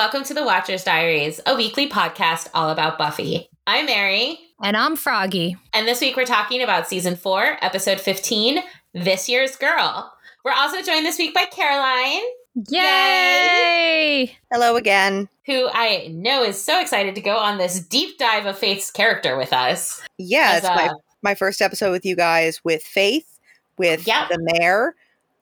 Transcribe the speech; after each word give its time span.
welcome 0.00 0.24
to 0.24 0.32
the 0.32 0.42
Watcher's 0.42 0.82
Diaries, 0.82 1.42
a 1.44 1.54
weekly 1.54 1.86
podcast 1.86 2.48
all 2.54 2.70
about 2.70 2.96
Buffy. 2.96 3.50
I'm 3.66 3.84
Mary. 3.84 4.38
And 4.62 4.74
I'm 4.74 4.96
Froggy. 4.96 5.58
And 5.74 5.86
this 5.86 6.00
week 6.00 6.16
we're 6.16 6.24
talking 6.24 6.62
about 6.62 6.88
season 6.88 7.16
four, 7.16 7.58
episode 7.60 8.00
15, 8.00 8.60
This 8.94 9.28
Year's 9.28 9.56
Girl. 9.56 10.10
We're 10.42 10.54
also 10.54 10.80
joined 10.80 11.04
this 11.04 11.18
week 11.18 11.34
by 11.34 11.44
Caroline. 11.44 12.22
Yay! 12.70 12.80
Yay! 12.80 14.38
Hello 14.50 14.76
again. 14.76 15.28
Who 15.44 15.68
I 15.70 16.08
know 16.10 16.44
is 16.44 16.58
so 16.58 16.80
excited 16.80 17.14
to 17.16 17.20
go 17.20 17.36
on 17.36 17.58
this 17.58 17.80
deep 17.80 18.16
dive 18.16 18.46
of 18.46 18.56
Faith's 18.56 18.90
character 18.90 19.36
with 19.36 19.52
us. 19.52 20.00
Yeah, 20.16 20.56
it's 20.56 20.66
my, 20.66 20.88
my 21.20 21.34
first 21.34 21.60
episode 21.60 21.90
with 21.90 22.06
you 22.06 22.16
guys 22.16 22.64
with 22.64 22.82
Faith, 22.82 23.38
with 23.76 24.06
yep. 24.06 24.30
the 24.30 24.38
mayor. 24.40 24.94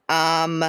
Um, 0.08 0.64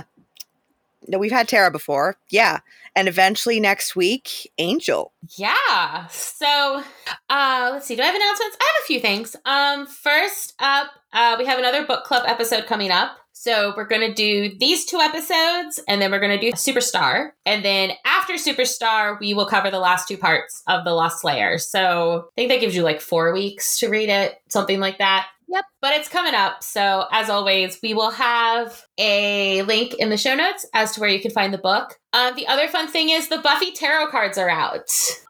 no, 1.07 1.17
we've 1.17 1.31
had 1.31 1.47
Tara 1.47 1.71
before. 1.71 2.17
Yeah. 2.29 2.59
And 2.95 3.07
eventually 3.07 3.59
next 3.59 3.95
week, 3.95 4.51
Angel. 4.57 5.13
Yeah. 5.37 6.07
So 6.07 6.83
uh 7.29 7.69
let's 7.71 7.85
see. 7.85 7.95
Do 7.95 8.01
I 8.01 8.05
have 8.05 8.15
announcements? 8.15 8.57
I 8.59 8.63
have 8.63 8.83
a 8.83 8.87
few 8.87 8.99
things. 8.99 9.35
Um 9.45 9.85
first 9.87 10.53
up, 10.59 10.87
uh 11.13 11.35
we 11.37 11.45
have 11.45 11.59
another 11.59 11.85
book 11.85 12.03
club 12.03 12.23
episode 12.27 12.65
coming 12.65 12.91
up. 12.91 13.17
So 13.33 13.73
we're 13.77 13.87
going 13.87 14.05
to 14.05 14.13
do 14.13 14.57
these 14.59 14.85
two 14.85 14.97
episodes 14.97 15.79
and 15.87 16.01
then 16.01 16.11
we're 16.11 16.19
going 16.19 16.37
to 16.37 16.45
do 16.45 16.51
Superstar. 16.57 17.29
And 17.45 17.63
then 17.63 17.91
after 18.03 18.33
Superstar, 18.33 19.17
we 19.17 19.33
will 19.33 19.45
cover 19.45 19.71
the 19.71 19.79
last 19.79 20.09
two 20.09 20.17
parts 20.17 20.61
of 20.67 20.83
The 20.83 20.91
Lost 20.91 21.21
Slayer. 21.21 21.57
So 21.57 22.25
I 22.27 22.35
think 22.35 22.49
that 22.49 22.59
gives 22.59 22.75
you 22.75 22.83
like 22.83 22.99
four 22.99 23.31
weeks 23.31 23.79
to 23.79 23.87
read 23.87 24.09
it, 24.09 24.35
something 24.49 24.81
like 24.81 24.97
that. 24.97 25.27
Yep. 25.49 25.65
But 25.81 25.93
it's 25.93 26.07
coming 26.07 26.35
up. 26.35 26.63
So, 26.63 27.05
as 27.11 27.29
always, 27.29 27.79
we 27.81 27.93
will 27.93 28.11
have 28.11 28.83
a 28.99 29.63
link 29.63 29.95
in 29.95 30.09
the 30.09 30.17
show 30.17 30.35
notes 30.35 30.65
as 30.73 30.91
to 30.93 31.01
where 31.01 31.09
you 31.09 31.19
can 31.19 31.31
find 31.31 31.53
the 31.53 31.57
book. 31.57 31.97
Um, 32.13 32.35
the 32.35 32.47
other 32.47 32.67
fun 32.67 32.87
thing 32.87 33.09
is 33.09 33.29
the 33.29 33.39
Buffy 33.39 33.71
tarot 33.71 34.11
cards 34.11 34.37
are 34.37 34.49
out. 34.49 34.89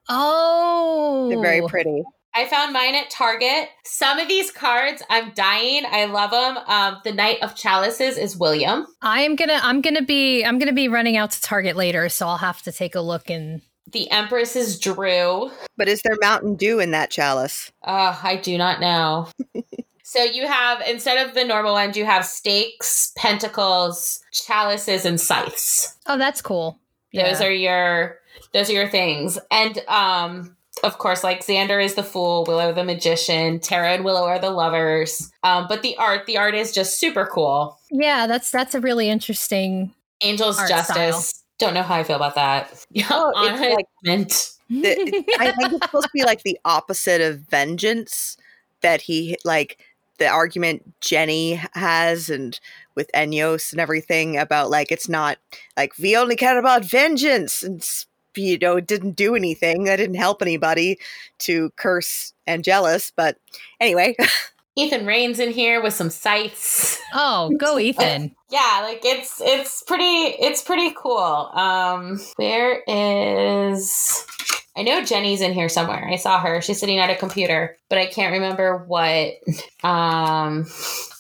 Oh. 0.09 1.27
They're 1.29 1.41
very 1.41 1.65
pretty. 1.67 2.03
I 2.35 2.45
found 2.45 2.73
mine 2.73 2.95
at 2.95 3.09
Target. 3.09 3.69
Some 3.85 4.19
of 4.19 4.27
these 4.27 4.51
cards, 4.51 5.01
I'm 5.09 5.31
dying. 5.33 5.83
I 5.89 6.05
love 6.05 6.31
them. 6.31 6.63
Um, 6.67 7.01
the 7.03 7.11
Knight 7.11 7.41
of 7.41 7.55
Chalices 7.55 8.17
is 8.17 8.37
William. 8.37 8.85
I 9.01 9.21
am 9.21 9.35
gonna. 9.35 9.59
I'm 9.61 9.81
gonna 9.81 10.03
be. 10.03 10.43
I'm 10.43 10.59
gonna 10.59 10.73
be 10.73 10.87
running 10.87 11.17
out 11.17 11.31
to 11.31 11.41
Target 11.41 11.75
later, 11.75 12.07
so 12.09 12.27
I'll 12.27 12.37
have 12.37 12.61
to 12.63 12.71
take 12.71 12.95
a 12.95 13.01
look 13.01 13.29
and. 13.29 13.61
The 13.91 14.11
Empress 14.11 14.55
is 14.55 14.77
Dru. 14.79 15.49
But 15.75 15.87
is 15.87 16.03
there 16.03 16.15
Mountain 16.21 16.57
Dew 16.57 16.79
in 16.79 16.91
that 16.91 17.09
chalice? 17.09 17.71
Uh, 17.83 18.15
I 18.21 18.35
do 18.35 18.55
not 18.55 18.79
know. 18.79 19.27
So 20.09 20.23
you 20.23 20.47
have 20.47 20.81
instead 20.87 21.23
of 21.23 21.35
the 21.35 21.45
normal 21.45 21.73
ones, 21.73 21.95
you 21.95 22.03
have 22.03 22.25
stakes, 22.25 23.11
pentacles, 23.15 24.23
chalices, 24.31 25.05
and 25.05 25.21
scythes. 25.21 25.95
Oh, 26.07 26.17
that's 26.17 26.41
cool. 26.41 26.79
Yeah. 27.11 27.29
Those 27.29 27.41
are 27.41 27.51
your 27.51 28.17
those 28.51 28.71
are 28.71 28.73
your 28.73 28.89
things. 28.89 29.37
And 29.51 29.77
um 29.87 30.55
of 30.81 30.97
course, 30.97 31.23
like 31.23 31.45
Xander 31.45 31.83
is 31.83 31.93
the 31.93 32.01
fool, 32.01 32.43
Willow 32.47 32.73
the 32.73 32.83
magician, 32.83 33.59
Tara 33.59 33.91
and 33.91 34.03
Willow 34.03 34.23
are 34.23 34.39
the 34.39 34.49
lovers. 34.49 35.31
Um, 35.43 35.67
but 35.69 35.83
the 35.83 35.95
art, 35.97 36.25
the 36.25 36.37
art 36.39 36.55
is 36.55 36.73
just 36.73 36.99
super 36.99 37.27
cool. 37.27 37.77
Yeah, 37.91 38.25
that's 38.25 38.49
that's 38.49 38.73
a 38.73 38.79
really 38.79 39.09
interesting 39.09 39.93
Angel's 40.23 40.57
Justice. 40.67 41.27
Style. 41.27 41.45
Don't 41.59 41.75
know 41.75 41.83
how 41.83 41.93
I 41.93 42.03
feel 42.03 42.15
about 42.15 42.33
that. 42.33 42.83
Yeah, 42.89 43.05
oh, 43.11 43.31
it's 43.45 43.61
like, 43.61 44.29
the, 44.69 45.35
I 45.39 45.51
think 45.51 45.73
it's 45.73 45.85
supposed 45.85 46.05
to 46.05 46.11
be 46.15 46.23
like 46.23 46.41
the 46.41 46.57
opposite 46.65 47.21
of 47.21 47.41
vengeance. 47.41 48.37
That 48.81 49.01
he 49.01 49.37
like 49.43 49.77
the 50.19 50.27
argument 50.27 50.99
Jenny 51.01 51.55
has 51.73 52.29
and 52.29 52.59
with 52.95 53.09
Enyos 53.13 53.71
and 53.71 53.81
everything 53.81 54.37
about 54.37 54.69
like 54.69 54.91
it's 54.91 55.09
not 55.09 55.37
like 55.77 55.97
we 55.97 56.15
only 56.15 56.35
care 56.35 56.59
about 56.59 56.85
vengeance 56.85 57.63
and 57.63 57.85
you 58.35 58.57
know 58.57 58.77
it 58.77 58.87
didn't 58.87 59.15
do 59.15 59.35
anything. 59.35 59.85
That 59.85 59.95
didn't 59.95 60.15
help 60.15 60.41
anybody 60.41 60.99
to 61.39 61.71
curse 61.77 62.33
Angelus 62.47 63.11
but 63.15 63.37
anyway 63.79 64.15
Ethan 64.79 65.05
Rayne's 65.05 65.39
in 65.39 65.51
here 65.51 65.81
with 65.81 65.93
some 65.93 66.09
scythes. 66.09 66.97
Oh, 67.13 67.51
go 67.57 67.77
Ethan. 67.79 68.35
yeah, 68.49 68.81
like 68.83 69.01
it's 69.03 69.41
it's 69.43 69.83
pretty 69.83 70.03
it's 70.39 70.61
pretty 70.61 70.93
cool. 70.97 71.17
Um 71.17 72.19
where 72.37 72.81
is 72.87 74.25
I 74.77 74.83
know 74.83 75.03
Jenny's 75.03 75.41
in 75.41 75.51
here 75.53 75.67
somewhere. 75.67 76.07
I 76.09 76.15
saw 76.15 76.39
her. 76.39 76.61
She's 76.61 76.79
sitting 76.79 76.99
at 76.99 77.09
a 77.09 77.15
computer, 77.15 77.77
but 77.89 77.97
I 77.97 78.05
can't 78.05 78.33
remember 78.33 78.77
what 78.87 79.33
um 79.83 80.65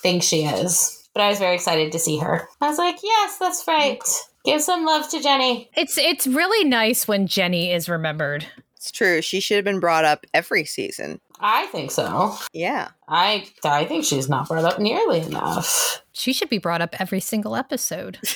thing 0.01 0.21
she 0.21 0.45
is. 0.45 0.95
But 1.13 1.23
I 1.23 1.29
was 1.29 1.39
very 1.39 1.55
excited 1.55 1.91
to 1.91 1.99
see 1.99 2.17
her. 2.19 2.47
I 2.61 2.69
was 2.69 2.77
like, 2.77 2.97
"Yes, 3.03 3.37
that's 3.39 3.67
right. 3.67 3.99
Give 4.45 4.61
some 4.61 4.85
love 4.85 5.09
to 5.09 5.21
Jenny." 5.21 5.69
It's 5.75 5.97
it's 5.97 6.27
really 6.27 6.63
nice 6.69 7.07
when 7.07 7.27
Jenny 7.27 7.71
is 7.73 7.89
remembered. 7.89 8.45
It's 8.77 8.91
true. 8.91 9.21
She 9.21 9.41
should 9.41 9.55
have 9.57 9.65
been 9.65 9.81
brought 9.81 10.05
up 10.05 10.25
every 10.33 10.63
season. 10.63 11.19
I 11.39 11.67
think 11.67 11.91
so. 11.91 12.35
Yeah. 12.53 12.89
I 13.07 13.47
I 13.63 13.85
think 13.85 14.05
she's 14.05 14.27
not 14.27 14.47
brought 14.47 14.65
up 14.65 14.79
nearly 14.79 15.21
enough. 15.21 16.03
She 16.11 16.33
should 16.33 16.49
be 16.49 16.57
brought 16.57 16.81
up 16.81 16.99
every 16.99 17.21
single 17.21 17.55
episode. 17.55 18.19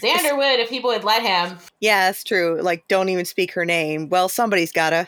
Xander 0.00 0.36
would 0.36 0.60
if 0.60 0.68
people 0.68 0.90
would 0.90 1.04
let 1.04 1.22
him. 1.22 1.58
Yeah, 1.80 2.06
that's 2.06 2.24
true. 2.24 2.60
Like, 2.60 2.88
don't 2.88 3.08
even 3.08 3.24
speak 3.24 3.52
her 3.52 3.64
name. 3.64 4.08
Well, 4.08 4.28
somebody's 4.28 4.72
gotta. 4.72 5.06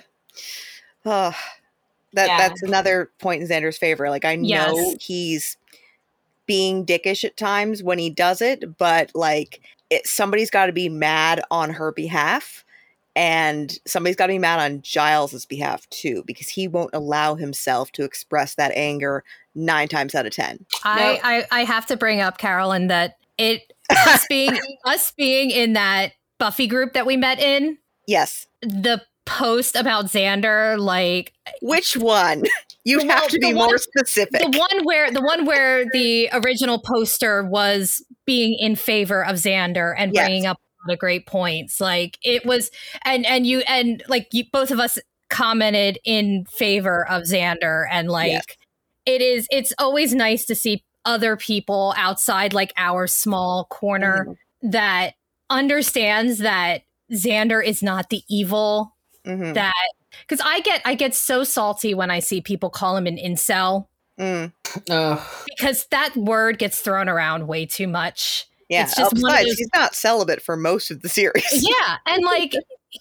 Oh, 1.04 1.34
that 2.12 2.28
yeah. 2.28 2.36
that's 2.38 2.62
another 2.62 3.10
point 3.18 3.42
in 3.42 3.48
Xander's 3.48 3.78
favor. 3.78 4.08
Like, 4.10 4.24
I 4.24 4.32
yes. 4.34 4.74
know 4.74 4.94
he's 5.00 5.56
being 6.46 6.86
dickish 6.86 7.24
at 7.24 7.36
times 7.36 7.82
when 7.82 7.98
he 7.98 8.10
does 8.10 8.40
it, 8.40 8.78
but 8.78 9.10
like, 9.14 9.60
it, 9.90 10.06
somebody's 10.06 10.50
got 10.50 10.66
to 10.66 10.72
be 10.72 10.88
mad 10.88 11.42
on 11.50 11.70
her 11.70 11.92
behalf. 11.92 12.64
And 13.16 13.76
somebody's 13.86 14.14
got 14.14 14.26
to 14.26 14.34
be 14.34 14.38
mad 14.38 14.60
on 14.60 14.82
Giles's 14.82 15.46
behalf 15.46 15.88
too, 15.88 16.22
because 16.26 16.48
he 16.48 16.68
won't 16.68 16.90
allow 16.92 17.34
himself 17.34 17.90
to 17.92 18.04
express 18.04 18.54
that 18.56 18.72
anger 18.76 19.24
nine 19.54 19.88
times 19.88 20.14
out 20.14 20.26
of 20.26 20.32
ten. 20.32 20.66
I, 20.84 21.12
nope. 21.12 21.20
I, 21.24 21.44
I 21.50 21.64
have 21.64 21.86
to 21.86 21.96
bring 21.96 22.20
up 22.20 22.36
Caroline 22.36 22.88
that 22.88 23.16
it 23.38 23.72
us 23.90 24.26
being 24.28 24.58
us 24.84 25.12
being 25.12 25.50
in 25.50 25.72
that 25.72 26.12
Buffy 26.38 26.66
group 26.66 26.92
that 26.92 27.06
we 27.06 27.16
met 27.16 27.40
in. 27.40 27.78
Yes. 28.06 28.46
The 28.60 29.02
post 29.24 29.76
about 29.76 30.06
Xander, 30.06 30.78
like 30.78 31.32
which 31.62 31.96
one? 31.96 32.44
You 32.84 32.98
well, 32.98 33.08
have 33.08 33.26
to 33.30 33.40
be 33.40 33.52
one, 33.52 33.66
more 33.66 33.78
specific. 33.78 34.40
The 34.40 34.56
one 34.56 34.84
where 34.84 35.10
the 35.10 35.20
one 35.20 35.44
where 35.44 35.86
the 35.92 36.28
original 36.32 36.78
poster 36.78 37.42
was 37.42 38.00
being 38.26 38.56
in 38.60 38.76
favor 38.76 39.26
of 39.26 39.34
Xander 39.34 39.92
and 39.98 40.14
yes. 40.14 40.24
bringing 40.24 40.46
up 40.46 40.60
the 40.86 40.96
great 40.96 41.26
points. 41.26 41.80
Like 41.80 42.18
it 42.22 42.44
was, 42.44 42.70
and 43.04 43.26
and 43.26 43.46
you 43.46 43.60
and 43.60 44.02
like 44.08 44.28
you, 44.32 44.44
both 44.52 44.70
of 44.70 44.78
us 44.78 44.98
commented 45.28 45.98
in 46.04 46.44
favor 46.46 47.08
of 47.08 47.22
Xander, 47.24 47.86
and 47.90 48.08
like 48.08 48.32
yes. 48.32 48.44
it 49.04 49.22
is. 49.22 49.46
It's 49.50 49.72
always 49.78 50.14
nice 50.14 50.44
to 50.46 50.54
see 50.54 50.84
other 51.04 51.36
people 51.36 51.94
outside 51.96 52.52
like 52.52 52.72
our 52.76 53.06
small 53.06 53.64
corner 53.66 54.26
mm-hmm. 54.28 54.70
that 54.70 55.14
understands 55.48 56.38
that 56.38 56.82
Xander 57.12 57.64
is 57.64 57.82
not 57.82 58.10
the 58.10 58.22
evil 58.28 58.96
mm-hmm. 59.26 59.52
that 59.52 59.92
because 60.20 60.44
I 60.44 60.60
get 60.60 60.82
I 60.84 60.94
get 60.94 61.14
so 61.14 61.44
salty 61.44 61.94
when 61.94 62.10
I 62.10 62.20
see 62.20 62.40
people 62.40 62.70
call 62.70 62.96
him 62.96 63.06
an 63.06 63.16
incel. 63.16 63.86
Mm. 64.18 64.52
Because 65.46 65.86
that 65.90 66.16
word 66.16 66.58
gets 66.58 66.80
thrown 66.80 67.08
around 67.08 67.48
way 67.48 67.66
too 67.66 67.86
much. 67.86 68.46
Yeah. 68.68 68.82
It's 68.82 68.96
just 68.96 69.14
besides, 69.14 69.46
those, 69.46 69.58
he's 69.58 69.70
not 69.74 69.94
celibate 69.94 70.42
for 70.42 70.56
most 70.56 70.90
of 70.90 71.02
the 71.02 71.08
series. 71.08 71.44
Yeah. 71.52 71.96
And 72.06 72.24
like 72.24 72.54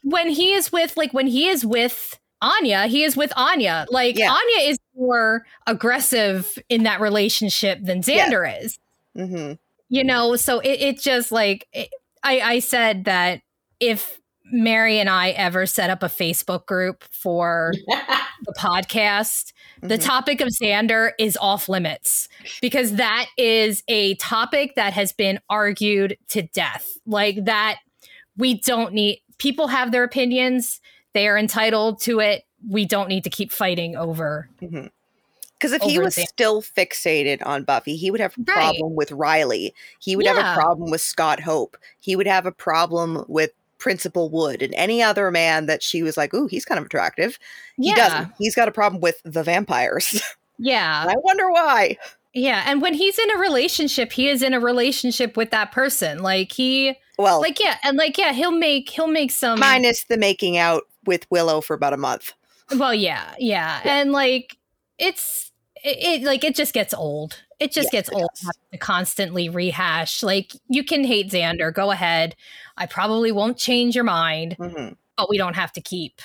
when 0.03 0.29
he 0.29 0.53
is 0.53 0.71
with 0.71 0.95
like 0.97 1.13
when 1.13 1.27
he 1.27 1.47
is 1.47 1.65
with 1.65 2.19
Anya, 2.41 2.87
he 2.87 3.03
is 3.03 3.15
with 3.15 3.31
Anya. 3.35 3.85
Like 3.89 4.17
yeah. 4.17 4.31
Anya 4.31 4.69
is 4.69 4.77
more 4.95 5.45
aggressive 5.67 6.57
in 6.69 6.83
that 6.83 7.01
relationship 7.01 7.79
than 7.81 8.01
Xander 8.01 8.45
yeah. 8.45 8.57
is. 8.59 8.79
Mm-hmm. 9.17 9.53
You 9.89 10.03
know, 10.03 10.35
so 10.35 10.59
it, 10.59 10.81
it 10.81 10.99
just 10.99 11.31
like 11.31 11.67
it, 11.71 11.89
I, 12.23 12.39
I 12.39 12.59
said 12.59 13.05
that 13.05 13.41
if 13.79 14.19
Mary 14.51 14.99
and 14.99 15.09
I 15.09 15.29
ever 15.31 15.65
set 15.65 15.89
up 15.89 16.03
a 16.03 16.07
Facebook 16.07 16.65
group 16.65 17.03
for 17.11 17.73
the 17.87 18.53
podcast, 18.57 19.53
mm-hmm. 19.77 19.87
the 19.87 19.97
topic 19.97 20.41
of 20.41 20.49
Xander 20.49 21.11
is 21.17 21.37
off 21.41 21.67
limits 21.67 22.29
because 22.61 22.93
that 22.95 23.27
is 23.37 23.83
a 23.87 24.15
topic 24.15 24.75
that 24.75 24.93
has 24.93 25.11
been 25.11 25.39
argued 25.49 26.17
to 26.29 26.43
death. 26.43 26.97
Like 27.05 27.45
that, 27.45 27.77
we 28.37 28.59
don't 28.61 28.93
need 28.93 29.21
people 29.37 29.67
have 29.67 29.91
their 29.91 30.03
opinions 30.03 30.79
they 31.15 31.29
are 31.29 31.37
entitled 31.37 32.01
to 32.01 32.19
it. 32.19 32.43
We 32.69 32.85
don't 32.85 33.07
need 33.07 33.23
to 33.23 33.29
keep 33.29 33.53
fighting 33.53 33.95
over. 33.95 34.49
Because 34.59 34.81
mm-hmm. 35.71 35.73
if 35.75 35.81
he 35.81 35.97
was 35.97 36.15
still 36.15 36.61
fixated 36.61 37.43
on 37.45 37.63
Buffy, 37.63 37.95
he 37.95 38.11
would 38.11 38.19
have 38.19 38.33
a 38.37 38.41
right. 38.41 38.55
problem 38.55 38.95
with 38.95 39.13
Riley. 39.13 39.73
He 39.99 40.17
would 40.17 40.25
yeah. 40.25 40.33
have 40.33 40.57
a 40.57 40.59
problem 40.59 40.91
with 40.91 40.99
Scott 40.99 41.39
Hope. 41.39 41.77
He 42.01 42.17
would 42.17 42.27
have 42.27 42.45
a 42.45 42.51
problem 42.51 43.23
with 43.29 43.51
Principal 43.85 44.31
Wood 44.31 44.63
and 44.63 44.73
any 44.73 45.03
other 45.03 45.29
man 45.29 45.67
that 45.67 45.83
she 45.83 46.01
was 46.01 46.17
like, 46.17 46.33
"Ooh, 46.33 46.47
he's 46.47 46.65
kind 46.65 46.79
of 46.79 46.87
attractive." 46.87 47.37
He 47.77 47.89
yeah. 47.89 47.95
doesn't. 47.95 48.33
He's 48.39 48.55
got 48.55 48.67
a 48.67 48.71
problem 48.71 48.99
with 48.99 49.21
the 49.23 49.43
vampires. 49.43 50.23
Yeah. 50.57 51.03
I 51.05 51.13
wonder 51.17 51.51
why. 51.51 51.97
Yeah, 52.33 52.63
and 52.65 52.81
when 52.81 52.93
he's 52.93 53.19
in 53.19 53.29
a 53.31 53.37
relationship, 53.37 54.13
he 54.13 54.29
is 54.29 54.41
in 54.41 54.53
a 54.53 54.59
relationship 54.61 55.35
with 55.35 55.51
that 55.51 55.73
person. 55.73 56.19
Like 56.19 56.53
he 56.53 56.95
Well, 57.19 57.41
like 57.41 57.59
yeah, 57.59 57.75
and 57.83 57.97
like 57.97 58.17
yeah, 58.17 58.31
he'll 58.31 58.51
make 58.51 58.87
he'll 58.87 59.07
make 59.07 59.31
some 59.31 59.59
minus 59.59 60.05
the 60.05 60.17
making 60.17 60.55
out 60.55 60.83
with 61.05 61.29
Willow 61.29 61.59
for 61.59 61.73
about 61.73 61.91
a 61.91 61.97
month. 61.97 62.31
Well, 62.73 62.93
yeah, 62.93 63.33
yeah, 63.37 63.81
yeah. 63.83 63.97
and 63.97 64.13
like 64.13 64.55
it's 64.97 65.51
it, 65.85 66.21
it, 66.21 66.23
like 66.23 66.43
it 66.43 66.55
just 66.55 66.73
gets 66.73 66.93
old. 66.93 67.43
It 67.59 67.71
just 67.71 67.89
yes, 67.91 67.91
gets 67.91 68.09
it 68.09 68.15
old 68.15 68.29
to 68.71 68.77
constantly 68.79 69.49
rehash. 69.49 70.23
Like 70.23 70.51
you 70.67 70.83
can 70.83 71.03
hate 71.03 71.31
Xander, 71.31 71.73
go 71.73 71.91
ahead. 71.91 72.35
I 72.75 72.87
probably 72.87 73.31
won't 73.31 73.57
change 73.57 73.95
your 73.95 74.03
mind, 74.03 74.57
mm-hmm. 74.59 74.93
but 75.15 75.29
we 75.29 75.37
don't 75.37 75.55
have 75.55 75.71
to 75.73 75.81
keep. 75.81 76.21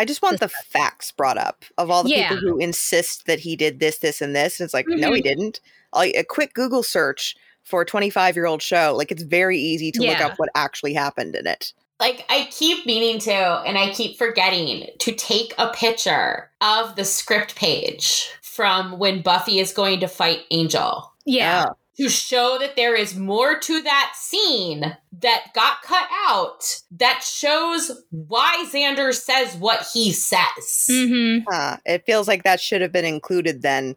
I 0.00 0.04
just 0.04 0.22
want 0.22 0.40
the 0.40 0.48
facts 0.48 1.12
brought 1.12 1.38
up 1.38 1.64
of 1.76 1.90
all 1.90 2.04
the 2.04 2.10
yeah. 2.10 2.28
people 2.28 2.48
who 2.48 2.58
insist 2.58 3.26
that 3.26 3.40
he 3.40 3.56
did 3.56 3.80
this, 3.80 3.98
this, 3.98 4.20
and 4.20 4.34
this. 4.34 4.60
And 4.60 4.64
it's 4.64 4.74
like, 4.74 4.86
mm-hmm. 4.86 5.00
no, 5.00 5.12
he 5.12 5.22
mm-hmm. 5.22 5.40
didn't. 5.40 5.60
A 5.94 6.22
quick 6.24 6.54
Google 6.54 6.82
search 6.82 7.34
for 7.64 7.82
a 7.82 7.86
25 7.86 8.36
year 8.36 8.46
old 8.46 8.62
show, 8.62 8.94
like 8.96 9.10
it's 9.10 9.22
very 9.22 9.58
easy 9.58 9.90
to 9.92 10.02
yeah. 10.02 10.10
look 10.10 10.20
up 10.20 10.38
what 10.38 10.50
actually 10.54 10.94
happened 10.94 11.34
in 11.34 11.46
it 11.46 11.72
like 12.00 12.24
I 12.28 12.48
keep 12.50 12.86
meaning 12.86 13.18
to 13.20 13.32
and 13.32 13.76
I 13.76 13.90
keep 13.90 14.18
forgetting 14.18 14.86
to 14.98 15.12
take 15.12 15.54
a 15.58 15.68
picture 15.68 16.50
of 16.60 16.96
the 16.96 17.04
script 17.04 17.56
page 17.56 18.30
from 18.58 18.98
when 18.98 19.22
Buffy 19.22 19.60
is 19.60 19.70
going 19.70 20.00
to 20.00 20.08
fight 20.08 20.40
Angel. 20.50 21.12
Yeah. 21.24 21.66
To 21.98 22.08
show 22.08 22.58
that 22.58 22.74
there 22.74 22.96
is 22.96 23.14
more 23.14 23.56
to 23.56 23.82
that 23.82 24.14
scene 24.16 24.96
that 25.20 25.44
got 25.54 25.82
cut 25.82 26.08
out 26.26 26.80
that 26.90 27.22
shows 27.22 27.92
why 28.10 28.66
Xander 28.68 29.14
says 29.14 29.54
what 29.54 29.86
he 29.94 30.12
says. 30.12 30.86
Mm-hmm. 30.90 31.46
Uh, 31.48 31.76
it 31.86 32.04
feels 32.04 32.26
like 32.26 32.42
that 32.42 32.60
should 32.60 32.80
have 32.80 32.90
been 32.90 33.04
included 33.04 33.62
then. 33.62 33.94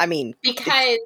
I 0.00 0.06
mean, 0.06 0.34
because 0.42 0.98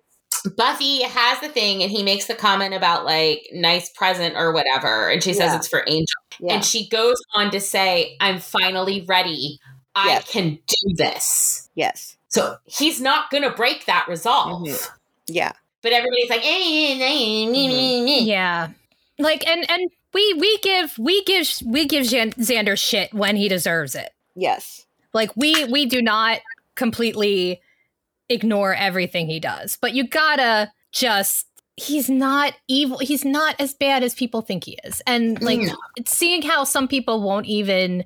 Buffy 0.56 1.02
has 1.02 1.40
the 1.40 1.50
thing 1.50 1.82
and 1.82 1.92
he 1.92 2.02
makes 2.02 2.24
the 2.24 2.34
comment 2.34 2.72
about 2.72 3.04
like 3.04 3.46
nice 3.52 3.90
present 3.90 4.34
or 4.34 4.50
whatever. 4.54 5.10
And 5.10 5.22
she 5.22 5.34
says 5.34 5.52
yeah. 5.52 5.56
it's 5.56 5.68
for 5.68 5.84
Angel. 5.86 6.06
Yeah. 6.40 6.54
And 6.54 6.64
she 6.64 6.88
goes 6.88 7.16
on 7.34 7.50
to 7.50 7.60
say, 7.60 8.16
I'm 8.18 8.38
finally 8.38 9.04
ready. 9.06 9.58
I 9.94 10.08
yes. 10.08 10.30
can 10.30 10.58
do 10.66 10.94
this. 10.96 11.70
Yes. 11.74 12.16
So 12.28 12.56
he's 12.64 13.00
not 13.00 13.30
going 13.30 13.44
to 13.44 13.50
break 13.50 13.86
that 13.86 14.06
resolve. 14.08 14.66
Mm-hmm. 14.66 14.96
Yeah. 15.28 15.52
But 15.82 15.92
everybody's 15.92 16.30
like, 16.30 16.44
eh, 16.44 16.98
mm-hmm. 16.98 18.26
yeah. 18.26 18.68
Like, 19.18 19.46
and, 19.46 19.70
and 19.70 19.90
we, 20.12 20.34
we 20.34 20.58
give, 20.58 20.98
we 20.98 21.22
give, 21.24 21.48
we 21.64 21.86
give 21.86 22.06
Xander 22.06 22.78
shit 22.78 23.12
when 23.12 23.36
he 23.36 23.48
deserves 23.48 23.94
it. 23.94 24.10
Yes. 24.34 24.86
Like 25.12 25.30
we, 25.36 25.64
we 25.66 25.86
do 25.86 26.02
not 26.02 26.40
completely 26.74 27.60
ignore 28.28 28.74
everything 28.74 29.28
he 29.28 29.38
does, 29.38 29.78
but 29.80 29.94
you 29.94 30.08
gotta 30.08 30.72
just, 30.90 31.46
he's 31.76 32.08
not 32.08 32.54
evil. 32.68 32.98
He's 32.98 33.24
not 33.24 33.54
as 33.60 33.74
bad 33.74 34.02
as 34.02 34.14
people 34.14 34.40
think 34.40 34.64
he 34.64 34.78
is. 34.84 35.02
And 35.06 35.40
like 35.42 35.60
no. 35.60 35.74
seeing 36.06 36.42
how 36.42 36.64
some 36.64 36.88
people 36.88 37.20
won't 37.20 37.46
even 37.46 38.04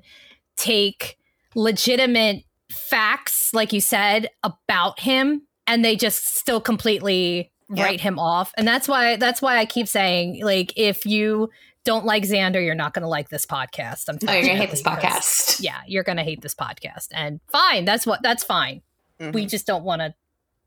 take 0.55 1.17
legitimate 1.55 2.43
facts, 2.71 3.53
like 3.53 3.73
you 3.73 3.81
said, 3.81 4.29
about 4.43 4.99
him, 4.99 5.43
and 5.67 5.83
they 5.83 5.95
just 5.95 6.37
still 6.37 6.61
completely 6.61 7.51
yep. 7.69 7.85
write 7.85 8.01
him 8.01 8.19
off. 8.19 8.53
And 8.57 8.67
that's 8.67 8.87
why 8.87 9.15
that's 9.15 9.41
why 9.41 9.57
I 9.57 9.65
keep 9.65 9.87
saying, 9.87 10.43
like, 10.43 10.73
if 10.75 11.05
you 11.05 11.49
don't 11.83 12.05
like 12.05 12.23
Xander, 12.23 12.63
you're 12.63 12.75
not 12.75 12.93
going 12.93 13.03
to 13.03 13.09
like 13.09 13.29
this 13.29 13.45
podcast. 13.45 14.09
I'm 14.09 14.17
oh, 14.27 14.33
you're 14.33 14.43
going 14.43 14.55
to 14.55 14.61
hate 14.61 14.71
this 14.71 14.83
podcast. 14.83 15.61
Yeah, 15.63 15.81
you're 15.87 16.03
going 16.03 16.17
to 16.17 16.23
hate 16.23 16.41
this 16.41 16.55
podcast, 16.55 17.07
and 17.11 17.39
fine. 17.51 17.85
That's 17.85 18.05
what. 18.05 18.21
That's 18.21 18.43
fine. 18.43 18.81
Mm-hmm. 19.19 19.31
We 19.31 19.45
just 19.45 19.67
don't 19.67 19.83
want 19.83 20.01
to 20.01 20.13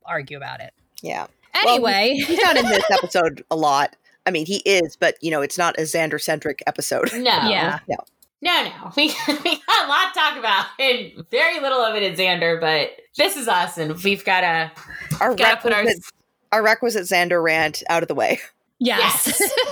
argue 0.04 0.36
about 0.36 0.60
it. 0.60 0.72
Yeah. 1.02 1.26
Anyway, 1.54 2.14
well, 2.16 2.26
he's 2.26 2.40
not 2.40 2.56
in 2.56 2.66
this 2.66 2.84
episode 2.90 3.44
a 3.50 3.56
lot. 3.56 3.96
I 4.24 4.30
mean, 4.30 4.46
he 4.46 4.56
is, 4.64 4.96
but 4.96 5.16
you 5.20 5.30
know, 5.30 5.42
it's 5.42 5.58
not 5.58 5.78
a 5.78 5.82
Xander 5.82 6.20
centric 6.20 6.62
episode. 6.66 7.12
No. 7.12 7.20
Yeah. 7.20 7.80
No. 7.88 7.96
No, 8.42 8.64
no. 8.64 8.92
We, 8.96 9.04
we 9.28 9.62
got 9.66 9.86
a 9.86 9.88
lot 9.88 10.12
to 10.12 10.18
talk 10.18 10.36
about, 10.36 10.66
and 10.78 11.24
very 11.30 11.60
little 11.60 11.78
of 11.78 11.94
it 11.94 12.02
is 12.02 12.18
Xander, 12.18 12.60
but 12.60 12.90
this 13.16 13.36
is 13.36 13.46
us, 13.46 13.78
and 13.78 13.94
we've 14.02 14.24
got 14.24 14.40
to 14.40 14.72
our 15.20 15.34
gotta 15.34 15.60
put 15.60 15.72
our 15.72 15.84
our 16.50 16.62
requisite 16.62 17.04
Xander 17.04 17.42
rant 17.42 17.82
out 17.88 18.02
of 18.02 18.08
the 18.08 18.14
way. 18.14 18.40
Yes. 18.80 19.26
yes. 19.26 19.52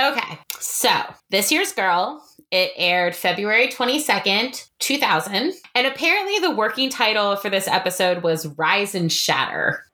Okay, 0.00 0.38
so 0.58 0.90
this 1.30 1.52
year's 1.52 1.70
girl 1.72 2.26
it 2.52 2.72
aired 2.76 3.16
February 3.16 3.66
22nd, 3.66 4.68
2000. 4.78 5.52
And 5.74 5.86
apparently, 5.86 6.38
the 6.38 6.54
working 6.54 6.90
title 6.90 7.34
for 7.36 7.50
this 7.50 7.66
episode 7.66 8.22
was 8.22 8.46
Rise 8.58 8.94
and 8.94 9.10
Shatter. 9.10 9.84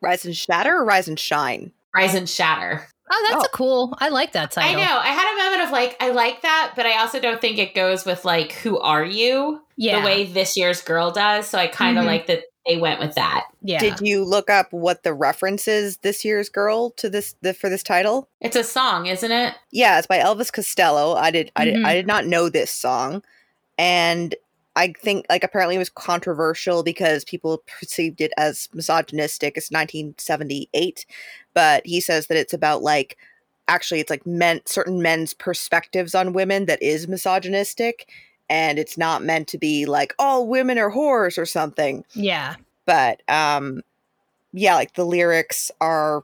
Rise 0.00 0.24
and 0.24 0.36
Shatter 0.36 0.76
or 0.76 0.84
Rise 0.84 1.08
and 1.08 1.18
Shine? 1.18 1.72
Rise 1.94 2.14
and 2.14 2.28
Shatter. 2.28 2.86
Oh, 3.10 3.28
that's 3.30 3.44
oh. 3.44 3.46
a 3.46 3.56
cool. 3.56 3.98
I 3.98 4.08
like 4.08 4.32
that 4.32 4.52
title. 4.52 4.80
I 4.80 4.84
know. 4.84 4.98
I 4.98 5.08
had 5.08 5.32
a 5.32 5.44
moment 5.44 5.62
of 5.66 5.72
like, 5.72 5.96
I 6.00 6.10
like 6.10 6.42
that, 6.42 6.72
but 6.76 6.86
I 6.86 7.00
also 7.00 7.20
don't 7.20 7.40
think 7.40 7.58
it 7.58 7.74
goes 7.74 8.04
with 8.04 8.24
like, 8.24 8.52
who 8.52 8.78
are 8.78 9.04
you? 9.04 9.60
Yeah. 9.76 10.00
The 10.00 10.06
way 10.06 10.24
this 10.24 10.56
year's 10.56 10.82
girl 10.82 11.10
does. 11.10 11.46
So 11.46 11.58
I 11.58 11.66
kind 11.66 11.98
of 11.98 12.02
mm-hmm. 12.02 12.08
like 12.08 12.26
that 12.26 12.44
they 12.66 12.76
went 12.76 13.00
with 13.00 13.14
that. 13.14 13.44
Yeah. 13.62 13.78
Did 13.78 14.00
you 14.00 14.24
look 14.24 14.50
up 14.50 14.72
what 14.72 15.02
the 15.02 15.14
reference 15.14 15.68
is 15.68 15.98
this 15.98 16.24
year's 16.24 16.48
girl 16.48 16.90
to 16.92 17.08
this 17.08 17.36
the, 17.40 17.54
for 17.54 17.68
this 17.68 17.82
title? 17.82 18.28
It's 18.40 18.56
a 18.56 18.64
song, 18.64 19.06
isn't 19.06 19.30
it? 19.30 19.54
Yeah, 19.70 19.98
it's 19.98 20.06
by 20.06 20.18
Elvis 20.18 20.52
Costello. 20.52 21.14
I 21.14 21.30
did 21.30 21.52
I 21.56 21.64
did 21.64 21.76
I 21.76 21.78
mm-hmm. 21.78 21.88
did 21.90 22.06
not 22.06 22.26
know 22.26 22.48
this 22.48 22.70
song. 22.70 23.22
And 23.78 24.34
I 24.74 24.92
think 24.92 25.26
like 25.30 25.44
apparently 25.44 25.76
it 25.76 25.80
was 25.80 25.90
controversial 25.90 26.82
because 26.82 27.24
people 27.24 27.62
perceived 27.80 28.20
it 28.20 28.32
as 28.36 28.68
misogynistic. 28.74 29.56
It's 29.56 29.70
1978, 29.70 31.06
but 31.54 31.86
he 31.86 32.00
says 32.00 32.26
that 32.26 32.36
it's 32.36 32.52
about 32.52 32.82
like 32.82 33.16
actually 33.68 34.00
it's 34.00 34.10
like 34.10 34.26
men 34.26 34.60
certain 34.66 35.00
men's 35.00 35.34
perspectives 35.34 36.14
on 36.14 36.32
women 36.32 36.66
that 36.66 36.82
is 36.82 37.08
misogynistic 37.08 38.08
and 38.48 38.78
it's 38.78 38.96
not 38.96 39.22
meant 39.22 39.48
to 39.48 39.58
be 39.58 39.86
like 39.86 40.14
all 40.18 40.46
women 40.46 40.78
are 40.78 40.90
whores 40.90 41.38
or 41.38 41.46
something. 41.46 42.04
Yeah. 42.14 42.56
But 42.84 43.22
um 43.28 43.82
yeah, 44.52 44.74
like 44.74 44.94
the 44.94 45.04
lyrics 45.04 45.70
are 45.80 46.22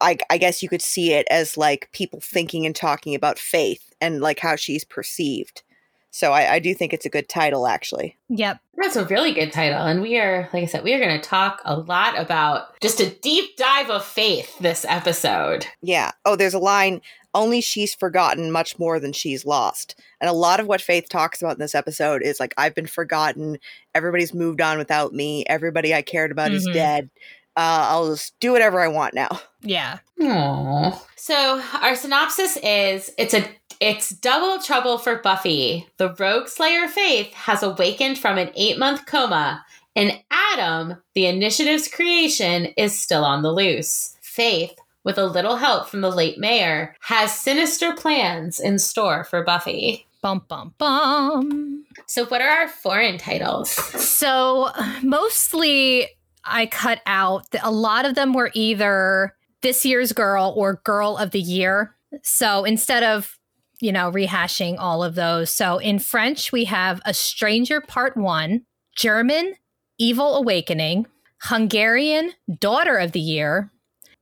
I 0.00 0.18
I 0.30 0.38
guess 0.38 0.62
you 0.62 0.68
could 0.68 0.82
see 0.82 1.12
it 1.12 1.26
as 1.30 1.56
like 1.56 1.90
people 1.92 2.20
thinking 2.20 2.66
and 2.66 2.74
talking 2.74 3.14
about 3.14 3.38
faith 3.38 3.92
and 4.00 4.20
like 4.20 4.38
how 4.38 4.56
she's 4.56 4.84
perceived. 4.84 5.62
So 6.10 6.32
I, 6.32 6.54
I 6.54 6.58
do 6.58 6.74
think 6.74 6.92
it's 6.92 7.06
a 7.06 7.10
good 7.10 7.28
title 7.28 7.66
actually. 7.66 8.16
Yep. 8.28 8.58
That's 8.76 8.96
a 8.96 9.04
really 9.06 9.32
good 9.32 9.52
title. 9.52 9.80
And 9.80 10.00
we 10.00 10.18
are, 10.18 10.48
like 10.52 10.62
I 10.62 10.66
said, 10.66 10.84
we 10.84 10.94
are 10.94 11.00
going 11.00 11.20
to 11.20 11.28
talk 11.28 11.60
a 11.64 11.76
lot 11.78 12.18
about 12.18 12.80
just 12.80 13.00
a 13.00 13.10
deep 13.10 13.56
dive 13.56 13.90
of 13.90 14.04
faith 14.04 14.58
this 14.58 14.84
episode. 14.88 15.66
Yeah. 15.82 16.12
Oh, 16.24 16.36
there's 16.36 16.54
a 16.54 16.58
line 16.58 17.00
only 17.34 17.60
she's 17.60 17.94
forgotten 17.94 18.50
much 18.50 18.78
more 18.78 18.98
than 18.98 19.12
she's 19.12 19.44
lost. 19.44 20.00
And 20.20 20.28
a 20.28 20.32
lot 20.32 20.60
of 20.60 20.66
what 20.66 20.80
Faith 20.80 21.08
talks 21.08 21.40
about 21.40 21.54
in 21.54 21.60
this 21.60 21.74
episode 21.74 22.22
is 22.22 22.40
like, 22.40 22.54
I've 22.56 22.74
been 22.74 22.86
forgotten. 22.86 23.58
Everybody's 23.94 24.34
moved 24.34 24.60
on 24.60 24.78
without 24.78 25.12
me. 25.12 25.44
Everybody 25.46 25.94
I 25.94 26.02
cared 26.02 26.32
about 26.32 26.48
mm-hmm. 26.48 26.56
is 26.56 26.68
dead. 26.72 27.10
Uh, 27.56 27.86
I'll 27.90 28.08
just 28.08 28.38
do 28.40 28.52
whatever 28.52 28.80
I 28.80 28.88
want 28.88 29.14
now. 29.14 29.40
Yeah. 29.62 29.98
Aww. 30.20 31.00
So 31.16 31.62
our 31.80 31.94
synopsis 31.96 32.56
is 32.58 33.12
it's 33.18 33.34
a 33.34 33.44
it's 33.80 34.10
double 34.10 34.62
trouble 34.62 34.98
for 34.98 35.16
Buffy. 35.16 35.86
The 35.98 36.14
rogue 36.14 36.48
slayer 36.48 36.88
Faith 36.88 37.32
has 37.34 37.62
awakened 37.62 38.18
from 38.18 38.36
an 38.36 38.50
eight 38.56 38.78
month 38.78 39.06
coma, 39.06 39.64
and 39.94 40.20
Adam, 40.30 40.96
the 41.14 41.26
initiative's 41.26 41.88
creation, 41.88 42.66
is 42.76 42.98
still 42.98 43.24
on 43.24 43.42
the 43.42 43.52
loose. 43.52 44.16
Faith, 44.20 44.74
with 45.04 45.18
a 45.18 45.26
little 45.26 45.56
help 45.56 45.88
from 45.88 46.00
the 46.00 46.10
late 46.10 46.38
mayor, 46.38 46.96
has 47.00 47.32
sinister 47.32 47.94
plans 47.94 48.60
in 48.60 48.78
store 48.78 49.24
for 49.24 49.44
Buffy. 49.44 50.06
Bum, 50.22 50.44
bum, 50.48 50.74
bum. 50.78 51.84
So, 52.06 52.26
what 52.26 52.40
are 52.40 52.48
our 52.48 52.68
foreign 52.68 53.18
titles? 53.18 53.70
So, 53.70 54.70
mostly 55.02 56.08
I 56.44 56.66
cut 56.66 57.00
out, 57.06 57.46
a 57.62 57.70
lot 57.70 58.04
of 58.04 58.16
them 58.16 58.32
were 58.32 58.50
either 58.54 59.34
this 59.62 59.84
year's 59.84 60.12
girl 60.12 60.52
or 60.56 60.80
girl 60.84 61.16
of 61.16 61.30
the 61.30 61.40
year. 61.40 61.94
So, 62.22 62.64
instead 62.64 63.04
of 63.04 63.37
you 63.80 63.92
know, 63.92 64.10
rehashing 64.10 64.76
all 64.78 65.04
of 65.04 65.14
those. 65.14 65.50
So 65.50 65.78
in 65.78 65.98
French, 65.98 66.52
we 66.52 66.64
have 66.64 67.00
A 67.04 67.14
Stranger 67.14 67.80
Part 67.80 68.16
One, 68.16 68.64
German, 68.96 69.54
Evil 69.98 70.36
Awakening, 70.36 71.06
Hungarian, 71.42 72.32
Daughter 72.58 72.96
of 72.96 73.12
the 73.12 73.20
Year, 73.20 73.70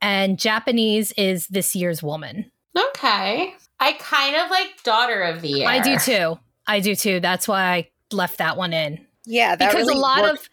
and 0.00 0.38
Japanese 0.38 1.12
is 1.12 1.48
This 1.48 1.75
Year's 1.75 2.02
Woman. 2.02 2.50
Okay. 2.76 3.54
I 3.80 3.92
kind 3.94 4.36
of 4.36 4.50
like 4.50 4.82
Daughter 4.82 5.22
of 5.22 5.40
the 5.42 5.48
Year. 5.48 5.68
I 5.68 5.80
do 5.80 5.96
too. 5.98 6.38
I 6.66 6.80
do 6.80 6.94
too. 6.94 7.20
That's 7.20 7.48
why 7.48 7.62
I 7.62 7.90
left 8.12 8.38
that 8.38 8.56
one 8.56 8.72
in. 8.72 9.06
Yeah, 9.25 9.56
because 9.56 9.75
really 9.75 9.94
a 9.94 9.98
lot 9.98 10.22
worked. 10.22 10.40
of 10.40 10.48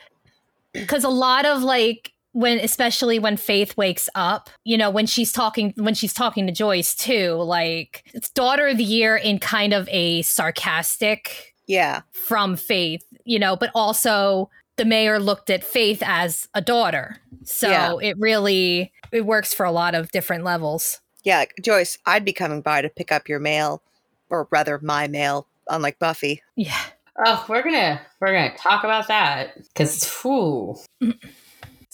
because 0.73 1.03
a 1.03 1.09
lot 1.09 1.45
of 1.45 1.61
like 1.61 2.12
when 2.33 2.59
especially 2.59 3.19
when 3.19 3.37
Faith 3.37 3.77
wakes 3.77 4.09
up, 4.15 4.49
you 4.63 4.77
know, 4.77 4.89
when 4.89 5.05
she's 5.05 5.31
talking 5.31 5.73
when 5.77 5.93
she's 5.93 6.13
talking 6.13 6.45
to 6.47 6.53
Joyce 6.53 6.95
too, 6.95 7.33
like 7.33 8.03
it's 8.13 8.29
daughter 8.29 8.67
of 8.67 8.77
the 8.77 8.83
year 8.83 9.15
in 9.15 9.39
kind 9.39 9.73
of 9.73 9.87
a 9.89 10.21
sarcastic 10.23 11.55
yeah 11.67 12.01
from 12.11 12.55
Faith, 12.55 13.05
you 13.23 13.39
know, 13.39 13.55
but 13.55 13.71
also 13.73 14.49
the 14.77 14.85
mayor 14.85 15.19
looked 15.19 15.49
at 15.49 15.63
Faith 15.63 16.01
as 16.05 16.49
a 16.53 16.61
daughter. 16.61 17.17
So 17.43 17.69
yeah. 17.69 17.95
it 18.01 18.17
really 18.19 18.91
it 19.11 19.25
works 19.25 19.53
for 19.53 19.65
a 19.65 19.71
lot 19.71 19.95
of 19.95 20.11
different 20.11 20.43
levels. 20.43 20.99
Yeah, 21.23 21.45
Joyce, 21.61 21.97
I'd 22.05 22.25
be 22.25 22.33
coming 22.33 22.61
by 22.61 22.81
to 22.81 22.89
pick 22.89 23.11
up 23.11 23.29
your 23.29 23.39
mail, 23.39 23.81
or 24.29 24.47
rather 24.51 24.79
my 24.81 25.07
mail, 25.07 25.47
unlike 25.69 25.99
Buffy. 25.99 26.41
Yeah. 26.55 26.81
Oh, 27.25 27.45
we're 27.47 27.61
gonna 27.61 28.01
we're 28.19 28.33
gonna 28.33 28.57
talk 28.57 28.83
about 28.83 29.07
that 29.07 29.55
because 29.67 30.03
whew. 30.21 30.75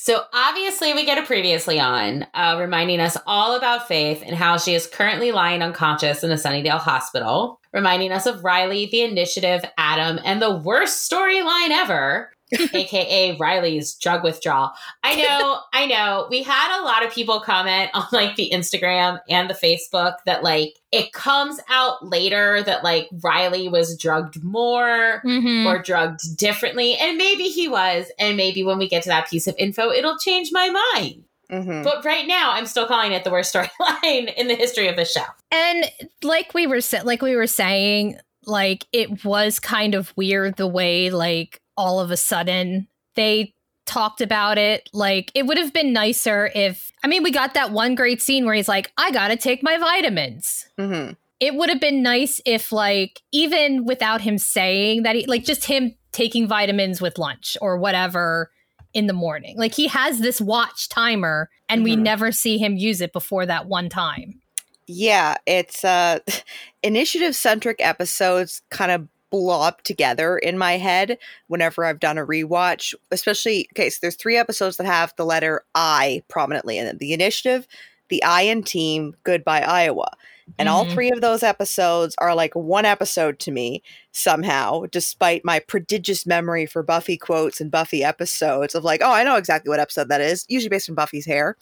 So 0.02 0.24
obviously, 0.34 0.94
we 0.94 1.06
get 1.06 1.18
a 1.18 1.26
previously 1.26 1.78
on 1.78 2.26
uh, 2.34 2.56
reminding 2.58 3.02
us 3.02 3.18
all 3.28 3.58
about 3.58 3.90
Faith 3.90 4.24
and 4.26 4.34
how 4.34 4.58
she 4.58 4.74
is 4.74 4.88
currently 4.88 5.34
lying 5.34 5.62
unconscious 5.62 6.24
in 6.24 6.32
a 6.32 6.36
Sunnydale 6.36 6.80
hospital, 6.80 7.60
reminding 7.74 8.14
us 8.14 8.26
of 8.26 8.42
Riley, 8.42 8.86
the 8.86 9.02
initiative, 9.02 9.62
Adam, 9.78 10.18
and 10.24 10.42
the 10.42 10.56
worst 10.56 11.12
storyline 11.12 11.72
ever, 11.72 12.32
aka 12.74 13.38
Riley's 13.38 13.96
drug 13.96 14.24
withdrawal. 14.24 14.72
I 15.04 15.16
know, 15.16 15.60
I 15.74 15.86
know. 15.86 16.28
We 16.30 16.44
had 16.44 16.80
a 16.80 16.84
lot 16.84 17.06
of 17.06 17.14
people 17.14 17.40
comment 17.40 17.92
on 17.94 18.06
like 18.12 18.36
the 18.36 18.50
Instagram 18.54 19.20
and 19.30 19.50
the 19.50 19.54
Facebook 19.54 20.16
that 20.26 20.44
like 20.44 20.80
it 20.92 21.14
comes 21.14 21.60
out 21.70 22.06
later 22.06 22.64
that 22.64 22.84
like 22.84 23.10
Riley 23.22 23.68
was 23.68 23.98
drugged 23.98 24.44
more 24.44 25.22
mm-hmm. 25.24 25.68
or 25.68 25.82
drugged 25.82 26.38
differently. 26.38 26.96
And 26.96 27.18
maybe 27.18 27.44
he 27.44 27.68
was. 27.68 28.08
And 28.18 28.38
maybe 28.38 28.64
when 28.64 28.78
we 28.78 28.88
get 28.88 29.04
to 29.04 29.10
that 29.10 29.30
piece 29.30 29.48
of 29.48 29.56
info, 29.58 29.92
it'll 29.92 30.18
change 30.18 30.50
my 30.52 30.70
mind. 30.70 31.24
Mm-hmm. 31.52 31.84
But 31.84 32.06
right 32.06 32.28
now, 32.28 32.52
I'm 32.52 32.66
still 32.66 32.86
calling 32.86 33.12
it 33.12 33.24
the 33.24 33.32
worst 33.32 33.54
storyline 33.54 34.34
in 34.38 34.48
the 34.48 34.56
history 34.56 34.88
of 34.88 34.96
the 34.96 35.06
show. 35.06 35.24
And 35.52 35.86
like 36.24 36.54
we 36.54 36.68
were 36.68 36.82
like 37.04 37.22
we 37.22 37.36
were 37.36 37.48
saying, 37.48 38.20
like 38.46 38.86
it 38.92 39.26
was 39.26 39.60
kind 39.60 39.96
of 39.96 40.16
weird 40.16 40.58
the 40.58 40.68
way 40.68 41.10
like 41.10 41.62
all 41.80 42.02
of 42.02 42.12
a 42.12 42.18
sudden 42.18 42.88
they 43.16 43.54
talked 43.86 44.22
about 44.22 44.58
it. 44.58 44.90
Like 44.94 45.32
it 45.34 45.48
would 45.48 45.58
have 45.58 45.74
been 45.74 45.94
nicer 45.94 46.52
if 46.54 46.92
I 47.04 47.08
mean 47.08 47.24
we 47.24 47.32
got 47.32 47.56
that 47.56 47.72
one 47.72 47.96
great 47.96 48.22
scene 48.22 48.46
where 48.46 48.54
he's 48.54 48.68
like, 48.68 48.92
I 48.98 49.12
gotta 49.12 49.38
take 49.38 49.64
my 49.64 49.78
vitamins. 49.78 50.68
Mm-hmm. 50.78 51.14
It 51.40 51.56
would 51.56 51.70
have 51.70 51.80
been 51.80 52.04
nice 52.04 52.42
if 52.46 52.74
like 52.74 53.22
even 53.32 53.86
without 53.86 54.22
him 54.22 54.38
saying 54.38 55.04
that 55.04 55.16
he 55.16 55.26
like 55.26 55.46
just 55.46 55.66
him 55.66 55.96
taking 56.12 56.48
vitamins 56.48 57.00
with 57.02 57.18
lunch 57.18 57.56
or 57.62 57.78
whatever 57.78 58.52
in 58.94 59.08
the 59.08 59.14
morning. 59.14 59.58
Like 59.58 59.74
he 59.74 59.88
has 59.88 60.20
this 60.20 60.42
watch 60.42 60.90
timer 60.90 61.50
and 61.70 61.80
mm-hmm. 61.80 61.86
we 61.86 61.96
never 61.96 62.34
see 62.34 62.58
him 62.58 62.76
use 62.76 63.00
it 63.00 63.14
before 63.14 63.46
that 63.46 63.68
one 63.68 63.88
time. 63.88 64.42
Yeah, 64.86 65.38
it's 65.48 65.86
uh 65.86 66.20
initiative 66.84 67.38
centric 67.38 67.78
episodes 67.80 68.62
kind 68.70 68.92
of 68.92 69.08
blob 69.30 69.82
together 69.84 70.38
in 70.38 70.58
my 70.58 70.78
head 70.78 71.18
whenever 71.48 71.86
I've 71.86 72.00
done 72.00 72.18
a 72.18 72.26
rewatch. 72.26 72.94
Especially, 73.12 73.68
okay, 73.74 73.90
so 73.90 74.00
there's 74.02 74.16
three 74.16 74.38
episodes 74.38 74.78
that 74.78 74.86
have 74.86 75.14
the 75.18 75.26
letter 75.26 75.64
I 75.76 76.24
prominently 76.28 76.78
in 76.78 76.88
it. 76.88 77.00
The 77.00 77.14
initiative, 77.14 77.68
the 78.10 78.24
I 78.24 78.42
in 78.42 78.64
team, 78.64 79.16
Goodbye 79.24 79.62
Iowa. 79.62 80.12
And 80.58 80.68
mm-hmm. 80.68 80.76
all 80.76 80.86
three 80.86 81.12
of 81.12 81.22
those 81.22 81.44
episodes 81.44 82.16
are 82.18 82.34
like 82.34 82.56
one 82.56 82.86
episode 82.86 83.40
to 83.40 83.52
me 83.52 83.84
somehow, 84.12 84.86
despite 84.92 85.46
my 85.46 85.60
prodigious 85.60 86.26
memory 86.26 86.66
for 86.66 86.82
Buffy 86.82 87.18
quotes 87.18 87.62
and 87.62 87.70
Buffy 87.70 88.04
episodes 88.04 88.74
of 88.74 88.84
like, 88.84 89.02
oh, 89.04 89.12
I 89.12 89.24
know 89.24 89.36
exactly 89.36 89.70
what 89.70 89.80
episode 89.80 90.10
that 90.10 90.22
is, 90.22 90.46
usually 90.50 90.70
based 90.70 90.90
on 90.90 90.96
Buffy's 90.96 91.26
hair. 91.26 91.56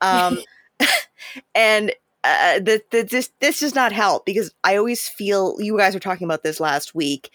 Um, 0.00 0.38
and 1.54 1.92
uh, 2.24 2.60
that 2.60 2.90
this 2.90 3.30
this 3.40 3.60
does 3.60 3.74
not 3.74 3.92
help 3.92 4.24
because 4.24 4.52
I 4.64 4.76
always 4.76 5.08
feel 5.08 5.56
you 5.58 5.76
guys 5.76 5.94
were 5.94 6.00
talking 6.00 6.24
about 6.24 6.42
this 6.42 6.60
last 6.60 6.94
week 6.94 7.30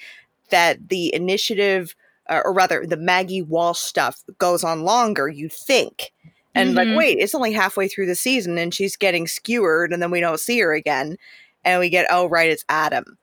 that 0.50 0.90
the 0.90 1.14
initiative 1.14 1.94
uh, 2.30 2.42
or 2.46 2.54
rather 2.54 2.86
the 2.86 2.98
Maggie 2.98 3.42
Walsh 3.42 3.80
stuff 3.80 4.24
goes 4.38 4.64
on 4.64 4.84
longer. 4.84 5.28
You 5.28 5.50
think. 5.50 6.12
And 6.56 6.70
mm-hmm. 6.70 6.90
like, 6.90 6.98
wait, 6.98 7.20
it's 7.20 7.36
only 7.36 7.54
halfway 7.54 7.88
through 7.88 8.08
the 8.08 8.16
season 8.16 8.58
and 8.58 8.74
she's 8.74 8.98
getting 8.98 9.28
skewered 9.28 9.94
and 9.94 10.02
then 10.02 10.10
we 10.10 10.20
don't 10.20 10.40
see 10.40 10.60
her 10.60 10.74
again. 10.74 11.18
And 11.64 11.80
we 11.80 11.90
get, 11.90 12.08
oh, 12.10 12.28
right, 12.28 12.50
it's 12.50 12.66
Adam. 12.68 13.18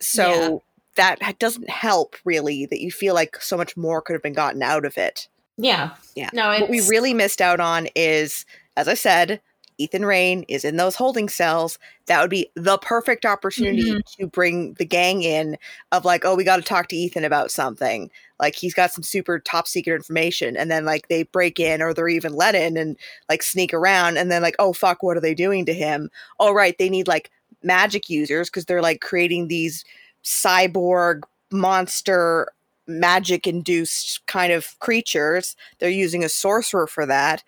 So 0.00 0.62
yeah. 0.96 1.16
that 1.18 1.38
doesn't 1.38 1.68
help 1.68 2.16
really 2.24 2.64
that 2.66 2.80
you 2.80 2.90
feel 2.90 3.12
like 3.12 3.36
so 3.42 3.58
much 3.58 3.76
more 3.76 4.00
could 4.00 4.14
have 4.14 4.22
been 4.22 4.32
gotten 4.32 4.62
out 4.62 4.86
of 4.86 4.96
it. 4.96 5.28
Yeah. 5.58 5.90
Yeah. 6.16 6.30
No, 6.32 6.48
what 6.60 6.70
we 6.70 6.80
really 6.88 7.12
missed 7.12 7.42
out 7.42 7.60
on 7.60 7.88
is, 7.94 8.46
as 8.76 8.88
I 8.88 8.94
said, 8.94 9.42
Ethan 9.82 10.04
Rayne 10.04 10.44
is 10.48 10.64
in 10.64 10.76
those 10.76 10.94
holding 10.94 11.28
cells, 11.28 11.78
that 12.06 12.20
would 12.20 12.30
be 12.30 12.50
the 12.54 12.78
perfect 12.78 13.24
opportunity 13.24 13.90
mm-hmm. 13.90 14.22
to 14.22 14.26
bring 14.26 14.74
the 14.74 14.84
gang 14.84 15.22
in 15.22 15.56
of 15.90 16.04
like, 16.04 16.24
oh, 16.24 16.34
we 16.34 16.44
got 16.44 16.56
to 16.56 16.62
talk 16.62 16.88
to 16.88 16.96
Ethan 16.96 17.24
about 17.24 17.50
something. 17.50 18.10
Like 18.38 18.54
he's 18.54 18.74
got 18.74 18.90
some 18.90 19.02
super 19.02 19.38
top 19.38 19.66
secret 19.66 19.94
information. 19.94 20.56
And 20.56 20.70
then 20.70 20.84
like 20.84 21.08
they 21.08 21.24
break 21.24 21.60
in 21.60 21.82
or 21.82 21.94
they're 21.94 22.08
even 22.08 22.34
let 22.34 22.54
in 22.54 22.76
and 22.76 22.96
like 23.28 23.42
sneak 23.42 23.72
around. 23.72 24.16
And 24.16 24.30
then 24.30 24.42
like, 24.42 24.56
oh, 24.58 24.72
fuck, 24.72 25.02
what 25.02 25.16
are 25.16 25.20
they 25.20 25.34
doing 25.34 25.64
to 25.66 25.74
him? 25.74 26.10
Oh, 26.40 26.52
right. 26.52 26.76
They 26.78 26.90
need 26.90 27.08
like 27.08 27.30
magic 27.62 28.10
users 28.10 28.50
because 28.50 28.64
they're 28.64 28.82
like 28.82 29.00
creating 29.00 29.48
these 29.48 29.84
cyborg 30.24 31.22
monster 31.50 32.48
magic 32.86 33.46
induced 33.46 34.26
kind 34.26 34.52
of 34.52 34.78
creatures. 34.80 35.56
They're 35.78 35.90
using 35.90 36.24
a 36.24 36.28
sorcerer 36.28 36.86
for 36.86 37.06
that. 37.06 37.42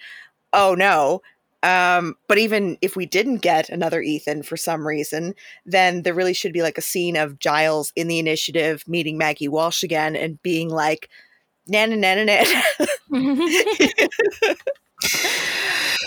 Oh 0.53 0.75
no. 0.75 1.23
Um, 1.65 2.17
but 2.29 2.37
even 2.37 2.77
if 2.83 2.95
we 2.95 3.07
didn't 3.07 3.39
get 3.39 3.71
another 3.71 4.03
Ethan 4.03 4.43
for 4.43 4.57
some 4.57 4.87
reason, 4.87 5.35
then 5.65 6.03
there 6.03 6.13
really 6.13 6.35
should 6.35 6.53
be 6.53 6.61
like 6.61 6.77
a 6.77 6.83
scene 6.83 7.17
of 7.17 7.39
Giles 7.39 7.91
in 7.97 8.07
the 8.07 8.19
initiative 8.19 8.87
meeting 8.87 9.17
Maggie 9.17 9.49
Walsh 9.49 9.83
again 9.83 10.15
and 10.15 10.41
being 10.43 10.69
like, 10.69 11.09
na 11.67 11.87
na 11.87 11.97
na 11.97 12.23
na 12.23 12.45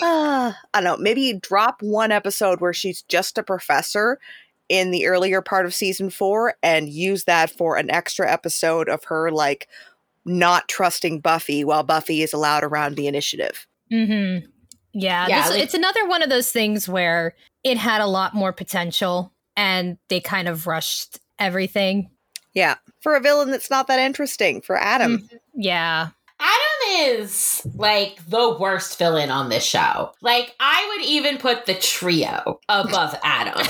I 0.00 0.54
don't 0.74 0.84
know. 0.84 0.96
Maybe 0.96 1.32
drop 1.34 1.82
one 1.82 2.12
episode 2.12 2.60
where 2.60 2.72
she's 2.72 3.02
just 3.02 3.36
a 3.36 3.42
professor 3.42 4.20
in 4.68 4.92
the 4.92 5.06
earlier 5.06 5.42
part 5.42 5.66
of 5.66 5.74
season 5.74 6.08
four 6.08 6.54
and 6.62 6.88
use 6.88 7.24
that 7.24 7.50
for 7.50 7.76
an 7.76 7.90
extra 7.90 8.30
episode 8.30 8.88
of 8.88 9.02
her 9.04 9.32
like 9.32 9.66
not 10.24 10.68
trusting 10.68 11.18
Buffy 11.18 11.64
while 11.64 11.82
Buffy 11.82 12.22
is 12.22 12.32
allowed 12.32 12.62
around 12.62 12.94
the 12.94 13.08
initiative. 13.08 13.66
Mm-hmm. 13.90 14.46
Yeah, 14.98 15.26
yeah 15.28 15.42
this, 15.42 15.50
like, 15.52 15.62
it's 15.62 15.74
another 15.74 16.06
one 16.06 16.22
of 16.22 16.28
those 16.28 16.50
things 16.50 16.88
where 16.88 17.34
it 17.64 17.78
had 17.78 18.00
a 18.00 18.06
lot 18.06 18.34
more 18.34 18.52
potential 18.52 19.32
and 19.56 19.98
they 20.08 20.20
kind 20.20 20.48
of 20.48 20.66
rushed 20.66 21.18
everything. 21.38 22.10
Yeah, 22.54 22.76
for 23.00 23.14
a 23.14 23.20
villain 23.20 23.50
that's 23.50 23.70
not 23.70 23.86
that 23.88 23.98
interesting 23.98 24.60
for 24.60 24.76
Adam. 24.76 25.18
Mm, 25.18 25.38
yeah. 25.54 26.08
Adam 26.40 27.08
is 27.10 27.66
like 27.74 28.24
the 28.28 28.56
worst 28.58 28.98
villain 28.98 29.30
on 29.30 29.48
this 29.48 29.64
show. 29.64 30.12
Like 30.20 30.54
I 30.60 30.94
would 30.94 31.06
even 31.06 31.38
put 31.38 31.66
the 31.66 31.74
trio 31.74 32.60
above 32.68 33.14
Adam. 33.24 33.60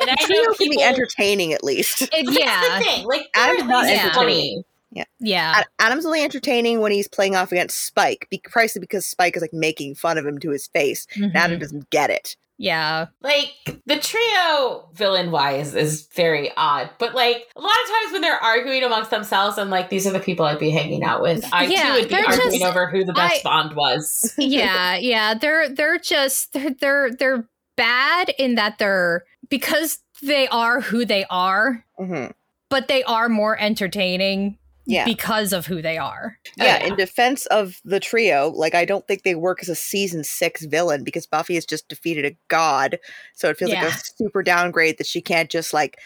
and 0.00 0.10
I 0.10 0.14
trio 0.20 0.42
know 0.42 0.52
people, 0.52 0.54
can 0.56 0.70
be 0.70 0.82
entertaining 0.82 1.52
at 1.52 1.64
least. 1.64 2.02
It, 2.02 2.30
yeah, 2.30 3.02
like 3.04 3.28
Adam's 3.34 3.68
not 3.68 3.86
entertaining. 3.86 4.62
Yeah. 4.96 5.04
Yeah. 5.20 5.62
Adam's 5.78 6.06
only 6.06 6.22
entertaining 6.22 6.80
when 6.80 6.92
he's 6.92 7.08
playing 7.08 7.36
off 7.36 7.52
against 7.52 7.86
Spike, 7.86 8.26
be- 8.30 8.42
precisely 8.44 8.80
because 8.80 9.06
Spike 9.06 9.36
is 9.36 9.42
like 9.42 9.52
making 9.52 9.94
fun 9.94 10.18
of 10.18 10.26
him 10.26 10.38
to 10.38 10.50
his 10.50 10.66
face. 10.66 11.06
Mm-hmm. 11.14 11.24
And 11.24 11.36
Adam 11.36 11.58
doesn't 11.58 11.90
get 11.90 12.10
it. 12.10 12.36
Yeah. 12.58 13.06
Like 13.20 13.52
the 13.84 13.98
trio 13.98 14.88
villain 14.94 15.30
wise 15.30 15.74
is 15.74 16.06
very 16.14 16.50
odd. 16.56 16.90
But 16.98 17.14
like 17.14 17.48
a 17.54 17.60
lot 17.60 17.74
of 17.84 17.90
times 17.90 18.12
when 18.12 18.22
they're 18.22 18.42
arguing 18.42 18.82
amongst 18.82 19.10
themselves 19.10 19.58
and 19.58 19.70
like 19.70 19.90
these 19.90 20.06
are 20.06 20.12
the 20.12 20.20
people 20.20 20.46
I'd 20.46 20.58
be 20.58 20.70
hanging 20.70 21.04
out 21.04 21.20
with, 21.20 21.44
I 21.52 21.64
yeah, 21.64 21.92
too 21.92 22.00
would 22.00 22.08
be 22.08 22.14
arguing 22.14 22.60
just, 22.60 22.64
over 22.64 22.88
who 22.88 23.04
the 23.04 23.12
best 23.12 23.44
I, 23.44 23.48
Bond 23.48 23.76
was. 23.76 24.34
yeah, 24.38 24.96
yeah. 24.96 25.34
They're 25.34 25.68
they're 25.68 25.98
just 25.98 26.52
they're 26.54 26.70
they're 26.70 27.10
they're 27.14 27.48
bad 27.76 28.30
in 28.38 28.54
that 28.54 28.78
they're 28.78 29.24
because 29.50 29.98
they 30.22 30.48
are 30.48 30.80
who 30.80 31.04
they 31.04 31.26
are, 31.28 31.84
mm-hmm. 32.00 32.30
but 32.70 32.88
they 32.88 33.04
are 33.04 33.28
more 33.28 33.58
entertaining 33.60 34.56
yeah. 34.86 35.04
because 35.04 35.52
of 35.52 35.66
who 35.66 35.82
they 35.82 35.98
are. 35.98 36.38
Yeah, 36.56 36.82
in 36.84 36.96
defense 36.96 37.46
of 37.46 37.80
the 37.84 38.00
trio, 38.00 38.50
like 38.50 38.74
I 38.74 38.84
don't 38.84 39.06
think 39.06 39.22
they 39.22 39.34
work 39.34 39.58
as 39.60 39.68
a 39.68 39.74
season 39.74 40.24
six 40.24 40.64
villain 40.64 41.04
because 41.04 41.26
Buffy 41.26 41.54
has 41.54 41.66
just 41.66 41.88
defeated 41.88 42.24
a 42.24 42.36
god. 42.48 42.98
So 43.34 43.50
it 43.50 43.58
feels 43.58 43.72
yeah. 43.72 43.84
like 43.84 43.94
a 43.94 43.98
super 43.98 44.42
downgrade 44.42 44.98
that 44.98 45.06
she 45.06 45.20
can't 45.20 45.50
just 45.50 45.74
like 45.74 45.98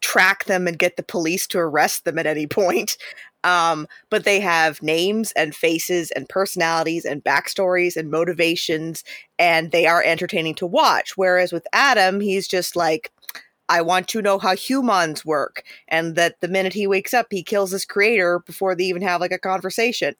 track 0.00 0.44
them 0.44 0.68
and 0.68 0.78
get 0.78 0.96
the 0.96 1.02
police 1.02 1.46
to 1.48 1.58
arrest 1.58 2.04
them 2.04 2.18
at 2.18 2.26
any 2.26 2.46
point. 2.46 2.96
Um, 3.42 3.88
but 4.10 4.24
they 4.24 4.38
have 4.40 4.82
names 4.82 5.32
and 5.32 5.54
faces 5.54 6.10
and 6.10 6.28
personalities 6.28 7.06
and 7.06 7.24
backstories 7.24 7.96
and 7.96 8.10
motivations, 8.10 9.02
and 9.38 9.70
they 9.70 9.86
are 9.86 10.02
entertaining 10.02 10.56
to 10.56 10.66
watch. 10.66 11.16
Whereas 11.16 11.50
with 11.50 11.66
Adam, 11.72 12.20
he's 12.20 12.46
just 12.46 12.76
like 12.76 13.10
I 13.70 13.80
want 13.80 14.08
to 14.08 14.20
know 14.20 14.38
how 14.38 14.54
humans 14.54 15.24
work, 15.24 15.64
and 15.88 16.16
that 16.16 16.40
the 16.40 16.48
minute 16.48 16.74
he 16.74 16.86
wakes 16.86 17.14
up, 17.14 17.28
he 17.30 17.42
kills 17.42 17.70
his 17.70 17.86
creator 17.86 18.40
before 18.40 18.74
they 18.74 18.84
even 18.84 19.00
have 19.02 19.20
like 19.20 19.32
a 19.32 19.38
conversation. 19.38 20.14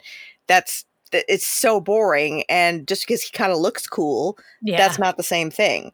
That's 0.46 0.86
it's 1.12 1.46
so 1.46 1.80
boring 1.80 2.44
and 2.48 2.86
just 2.86 3.06
because 3.06 3.22
he 3.22 3.30
kind 3.32 3.50
of 3.52 3.58
looks 3.58 3.86
cool 3.86 4.38
yeah. 4.62 4.76
that's 4.76 4.96
not 4.96 5.16
the 5.16 5.24
same 5.24 5.50
thing 5.50 5.90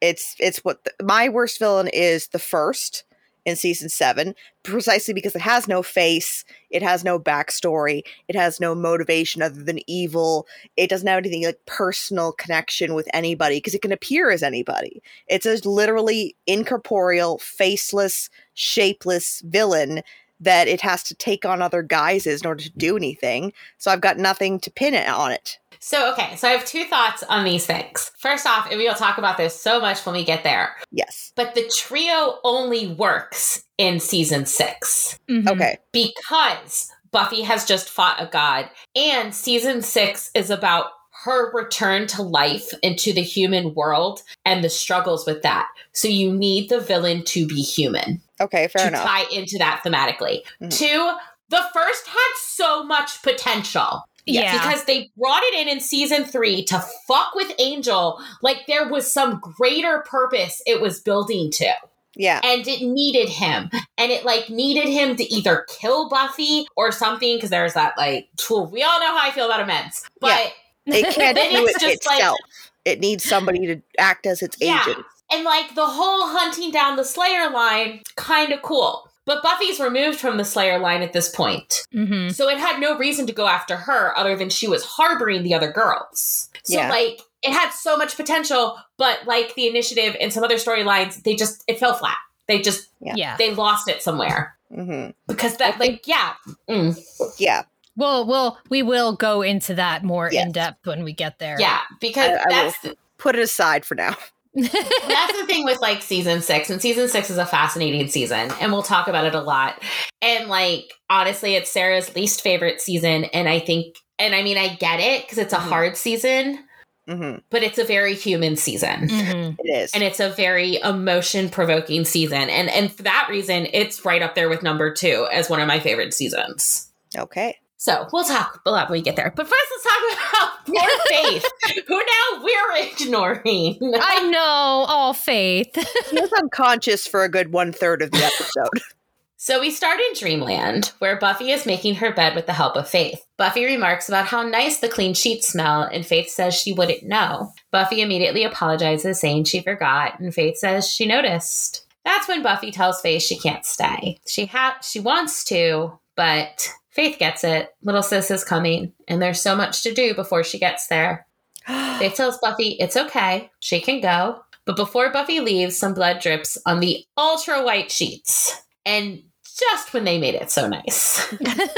it's 0.00 0.36
it's 0.38 0.58
what 0.58 0.84
the, 0.84 0.92
my 1.04 1.28
worst 1.28 1.58
villain 1.58 1.88
is 1.88 2.28
the 2.28 2.38
first 2.38 3.04
in 3.44 3.56
season 3.56 3.88
seven, 3.88 4.34
precisely 4.62 5.14
because 5.14 5.34
it 5.34 5.40
has 5.40 5.66
no 5.66 5.82
face, 5.82 6.44
it 6.70 6.82
has 6.82 7.04
no 7.04 7.18
backstory, 7.18 8.02
it 8.28 8.36
has 8.36 8.60
no 8.60 8.74
motivation 8.74 9.42
other 9.42 9.62
than 9.62 9.80
evil. 9.88 10.46
It 10.76 10.90
doesn't 10.90 11.08
have 11.08 11.18
anything 11.18 11.44
like 11.44 11.58
personal 11.66 12.32
connection 12.32 12.94
with 12.94 13.08
anybody 13.12 13.56
because 13.56 13.74
it 13.74 13.82
can 13.82 13.92
appear 13.92 14.30
as 14.30 14.42
anybody. 14.42 15.02
It's 15.26 15.46
a 15.46 15.68
literally 15.68 16.36
incorporeal, 16.46 17.38
faceless, 17.38 18.28
shapeless 18.54 19.42
villain 19.46 20.02
that 20.40 20.68
it 20.68 20.80
has 20.80 21.02
to 21.04 21.14
take 21.14 21.44
on 21.44 21.60
other 21.60 21.82
guises 21.82 22.40
in 22.40 22.46
order 22.46 22.62
to 22.62 22.78
do 22.78 22.96
anything. 22.96 23.52
So 23.78 23.90
I've 23.90 24.00
got 24.00 24.16
nothing 24.18 24.58
to 24.60 24.70
pin 24.70 24.94
it 24.94 25.08
on 25.08 25.32
it. 25.32 25.58
So, 25.80 26.12
okay, 26.12 26.36
so 26.36 26.46
I 26.46 26.52
have 26.52 26.64
two 26.64 26.84
thoughts 26.84 27.22
on 27.24 27.44
these 27.44 27.66
things. 27.66 28.10
First 28.18 28.46
off, 28.46 28.70
and 28.70 28.78
we'll 28.78 28.94
talk 28.94 29.18
about 29.18 29.38
this 29.38 29.58
so 29.58 29.80
much 29.80 30.04
when 30.04 30.14
we 30.14 30.24
get 30.24 30.44
there. 30.44 30.76
Yes. 30.92 31.32
But 31.36 31.54
the 31.54 31.70
trio 31.74 32.38
only 32.44 32.88
works 32.88 33.64
in 33.78 33.98
season 33.98 34.44
6 34.46 35.18
mm-hmm. 35.28 35.48
Okay. 35.48 35.78
Because 35.92 36.90
Buffy 37.12 37.42
has 37.42 37.64
just 37.64 37.88
fought 37.88 38.20
a 38.20 38.26
god, 38.26 38.70
and 38.94 39.34
season 39.34 39.82
six 39.82 40.30
is 40.34 40.50
about 40.50 40.86
her 41.24 41.52
return 41.52 42.06
to 42.06 42.22
life 42.22 42.70
into 42.82 43.12
the 43.12 43.22
human 43.22 43.74
world 43.74 44.22
and 44.44 44.64
the 44.64 44.70
struggles 44.70 45.26
with 45.26 45.42
that. 45.42 45.68
So 45.92 46.08
you 46.08 46.32
need 46.32 46.70
the 46.70 46.80
villain 46.80 47.24
to 47.24 47.46
be 47.46 47.60
human. 47.60 48.22
Okay, 48.40 48.68
fair 48.68 48.84
to 48.84 48.88
enough. 48.88 49.04
Tie 49.04 49.24
into 49.30 49.58
that 49.58 49.82
thematically. 49.84 50.42
Mm-hmm. 50.62 50.68
Two, 50.68 51.12
the 51.50 51.62
first 51.74 52.06
had 52.06 52.32
so 52.36 52.84
much 52.84 53.22
potential. 53.22 54.04
Yeah. 54.26 54.52
Because 54.52 54.84
they 54.84 55.10
brought 55.16 55.42
it 55.42 55.54
in 55.54 55.68
in 55.68 55.80
season 55.80 56.24
three 56.24 56.64
to 56.64 56.84
fuck 57.06 57.34
with 57.34 57.52
Angel 57.58 58.20
like 58.42 58.66
there 58.66 58.88
was 58.88 59.12
some 59.12 59.40
greater 59.40 60.04
purpose 60.08 60.62
it 60.66 60.80
was 60.80 61.00
building 61.00 61.50
to. 61.52 61.72
Yeah. 62.16 62.40
And 62.42 62.66
it 62.66 62.82
needed 62.82 63.28
him. 63.28 63.70
And 63.96 64.12
it 64.12 64.24
like 64.24 64.50
needed 64.50 64.88
him 64.88 65.16
to 65.16 65.34
either 65.34 65.66
kill 65.68 66.08
Buffy 66.08 66.66
or 66.76 66.92
something 66.92 67.36
because 67.36 67.50
there's 67.50 67.74
that 67.74 67.96
like 67.96 68.28
tool. 68.36 68.66
We 68.66 68.82
all 68.82 69.00
know 69.00 69.16
how 69.16 69.28
I 69.28 69.30
feel 69.30 69.46
about 69.46 69.60
immense. 69.60 70.04
But 70.20 70.52
yeah. 70.86 70.96
it 70.96 71.14
can't 71.14 71.36
do 71.36 71.42
it 71.42 71.82
itself. 71.82 72.20
Like, 72.20 72.40
it 72.84 73.00
needs 73.00 73.24
somebody 73.24 73.66
to 73.66 73.82
act 73.98 74.26
as 74.26 74.42
its 74.42 74.56
yeah. 74.60 74.82
agent. 74.82 75.04
And 75.32 75.44
like 75.44 75.74
the 75.74 75.86
whole 75.86 76.26
hunting 76.26 76.70
down 76.70 76.96
the 76.96 77.04
Slayer 77.04 77.50
line, 77.50 78.02
kind 78.16 78.52
of 78.52 78.62
cool. 78.62 79.09
But 79.30 79.44
Buffy's 79.44 79.78
removed 79.78 80.18
from 80.18 80.38
the 80.38 80.44
Slayer 80.44 80.80
line 80.80 81.02
at 81.02 81.12
this 81.12 81.28
point. 81.28 81.84
Mm-hmm. 81.94 82.30
So 82.30 82.48
it 82.48 82.58
had 82.58 82.80
no 82.80 82.98
reason 82.98 83.28
to 83.28 83.32
go 83.32 83.46
after 83.46 83.76
her 83.76 84.12
other 84.18 84.34
than 84.34 84.50
she 84.50 84.66
was 84.66 84.84
harboring 84.84 85.44
the 85.44 85.54
other 85.54 85.70
girls. 85.70 86.48
So, 86.64 86.76
yeah. 86.76 86.90
like, 86.90 87.20
it 87.40 87.52
had 87.52 87.70
so 87.70 87.96
much 87.96 88.16
potential, 88.16 88.76
but 88.96 89.24
like 89.26 89.54
the 89.54 89.68
initiative 89.68 90.16
and 90.20 90.32
some 90.32 90.42
other 90.42 90.56
storylines, 90.56 91.22
they 91.22 91.36
just, 91.36 91.62
it 91.68 91.78
fell 91.78 91.94
flat. 91.94 92.16
They 92.48 92.60
just, 92.60 92.88
yeah, 93.00 93.36
they 93.36 93.54
lost 93.54 93.88
it 93.88 94.02
somewhere. 94.02 94.56
Mm-hmm. 94.72 95.12
Because 95.28 95.58
that, 95.58 95.78
like, 95.78 96.08
yeah. 96.08 96.32
Mm. 96.68 97.00
Yeah. 97.38 97.62
Well, 97.94 98.26
well, 98.26 98.58
we 98.68 98.82
will 98.82 99.12
go 99.12 99.42
into 99.42 99.74
that 99.74 100.02
more 100.02 100.28
yes. 100.32 100.44
in 100.44 100.50
depth 100.50 100.88
when 100.88 101.04
we 101.04 101.12
get 101.12 101.38
there. 101.38 101.56
Yeah, 101.60 101.78
because 102.00 102.30
I, 102.30 102.42
I 102.42 102.48
that's 102.48 102.96
put 103.16 103.36
it 103.36 103.42
aside 103.42 103.84
for 103.84 103.94
now. 103.94 104.16
That's 104.54 105.40
the 105.40 105.46
thing 105.46 105.64
with 105.64 105.80
like 105.80 106.02
season 106.02 106.42
six, 106.42 106.70
and 106.70 106.82
season 106.82 107.08
six 107.08 107.30
is 107.30 107.38
a 107.38 107.46
fascinating 107.46 108.08
season, 108.08 108.50
and 108.60 108.72
we'll 108.72 108.82
talk 108.82 109.06
about 109.06 109.26
it 109.26 109.34
a 109.34 109.40
lot. 109.40 109.80
And 110.22 110.48
like, 110.48 110.92
honestly, 111.08 111.54
it's 111.54 111.70
Sarah's 111.70 112.14
least 112.16 112.40
favorite 112.40 112.80
season, 112.80 113.24
and 113.26 113.48
I 113.48 113.60
think, 113.60 113.96
and 114.18 114.34
I 114.34 114.42
mean, 114.42 114.58
I 114.58 114.74
get 114.74 114.98
it 114.98 115.22
because 115.22 115.38
it's 115.38 115.52
a 115.52 115.56
mm-hmm. 115.56 115.68
hard 115.68 115.96
season, 115.96 116.64
mm-hmm. 117.08 117.38
but 117.50 117.62
it's 117.62 117.78
a 117.78 117.84
very 117.84 118.14
human 118.14 118.56
season. 118.56 119.08
Mm-hmm. 119.08 119.54
It 119.60 119.70
is, 119.70 119.92
and 119.94 120.02
it's 120.02 120.18
a 120.18 120.30
very 120.30 120.80
emotion 120.80 121.48
provoking 121.48 122.04
season, 122.04 122.50
and 122.50 122.68
and 122.70 122.92
for 122.92 123.04
that 123.04 123.28
reason, 123.30 123.68
it's 123.72 124.04
right 124.04 124.22
up 124.22 124.34
there 124.34 124.48
with 124.48 124.64
number 124.64 124.92
two 124.92 125.28
as 125.32 125.48
one 125.48 125.60
of 125.60 125.68
my 125.68 125.78
favorite 125.78 126.12
seasons. 126.12 126.90
Okay. 127.16 127.59
So 127.80 128.06
we'll 128.12 128.24
talk 128.24 128.60
a 128.66 128.70
lot 128.70 128.90
when 128.90 128.98
we 128.98 129.02
get 129.02 129.16
there. 129.16 129.32
But 129.34 129.48
first, 129.48 129.64
let's 129.70 129.84
talk 129.84 130.28
about 130.34 130.66
poor 130.66 130.90
Faith, 131.08 131.44
who 131.88 131.96
now 131.96 132.42
we're 132.44 132.86
ignoring. 132.86 133.78
I 133.98 134.28
know. 134.28 134.84
all 134.86 135.14
Faith. 135.14 135.74
he 136.10 136.20
was 136.20 136.30
unconscious 136.34 137.06
for 137.06 137.24
a 137.24 137.28
good 137.30 137.52
one 137.54 137.72
third 137.72 138.02
of 138.02 138.10
the 138.10 138.18
episode. 138.18 138.68
So 139.42 139.58
we 139.58 139.70
start 139.70 139.98
in 139.98 140.12
Dreamland, 140.18 140.92
where 140.98 141.16
Buffy 141.18 141.50
is 141.50 141.64
making 141.64 141.94
her 141.94 142.12
bed 142.12 142.34
with 142.34 142.44
the 142.44 142.52
help 142.52 142.76
of 142.76 142.86
Faith. 142.86 143.24
Buffy 143.38 143.64
remarks 143.64 144.06
about 144.06 144.26
how 144.26 144.42
nice 144.42 144.80
the 144.80 144.88
clean 144.90 145.14
sheets 145.14 145.48
smell, 145.48 145.80
and 145.80 146.04
Faith 146.04 146.28
says 146.28 146.54
she 146.54 146.74
wouldn't 146.74 147.04
know. 147.04 147.50
Buffy 147.70 148.02
immediately 148.02 148.44
apologizes, 148.44 149.18
saying 149.18 149.44
she 149.44 149.62
forgot, 149.62 150.20
and 150.20 150.34
Faith 150.34 150.58
says 150.58 150.86
she 150.86 151.06
noticed. 151.06 151.86
That's 152.04 152.28
when 152.28 152.42
Buffy 152.42 152.70
tells 152.70 153.00
Faith 153.00 153.22
she 153.22 153.38
can't 153.38 153.64
stay. 153.64 154.18
She 154.26 154.44
ha- 154.44 154.76
she 154.82 155.00
wants 155.00 155.42
to, 155.44 155.98
but 156.16 156.68
Faith 157.00 157.18
gets 157.18 157.44
it. 157.44 157.74
Little 157.82 158.02
sis 158.02 158.30
is 158.30 158.44
coming, 158.44 158.92
and 159.08 159.22
there's 159.22 159.40
so 159.40 159.56
much 159.56 159.82
to 159.84 159.94
do 159.94 160.14
before 160.14 160.44
she 160.44 160.58
gets 160.58 160.88
there. 160.88 161.26
Faith 161.66 162.14
tells 162.14 162.36
Buffy 162.36 162.76
it's 162.78 162.94
okay, 162.94 163.50
she 163.58 163.80
can 163.80 164.02
go. 164.02 164.42
But 164.66 164.76
before 164.76 165.10
Buffy 165.10 165.40
leaves, 165.40 165.78
some 165.78 165.94
blood 165.94 166.20
drips 166.20 166.58
on 166.66 166.80
the 166.80 167.02
ultra 167.16 167.64
white 167.64 167.90
sheets. 167.90 168.54
And 168.84 169.22
just 169.58 169.94
when 169.94 170.04
they 170.04 170.18
made 170.18 170.34
it 170.34 170.50
so 170.50 170.68
nice. 170.68 171.26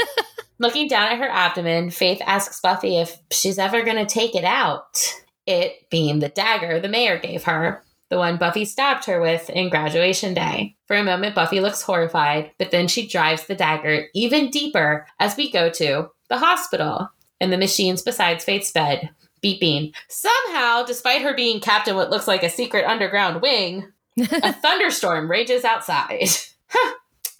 Looking 0.59 0.89
down 0.89 1.13
at 1.13 1.19
her 1.19 1.29
abdomen, 1.29 1.91
Faith 1.91 2.21
asks 2.25 2.59
Buffy 2.59 2.97
if 2.97 3.17
she's 3.31 3.57
ever 3.57 3.81
going 3.81 4.05
to 4.05 4.05
take 4.05 4.35
it 4.35 4.43
out. 4.43 5.01
It 5.45 5.89
being 5.89 6.19
the 6.19 6.27
dagger 6.27 6.81
the 6.81 6.89
mayor 6.89 7.17
gave 7.17 7.45
her 7.45 7.81
the 8.13 8.19
one 8.19 8.37
Buffy 8.37 8.63
stabbed 8.63 9.05
her 9.05 9.19
with 9.19 9.49
in 9.49 9.71
graduation 9.71 10.35
day. 10.35 10.75
For 10.85 10.95
a 10.95 11.03
moment, 11.03 11.33
Buffy 11.33 11.59
looks 11.59 11.81
horrified, 11.81 12.51
but 12.59 12.69
then 12.69 12.87
she 12.87 13.07
drives 13.07 13.47
the 13.47 13.55
dagger 13.55 14.05
even 14.13 14.51
deeper 14.51 15.07
as 15.19 15.35
we 15.35 15.51
go 15.51 15.71
to 15.71 16.11
the 16.29 16.37
hospital 16.37 17.09
and 17.41 17.51
the 17.51 17.57
machines 17.57 18.03
beside 18.03 18.39
Faith's 18.39 18.71
bed 18.71 19.09
beeping. 19.43 19.95
Somehow, 20.09 20.83
despite 20.83 21.23
her 21.23 21.33
being 21.33 21.59
captain 21.59 21.95
what 21.95 22.11
looks 22.11 22.27
like 22.27 22.43
a 22.43 22.51
secret 22.51 22.85
underground 22.85 23.41
wing, 23.41 23.91
a 24.19 24.53
thunderstorm 24.61 25.27
rages 25.27 25.65
outside. 25.65 26.27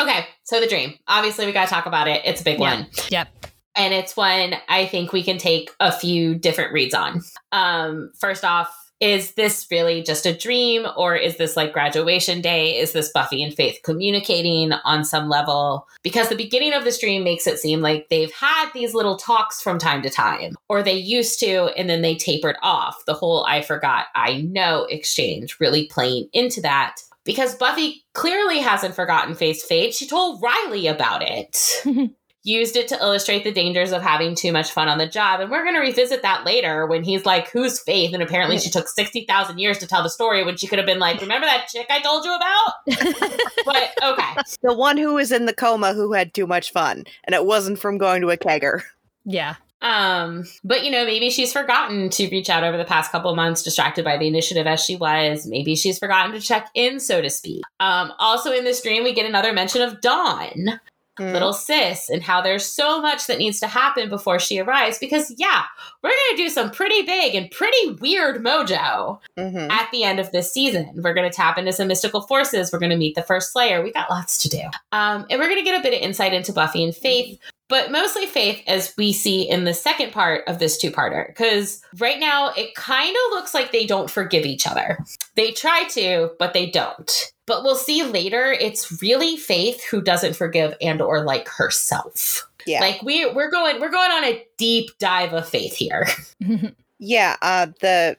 okay, 0.02 0.26
so 0.44 0.60
the 0.60 0.66
dream. 0.66 0.96
Obviously, 1.08 1.46
we 1.46 1.52
got 1.52 1.66
to 1.66 1.70
talk 1.70 1.86
about 1.86 2.08
it. 2.08 2.24
It's 2.26 2.42
a 2.42 2.44
big 2.44 2.60
yeah. 2.60 2.78
one. 2.78 2.88
Yep 3.12 3.28
and 3.76 3.92
it's 3.92 4.16
one 4.16 4.54
I 4.70 4.86
think 4.86 5.14
we 5.14 5.24
can 5.24 5.40
take 5.40 5.72
a 5.80 5.92
few 5.92 6.36
different 6.36 6.74
reads 6.74 6.94
on. 6.94 7.22
Um, 7.52 8.12
first 8.20 8.46
off, 8.46 8.83
is 9.04 9.34
this 9.34 9.68
really 9.70 10.02
just 10.02 10.26
a 10.26 10.34
dream 10.34 10.88
or 10.96 11.14
is 11.14 11.36
this 11.36 11.58
like 11.58 11.74
graduation 11.74 12.40
day? 12.40 12.78
Is 12.78 12.94
this 12.94 13.12
Buffy 13.12 13.44
and 13.44 13.54
Faith 13.54 13.82
communicating 13.84 14.72
on 14.72 15.04
some 15.04 15.28
level? 15.28 15.90
Because 16.04 16.30
the 16.30 16.38
beginning 16.38 16.72
of 16.72 16.86
this 16.86 17.02
dream 17.02 17.22
makes 17.26 17.46
it 17.46 17.60
seem 17.60 17.82
like 17.82 18.08
they've 18.08 18.32
had 18.32 18.70
these 18.74 18.94
little 18.94 19.18
talks 19.18 19.62
from 19.62 19.78
time 19.78 20.04
to 20.04 20.10
time, 20.10 20.56
or 20.70 20.82
they 20.82 20.94
used 20.94 21.38
to, 21.42 21.66
and 21.78 21.90
then 21.90 22.02
they 22.02 22.16
tapered 22.16 22.56
off. 22.64 23.04
The 23.06 23.14
whole 23.14 23.44
I 23.44 23.62
forgot, 23.62 24.06
I 24.16 24.38
know 24.44 24.86
exchange 24.86 25.58
really 25.60 25.88
playing 25.88 26.30
into 26.32 26.62
that. 26.62 26.96
Because 27.26 27.56
Buffy 27.56 28.06
clearly 28.14 28.60
hasn't 28.60 28.96
forgotten 28.96 29.36
Faith's 29.36 29.66
fate. 29.66 29.94
She 29.94 30.08
told 30.08 30.42
Riley 30.42 30.88
about 30.88 31.24
it. 31.24 31.84
used 32.44 32.76
it 32.76 32.88
to 32.90 33.00
illustrate 33.00 33.44
the 33.44 33.52
dangers 33.52 33.92
of 33.92 34.02
having 34.02 34.36
too 34.36 34.52
much 34.52 34.72
fun 34.72 34.88
on 34.88 34.98
the 34.98 35.08
job. 35.08 35.40
And 35.40 35.50
we're 35.50 35.64
going 35.64 35.76
to 35.76 35.82
revisit 35.82 36.22
that 36.22 36.46
later 36.46 36.86
when 36.86 37.04
he's 37.04 37.26
like, 37.26 37.50
Who's 37.50 37.80
Faith? 37.80 38.14
And 38.14 38.22
apparently 38.22 38.60
she 38.60 38.70
took 38.70 38.88
60,000 38.88 39.58
years 39.58 39.78
to 39.80 39.88
tell 39.88 40.04
the 40.04 40.10
story 40.10 40.44
when 40.44 40.58
she 40.58 40.68
could 40.68 40.80
have 40.80 40.86
been 40.86 41.00
like, 41.00 41.22
Remember 41.22 41.46
that 41.48 41.68
chick 41.68 41.88
I 41.90 42.02
told 42.02 42.26
you 42.26 42.36
about? 42.36 43.44
but 43.66 43.92
okay. 44.04 44.42
The 44.62 44.74
one 44.74 44.98
who 44.98 45.14
was 45.16 45.32
in 45.32 45.46
the 45.46 45.54
coma 45.54 45.94
who 45.94 46.14
had 46.14 46.34
too 46.34 46.48
much 46.48 46.72
fun, 46.72 47.06
and 47.24 47.34
it 47.34 47.46
wasn't 47.46 47.80
from 47.80 47.98
going 47.98 48.22
to 48.22 48.30
a 48.30 48.38
kegger. 48.38 48.82
Yeah. 49.26 49.56
Um, 49.84 50.46
but 50.64 50.86
you 50.86 50.92
know, 50.92 51.06
maybe 51.06 51.30
she's 51.30 51.52
forgotten 51.52 52.10
to 52.10 52.30
reach 52.30 52.50
out 52.50 52.64
over 52.64 52.78
the 52.78 52.86
past 52.86 53.12
couple 53.12 53.36
months, 53.36 53.62
distracted 53.62 54.06
by 54.06 54.18
the 54.18 54.28
initiative 54.28 54.66
as 54.66 54.84
she 54.84 54.96
was. 54.96 55.46
Maybe 55.46 55.76
she's 55.76 56.00
forgotten 56.00 56.32
to 56.32 56.40
check 56.40 56.70
in, 56.74 57.02
so 57.02 57.22
to 57.22 57.30
speak. 57.30 57.64
Um, 57.82 58.14
also 58.18 58.52
in 58.54 58.64
this 58.64 58.82
dream, 58.82 59.04
we 59.04 59.14
get 59.14 59.26
another 59.26 59.52
mention 59.52 59.82
of 59.82 60.00
Dawn, 60.00 60.80
Mm. 61.20 61.32
little 61.32 61.54
sis 61.54 62.10
and 62.10 62.24
how 62.24 62.42
there's 62.42 62.66
so 62.66 63.00
much 63.00 63.28
that 63.28 63.38
needs 63.38 63.60
to 63.60 63.68
happen 63.68 64.10
before 64.10 64.40
she 64.40 64.58
arrives 64.58 64.98
because 64.98 65.32
yeah 65.38 65.66
we're 66.02 66.10
gonna 66.10 66.38
do 66.38 66.50
some 66.50 66.72
pretty 66.72 67.04
big 67.04 67.36
and 67.36 67.52
pretty 67.52 67.92
weird 68.02 68.44
mojo 68.44 69.20
mm-hmm. 69.38 69.70
at 69.70 69.90
the 69.92 70.04
end 70.04 70.20
of 70.20 70.32
this 70.32 70.52
season. 70.52 70.92
We're 70.96 71.14
gonna 71.14 71.30
tap 71.30 71.60
into 71.60 71.72
some 71.72 71.88
mystical 71.88 72.22
forces. 72.22 72.72
We're 72.72 72.80
gonna 72.80 72.98
meet 72.98 73.14
the 73.14 73.22
first 73.22 73.54
slayer. 73.54 73.84
We 73.84 73.92
got 73.92 74.10
lots 74.10 74.40
to 74.40 74.50
do. 74.50 74.64
Um, 74.92 75.26
and 75.30 75.40
we're 75.40 75.50
gonna 75.50 75.64
get 75.64 75.80
a 75.80 75.84
bit 75.84 75.94
of 75.94 76.02
insight 76.02 76.34
into 76.34 76.52
buffy 76.52 76.84
and 76.84 76.96
faith 76.96 77.40
but 77.74 77.92
mostly 77.92 78.28
Faith, 78.28 78.62
as 78.68 78.94
we 79.00 79.12
see 79.12 79.50
in 79.50 79.64
the 79.64 79.74
second 79.74 80.12
part 80.12 80.44
of 80.48 80.60
this 80.60 80.78
two 80.78 80.92
parter. 80.92 81.26
Because 81.26 81.82
right 81.98 82.20
now, 82.20 82.52
it 82.56 82.76
kind 82.76 83.10
of 83.10 83.32
looks 83.32 83.56
like 83.56 83.72
they 83.72 83.88
don't 83.88 84.12
forgive 84.12 84.46
each 84.46 84.68
other. 84.68 85.00
They 85.34 85.50
try 85.54 85.86
to, 85.86 86.30
but 86.38 86.54
they 86.54 86.70
don't. 86.70 87.34
But 87.48 87.64
we'll 87.64 87.74
see 87.74 88.04
later, 88.04 88.52
it's 88.52 89.02
really 89.02 89.38
Faith 89.38 89.84
who 89.86 90.04
doesn't 90.04 90.36
forgive 90.36 90.76
and 90.82 91.02
or 91.02 91.24
like 91.24 91.48
herself. 91.48 92.48
Yeah. 92.68 92.80
Like 92.80 93.02
we 93.02 93.26
we're 93.32 93.50
going 93.50 93.82
we're 93.82 93.90
going 93.90 94.12
on 94.12 94.24
a 94.24 94.46
deep 94.60 94.92
dive 95.00 95.34
of 95.34 95.50
faith 95.50 95.74
here. 95.74 96.06
yeah, 97.00 97.38
uh 97.42 97.66
the 97.82 98.18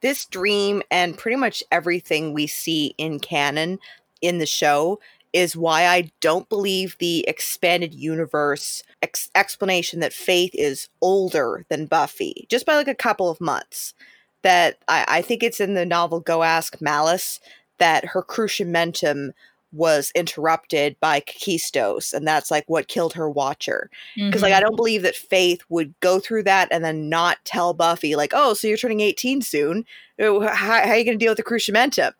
this 0.00 0.24
dream 0.24 0.82
and 0.90 1.18
pretty 1.18 1.36
much 1.36 1.62
everything 1.70 2.32
we 2.32 2.46
see 2.46 2.94
in 2.96 3.20
canon 3.20 3.80
in 4.22 4.38
the 4.38 4.46
show 4.46 4.98
is 5.34 5.56
why 5.56 5.88
I 5.88 6.10
don't 6.20 6.48
believe 6.48 6.96
the 6.98 7.28
expanded 7.28 7.92
universe 7.92 8.84
ex- 9.04 9.30
explanation 9.34 10.00
that 10.00 10.12
Faith 10.12 10.50
is 10.54 10.88
older 11.00 11.64
than 11.68 11.86
Buffy, 11.86 12.46
just 12.48 12.66
by 12.66 12.74
like 12.74 12.88
a 12.88 12.94
couple 12.94 13.30
of 13.30 13.40
months. 13.40 13.94
That 14.42 14.78
I, 14.88 15.04
I 15.08 15.22
think 15.22 15.42
it's 15.42 15.60
in 15.60 15.74
the 15.74 15.86
novel 15.86 16.20
Go 16.20 16.42
Ask 16.42 16.80
Malice 16.80 17.40
that 17.78 18.04
her 18.04 18.22
cruciamentum 18.22 19.32
was 19.72 20.12
interrupted 20.14 20.96
by 21.00 21.20
Kakistos, 21.20 22.12
and 22.12 22.26
that's 22.26 22.50
like 22.50 22.64
what 22.66 22.88
killed 22.88 23.14
her 23.14 23.28
watcher. 23.28 23.90
Because 24.14 24.34
mm-hmm. 24.34 24.42
like 24.42 24.52
I 24.52 24.60
don't 24.60 24.76
believe 24.76 25.02
that 25.02 25.16
Faith 25.16 25.62
would 25.68 25.94
go 26.00 26.20
through 26.20 26.44
that 26.44 26.68
and 26.70 26.84
then 26.84 27.08
not 27.08 27.38
tell 27.44 27.74
Buffy 27.74 28.16
like, 28.16 28.32
oh, 28.34 28.54
so 28.54 28.68
you're 28.68 28.76
turning 28.76 29.00
18 29.00 29.42
soon. 29.42 29.84
How, 30.18 30.40
how 30.50 30.72
are 30.72 30.96
you 30.96 31.04
going 31.04 31.18
to 31.18 31.24
deal 31.24 31.30
with 31.30 31.38
the 31.38 31.42
cruciamentum? 31.42 32.12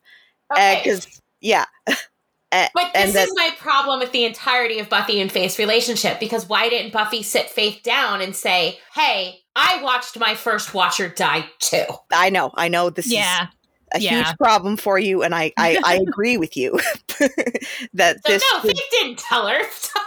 Because 0.48 1.06
okay. 1.06 1.14
yeah. 1.40 1.64
but 2.74 2.92
this 2.94 3.12
that, 3.14 3.28
is 3.28 3.34
my 3.36 3.50
problem 3.58 4.00
with 4.00 4.12
the 4.12 4.24
entirety 4.24 4.78
of 4.78 4.88
Buffy 4.88 5.20
and 5.20 5.30
Faith's 5.30 5.58
relationship 5.58 6.20
because 6.20 6.48
why 6.48 6.68
didn't 6.68 6.92
Buffy 6.92 7.22
sit 7.22 7.50
Faith 7.50 7.82
down 7.82 8.20
and 8.20 8.34
say, 8.34 8.78
"Hey, 8.94 9.40
I 9.56 9.82
watched 9.82 10.18
my 10.18 10.34
first 10.34 10.74
Watcher 10.74 11.08
die 11.08 11.46
too." 11.58 11.84
I 12.12 12.30
know, 12.30 12.50
I 12.54 12.68
know. 12.68 12.90
This 12.90 13.10
yeah. 13.10 13.44
is 13.44 13.48
a 13.94 14.00
yeah. 14.00 14.24
huge 14.24 14.36
problem 14.36 14.76
for 14.76 14.98
you, 14.98 15.22
and 15.22 15.34
I 15.34 15.52
I, 15.56 15.80
I 15.84 15.94
agree 16.08 16.36
with 16.36 16.56
you 16.56 16.72
that 17.94 18.16
so 18.24 18.32
this. 18.32 18.44
No, 18.52 18.60
Faith 18.60 18.80
didn't 18.90 19.18
tell 19.18 19.48
her. 19.48 19.60
So 19.70 20.00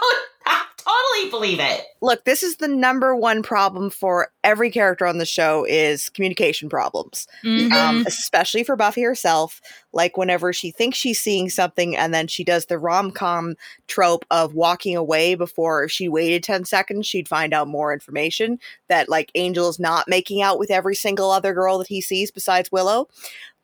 I 0.50 0.64
totally 0.76 1.30
believe 1.30 1.60
it. 1.60 1.84
Look, 2.00 2.24
this 2.24 2.42
is 2.42 2.56
the 2.56 2.68
number 2.68 3.14
one 3.14 3.42
problem 3.42 3.90
for 3.90 4.32
every 4.42 4.70
character 4.70 5.06
on 5.06 5.18
the 5.18 5.26
show 5.26 5.66
is 5.68 6.08
communication 6.08 6.70
problems, 6.70 7.26
mm-hmm. 7.44 7.72
um, 7.72 8.04
especially 8.06 8.64
for 8.64 8.76
Buffy 8.76 9.02
herself. 9.02 9.60
Like 9.92 10.16
whenever 10.16 10.52
she 10.52 10.70
thinks 10.70 10.96
she's 10.96 11.20
seeing 11.20 11.50
something, 11.50 11.96
and 11.96 12.14
then 12.14 12.28
she 12.28 12.44
does 12.44 12.66
the 12.66 12.78
rom 12.78 13.10
com 13.10 13.56
trope 13.88 14.24
of 14.30 14.54
walking 14.54 14.96
away 14.96 15.34
before 15.34 15.84
if 15.84 15.90
she 15.90 16.08
waited 16.08 16.42
ten 16.42 16.64
seconds, 16.64 17.06
she'd 17.06 17.28
find 17.28 17.52
out 17.52 17.68
more 17.68 17.92
information. 17.92 18.58
That 18.88 19.08
like 19.08 19.30
Angel 19.34 19.68
is 19.68 19.78
not 19.78 20.08
making 20.08 20.40
out 20.40 20.58
with 20.58 20.70
every 20.70 20.94
single 20.94 21.30
other 21.30 21.52
girl 21.52 21.78
that 21.78 21.88
he 21.88 22.00
sees 22.00 22.30
besides 22.30 22.72
Willow. 22.72 23.08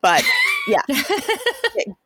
But 0.05 0.23
yeah, 0.69 0.83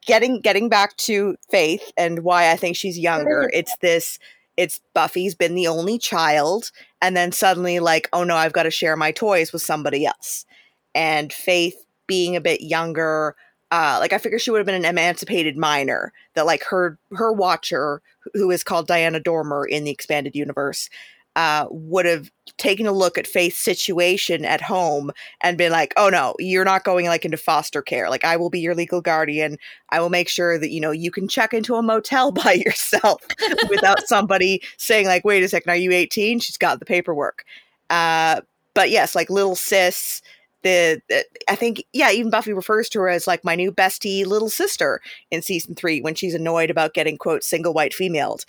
getting 0.07 0.41
getting 0.41 0.69
back 0.69 0.97
to 0.99 1.35
Faith 1.51 1.91
and 1.97 2.21
why 2.21 2.53
I 2.53 2.57
think 2.57 2.77
she's 2.77 2.97
younger. 2.97 3.51
It's 3.59 3.77
this. 3.79 4.21
It's 4.57 4.81
Buffy's 4.95 5.35
been 5.35 5.57
the 5.57 5.67
only 5.67 5.99
child, 5.99 6.71
and 7.03 7.17
then 7.17 7.33
suddenly 7.33 7.81
like, 7.81 8.09
oh 8.13 8.23
no, 8.23 8.37
I've 8.37 8.53
got 8.53 8.63
to 8.65 8.71
share 8.71 8.97
my 8.97 9.11
toys 9.11 9.53
with 9.53 9.63
somebody 9.63 10.07
else. 10.07 10.47
And 10.95 11.33
Faith 11.33 11.85
being 12.07 12.37
a 12.37 12.41
bit 12.41 12.61
younger, 12.61 13.35
uh, 13.73 13.99
like 14.01 14.13
I 14.13 14.19
figure 14.19 14.39
she 14.39 14.53
would 14.53 14.59
have 14.59 14.67
been 14.67 14.77
an 14.77 14.85
emancipated 14.85 15.57
minor 15.57 16.13
that 16.35 16.47
like 16.47 16.63
her 16.71 16.99
her 17.17 17.33
watcher, 17.33 18.01
who 18.35 18.53
is 18.53 18.63
called 18.63 18.87
Diana 18.87 19.19
Dormer 19.19 19.65
in 19.65 19.83
the 19.83 19.91
expanded 19.91 20.37
universe, 20.37 20.89
uh, 21.37 21.67
would 21.71 22.07
have 22.07 22.31
taken 22.57 22.87
a 22.87 22.93
look 22.93 23.17
at 23.17 23.27
Faith's 23.27 23.59
situation 23.59 24.45
at 24.45 24.61
home 24.61 25.13
and 25.41 25.57
been 25.57 25.71
like, 25.71 25.95
"Oh 25.97 26.09
no, 26.09 26.35
you're 26.39 26.65
not 26.65 26.85
going 26.85 27.07
like 27.07 27.25
into 27.25 27.37
foster 27.37 27.81
care. 27.81 28.11
Like 28.11 28.25
I 28.25 28.37
will 28.37 28.51
be 28.51 28.61
your 28.61 28.75
legal 28.75 29.01
guardian. 29.01 29.57
I 29.91 30.01
will 30.01 30.11
make 30.11 30.29
sure 30.29 30.59
that 30.59 30.71
you 30.71 30.81
know 30.81 30.91
you 30.91 31.11
can 31.11 31.29
check 31.29 31.55
into 31.55 31.77
a 31.77 31.83
motel 31.83 32.33
by 32.45 32.55
yourself 32.55 33.23
without 33.71 34.01
somebody 34.07 34.63
saying 34.77 35.07
like, 35.07 35.25
"Wait 35.25 35.43
a 35.43 35.49
second, 35.49 35.71
are 35.71 35.77
you 35.77 35.93
18?" 35.93 36.41
She's 36.41 36.59
got 36.59 36.81
the 36.81 36.87
paperwork. 36.87 37.45
Uh, 37.91 38.41
but 38.75 38.91
yes, 38.91 39.15
like 39.15 39.31
little 39.31 39.57
sis. 39.57 40.23
The, 40.65 41.01
the, 41.09 41.25
I 41.49 41.55
think 41.55 41.85
yeah, 41.93 42.11
even 42.11 42.31
Buffy 42.31 42.53
refers 42.53 42.89
to 42.91 42.99
her 42.99 43.09
as 43.09 43.29
like 43.29 43.45
my 43.45 43.55
new 43.55 43.71
bestie 43.71 44.27
little 44.27 44.51
sister 44.51 45.01
in 45.31 45.41
season 45.41 45.77
three 45.77 46.01
when 46.01 46.17
she's 46.17 46.35
annoyed 46.35 46.69
about 46.69 46.95
getting 46.95 47.17
quote 47.17 47.45
single 47.45 47.73
white 47.73 47.95
females. 47.95 48.45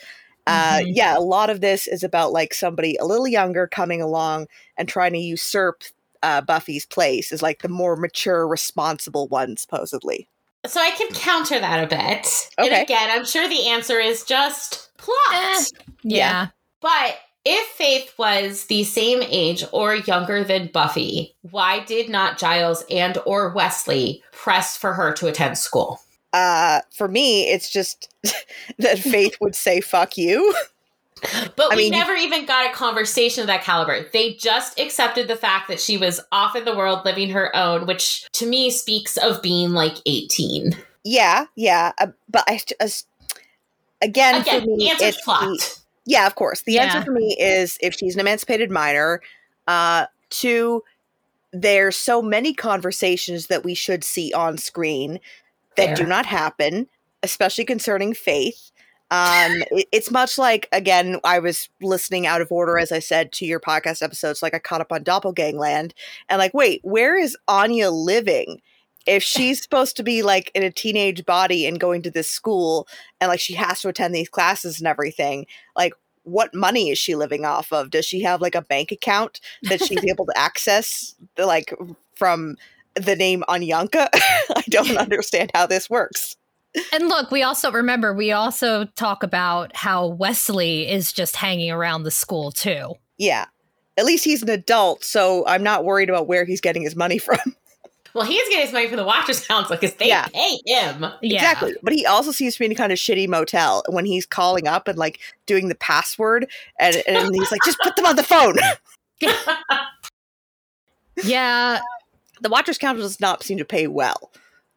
Uh, 0.49 0.79
mm-hmm. 0.79 0.91
yeah, 0.95 1.15
a 1.15 1.21
lot 1.21 1.51
of 1.51 1.61
this 1.61 1.87
is 1.87 2.03
about 2.03 2.31
like 2.31 2.55
somebody 2.55 2.95
a 2.95 3.05
little 3.05 3.27
younger 3.27 3.67
coming 3.67 4.01
along 4.01 4.47
and 4.77 4.89
trying 4.89 5.13
to 5.13 5.19
usurp 5.19 5.83
uh, 6.23 6.41
Buffy's 6.41 6.87
place 6.87 7.31
as 7.31 7.43
like 7.43 7.61
the 7.61 7.69
more 7.69 7.95
mature, 7.95 8.47
responsible 8.47 9.27
one, 9.27 9.57
supposedly. 9.57 10.27
So 10.65 10.81
I 10.81 10.89
can 10.91 11.13
counter 11.13 11.59
that 11.59 11.83
a 11.83 11.87
bit. 11.87 12.49
Okay. 12.57 12.73
And 12.73 12.83
again, 12.83 13.09
I'm 13.11 13.25
sure 13.25 13.47
the 13.47 13.67
answer 13.67 13.99
is 13.99 14.23
just 14.23 14.89
plot. 14.97 15.17
Eh, 15.33 15.63
yeah. 16.01 16.17
yeah. 16.17 16.47
But 16.81 17.19
if 17.45 17.67
Faith 17.67 18.13
was 18.17 18.65
the 18.65 18.83
same 18.83 19.21
age 19.21 19.63
or 19.71 19.95
younger 19.95 20.43
than 20.43 20.71
Buffy, 20.73 21.35
why 21.41 21.81
did 21.81 22.09
not 22.09 22.39
Giles 22.39 22.83
and 22.89 23.19
or 23.25 23.53
Wesley 23.53 24.23
press 24.31 24.75
for 24.75 24.93
her 24.93 25.13
to 25.13 25.27
attend 25.27 25.59
school? 25.59 26.01
Uh 26.33 26.81
for 26.95 27.07
me 27.07 27.49
it's 27.49 27.69
just 27.69 28.13
that 28.77 28.99
faith 28.99 29.35
would 29.41 29.55
say 29.55 29.81
fuck 29.81 30.17
you 30.17 30.53
but 31.55 31.73
I 31.73 31.75
we 31.75 31.83
mean, 31.83 31.91
never 31.91 32.13
even 32.13 32.45
got 32.45 32.69
a 32.69 32.73
conversation 32.73 33.41
of 33.41 33.47
that 33.47 33.63
caliber. 33.63 34.05
They 34.13 34.33
just 34.35 34.79
accepted 34.79 35.27
the 35.27 35.35
fact 35.35 35.67
that 35.67 35.79
she 35.79 35.97
was 35.97 36.21
off 36.31 36.55
in 36.55 36.65
the 36.65 36.75
world 36.75 37.03
living 37.05 37.29
her 37.31 37.55
own, 37.55 37.85
which 37.85 38.27
to 38.33 38.45
me 38.45 38.71
speaks 38.71 39.17
of 39.17 39.41
being 39.41 39.71
like 39.71 39.97
18. 40.05 40.75
Yeah, 41.03 41.45
yeah. 41.55 41.91
Uh, 41.97 42.07
but 42.29 42.43
I 42.47 42.61
just, 42.81 43.07
again, 44.01 44.41
again, 44.41 44.61
for 44.61 44.67
me, 44.67 44.91
it's 44.91 45.21
plot. 45.21 45.41
The, 45.41 45.79
yeah, 46.05 46.27
of 46.27 46.35
course. 46.35 46.61
The 46.61 46.73
yeah. 46.73 46.83
answer 46.83 47.03
for 47.03 47.11
me 47.11 47.35
is 47.39 47.77
if 47.81 47.95
she's 47.95 48.15
an 48.15 48.21
emancipated 48.21 48.71
minor, 48.71 49.21
uh, 49.67 50.05
two, 50.29 50.83
there's 51.51 51.95
so 51.95 52.21
many 52.21 52.53
conversations 52.53 53.47
that 53.47 53.63
we 53.63 53.73
should 53.73 54.03
see 54.03 54.31
on 54.33 54.57
screen 54.57 55.19
that 55.87 55.97
do 55.97 56.05
not 56.05 56.25
happen, 56.25 56.87
especially 57.23 57.65
concerning 57.65 58.13
faith. 58.13 58.71
Um, 59.11 59.63
it, 59.71 59.87
it's 59.91 60.11
much 60.11 60.37
like 60.37 60.67
again, 60.71 61.19
I 61.23 61.39
was 61.39 61.69
listening 61.81 62.27
out 62.27 62.41
of 62.41 62.51
order 62.51 62.77
as 62.77 62.91
I 62.91 62.99
said 62.99 63.31
to 63.33 63.45
your 63.45 63.59
podcast 63.59 64.03
episodes. 64.03 64.43
Like 64.43 64.53
I 64.53 64.59
caught 64.59 64.81
up 64.81 64.91
on 64.91 65.03
Doppelgangland, 65.03 65.93
and 66.29 66.39
like, 66.39 66.53
wait, 66.53 66.81
where 66.83 67.17
is 67.17 67.35
Anya 67.47 67.89
living? 67.89 68.61
If 69.07 69.23
she's 69.23 69.61
supposed 69.61 69.97
to 69.97 70.03
be 70.03 70.21
like 70.21 70.51
in 70.53 70.63
a 70.63 70.71
teenage 70.71 71.25
body 71.25 71.65
and 71.65 71.79
going 71.79 72.03
to 72.03 72.11
this 72.11 72.29
school, 72.29 72.87
and 73.19 73.29
like 73.29 73.39
she 73.39 73.53
has 73.53 73.81
to 73.81 73.89
attend 73.89 74.13
these 74.13 74.29
classes 74.29 74.79
and 74.79 74.87
everything, 74.87 75.47
like 75.75 75.93
what 76.23 76.53
money 76.53 76.89
is 76.89 76.97
she 76.97 77.15
living 77.15 77.45
off 77.45 77.73
of? 77.73 77.89
Does 77.89 78.05
she 78.05 78.21
have 78.21 78.41
like 78.41 78.55
a 78.55 78.61
bank 78.61 78.91
account 78.91 79.39
that 79.63 79.83
she's 79.83 80.03
able 80.07 80.25
to 80.25 80.37
access, 80.37 81.15
like 81.37 81.73
from 82.15 82.57
the 83.05 83.15
name 83.15 83.43
Anyanka. 83.47 84.07
I 84.13 84.63
don't 84.69 84.97
understand 84.97 85.51
how 85.53 85.65
this 85.65 85.89
works. 85.89 86.35
And 86.93 87.07
look, 87.07 87.31
we 87.31 87.41
also 87.41 87.71
remember 87.71 88.13
we 88.13 88.31
also 88.31 88.85
talk 88.95 89.23
about 89.23 89.75
how 89.75 90.07
Wesley 90.07 90.87
is 90.87 91.11
just 91.11 91.35
hanging 91.35 91.71
around 91.71 92.03
the 92.03 92.11
school 92.11 92.51
too. 92.51 92.93
Yeah. 93.17 93.45
At 93.97 94.05
least 94.05 94.23
he's 94.23 94.43
an 94.43 94.49
adult, 94.49 95.03
so 95.03 95.45
I'm 95.47 95.63
not 95.63 95.83
worried 95.83 96.09
about 96.09 96.27
where 96.27 96.45
he's 96.45 96.61
getting 96.61 96.83
his 96.83 96.95
money 96.95 97.17
from. 97.17 97.39
Well, 98.13 98.25
he's 98.25 98.47
getting 98.49 98.65
his 98.65 98.73
money 98.73 98.87
from 98.87 98.97
the 98.97 99.03
Watchers 99.03 99.45
Council 99.45 99.75
because 99.75 99.95
they 99.95 100.07
yeah. 100.07 100.27
pay 100.27 100.59
him. 100.65 101.05
Yeah. 101.21 101.35
Exactly. 101.35 101.75
But 101.83 101.93
he 101.93 102.05
also 102.05 102.31
seems 102.31 102.53
to 102.53 102.59
be 102.59 102.65
in 102.65 102.71
a 102.71 102.75
kind 102.75 102.91
of 102.91 102.97
shitty 102.97 103.27
motel 103.27 103.83
when 103.89 104.05
he's 104.05 104.25
calling 104.25 104.67
up 104.67 104.87
and 104.87 104.97
like 104.97 105.19
doing 105.45 105.69
the 105.69 105.75
password 105.75 106.49
and, 106.79 106.95
and 107.07 107.35
he's 107.35 107.51
like, 107.51 107.61
just 107.65 107.77
put 107.79 107.95
them 107.95 108.05
on 108.05 108.15
the 108.15 108.23
phone. 108.23 108.55
yeah 111.23 111.79
the 112.41 112.49
Watchers 112.49 112.77
Council 112.77 113.03
does 113.03 113.19
not 113.19 113.43
seem 113.43 113.57
to 113.57 113.65
pay 113.65 113.87
well. 113.87 114.31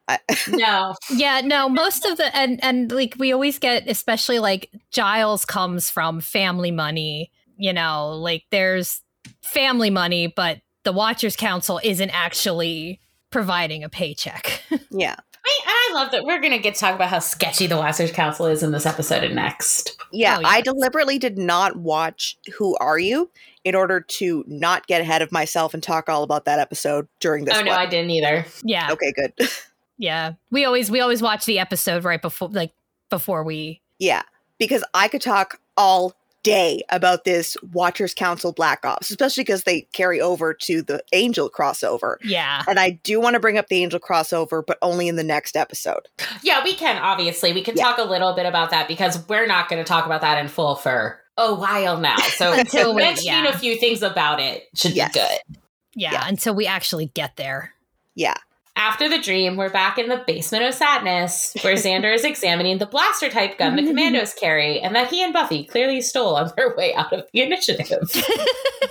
no. 0.49 0.95
Yeah, 1.09 1.41
no, 1.43 1.69
most 1.69 2.05
of 2.05 2.17
the 2.17 2.35
and 2.35 2.63
and 2.63 2.91
like 2.91 3.15
we 3.17 3.31
always 3.31 3.59
get 3.59 3.87
especially 3.87 4.39
like 4.39 4.69
Giles 4.91 5.45
comes 5.45 5.89
from 5.89 6.19
family 6.21 6.71
money, 6.71 7.31
you 7.57 7.73
know, 7.73 8.11
like 8.11 8.43
there's 8.51 9.01
family 9.41 9.89
money, 9.89 10.27
but 10.27 10.59
the 10.83 10.91
Watchers 10.91 11.35
Council 11.35 11.79
isn't 11.83 12.09
actually 12.09 12.99
providing 13.31 13.83
a 13.83 13.89
paycheck. 13.89 14.61
yeah. 14.91 15.15
I, 15.45 15.59
I 15.65 15.91
love 15.93 16.11
that 16.11 16.23
we're 16.23 16.39
going 16.39 16.53
to 16.53 16.59
get 16.59 16.75
to 16.75 16.79
talk 16.79 16.95
about 16.95 17.09
how 17.09 17.19
sketchy 17.19 17.67
the 17.67 17.75
Watchers 17.75 18.13
Council 18.13 18.45
is 18.45 18.63
in 18.63 18.71
this 18.71 18.85
episode 18.85 19.25
and 19.25 19.35
next. 19.35 19.97
Yeah, 20.11 20.37
oh, 20.37 20.41
yes. 20.41 20.49
I 20.49 20.61
deliberately 20.61 21.19
did 21.19 21.37
not 21.37 21.75
watch 21.75 22.37
Who 22.57 22.77
Are 22.77 22.97
You 22.97 23.29
in 23.63 23.75
order 23.75 24.01
to 24.01 24.43
not 24.47 24.87
get 24.87 25.01
ahead 25.01 25.21
of 25.21 25.31
myself 25.31 25.73
and 25.73 25.81
talk 25.81 26.09
all 26.09 26.23
about 26.23 26.45
that 26.45 26.59
episode 26.59 27.07
during 27.19 27.45
this. 27.45 27.57
Oh 27.57 27.61
no, 27.61 27.71
one. 27.71 27.79
I 27.79 27.85
didn't 27.85 28.11
either. 28.11 28.45
Yeah. 28.63 28.91
Okay, 28.91 29.13
good. 29.13 29.33
yeah. 29.97 30.33
We 30.51 30.65
always 30.65 30.91
we 30.91 30.99
always 30.99 31.21
watch 31.21 31.45
the 31.45 31.59
episode 31.59 32.03
right 32.03 32.21
before 32.21 32.49
like 32.49 32.71
before 33.09 33.43
we 33.43 33.81
Yeah. 33.99 34.23
Because 34.57 34.83
I 34.93 35.07
could 35.07 35.21
talk 35.21 35.59
all 35.77 36.13
day 36.43 36.83
about 36.89 37.23
this 37.23 37.57
Watchers 37.71 38.13
Council 38.13 38.51
Black 38.51 38.85
Ops, 38.85 39.09
especially 39.09 39.43
because 39.43 39.63
they 39.63 39.81
carry 39.93 40.19
over 40.19 40.53
to 40.53 40.81
the 40.81 41.01
Angel 41.13 41.49
crossover. 41.49 42.17
Yeah. 42.21 42.63
And 42.67 42.79
I 42.79 42.91
do 42.91 43.19
want 43.19 43.35
to 43.35 43.39
bring 43.39 43.57
up 43.57 43.67
the 43.69 43.81
Angel 43.81 43.99
crossover, 43.99 44.63
but 44.65 44.77
only 44.81 45.07
in 45.07 45.15
the 45.15 45.23
next 45.23 45.55
episode. 45.55 46.07
Yeah, 46.43 46.63
we 46.63 46.73
can, 46.75 47.01
obviously. 47.01 47.53
We 47.53 47.63
can 47.63 47.77
yeah. 47.77 47.83
talk 47.83 47.97
a 47.97 48.03
little 48.03 48.33
bit 48.33 48.45
about 48.45 48.71
that 48.71 48.87
because 48.89 49.25
we're 49.29 49.47
not 49.47 49.69
going 49.69 49.81
to 49.81 49.87
talk 49.87 50.05
about 50.05 50.21
that 50.21 50.37
in 50.37 50.49
full 50.49 50.75
for 50.75 51.22
a 51.37 51.53
while 51.53 51.99
now. 51.99 52.17
So 52.17 52.53
until 52.57 52.93
mentioning 52.93 53.45
yeah. 53.45 53.53
a 53.53 53.57
few 53.57 53.77
things 53.77 54.01
about 54.01 54.39
it 54.39 54.67
should 54.75 54.93
yes. 54.93 55.13
be 55.13 55.19
good. 55.19 55.57
Yeah, 55.95 56.13
yeah, 56.13 56.27
until 56.27 56.55
we 56.55 56.65
actually 56.65 57.07
get 57.07 57.35
there. 57.35 57.73
Yeah. 58.15 58.35
After 58.75 59.07
the 59.07 59.19
dream, 59.19 59.55
we're 59.55 59.69
back 59.69 59.99
in 59.99 60.09
the 60.09 60.23
basement 60.25 60.63
of 60.63 60.73
sadness, 60.73 61.53
where 61.61 61.75
Xander 61.75 62.13
is 62.13 62.23
examining 62.23 62.79
the 62.79 62.87
blaster 62.87 63.29
type 63.29 63.59
gun 63.59 63.75
the 63.75 63.85
commandos 63.85 64.33
carry, 64.33 64.79
and 64.79 64.95
that 64.95 65.11
he 65.11 65.23
and 65.23 65.31
Buffy 65.31 65.63
clearly 65.63 66.01
stole 66.01 66.35
on 66.35 66.51
their 66.57 66.75
way 66.75 66.91
out 66.95 67.13
of 67.13 67.25
the 67.31 67.43
initiative. 67.43 68.09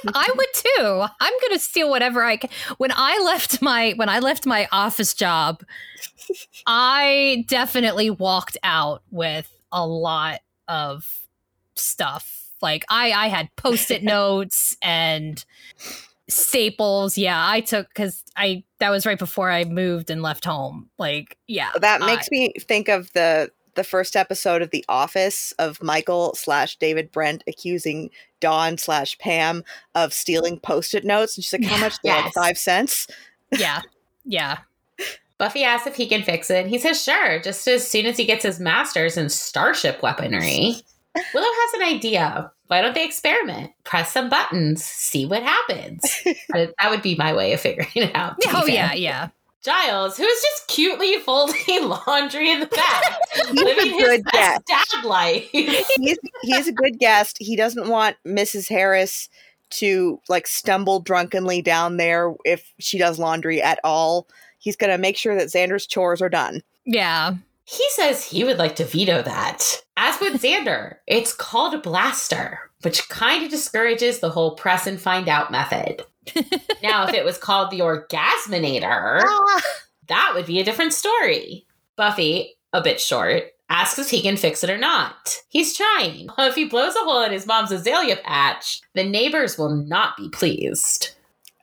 I 0.15 0.31
would 0.37 0.49
too. 0.55 1.05
I'm 1.21 1.33
gonna 1.43 1.59
steal 1.59 1.91
whatever 1.91 2.23
I 2.23 2.37
can. 2.37 2.51
When 2.79 2.93
I 2.95 3.21
left 3.25 3.61
my 3.61 3.93
when 3.97 4.09
I 4.09 4.21
left 4.21 4.47
my 4.47 4.69
office 4.71 5.15
job, 5.15 5.65
I 6.65 7.45
definitely 7.49 8.11
walked 8.11 8.57
out 8.63 9.03
with 9.11 9.53
a 9.73 9.85
lot 9.85 10.41
of 10.69 11.22
stuff. 11.75 12.51
Like 12.61 12.85
I 12.89 13.13
I 13.13 13.27
had 13.29 13.49
post-it 13.57 14.03
notes 14.03 14.77
and 14.83 15.45
staples. 16.29 17.19
Yeah, 17.19 17.49
I 17.49 17.61
took 17.61 17.89
because 17.89 18.23
I 18.37 18.65
that 18.79 18.91
was 18.91 19.07
right 19.07 19.19
before 19.19 19.51
I 19.51 19.65
moved 19.65 20.11
and 20.11 20.23
left 20.23 20.45
home. 20.45 20.89
Like, 20.99 21.37
yeah, 21.47 21.71
that 21.81 22.01
makes 22.01 22.27
I, 22.27 22.29
me 22.31 22.53
think 22.61 22.89
of 22.89 23.13
the 23.13 23.51
the 23.75 23.85
first 23.85 24.17
episode 24.17 24.61
of 24.61 24.71
The 24.71 24.85
Office 24.89 25.53
of 25.59 25.83
Michael 25.83 26.35
slash 26.35 26.77
David 26.77 27.11
Brent 27.11 27.43
accusing 27.47 28.11
Dawn 28.41 28.77
slash 28.77 29.17
Pam 29.19 29.65
of 29.95 30.13
stealing 30.13 30.61
post-it 30.61 31.05
notes, 31.05 31.37
and 31.37 31.45
she's 31.45 31.53
like, 31.53 31.65
"How 31.65 31.79
much? 31.79 31.95
Yes. 32.03 32.25
Like 32.25 32.35
five 32.35 32.59
cents." 32.59 33.07
Yeah, 33.53 33.83
yeah. 34.25 34.59
Buffy 35.39 35.65
asks 35.65 35.87
if 35.87 35.97
he 35.97 36.07
can 36.07 36.23
fix 36.23 36.51
it. 36.51 36.67
He 36.67 36.79
says, 36.79 37.03
"Sure, 37.03 37.41
just 37.41 37.67
as 37.67 37.87
soon 37.87 38.07
as 38.07 38.17
he 38.17 38.25
gets 38.25 38.45
his 38.45 38.61
master's 38.61 39.17
in 39.17 39.29
starship 39.29 40.03
weaponry." 40.03 40.77
Willow 41.35 41.47
has 41.47 41.75
an 41.75 41.83
idea. 41.83 42.51
Why 42.69 42.81
don't 42.81 42.95
they 42.95 43.05
experiment? 43.05 43.73
Press 43.85 44.13
some 44.13 44.31
buttons, 44.31 44.83
see 44.83 45.27
what 45.27 45.43
happens. 45.43 46.01
that 46.51 46.91
would 46.91 47.03
be 47.03 47.15
my 47.17 47.35
way 47.35 47.53
of 47.53 47.61
figuring 47.61 47.91
it 47.95 48.15
out. 48.15 48.37
Oh, 48.49 48.67
yeah, 48.67 48.95
yeah. 48.95 49.29
Giles, 49.63 50.17
who 50.17 50.25
is 50.25 50.43
just 50.43 50.67
cutely 50.67 51.19
folding 51.21 51.89
laundry 52.07 52.51
in 52.51 52.61
the 52.61 52.67
back, 52.67 53.05
living 53.53 53.97
his 53.97 54.23
best 54.33 54.67
dad 54.67 55.05
life. 55.05 55.49
he's, 55.53 56.19
he's 56.43 56.67
a 56.67 56.73
good 56.73 56.99
guest. 56.99 57.37
He 57.39 57.55
doesn't 57.55 57.89
want 57.89 58.17
Mrs. 58.27 58.69
Harris 58.69 59.29
to 59.71 60.21
like 60.29 60.49
stumble 60.49 61.01
drunkenly 61.01 61.63
down 61.63 61.97
there 61.97 62.35
if 62.45 62.75
she 62.81 62.99
does 62.99 63.21
laundry 63.21 63.63
at 63.63 63.79
all. 63.85 64.27
He's 64.59 64.77
going 64.77 64.91
to 64.91 64.99
make 64.99 65.17
sure 65.17 65.37
that 65.37 65.49
Xander's 65.49 65.87
chores 65.87 66.21
are 66.21 66.29
done. 66.29 66.63
Yeah. 66.85 67.35
He 67.65 67.85
says 67.91 68.25
he 68.25 68.45
would 68.45 68.59
like 68.59 68.77
to 68.77 68.85
veto 68.85 69.23
that. 69.23 69.83
As 69.97 70.21
with 70.21 70.43
Xander, 70.43 70.97
it's 71.07 71.33
called 71.33 71.75
a 71.75 71.79
blaster, 71.79 72.71
which 72.83 73.09
kind 73.09 73.45
of 73.45 73.51
discourages 73.51 74.19
the 74.19 74.31
whole 74.31 74.57
press 74.57 74.87
and 74.87 75.01
find 75.01 75.29
out 75.29 75.53
method. 75.53 76.05
now, 76.83 77.07
if 77.07 77.15
it 77.15 77.25
was 77.25 77.39
called 77.39 77.71
the 77.71 77.81
Orgasminator, 77.81 79.23
that 80.09 80.33
would 80.35 80.47
be 80.47 80.61
a 80.61 80.65
different 80.65 80.93
story. 80.93 81.67
Buffy, 81.97 82.57
a 82.73 82.81
bit 82.81 83.01
short, 83.01 83.45
asks 83.69 83.99
if 83.99 84.11
he 84.11 84.23
can 84.23 84.37
fix 84.37 84.63
it 84.63 84.71
or 84.71 84.79
not. 84.79 85.39
He's 85.49 85.77
trying. 85.77 86.29
If 86.39 86.55
he 86.55 86.65
blows 86.65 86.95
a 86.97 87.01
hole 87.01 87.23
in 87.23 87.33
his 87.33 87.47
mom's 87.47 87.73
azalea 87.73 88.17
patch, 88.17 88.81
the 88.95 89.05
neighbors 89.05 89.57
will 89.57 89.71
not 89.71 90.17
be 90.17 90.29
pleased. 90.29 91.11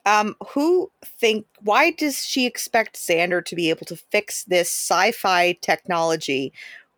Um, 0.06 0.36
who 0.48 0.90
think 1.04 1.46
why 1.60 1.90
does 1.90 2.24
she 2.24 2.46
expect 2.46 2.96
Xander 2.96 3.44
to 3.44 3.54
be 3.54 3.70
able 3.70 3.86
to 3.86 3.96
fix 3.96 4.44
this 4.44 4.70
sci-fi 4.70 5.52
technology 5.60 6.52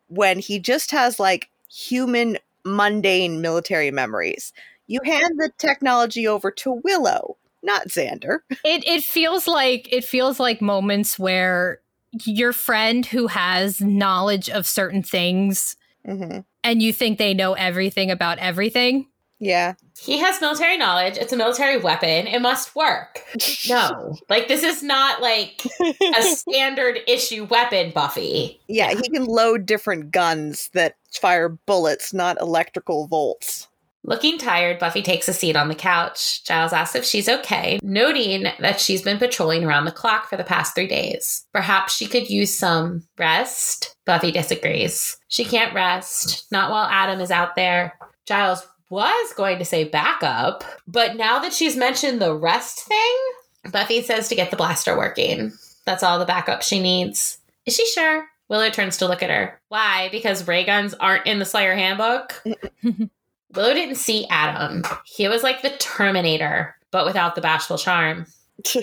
when 0.07 0.39
he 0.39 0.59
just 0.59 0.91
has 0.91 1.19
like 1.19 1.49
human 1.69 2.37
mundane 2.65 3.41
military 3.41 3.91
memories? 3.91 4.53
You 4.87 4.99
hand 5.03 5.33
the 5.37 5.51
technology 5.57 6.27
over 6.27 6.51
to 6.51 6.81
Willow, 6.83 7.37
not 7.61 7.87
Xander. 7.87 8.39
It 8.65 8.87
it 8.87 9.03
feels 9.03 9.47
like 9.47 9.91
it 9.91 10.05
feels 10.05 10.39
like 10.39 10.61
moments 10.61 11.19
where 11.19 11.79
your 12.25 12.53
friend 12.53 13.05
who 13.05 13.27
has 13.27 13.81
knowledge 13.81 14.49
of 14.49 14.67
certain 14.67 15.01
things 15.01 15.75
mm-hmm. 16.07 16.39
and 16.63 16.81
you 16.81 16.93
think 16.93 17.17
they 17.17 17.33
know 17.33 17.53
everything 17.53 18.11
about 18.11 18.37
everything 18.37 19.07
yeah. 19.43 19.73
He 19.99 20.17
has 20.19 20.41
military 20.41 20.77
knowledge. 20.77 21.17
It's 21.17 21.33
a 21.33 21.37
military 21.37 21.77
weapon. 21.77 22.27
It 22.27 22.41
must 22.41 22.75
work. 22.75 23.21
No. 23.69 24.15
like 24.29 24.47
this 24.47 24.63
is 24.63 24.83
not 24.83 25.21
like 25.21 25.65
a 26.17 26.21
standard 26.23 26.99
issue 27.07 27.45
weapon, 27.45 27.91
Buffy. 27.91 28.59
Yeah, 28.67 28.93
he 28.93 29.09
can 29.09 29.25
load 29.25 29.65
different 29.65 30.11
guns 30.11 30.69
that 30.73 30.95
fire 31.11 31.49
bullets, 31.49 32.13
not 32.13 32.39
electrical 32.41 33.07
volts. 33.07 33.67
Looking 34.05 34.37
tired, 34.37 34.79
Buffy 34.79 35.01
takes 35.01 35.29
a 35.29 35.33
seat 35.33 35.55
on 35.55 35.69
the 35.69 35.75
couch. 35.75 36.43
Giles 36.43 36.73
asks 36.73 36.95
if 36.95 37.05
she's 37.05 37.29
okay, 37.29 37.79
noting 37.81 38.47
that 38.59 38.81
she's 38.81 39.01
been 39.01 39.17
patrolling 39.17 39.63
around 39.63 39.85
the 39.85 39.93
clock 39.93 40.29
for 40.29 40.35
the 40.35 40.43
past 40.43 40.75
three 40.75 40.87
days. 40.87 41.45
Perhaps 41.53 41.95
she 41.95 42.07
could 42.07 42.29
use 42.29 42.57
some 42.57 43.07
rest. 43.17 43.95
Buffy 44.05 44.31
disagrees. 44.31 45.17
She 45.29 45.45
can't 45.45 45.73
rest, 45.73 46.51
not 46.51 46.69
while 46.69 46.89
Adam 46.91 47.21
is 47.21 47.31
out 47.31 47.55
there. 47.55 47.97
Giles 48.25 48.67
was 48.93 49.33
going 49.33 49.57
to 49.57 49.65
say 49.65 49.85
backup, 49.85 50.63
but 50.85 51.15
now 51.15 51.39
that 51.39 51.51
she's 51.51 51.75
mentioned 51.75 52.21
the 52.21 52.35
rest 52.35 52.81
thing, 52.81 53.17
Buffy 53.71 54.03
says 54.03 54.29
to 54.29 54.35
get 54.35 54.51
the 54.51 54.55
blaster 54.55 54.95
working. 54.95 55.51
That's 55.83 56.03
all 56.03 56.19
the 56.19 56.25
backup 56.25 56.61
she 56.61 56.79
needs. 56.79 57.39
Is 57.65 57.75
she 57.75 57.87
sure? 57.87 58.27
Willow 58.49 58.69
turns 58.69 58.97
to 58.97 59.07
look 59.07 59.23
at 59.23 59.31
her. 59.31 59.59
Why? 59.69 60.09
Because 60.11 60.47
ray 60.47 60.63
guns 60.63 60.93
aren't 60.93 61.25
in 61.25 61.39
the 61.39 61.45
Slayer 61.45 61.73
handbook? 61.73 62.43
Willow 62.83 63.73
didn't 63.73 63.95
see 63.95 64.27
Adam. 64.29 64.83
He 65.05 65.27
was 65.27 65.41
like 65.41 65.63
the 65.63 65.71
Terminator, 65.79 66.75
but 66.91 67.07
without 67.07 67.33
the 67.33 67.41
bashful 67.41 67.79
charm. 67.79 68.27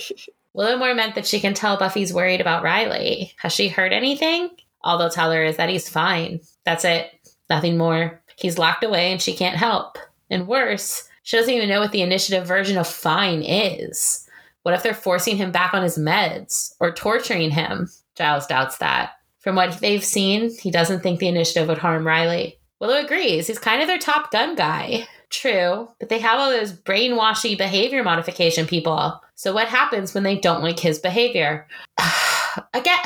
Willow 0.54 0.76
more 0.76 0.92
meant 0.92 1.14
that 1.14 1.26
she 1.26 1.38
can 1.38 1.54
tell 1.54 1.76
Buffy's 1.76 2.12
worried 2.12 2.40
about 2.40 2.64
Riley. 2.64 3.32
Has 3.38 3.52
she 3.52 3.68
heard 3.68 3.92
anything? 3.92 4.50
All 4.82 4.98
they'll 4.98 5.08
tell 5.08 5.30
her 5.30 5.44
is 5.44 5.56
that 5.58 5.68
he's 5.68 5.88
fine. 5.88 6.40
That's 6.64 6.84
it. 6.84 7.12
Nothing 7.48 7.78
more. 7.78 8.19
He's 8.40 8.58
locked 8.58 8.84
away 8.84 9.12
and 9.12 9.20
she 9.20 9.34
can't 9.34 9.56
help. 9.56 9.98
And 10.30 10.48
worse, 10.48 11.08
she 11.22 11.36
doesn't 11.36 11.52
even 11.52 11.68
know 11.68 11.80
what 11.80 11.92
the 11.92 12.02
initiative 12.02 12.46
version 12.46 12.78
of 12.78 12.86
fine 12.86 13.42
is. 13.42 14.26
What 14.62 14.74
if 14.74 14.82
they're 14.82 14.94
forcing 14.94 15.36
him 15.36 15.52
back 15.52 15.74
on 15.74 15.82
his 15.82 15.98
meds 15.98 16.74
or 16.80 16.92
torturing 16.92 17.50
him? 17.50 17.90
Giles 18.16 18.46
doubts 18.46 18.78
that. 18.78 19.12
From 19.38 19.56
what 19.56 19.80
they've 19.80 20.04
seen, 20.04 20.50
he 20.58 20.70
doesn't 20.70 21.00
think 21.00 21.18
the 21.18 21.28
initiative 21.28 21.68
would 21.68 21.78
harm 21.78 22.06
Riley. 22.06 22.58
Willow 22.78 22.96
agrees. 22.96 23.46
He's 23.46 23.58
kind 23.58 23.80
of 23.80 23.88
their 23.88 23.98
top 23.98 24.30
gun 24.30 24.54
guy. 24.54 25.06
True, 25.30 25.88
but 25.98 26.08
they 26.08 26.18
have 26.18 26.40
all 26.40 26.50
those 26.50 26.72
brainwashy 26.72 27.56
behavior 27.56 28.02
modification 28.02 28.66
people. 28.66 29.20
So 29.36 29.54
what 29.54 29.68
happens 29.68 30.12
when 30.12 30.24
they 30.24 30.36
don't 30.36 30.62
like 30.62 30.78
his 30.78 30.98
behavior? 30.98 31.66
Again, 32.74 32.98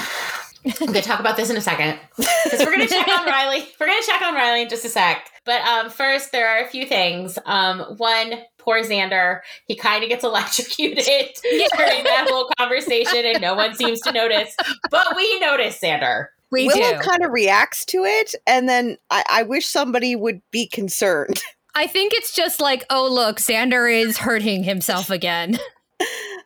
I'm 0.66 0.72
going 0.78 0.94
to 0.94 1.02
talk 1.02 1.20
about 1.20 1.36
this 1.36 1.50
in 1.50 1.56
a 1.56 1.60
second 1.60 1.98
because 2.16 2.60
we're 2.60 2.74
going 2.74 2.80
to 2.80 2.86
check 2.86 3.06
on 3.08 3.26
Riley. 3.26 3.66
We're 3.78 3.86
going 3.86 4.00
to 4.00 4.06
check 4.06 4.22
on 4.22 4.34
Riley 4.34 4.62
in 4.62 4.68
just 4.68 4.84
a 4.84 4.88
sec. 4.88 5.28
But 5.44 5.60
um, 5.62 5.90
first, 5.90 6.32
there 6.32 6.48
are 6.48 6.64
a 6.64 6.68
few 6.68 6.86
things. 6.86 7.38
Um, 7.44 7.80
one, 7.98 8.34
poor 8.58 8.82
Xander, 8.82 9.40
he 9.66 9.76
kind 9.76 10.02
of 10.02 10.08
gets 10.08 10.24
electrocuted 10.24 11.04
during 11.42 12.04
that 12.04 12.26
whole 12.28 12.48
conversation, 12.58 13.26
and 13.26 13.40
no 13.42 13.54
one 13.54 13.74
seems 13.74 14.00
to 14.02 14.12
notice. 14.12 14.56
But 14.90 15.14
we 15.14 15.38
notice 15.40 15.78
Xander. 15.80 16.28
We 16.50 16.66
Willow 16.66 17.00
kind 17.00 17.24
of 17.24 17.32
reacts 17.32 17.84
to 17.86 18.04
it, 18.04 18.34
and 18.46 18.68
then 18.68 18.96
I-, 19.10 19.24
I 19.28 19.42
wish 19.42 19.66
somebody 19.66 20.16
would 20.16 20.40
be 20.50 20.66
concerned. 20.66 21.42
I 21.74 21.88
think 21.88 22.12
it's 22.14 22.32
just 22.32 22.60
like, 22.60 22.84
oh, 22.88 23.08
look, 23.12 23.38
Xander 23.38 23.92
is 23.92 24.16
hurting 24.16 24.62
himself 24.62 25.10
again. 25.10 25.58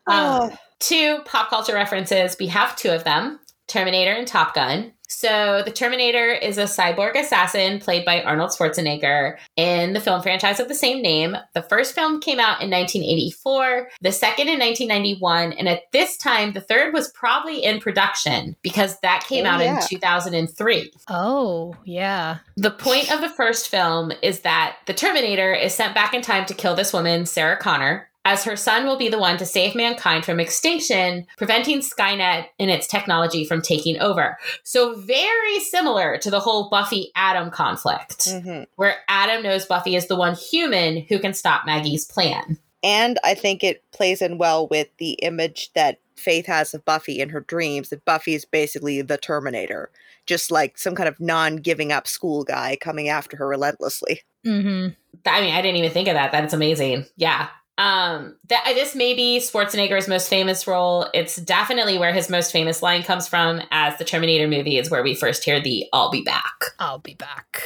um, 0.07 0.51
two 0.79 1.19
pop 1.27 1.51
culture 1.51 1.75
references. 1.75 2.37
We 2.41 2.47
have 2.47 2.75
two 2.77 2.89
of 2.89 3.05
them. 3.05 3.39
Terminator 3.69 4.13
and 4.13 4.27
Top 4.27 4.55
Gun. 4.55 4.93
So, 5.11 5.63
the 5.65 5.71
Terminator 5.71 6.33
is 6.33 6.59
a 6.59 6.65
cyborg 6.65 7.19
assassin 7.19 7.81
played 7.81 8.05
by 8.05 8.23
Arnold 8.23 8.51
Schwarzenegger 8.51 9.39
in 9.57 9.95
the 9.95 10.01
film 10.01 10.21
franchise 10.21 10.61
of 10.61 10.69
the 10.69 10.75
same 10.75 11.01
name. 11.01 11.35
The 11.55 11.63
first 11.63 11.95
film 11.95 12.21
came 12.21 12.39
out 12.39 12.61
in 12.61 12.71
1984, 12.71 13.89
the 14.03 14.13
second 14.13 14.49
in 14.49 14.59
1991, 14.59 15.55
and 15.55 15.67
at 15.67 15.91
this 15.93 16.19
time, 16.19 16.53
the 16.53 16.61
third 16.61 16.93
was 16.93 17.11
probably 17.13 17.65
in 17.65 17.81
production 17.81 18.55
because 18.61 19.01
that 19.01 19.25
came 19.27 19.47
oh, 19.47 19.49
out 19.49 19.61
yeah. 19.61 19.77
in 19.77 19.89
2003. 19.89 20.93
Oh, 21.09 21.75
yeah. 21.87 22.39
The 22.59 22.71
point 22.71 23.11
of 23.11 23.23
the 23.23 23.31
first 23.31 23.69
film 23.69 24.13
is 24.23 24.41
that 24.41 24.77
the 24.85 24.95
Terminator 24.95 25.55
is 25.55 25.75
sent 25.75 25.95
back 25.95 26.13
in 26.13 26.21
time 26.21 26.45
to 26.47 26.55
kill 26.55 26.75
this 26.75 26.93
woman, 26.93 27.25
Sarah 27.25 27.57
Connor, 27.57 28.09
as 28.29 28.45
her 28.45 28.57
son 28.57 28.85
will 28.85 28.99
be 28.99 29.09
the 29.09 29.19
one 29.19 29.39
to 29.39 29.47
save 29.47 29.75
mankind 29.75 30.23
from 30.23 30.39
extinction, 30.39 31.27
preventing 31.39 31.81
Skynet 31.81 32.45
and 32.59 32.71
its 32.71 32.87
technology 32.87 33.43
from 33.43 33.63
taking 33.63 33.99
over. 34.01 34.37
So, 34.65 34.97
very 34.97 35.61
similar 35.61 36.19
to 36.19 36.31
the 36.31 36.39
whole 36.39 36.69
Buffy 36.69 37.11
Adam 37.17 37.51
conflict, 37.51 38.19
mm-hmm. 38.27 38.65
where 38.77 38.97
Adam 39.09 39.43
knows 39.43 39.65
Buffy 39.65 39.97
is 39.97 40.09
the 40.09 40.17
one 40.17 40.35
human 40.35 41.07
who 41.09 41.19
can 41.19 41.33
stop 41.33 41.65
Maggie's 41.65 42.05
plan. 42.05 42.59
And 42.83 43.19
I 43.25 43.35
think 43.35 43.65
it 43.65 43.83
plays 43.93 44.21
in 44.21 44.37
well 44.37 44.69
with 44.69 44.89
the 44.99 45.13
image 45.23 45.73
that 45.75 45.99
Faith 46.17 46.47
has 46.47 46.75
of 46.75 46.85
Buffy 46.85 47.21
in 47.21 47.31
her 47.31 47.41
dreams 47.41 47.89
that 47.89 48.05
Buffy 48.05 48.35
is 48.35 48.45
basically 48.45 49.01
the 49.01 49.17
Terminator, 49.17 49.91
just 50.27 50.51
like 50.51 50.77
some 50.77 50.95
kind 50.95 51.09
of 51.09 51.19
non 51.19 51.57
giving 51.57 51.93
up 51.93 52.07
school 52.07 52.45
guy 52.45 52.77
coming 52.79 53.09
after 53.09 53.39
her 53.39 53.49
relentlessly. 53.49 54.21
Mm-hmm. 54.47 54.89
I 55.25 55.41
mean, 55.41 55.55
I 55.55 55.63
didn't 55.63 55.79
even 55.79 55.93
think 55.93 56.09
of 56.09 56.15
that. 56.15 56.31
That's 56.31 56.53
amazing. 56.53 57.07
Yeah. 57.17 57.49
Um, 57.79 58.37
that 58.49 58.65
this 58.75 58.97
may 58.97 59.15
be 59.15 59.39
Schwarzenegger's 59.39 60.09
most 60.09 60.29
famous 60.29 60.67
role. 60.67 61.07
It's 61.15 61.37
definitely 61.37 61.97
where 61.97 62.13
his 62.13 62.29
most 62.29 62.51
famous 62.51 62.83
line 62.83 63.05
comes 63.05 63.29
from, 63.29 63.63
as 63.71 63.97
the 63.99 64.05
Terminator 64.05 64.49
movie 64.49 64.79
is 64.79 64.91
where 64.91 65.03
we 65.03 65.15
first 65.15 65.45
hear 65.45 65.61
the 65.61 65.87
"I'll 65.93 66.11
be 66.11 66.23
back." 66.23 66.65
I'll 66.81 66.99
be 66.99 67.15
back. 67.15 67.63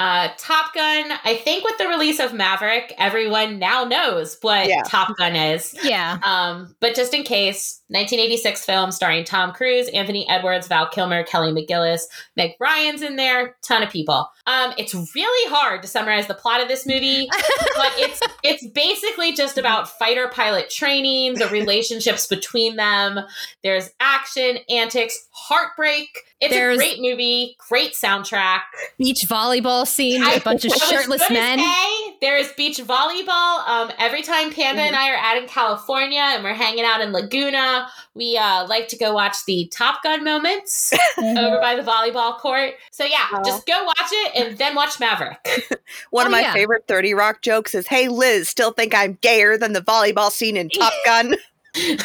Uh, 0.00 0.28
Top 0.38 0.74
Gun, 0.74 1.12
I 1.24 1.36
think 1.36 1.64
with 1.64 1.78
the 1.78 1.86
release 1.86 2.18
of 2.18 2.32
Maverick, 2.32 2.92
everyone 2.98 3.60
now 3.60 3.84
knows 3.84 4.36
what 4.40 4.68
yeah. 4.68 4.82
Top 4.84 5.16
Gun 5.16 5.36
is. 5.36 5.72
Yeah. 5.84 6.18
Um, 6.24 6.74
but 6.80 6.96
just 6.96 7.14
in 7.14 7.22
case, 7.22 7.80
1986 7.88 8.64
film 8.64 8.90
starring 8.90 9.24
Tom 9.24 9.52
Cruise, 9.52 9.88
Anthony 9.90 10.28
Edwards, 10.28 10.66
Val 10.66 10.88
Kilmer, 10.88 11.22
Kelly 11.22 11.52
McGillis, 11.52 12.02
Meg 12.36 12.52
Ryan's 12.58 13.02
in 13.02 13.14
there, 13.14 13.56
ton 13.62 13.84
of 13.84 13.90
people. 13.90 14.28
Um, 14.46 14.72
it's 14.76 14.94
really 15.14 15.50
hard 15.50 15.82
to 15.82 15.88
summarize 15.88 16.26
the 16.26 16.34
plot 16.34 16.60
of 16.60 16.66
this 16.66 16.86
movie, 16.86 17.28
but 17.76 17.92
it's 17.96 18.20
it's 18.42 18.66
basically 18.68 19.32
just 19.32 19.58
about 19.58 19.88
fighter 19.88 20.28
pilot 20.28 20.70
training, 20.70 21.34
the 21.34 21.46
relationships 21.48 22.26
between 22.26 22.76
them. 22.76 23.20
There's 23.62 23.90
action, 24.00 24.58
antics, 24.68 25.28
heartbreak. 25.30 26.08
It's 26.40 26.52
There's 26.52 26.76
a 26.76 26.78
great 26.78 27.00
movie, 27.00 27.56
great 27.68 27.92
soundtrack. 27.92 28.60
Beach 28.98 29.24
volleyball 29.26 29.83
scene 29.84 30.20
with 30.20 30.36
a 30.36 30.40
bunch 30.40 30.64
of 30.64 30.72
shirtless 30.72 31.22
men. 31.30 31.58
Say, 31.58 32.16
there's 32.20 32.52
beach 32.52 32.78
volleyball. 32.78 33.66
Um, 33.68 33.92
every 33.98 34.22
time 34.22 34.52
Panda 34.52 34.80
mm-hmm. 34.80 34.88
and 34.88 34.96
I 34.96 35.10
are 35.10 35.16
out 35.16 35.36
in 35.36 35.48
California 35.48 36.20
and 36.20 36.42
we're 36.42 36.54
hanging 36.54 36.84
out 36.84 37.00
in 37.00 37.12
Laguna, 37.12 37.88
we 38.14 38.36
uh, 38.38 38.66
like 38.66 38.88
to 38.88 38.96
go 38.96 39.12
watch 39.12 39.44
the 39.46 39.68
Top 39.72 40.02
Gun 40.02 40.24
moments 40.24 40.92
mm-hmm. 41.16 41.36
over 41.36 41.60
by 41.60 41.74
the 41.74 41.82
volleyball 41.82 42.38
court. 42.38 42.74
So 42.90 43.04
yeah, 43.04 43.26
oh. 43.32 43.42
just 43.44 43.66
go 43.66 43.84
watch 43.84 44.08
it 44.10 44.36
and 44.36 44.58
then 44.58 44.74
watch 44.74 44.98
Maverick. 45.00 45.46
One 46.10 46.24
oh, 46.24 46.26
of 46.26 46.32
my 46.32 46.40
yeah. 46.40 46.52
favorite 46.52 46.84
30 46.88 47.14
Rock 47.14 47.42
jokes 47.42 47.74
is, 47.74 47.86
"Hey 47.86 48.08
Liz, 48.08 48.48
still 48.48 48.72
think 48.72 48.94
I'm 48.94 49.18
gayer 49.20 49.58
than 49.58 49.72
the 49.72 49.80
volleyball 49.80 50.30
scene 50.30 50.56
in 50.56 50.68
Top 50.68 50.92
Gun?" 51.04 51.36
yeah, 51.76 51.96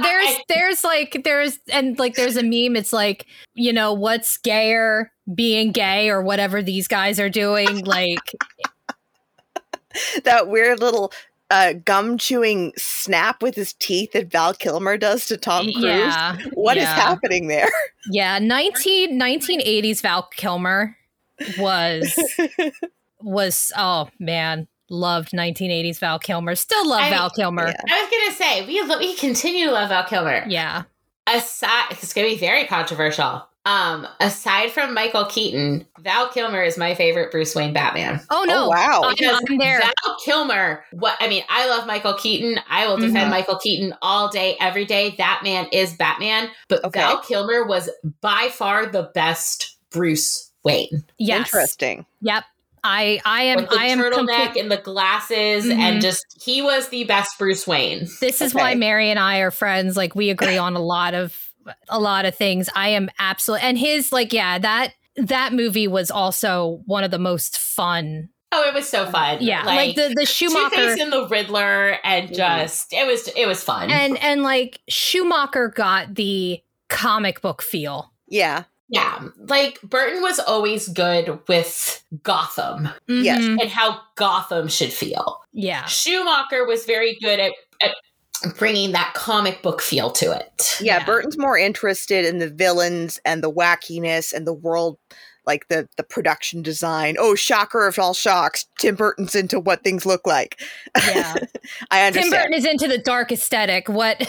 there's 0.00 0.36
there's 0.48 0.84
like 0.84 1.22
there's 1.24 1.58
and 1.72 1.98
like 1.98 2.14
there's 2.14 2.36
a 2.36 2.42
meme. 2.42 2.76
It's 2.76 2.92
like 2.92 3.26
you 3.54 3.72
know 3.72 3.92
what's 3.92 4.38
gayer, 4.38 5.12
being 5.34 5.72
gay 5.72 6.08
or 6.08 6.22
whatever 6.22 6.62
these 6.62 6.88
guys 6.88 7.18
are 7.18 7.28
doing. 7.28 7.84
Like 7.84 8.34
that 10.24 10.48
weird 10.48 10.80
little 10.80 11.12
uh, 11.50 11.74
gum 11.84 12.18
chewing 12.18 12.72
snap 12.76 13.42
with 13.42 13.54
his 13.54 13.72
teeth 13.74 14.12
that 14.12 14.30
Val 14.30 14.54
Kilmer 14.54 14.96
does 14.96 15.26
to 15.26 15.36
Tom 15.36 15.64
Cruise. 15.64 15.84
Yeah, 15.84 16.36
what 16.54 16.76
yeah. 16.76 16.82
is 16.82 16.88
happening 16.88 17.48
there? 17.48 17.70
Yeah, 18.08 18.38
19, 18.38 19.18
1980s 19.20 20.00
Val 20.00 20.28
Kilmer 20.36 20.96
was 21.58 22.16
was 23.20 23.72
oh 23.76 24.08
man 24.20 24.68
loved 24.88 25.32
1980s 25.32 25.98
Val 25.98 26.20
Kilmer. 26.20 26.54
Still 26.54 26.88
love 26.88 27.00
I, 27.00 27.10
Val 27.10 27.30
Kilmer. 27.30 27.66
Yeah. 27.66 27.74
I 27.90 28.00
was 28.00 28.10
gonna 28.10 28.36
say 28.36 28.64
we 28.64 28.80
we 28.98 29.16
continue 29.16 29.66
to 29.66 29.72
love 29.72 29.88
Val 29.88 30.04
Kilmer. 30.04 30.44
Yeah. 30.46 30.84
Aside, 31.26 31.86
it's 31.90 32.14
gonna 32.14 32.28
be 32.28 32.38
very 32.38 32.64
controversial. 32.66 33.44
Um, 33.66 34.06
aside 34.20 34.70
from 34.70 34.94
Michael 34.94 35.24
Keaton, 35.24 35.84
Val 35.98 36.28
Kilmer 36.28 36.62
is 36.62 36.78
my 36.78 36.94
favorite 36.94 37.32
Bruce 37.32 37.52
Wayne 37.52 37.72
Batman. 37.72 38.20
Oh 38.30 38.44
no! 38.46 38.66
Oh, 38.66 38.68
wow, 38.68 39.12
because 39.12 39.42
I'm 39.50 39.58
there. 39.58 39.80
Val 39.80 40.16
Kilmer. 40.24 40.84
What 40.92 41.16
I 41.18 41.28
mean, 41.28 41.42
I 41.48 41.68
love 41.68 41.84
Michael 41.84 42.14
Keaton. 42.14 42.60
I 42.70 42.86
will 42.86 42.96
defend 42.96 43.16
mm-hmm. 43.16 43.30
Michael 43.30 43.58
Keaton 43.58 43.92
all 44.00 44.30
day, 44.30 44.56
every 44.60 44.84
day. 44.84 45.16
That 45.18 45.40
man 45.42 45.66
is 45.72 45.94
Batman. 45.94 46.48
But 46.68 46.84
okay. 46.84 47.00
Val 47.00 47.18
Kilmer 47.22 47.66
was 47.66 47.90
by 48.20 48.50
far 48.52 48.86
the 48.86 49.10
best 49.14 49.76
Bruce 49.90 50.52
Wayne. 50.62 51.04
Yes. 51.18 51.48
Interesting. 51.48 52.06
Yep. 52.20 52.44
I 52.84 53.20
I 53.24 53.42
am 53.42 53.56
With 53.62 53.70
the 53.70 53.78
I 53.80 53.84
am 53.86 53.98
turtleneck 53.98 54.60
and 54.60 54.70
the 54.70 54.76
glasses 54.76 55.64
mm-hmm. 55.64 55.80
and 55.80 56.00
just 56.00 56.24
he 56.40 56.62
was 56.62 56.88
the 56.90 57.02
best 57.02 57.36
Bruce 57.36 57.66
Wayne. 57.66 58.06
This 58.20 58.40
is 58.40 58.54
okay. 58.54 58.62
why 58.62 58.74
Mary 58.76 59.10
and 59.10 59.18
I 59.18 59.38
are 59.38 59.50
friends. 59.50 59.96
Like 59.96 60.14
we 60.14 60.30
agree 60.30 60.56
on 60.56 60.76
a 60.76 60.80
lot 60.80 61.14
of 61.14 61.45
a 61.88 61.98
lot 61.98 62.24
of 62.24 62.34
things. 62.34 62.68
I 62.74 62.90
am 62.90 63.10
absolutely 63.18 63.68
and 63.68 63.78
his 63.78 64.12
like 64.12 64.32
yeah 64.32 64.58
that 64.58 64.94
that 65.16 65.52
movie 65.52 65.88
was 65.88 66.10
also 66.10 66.82
one 66.86 67.04
of 67.04 67.10
the 67.10 67.18
most 67.18 67.58
fun. 67.58 68.28
Oh, 68.52 68.68
it 68.68 68.74
was 68.74 68.88
so 68.88 69.06
fun. 69.06 69.38
Yeah, 69.40 69.64
like, 69.64 69.76
like 69.76 69.96
the 69.96 70.14
the 70.14 70.26
Schumacher 70.26 70.76
Two-Face 70.76 71.00
and 71.00 71.12
the 71.12 71.26
Riddler, 71.28 71.98
and 72.04 72.34
just 72.34 72.92
it 72.92 73.06
was 73.06 73.28
it 73.28 73.46
was 73.46 73.62
fun. 73.62 73.90
And 73.90 74.16
and 74.18 74.42
like 74.42 74.80
Schumacher 74.88 75.68
got 75.68 76.14
the 76.14 76.62
comic 76.88 77.40
book 77.40 77.62
feel. 77.62 78.12
Yeah. 78.28 78.64
Yeah, 78.88 79.30
like 79.36 79.80
Burton 79.82 80.22
was 80.22 80.38
always 80.38 80.86
good 80.86 81.40
with 81.48 82.04
Gotham. 82.22 82.84
Mm-hmm. 83.08 83.24
Yes. 83.24 83.42
And 83.42 83.68
how 83.68 84.00
Gotham 84.14 84.68
should 84.68 84.92
feel. 84.92 85.40
Yeah. 85.52 85.86
Schumacher 85.86 86.64
was 86.64 86.84
very 86.84 87.18
good 87.20 87.40
at, 87.40 87.52
at 87.82 87.96
bringing 88.58 88.92
that 88.92 89.12
comic 89.14 89.62
book 89.62 89.80
feel 89.80 90.10
to 90.12 90.32
it. 90.32 90.76
Yeah, 90.80 90.98
yeah, 90.98 91.04
Burton's 91.04 91.38
more 91.38 91.58
interested 91.58 92.24
in 92.24 92.38
the 92.38 92.50
villains 92.50 93.20
and 93.24 93.42
the 93.42 93.52
wackiness 93.52 94.32
and 94.32 94.46
the 94.46 94.52
world 94.52 94.98
like 95.46 95.68
the 95.68 95.88
the 95.96 96.02
production 96.02 96.62
design. 96.62 97.16
Oh, 97.18 97.34
shocker 97.34 97.86
of 97.86 97.98
all 97.98 98.14
shocks, 98.14 98.66
Tim 98.78 98.96
Burton's 98.96 99.34
into 99.34 99.60
what 99.60 99.84
things 99.84 100.04
look 100.04 100.26
like. 100.26 100.60
Yeah. 100.96 101.34
I 101.90 102.06
understand. 102.06 102.32
Tim 102.32 102.40
Burton 102.40 102.54
is 102.54 102.64
into 102.64 102.88
the 102.88 102.98
dark 102.98 103.32
aesthetic. 103.32 103.88
What 103.88 104.20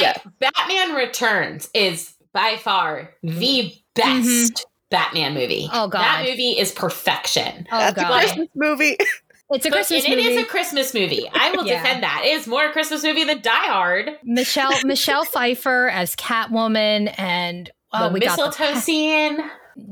yeah. 0.00 0.16
Batman 0.40 0.94
Returns 0.94 1.68
is 1.74 2.14
by 2.32 2.56
far 2.56 3.14
the 3.22 3.72
best 3.94 4.28
mm-hmm. 4.28 4.64
Batman 4.90 5.34
movie. 5.34 5.68
Oh 5.72 5.88
god, 5.88 6.02
that 6.02 6.24
movie 6.28 6.58
is 6.58 6.72
perfection. 6.72 7.66
Oh 7.70 7.78
That's 7.78 7.96
god, 7.96 8.10
a 8.10 8.18
Christmas 8.18 8.48
movie. 8.54 8.96
It's 9.50 9.66
a 9.66 9.70
Christmas 9.70 10.08
movie. 10.08 10.22
It 10.22 10.32
is 10.32 10.42
a 10.42 10.46
Christmas 10.46 10.94
movie. 10.94 11.28
I 11.34 11.50
will 11.50 11.66
yeah. 11.66 11.82
defend 11.82 12.02
that. 12.02 12.22
It 12.24 12.30
is 12.30 12.46
more 12.46 12.66
a 12.66 12.72
Christmas 12.72 13.02
movie 13.02 13.24
than 13.24 13.42
Die 13.42 13.50
Hard. 13.50 14.10
Michelle 14.24 14.72
Michelle 14.84 15.24
Pfeiffer 15.24 15.88
as 15.88 16.16
Catwoman 16.16 17.14
and 17.18 17.70
oh, 17.92 18.08
the 18.08 18.14
we 18.14 18.20
mistletoe 18.20 18.50
got 18.58 18.74
the, 18.74 18.80
scene. 18.80 19.38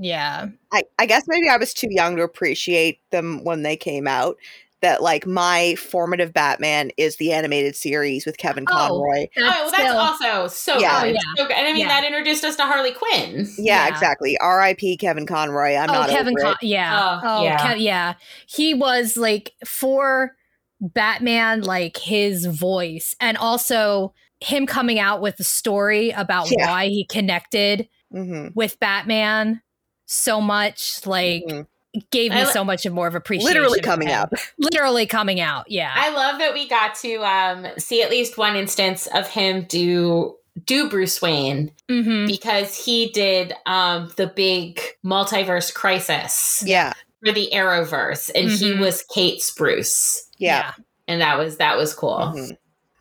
Yeah. 0.00 0.48
I, 0.72 0.84
I 0.98 1.06
guess 1.06 1.24
maybe 1.26 1.48
I 1.48 1.56
was 1.56 1.74
too 1.74 1.88
young 1.90 2.16
to 2.16 2.22
appreciate 2.22 3.00
them 3.10 3.44
when 3.44 3.62
they 3.62 3.76
came 3.76 4.06
out 4.06 4.36
that 4.82 5.02
like 5.02 5.26
my 5.26 5.76
formative 5.76 6.32
Batman 6.32 6.90
is 6.96 7.16
the 7.16 7.32
animated 7.32 7.74
series 7.74 8.26
with 8.26 8.36
Kevin 8.36 8.64
oh, 8.68 8.72
Conroy. 8.72 9.28
Oh, 9.36 9.40
well, 9.40 9.70
that's 9.70 9.82
still, 9.82 9.96
also 9.96 10.48
so 10.48 10.78
yeah. 10.78 11.02
good. 11.02 11.14
Yeah. 11.14 11.20
So 11.36 11.46
good. 11.46 11.56
And 11.56 11.66
I 11.66 11.72
mean, 11.72 11.82
yeah. 11.82 11.88
that 11.88 12.04
introduced 12.04 12.44
us 12.44 12.56
to 12.56 12.64
Harley 12.64 12.92
Quinn. 12.92 13.48
Yeah, 13.56 13.86
yeah. 13.86 13.88
exactly. 13.88 14.36
R.I.P. 14.38 14.98
Kevin 14.98 15.26
Conroy. 15.26 15.74
I'm 15.74 15.86
not 15.86 15.96
oh, 15.96 16.00
not 16.00 16.10
Kevin 16.10 16.34
Con- 16.36 16.56
Yeah. 16.60 17.20
Oh, 17.22 17.38
oh 17.38 17.44
yeah. 17.44 17.74
Ke- 17.74 17.80
yeah. 17.80 18.14
He 18.46 18.74
was 18.74 19.16
like 19.16 19.52
for 19.64 20.32
Batman, 20.80 21.62
like 21.62 21.96
his 21.96 22.44
voice, 22.46 23.14
and 23.20 23.36
also 23.38 24.12
him 24.40 24.66
coming 24.66 24.98
out 24.98 25.20
with 25.22 25.36
the 25.36 25.44
story 25.44 26.10
about 26.10 26.48
why 26.50 26.88
he 26.88 27.06
connected 27.06 27.88
mm-hmm. 28.12 28.48
with 28.54 28.78
Batman 28.80 29.62
so 30.06 30.40
much. 30.40 31.06
Like. 31.06 31.44
Mm-hmm 31.44 31.62
gave 32.10 32.32
me 32.32 32.44
so 32.46 32.64
much 32.64 32.86
of 32.86 32.92
more 32.92 33.06
of 33.06 33.14
appreciation. 33.14 33.54
Literally 33.54 33.80
coming 33.80 34.10
out. 34.10 34.32
Literally 34.58 35.06
coming 35.06 35.40
out. 35.40 35.70
Yeah. 35.70 35.92
I 35.94 36.14
love 36.14 36.38
that 36.38 36.54
we 36.54 36.68
got 36.68 36.94
to 36.96 37.16
um, 37.22 37.66
see 37.78 38.02
at 38.02 38.10
least 38.10 38.38
one 38.38 38.56
instance 38.56 39.06
of 39.08 39.28
him 39.28 39.66
do 39.68 40.36
do 40.66 40.88
Bruce 40.88 41.22
Wayne 41.22 41.72
mm-hmm. 41.88 42.26
because 42.26 42.76
he 42.76 43.08
did 43.10 43.54
um, 43.66 44.12
the 44.16 44.26
big 44.26 44.80
multiverse 45.04 45.72
crisis. 45.72 46.62
Yeah. 46.66 46.92
For 47.24 47.32
the 47.32 47.50
Arrowverse, 47.52 48.30
and 48.34 48.48
mm-hmm. 48.48 48.64
he 48.64 48.74
was 48.80 49.04
Kate's 49.04 49.52
Bruce. 49.52 50.28
Yeah. 50.38 50.72
And 51.06 51.20
that 51.20 51.38
was 51.38 51.58
that 51.58 51.76
was 51.76 51.94
cool. 51.94 52.32
Mm-hmm. 52.34 52.52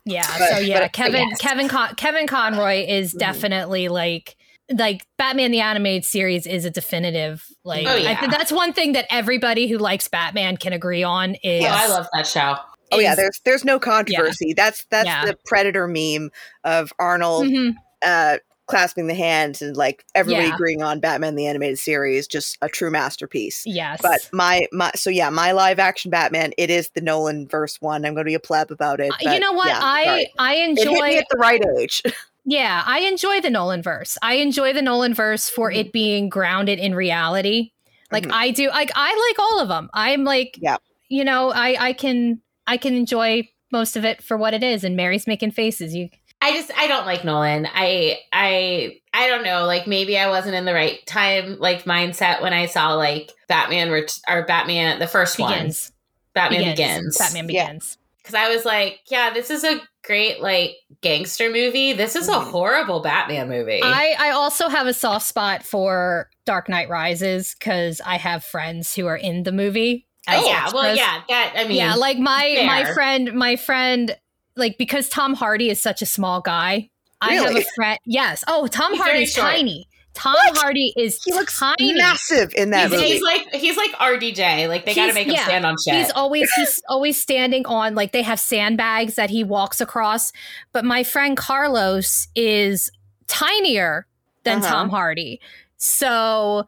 Yeah. 0.04 0.26
But, 0.38 0.48
so 0.50 0.58
yeah, 0.58 0.80
but, 0.80 0.92
Kevin 0.92 1.28
yes. 1.28 1.40
Kevin 1.40 1.68
Con- 1.68 1.94
Kevin 1.96 2.26
Conroy 2.26 2.86
is 2.86 3.10
mm-hmm. 3.10 3.18
definitely 3.18 3.88
like 3.88 4.36
like 4.76 5.06
Batman 5.18 5.50
the 5.50 5.60
animated 5.60 6.04
series 6.04 6.46
is 6.46 6.64
a 6.64 6.70
definitive 6.70 7.46
like 7.64 7.86
oh, 7.86 7.96
yeah. 7.96 8.18
I, 8.20 8.26
that's 8.26 8.52
one 8.52 8.72
thing 8.72 8.92
that 8.92 9.06
everybody 9.10 9.68
who 9.68 9.78
likes 9.78 10.08
Batman 10.08 10.56
can 10.56 10.72
agree 10.72 11.02
on 11.02 11.34
is 11.42 11.64
oh, 11.64 11.68
I 11.68 11.88
love 11.88 12.06
that 12.12 12.26
show. 12.26 12.56
Oh 12.92 12.98
is, 12.98 13.04
yeah, 13.04 13.14
there's 13.14 13.40
there's 13.44 13.64
no 13.64 13.78
controversy. 13.78 14.48
Yeah. 14.48 14.54
That's 14.56 14.84
that's 14.86 15.06
yeah. 15.06 15.24
the 15.24 15.36
Predator 15.46 15.86
meme 15.88 16.30
of 16.64 16.92
Arnold 16.98 17.46
mm-hmm. 17.46 17.76
uh, 18.04 18.38
clasping 18.66 19.06
the 19.06 19.14
hands 19.14 19.60
and 19.60 19.76
like 19.76 20.04
everybody 20.14 20.48
yeah. 20.48 20.54
agreeing 20.54 20.82
on 20.82 21.00
Batman 21.00 21.34
the 21.34 21.46
animated 21.46 21.78
series, 21.78 22.26
just 22.26 22.56
a 22.62 22.68
true 22.68 22.90
masterpiece. 22.90 23.62
Yes. 23.66 24.00
But 24.02 24.28
my 24.32 24.66
my 24.72 24.90
so 24.94 25.10
yeah, 25.10 25.30
my 25.30 25.52
live 25.52 25.78
action 25.78 26.10
Batman, 26.10 26.52
it 26.58 26.70
is 26.70 26.90
the 26.90 27.00
Nolan 27.00 27.48
verse 27.48 27.80
one. 27.80 28.04
I'm 28.04 28.14
going 28.14 28.24
to 28.24 28.30
be 28.30 28.34
a 28.34 28.40
pleb 28.40 28.70
about 28.70 29.00
it. 29.00 29.12
Uh, 29.12 29.16
but, 29.24 29.34
you 29.34 29.40
know 29.40 29.52
what? 29.52 29.68
Yeah, 29.68 29.80
I 29.82 30.04
sorry. 30.04 30.32
I 30.38 30.54
enjoy 30.56 31.08
it 31.10 31.18
at 31.18 31.26
the 31.30 31.38
right 31.38 31.62
age. 31.78 32.02
yeah, 32.44 32.82
I 32.86 33.00
enjoy 33.00 33.40
the 33.40 33.50
Nolan 33.50 33.82
verse. 33.82 34.18
I 34.22 34.34
enjoy 34.34 34.72
the 34.72 34.82
Nolan 34.82 35.14
verse 35.14 35.48
for 35.48 35.70
mm-hmm. 35.70 35.80
it 35.80 35.92
being 35.92 36.28
grounded 36.28 36.78
in 36.78 36.94
reality. 36.94 37.70
Like 38.10 38.24
mm-hmm. 38.24 38.34
I 38.34 38.50
do. 38.50 38.68
Like 38.68 38.90
I 38.94 39.28
like 39.28 39.38
all 39.38 39.60
of 39.60 39.68
them. 39.68 39.88
I'm 39.94 40.24
like, 40.24 40.58
yeah. 40.60 40.78
You 41.08 41.24
know, 41.24 41.50
I 41.50 41.88
I 41.88 41.92
can 41.92 42.40
I 42.66 42.76
can 42.76 42.94
enjoy 42.94 43.48
most 43.70 43.96
of 43.96 44.04
it 44.04 44.22
for 44.22 44.36
what 44.36 44.54
it 44.54 44.62
is. 44.62 44.84
And 44.84 44.96
Mary's 44.96 45.26
making 45.26 45.52
faces. 45.52 45.94
You 45.94 46.08
I 46.40 46.52
just 46.52 46.76
I 46.76 46.88
don't 46.88 47.06
like 47.06 47.24
Nolan. 47.24 47.68
I 47.72 48.18
I 48.32 48.98
I 49.14 49.28
don't 49.28 49.44
know. 49.44 49.64
Like 49.64 49.86
maybe 49.86 50.18
I 50.18 50.28
wasn't 50.28 50.56
in 50.56 50.64
the 50.64 50.74
right 50.74 51.04
time 51.06 51.58
like 51.58 51.84
mindset 51.84 52.42
when 52.42 52.52
I 52.52 52.66
saw 52.66 52.94
like 52.94 53.30
Batman 53.46 53.90
or 54.28 54.44
Batman 54.44 54.98
the 54.98 55.06
first 55.06 55.36
begins. 55.36 55.90
one. 55.90 55.92
Batman 56.34 56.72
begins. 56.72 56.76
begins. 56.76 57.18
Batman 57.18 57.46
begins. 57.46 57.98
Because 58.22 58.34
I 58.34 58.54
was 58.54 58.64
like, 58.64 59.00
yeah, 59.10 59.32
this 59.32 59.50
is 59.50 59.64
a 59.64 59.80
great 60.04 60.40
like 60.40 60.76
gangster 61.00 61.50
movie. 61.50 61.92
This 61.92 62.16
is 62.16 62.28
a 62.28 62.32
mm-hmm. 62.32 62.50
horrible 62.50 63.00
Batman 63.00 63.48
movie. 63.48 63.80
I 63.82 64.14
I 64.18 64.30
also 64.30 64.68
have 64.68 64.86
a 64.86 64.94
soft 64.94 65.26
spot 65.26 65.64
for 65.64 66.28
Dark 66.46 66.68
Knight 66.68 66.88
Rises 66.88 67.54
because 67.58 68.00
I 68.04 68.16
have 68.16 68.44
friends 68.44 68.94
who 68.94 69.06
are 69.06 69.16
in 69.16 69.42
the 69.42 69.52
movie. 69.52 70.06
Oh 70.28 70.46
yeah, 70.46 70.70
well 70.72 70.94
yeah, 70.94 71.22
that 71.28 71.54
I 71.56 71.64
mean 71.64 71.78
yeah, 71.78 71.94
like 71.94 72.18
my 72.18 72.54
fair. 72.56 72.66
my 72.66 72.84
friend 72.94 73.32
my 73.34 73.56
friend 73.56 74.16
like 74.56 74.78
because 74.78 75.08
Tom 75.08 75.34
Hardy 75.34 75.68
is 75.68 75.80
such 75.80 76.02
a 76.02 76.06
small 76.06 76.40
guy. 76.40 76.90
Really? 77.24 77.38
I 77.38 77.48
have 77.48 77.56
a 77.56 77.64
friend. 77.76 77.98
Yes. 78.04 78.42
Oh, 78.48 78.66
Tom 78.66 78.96
Hardy's 78.96 79.34
tiny. 79.34 79.86
Tom 80.14 80.34
what? 80.34 80.58
Hardy 80.58 80.92
is 80.96 81.22
he 81.22 81.32
looks 81.32 81.58
tiny. 81.58 81.94
massive 81.94 82.52
in 82.54 82.70
that 82.70 82.90
he's, 82.90 82.92
movie. 82.92 83.12
He's 83.12 83.22
like 83.22 83.54
he's 83.54 83.76
like 83.76 83.92
RDJ. 83.92 84.68
Like 84.68 84.84
they 84.84 84.94
got 84.94 85.06
to 85.06 85.14
make 85.14 85.26
him 85.26 85.34
yeah, 85.34 85.44
stand 85.44 85.64
on 85.64 85.76
shit. 85.82 85.94
He's 85.94 86.10
always 86.12 86.50
he's 86.56 86.82
always 86.88 87.20
standing 87.20 87.66
on 87.66 87.94
like 87.94 88.12
they 88.12 88.22
have 88.22 88.38
sandbags 88.38 89.14
that 89.14 89.30
he 89.30 89.44
walks 89.44 89.80
across. 89.80 90.32
But 90.72 90.84
my 90.84 91.02
friend 91.02 91.36
Carlos 91.36 92.28
is 92.34 92.90
tinier 93.26 94.06
than 94.44 94.58
uh-huh. 94.58 94.68
Tom 94.68 94.88
Hardy. 94.90 95.40
So 95.76 96.66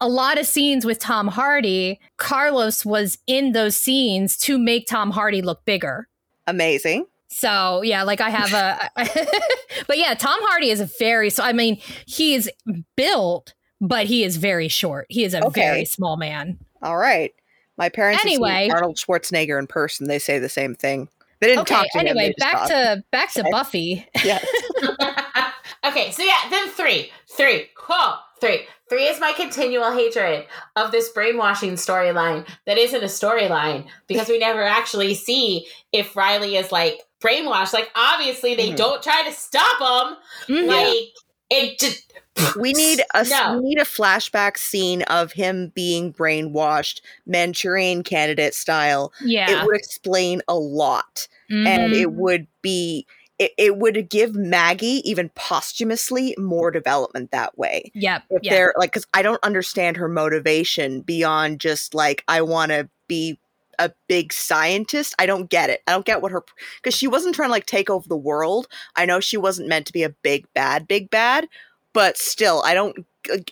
a 0.00 0.08
lot 0.08 0.38
of 0.38 0.46
scenes 0.46 0.84
with 0.84 0.98
Tom 0.98 1.28
Hardy, 1.28 2.00
Carlos 2.16 2.84
was 2.84 3.18
in 3.26 3.52
those 3.52 3.76
scenes 3.76 4.36
to 4.38 4.58
make 4.58 4.86
Tom 4.86 5.10
Hardy 5.10 5.42
look 5.42 5.64
bigger. 5.64 6.08
Amazing. 6.46 7.06
So 7.28 7.82
yeah, 7.82 8.02
like 8.02 8.20
I 8.20 8.30
have 8.30 8.52
a, 8.52 8.90
but 9.86 9.98
yeah, 9.98 10.14
Tom 10.14 10.38
Hardy 10.42 10.70
is 10.70 10.80
a 10.80 10.88
very 10.98 11.30
so. 11.30 11.42
I 11.42 11.52
mean, 11.52 11.80
he's 12.06 12.48
built, 12.96 13.54
but 13.80 14.06
he 14.06 14.24
is 14.24 14.36
very 14.36 14.68
short. 14.68 15.06
He 15.08 15.24
is 15.24 15.34
a 15.34 15.44
okay. 15.46 15.60
very 15.60 15.84
small 15.84 16.16
man. 16.16 16.58
All 16.82 16.96
right, 16.96 17.34
my 17.76 17.88
parents 17.88 18.24
anyway 18.24 18.70
Arnold 18.72 18.96
Schwarzenegger 18.96 19.58
in 19.58 19.66
person. 19.66 20.08
They 20.08 20.18
say 20.18 20.38
the 20.38 20.48
same 20.48 20.74
thing. 20.74 21.08
They 21.40 21.48
didn't 21.48 21.62
okay, 21.62 21.74
talk 21.74 21.86
to 21.92 21.98
anyway, 21.98 22.28
him. 22.28 22.34
back 22.38 22.68
to 22.68 23.04
back 23.10 23.32
to 23.34 23.44
Buffy. 23.50 24.06
Yeah. 24.24 24.38
okay, 25.84 26.10
so 26.10 26.22
yeah, 26.22 26.48
then 26.50 26.68
three, 26.70 27.10
three, 27.28 27.68
cool, 27.76 28.14
three. 28.40 28.66
Three 28.88 29.04
is 29.04 29.20
my 29.20 29.32
continual 29.32 29.92
hatred 29.92 30.46
of 30.76 30.92
this 30.92 31.08
brainwashing 31.08 31.72
storyline 31.72 32.46
that 32.66 32.78
isn't 32.78 33.02
a 33.02 33.06
storyline 33.06 33.86
because 34.06 34.28
we 34.28 34.38
never 34.38 34.62
actually 34.62 35.14
see 35.14 35.66
if 35.92 36.16
Riley 36.16 36.56
is 36.56 36.70
like 36.70 37.00
brainwashed. 37.26 37.72
Like 37.72 37.90
obviously 37.94 38.54
they 38.54 38.68
mm-hmm. 38.68 38.76
don't 38.76 39.02
try 39.02 39.24
to 39.24 39.32
stop 39.32 39.80
him. 39.80 40.16
Mm-hmm. 40.56 40.68
Like 40.68 41.12
it 41.50 41.78
just 41.78 42.12
we 42.58 42.72
need 42.72 43.00
a 43.14 43.24
no. 43.24 43.58
we 43.58 43.70
need 43.70 43.78
a 43.78 43.84
flashback 43.84 44.58
scene 44.58 45.02
of 45.02 45.32
him 45.32 45.72
being 45.74 46.12
brainwashed, 46.12 47.00
Manchurian 47.26 48.02
candidate 48.02 48.54
style. 48.54 49.12
Yeah, 49.22 49.50
it 49.50 49.64
would 49.64 49.76
explain 49.76 50.42
a 50.48 50.54
lot, 50.54 51.28
mm-hmm. 51.50 51.66
and 51.66 51.92
it 51.92 52.08
mm-hmm. 52.08 52.18
would 52.18 52.46
be 52.62 53.06
it, 53.38 53.52
it, 53.58 53.76
would 53.76 54.08
give 54.08 54.34
Maggie 54.34 55.02
even 55.08 55.28
posthumously 55.34 56.34
more 56.38 56.70
development 56.70 57.30
that 57.32 57.56
way. 57.58 57.90
Yep. 57.94 58.22
If 58.30 58.42
yep. 58.44 58.50
they're 58.50 58.74
like, 58.78 58.92
because 58.92 59.06
I 59.12 59.20
don't 59.20 59.42
understand 59.44 59.98
her 59.98 60.08
motivation 60.08 61.02
beyond 61.02 61.60
just 61.60 61.94
like 61.94 62.24
I 62.28 62.40
want 62.40 62.72
to 62.72 62.88
be 63.08 63.38
a 63.78 63.92
big 64.08 64.32
scientist. 64.32 65.14
I 65.18 65.26
don't 65.26 65.50
get 65.50 65.70
it. 65.70 65.82
I 65.86 65.92
don't 65.92 66.04
get 66.04 66.22
what 66.22 66.32
her 66.32 66.44
because 66.82 66.94
she 66.94 67.06
wasn't 67.06 67.34
trying 67.34 67.48
to 67.48 67.52
like 67.52 67.66
take 67.66 67.90
over 67.90 68.08
the 68.08 68.16
world. 68.16 68.68
I 68.94 69.06
know 69.06 69.20
she 69.20 69.36
wasn't 69.36 69.68
meant 69.68 69.86
to 69.86 69.92
be 69.92 70.02
a 70.02 70.10
big 70.10 70.46
bad, 70.54 70.88
big 70.88 71.10
bad, 71.10 71.48
but 71.92 72.18
still, 72.18 72.62
I 72.64 72.74
don't 72.74 73.06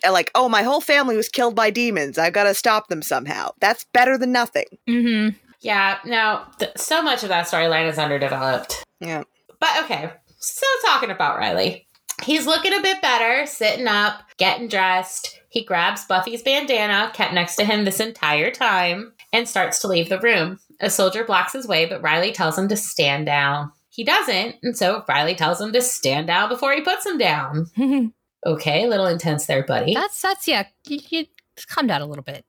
like. 0.07 0.31
Oh, 0.35 0.47
my 0.47 0.63
whole 0.63 0.81
family 0.81 1.17
was 1.17 1.29
killed 1.29 1.55
by 1.55 1.69
demons. 1.69 2.17
I've 2.17 2.33
got 2.33 2.43
to 2.43 2.53
stop 2.53 2.87
them 2.87 3.01
somehow. 3.01 3.49
That's 3.59 3.85
better 3.93 4.17
than 4.17 4.31
nothing. 4.31 4.65
Mm-hmm. 4.87 5.35
Yeah. 5.61 5.97
No, 6.05 6.43
th- 6.59 6.77
so 6.77 7.01
much 7.01 7.23
of 7.23 7.29
that 7.29 7.47
storyline 7.47 7.89
is 7.89 7.97
underdeveloped. 7.97 8.83
Yeah. 8.99 9.23
But 9.59 9.83
okay. 9.83 10.11
So 10.37 10.65
talking 10.85 11.09
about 11.09 11.39
Riley. 11.39 11.87
He's 12.23 12.45
looking 12.45 12.73
a 12.73 12.81
bit 12.81 13.01
better, 13.01 13.45
sitting 13.45 13.87
up, 13.87 14.21
getting 14.37 14.67
dressed. 14.67 15.41
He 15.49 15.65
grabs 15.65 16.05
Buffy's 16.05 16.43
bandana, 16.43 17.11
kept 17.13 17.33
next 17.33 17.55
to 17.55 17.65
him 17.65 17.83
this 17.83 17.99
entire 17.99 18.51
time 18.51 19.13
and 19.33 19.47
starts 19.47 19.79
to 19.79 19.87
leave 19.87 20.09
the 20.09 20.19
room. 20.19 20.59
A 20.79 20.89
soldier 20.89 21.23
blocks 21.23 21.53
his 21.53 21.67
way, 21.67 21.85
but 21.85 22.01
Riley 22.01 22.31
tells 22.31 22.57
him 22.57 22.67
to 22.69 22.77
stand 22.77 23.25
down. 23.25 23.71
He 23.89 24.03
doesn't, 24.03 24.55
and 24.61 24.77
so 24.77 25.03
Riley 25.07 25.35
tells 25.35 25.61
him 25.61 25.71
to 25.71 25.81
stand 25.81 26.27
down 26.27 26.49
before 26.49 26.73
he 26.73 26.81
puts 26.81 27.05
him 27.05 27.17
down. 27.17 27.67
okay, 28.45 28.83
a 28.83 28.89
little 28.89 29.05
intense 29.05 29.45
there, 29.45 29.63
buddy. 29.63 29.93
That's 29.93 30.21
that's 30.21 30.47
yeah. 30.47 30.67
You, 30.85 30.99
you 31.09 31.25
calm 31.67 31.87
down 31.87 32.01
a 32.01 32.05
little 32.05 32.23
bit. 32.23 32.45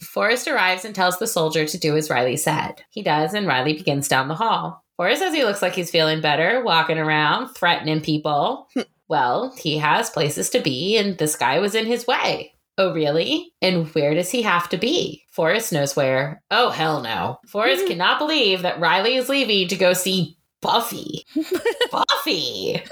Forrest 0.02 0.46
arrives 0.46 0.84
and 0.84 0.94
tells 0.94 1.18
the 1.18 1.26
soldier 1.26 1.66
to 1.66 1.78
do 1.78 1.96
as 1.96 2.10
Riley 2.10 2.36
said. 2.36 2.84
He 2.90 3.02
does, 3.02 3.34
and 3.34 3.46
Riley 3.46 3.72
begins 3.72 4.06
down 4.06 4.28
the 4.28 4.36
hall. 4.36 4.84
Forrest 4.96 5.20
says 5.20 5.34
he 5.34 5.44
looks 5.44 5.62
like 5.62 5.74
he's 5.74 5.90
feeling 5.90 6.20
better, 6.20 6.62
walking 6.64 6.98
around, 6.98 7.48
threatening 7.54 8.00
people. 8.00 8.68
Hmm. 8.74 8.82
well, 9.08 9.54
he 9.58 9.78
has 9.78 10.10
places 10.10 10.48
to 10.50 10.60
be, 10.60 10.96
and 10.96 11.18
this 11.18 11.36
guy 11.36 11.58
was 11.58 11.74
in 11.74 11.86
his 11.86 12.06
way. 12.06 12.54
Oh, 12.78 12.92
really? 12.92 13.52
And 13.62 13.88
where 13.94 14.14
does 14.14 14.30
he 14.30 14.42
have 14.42 14.68
to 14.68 14.76
be? 14.76 15.24
Forrest 15.30 15.72
knows 15.72 15.96
where. 15.96 16.42
Oh, 16.50 16.70
hell 16.70 17.00
no. 17.00 17.38
Forrest 17.46 17.82
mm-hmm. 17.82 17.92
cannot 17.92 18.18
believe 18.18 18.62
that 18.62 18.78
Riley 18.78 19.16
is 19.16 19.28
leaving 19.28 19.68
to 19.68 19.76
go 19.76 19.94
see 19.94 20.36
Buffy. 20.60 21.24
Buffy! 21.90 22.82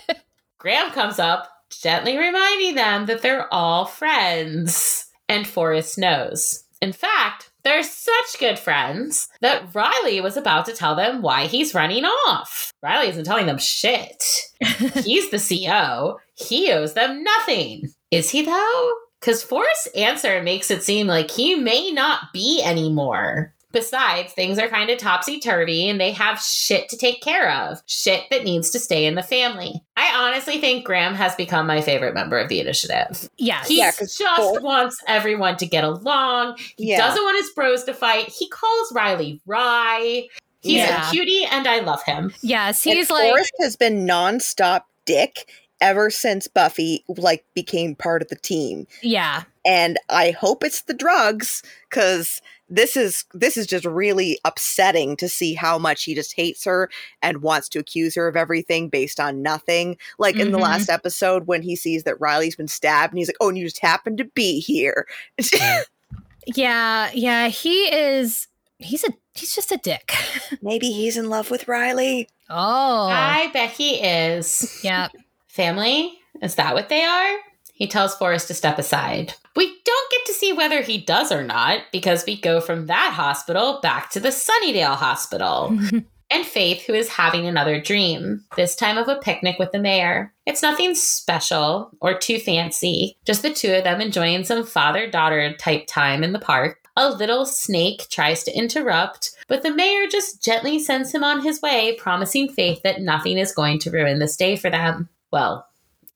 Graham 0.58 0.90
comes 0.90 1.18
up, 1.20 1.48
gently 1.70 2.16
reminding 2.16 2.74
them 2.74 3.06
that 3.06 3.22
they're 3.22 3.52
all 3.52 3.84
friends. 3.84 5.06
And 5.28 5.46
Forrest 5.46 5.98
knows. 5.98 6.64
In 6.80 6.92
fact, 6.92 7.50
they're 7.64 7.82
such 7.82 8.38
good 8.40 8.58
friends 8.58 9.28
that 9.40 9.74
Riley 9.74 10.20
was 10.20 10.36
about 10.36 10.64
to 10.66 10.72
tell 10.72 10.96
them 10.96 11.22
why 11.22 11.46
he's 11.46 11.74
running 11.74 12.04
off. 12.04 12.72
Riley 12.82 13.08
isn't 13.08 13.24
telling 13.24 13.46
them 13.46 13.58
shit. 13.58 14.24
he's 15.04 15.30
the 15.30 15.38
CO. 15.38 16.18
He 16.34 16.72
owes 16.72 16.94
them 16.94 17.22
nothing. 17.22 17.92
Is 18.10 18.30
he, 18.30 18.42
though? 18.42 18.92
Because 19.20 19.42
Forrest's 19.42 19.88
answer 19.88 20.42
makes 20.42 20.70
it 20.70 20.82
seem 20.82 21.06
like 21.06 21.30
he 21.30 21.54
may 21.54 21.90
not 21.90 22.32
be 22.32 22.62
anymore. 22.62 23.54
Besides, 23.70 24.32
things 24.32 24.58
are 24.58 24.68
kind 24.68 24.88
of 24.88 24.98
topsy 24.98 25.38
turvy 25.38 25.88
and 25.88 26.00
they 26.00 26.10
have 26.12 26.40
shit 26.40 26.88
to 26.88 26.96
take 26.96 27.20
care 27.20 27.52
of. 27.52 27.82
Shit 27.84 28.24
that 28.30 28.44
needs 28.44 28.70
to 28.70 28.78
stay 28.78 29.04
in 29.04 29.14
the 29.14 29.22
family. 29.22 29.84
I 29.94 30.10
honestly 30.16 30.58
think 30.58 30.86
Graham 30.86 31.14
has 31.14 31.34
become 31.34 31.66
my 31.66 31.82
favorite 31.82 32.14
member 32.14 32.38
of 32.38 32.48
the 32.48 32.60
initiative. 32.60 33.28
Yes. 33.36 33.68
He 33.68 33.78
yeah, 33.78 33.90
just 33.90 34.18
for- 34.18 34.60
wants 34.62 35.02
everyone 35.06 35.58
to 35.58 35.66
get 35.66 35.84
along. 35.84 36.56
He 36.78 36.90
yeah. 36.90 36.96
doesn't 36.96 37.22
want 37.22 37.36
his 37.36 37.50
bros 37.50 37.84
to 37.84 37.92
fight. 37.92 38.30
He 38.30 38.48
calls 38.48 38.92
Riley 38.92 39.42
Rye. 39.44 40.28
He's 40.60 40.76
yeah. 40.76 41.06
a 41.06 41.10
cutie 41.10 41.44
and 41.44 41.68
I 41.68 41.80
love 41.80 42.02
him. 42.04 42.32
Yes, 42.40 42.82
he's 42.82 43.10
and 43.10 43.18
like 43.18 43.30
Forrest 43.30 43.52
has 43.60 43.76
been 43.76 44.06
nonstop 44.06 44.82
dick 45.04 45.46
ever 45.80 46.10
since 46.10 46.48
Buffy 46.48 47.04
like 47.08 47.44
became 47.54 47.94
part 47.94 48.22
of 48.22 48.28
the 48.28 48.36
team. 48.36 48.86
Yeah. 49.02 49.44
And 49.66 49.98
I 50.08 50.30
hope 50.30 50.64
it's 50.64 50.82
the 50.82 50.94
drugs 50.94 51.62
cuz 51.90 52.40
this 52.70 52.96
is 52.96 53.24
this 53.32 53.56
is 53.56 53.66
just 53.66 53.84
really 53.84 54.38
upsetting 54.44 55.16
to 55.16 55.28
see 55.28 55.54
how 55.54 55.78
much 55.78 56.04
he 56.04 56.14
just 56.14 56.34
hates 56.34 56.64
her 56.64 56.90
and 57.22 57.42
wants 57.42 57.68
to 57.70 57.78
accuse 57.78 58.14
her 58.14 58.28
of 58.28 58.36
everything 58.36 58.88
based 58.88 59.18
on 59.18 59.42
nothing. 59.42 59.96
Like 60.18 60.34
mm-hmm. 60.34 60.42
in 60.42 60.52
the 60.52 60.58
mm-hmm. 60.58 60.64
last 60.64 60.90
episode 60.90 61.46
when 61.46 61.62
he 61.62 61.76
sees 61.76 62.04
that 62.04 62.20
Riley's 62.20 62.56
been 62.56 62.68
stabbed 62.68 63.12
and 63.12 63.18
he's 63.18 63.28
like, 63.28 63.36
"Oh, 63.40 63.48
and 63.48 63.58
you 63.58 63.64
just 63.64 63.80
happened 63.80 64.18
to 64.18 64.24
be 64.24 64.60
here." 64.60 65.06
yeah, 66.46 67.10
yeah, 67.14 67.48
he 67.48 67.84
is 67.94 68.48
he's 68.78 69.04
a 69.04 69.12
he's 69.34 69.54
just 69.54 69.72
a 69.72 69.78
dick. 69.78 70.12
Maybe 70.62 70.90
he's 70.90 71.16
in 71.16 71.30
love 71.30 71.50
with 71.50 71.68
Riley. 71.68 72.28
Oh. 72.50 73.08
I 73.08 73.50
bet 73.52 73.70
he 73.72 73.96
is. 74.02 74.80
Yep 74.82 75.12
family? 75.58 76.16
Is 76.40 76.54
that 76.54 76.72
what 76.72 76.88
they 76.88 77.02
are? 77.02 77.36
He 77.74 77.88
tells 77.88 78.14
Forrest 78.14 78.46
to 78.48 78.54
step 78.54 78.78
aside. 78.78 79.34
We 79.56 79.66
don't 79.84 80.10
get 80.10 80.26
to 80.26 80.32
see 80.32 80.52
whether 80.52 80.82
he 80.82 80.98
does 80.98 81.32
or 81.32 81.42
not 81.42 81.80
because 81.92 82.24
we 82.24 82.40
go 82.40 82.60
from 82.60 82.86
that 82.86 83.12
hospital 83.12 83.80
back 83.82 84.10
to 84.10 84.20
the 84.20 84.30
Sunnydale 84.30 84.94
Hospital. 84.94 85.76
and 86.30 86.46
Faith, 86.46 86.82
who 86.82 86.94
is 86.94 87.08
having 87.08 87.46
another 87.46 87.80
dream, 87.80 88.44
this 88.56 88.76
time 88.76 88.98
of 88.98 89.08
a 89.08 89.16
picnic 89.16 89.58
with 89.58 89.72
the 89.72 89.78
mayor. 89.78 90.32
It's 90.46 90.62
nothing 90.62 90.94
special 90.94 91.90
or 92.00 92.16
too 92.16 92.38
fancy, 92.38 93.16
just 93.24 93.42
the 93.42 93.52
two 93.52 93.72
of 93.74 93.84
them 93.84 94.00
enjoying 94.00 94.44
some 94.44 94.64
father 94.64 95.10
daughter 95.10 95.56
type 95.56 95.86
time 95.88 96.22
in 96.22 96.32
the 96.32 96.38
park. 96.38 96.78
A 96.96 97.10
little 97.10 97.46
snake 97.46 98.06
tries 98.10 98.42
to 98.44 98.56
interrupt, 98.56 99.30
but 99.46 99.62
the 99.62 99.74
mayor 99.74 100.06
just 100.10 100.42
gently 100.42 100.78
sends 100.78 101.12
him 101.12 101.22
on 101.24 101.42
his 101.42 101.62
way, 101.62 101.96
promising 101.96 102.48
Faith 102.48 102.82
that 102.82 103.00
nothing 103.00 103.38
is 103.38 103.52
going 103.52 103.78
to 103.80 103.90
ruin 103.90 104.18
this 104.18 104.36
day 104.36 104.56
for 104.56 104.68
them. 104.68 105.08
Well, 105.30 105.66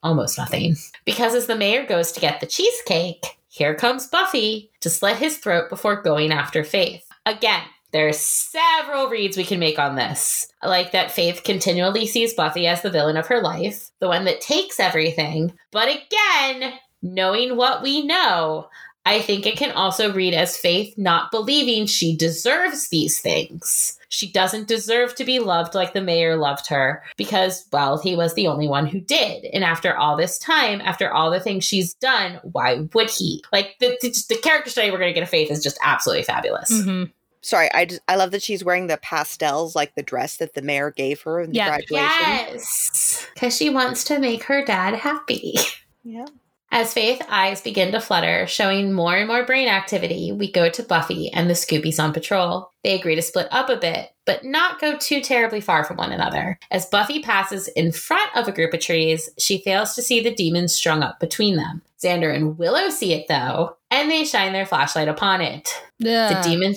almost 0.03 0.39
nothing. 0.39 0.77
Because 1.05 1.35
as 1.35 1.47
the 1.47 1.57
mayor 1.57 1.87
goes 1.87 2.13
to 2.13 2.21
get 2.21 2.41
the 2.41 2.47
cheesecake, 2.47 3.39
here 3.49 3.75
comes 3.75 4.07
Buffy 4.07 4.71
to 4.81 4.91
slit 4.91 5.17
his 5.17 5.39
throat 5.39 5.69
before 5.69 6.03
going 6.03 6.33
after 6.33 6.65
Faith. 6.65 7.07
Again, 7.27 7.63
there 7.93 8.09
are 8.09 8.15
several 8.15 9.09
reads 9.09 9.37
we 9.37 9.45
can 9.45 9.61
make 9.61 9.79
on 9.79 9.97
this. 9.97 10.49
Like 10.63 10.93
that 10.93 11.11
Faith 11.11 11.43
continually 11.45 12.07
sees 12.07 12.35
Buffy 12.35 12.67
as 12.67 12.81
the 12.81 12.91
villain 12.91 13.19
of 13.19 13.27
her 13.27 13.43
life, 13.43 13.91
the 14.01 14.09
one 14.09 14.25
that 14.25 14.41
takes 14.41 14.81
everything. 14.81 15.53
But 15.71 15.89
again, 15.89 16.73
knowing 17.03 17.57
what 17.57 17.83
we 17.83 18.07
know, 18.07 18.69
I 19.05 19.21
think 19.21 19.47
it 19.47 19.57
can 19.57 19.73
also 19.73 20.13
read 20.13 20.33
as 20.33 20.57
Faith 20.57 20.95
not 20.97 21.31
believing 21.31 21.87
she 21.87 22.17
deserves 22.17 22.89
these 22.89 23.21
things. 23.21 23.99
She 24.13 24.31
doesn't 24.31 24.69
deserve 24.69 25.15
to 25.15 25.25
be 25.25 25.39
loved 25.39 25.75
like 25.75 25.95
the 25.95 26.03
mayor 26.03 26.37
loved 26.37 26.67
her 26.67 27.03
because, 27.17 27.67
well, 27.73 27.97
he 27.97 28.15
was 28.15 28.35
the 28.35 28.47
only 28.47 28.69
one 28.69 28.87
who 28.87 29.01
did. 29.01 29.47
And 29.47 29.65
after 29.65 29.97
all 29.97 30.19
this 30.19 30.39
time, 30.39 30.83
after 30.83 31.11
all 31.11 31.31
the 31.31 31.41
things 31.41 31.65
she's 31.65 31.95
done, 31.95 32.39
why 32.43 32.87
would 32.93 33.09
he? 33.09 33.43
Like 33.53 33.77
the, 33.81 33.97
the, 34.03 34.15
the 34.29 34.37
character 34.37 34.69
study 34.69 34.91
we're 34.91 34.99
going 34.99 35.09
to 35.09 35.15
get 35.15 35.23
of 35.23 35.31
Faith 35.31 35.51
is 35.51 35.63
just 35.63 35.79
absolutely 35.83 36.25
fabulous. 36.25 36.71
Mm-hmm 36.71 37.05
sorry, 37.45 37.73
I 37.73 37.87
just, 37.87 38.01
I 38.07 38.15
love 38.15 38.31
that 38.31 38.43
she's 38.43 38.63
wearing 38.63 38.87
the 38.87 38.99
pastels 38.99 39.75
like 39.75 39.97
the 39.97 40.03
dress 40.03 40.37
that 40.37 40.55
the 40.55 40.63
mayor 40.63 40.93
gave 40.93 41.21
her 41.23 41.41
in 41.41 41.53
yeah. 41.53 41.65
the 41.65 41.71
graduation. 41.71 42.55
Yes, 42.55 43.27
because 43.35 43.57
she 43.57 43.69
wants 43.69 44.05
to 44.05 44.21
make 44.21 44.45
her 44.45 44.65
dad 44.65 44.95
happy. 44.95 45.57
Yeah. 46.05 46.27
As 46.75 46.95
Faith's 46.95 47.23
eyes 47.29 47.61
begin 47.61 47.93
to 47.93 48.01
flutter, 48.01 48.47
showing 48.47 48.95
more 48.95 49.15
and 49.15 49.29
more 49.29 49.45
brain 49.45 49.69
activity, 49.69 50.33
we 50.33 50.51
go 50.51 50.71
to 50.71 50.83
Buffy 50.83 51.31
and 51.31 51.49
the 51.49 51.55
Scoobies 51.55 52.03
on 52.03 52.15
patrol. 52.15 52.73
They 52.83 52.99
agree 52.99 53.15
to 53.15 53.21
split 53.21 53.47
up 53.51 53.69
a 53.69 53.77
bit, 53.77 54.09
but 54.25 54.43
not 54.43 54.81
go 54.81 54.97
too 54.97 55.21
terribly 55.21 55.61
far 55.61 55.85
from 55.85 55.99
one 55.99 56.13
another. 56.13 56.59
As 56.71 56.87
Buffy 56.87 57.21
passes 57.21 57.69
in 57.69 57.93
front 57.93 58.35
of 58.35 58.49
a 58.49 58.53
group 58.53 58.73
of 58.73 58.81
trees, 58.81 59.29
she 59.39 59.59
fails 59.59 59.95
to 59.95 60.03
see 60.03 60.21
the 60.21 60.35
demons 60.35 60.73
strung 60.73 61.03
up 61.03 61.21
between 61.21 61.57
them. 61.57 61.83
Xander 62.03 62.35
and 62.35 62.57
Willow 62.57 62.89
see 62.89 63.13
it 63.13 63.29
though, 63.29 63.77
and 63.91 64.11
they 64.11 64.25
shine 64.25 64.55
their 64.55 64.67
flashlight 64.67 65.09
upon 65.09 65.43
it. 65.43 65.69
Yeah. 65.99 66.41
The 66.41 66.49
demon 66.49 66.75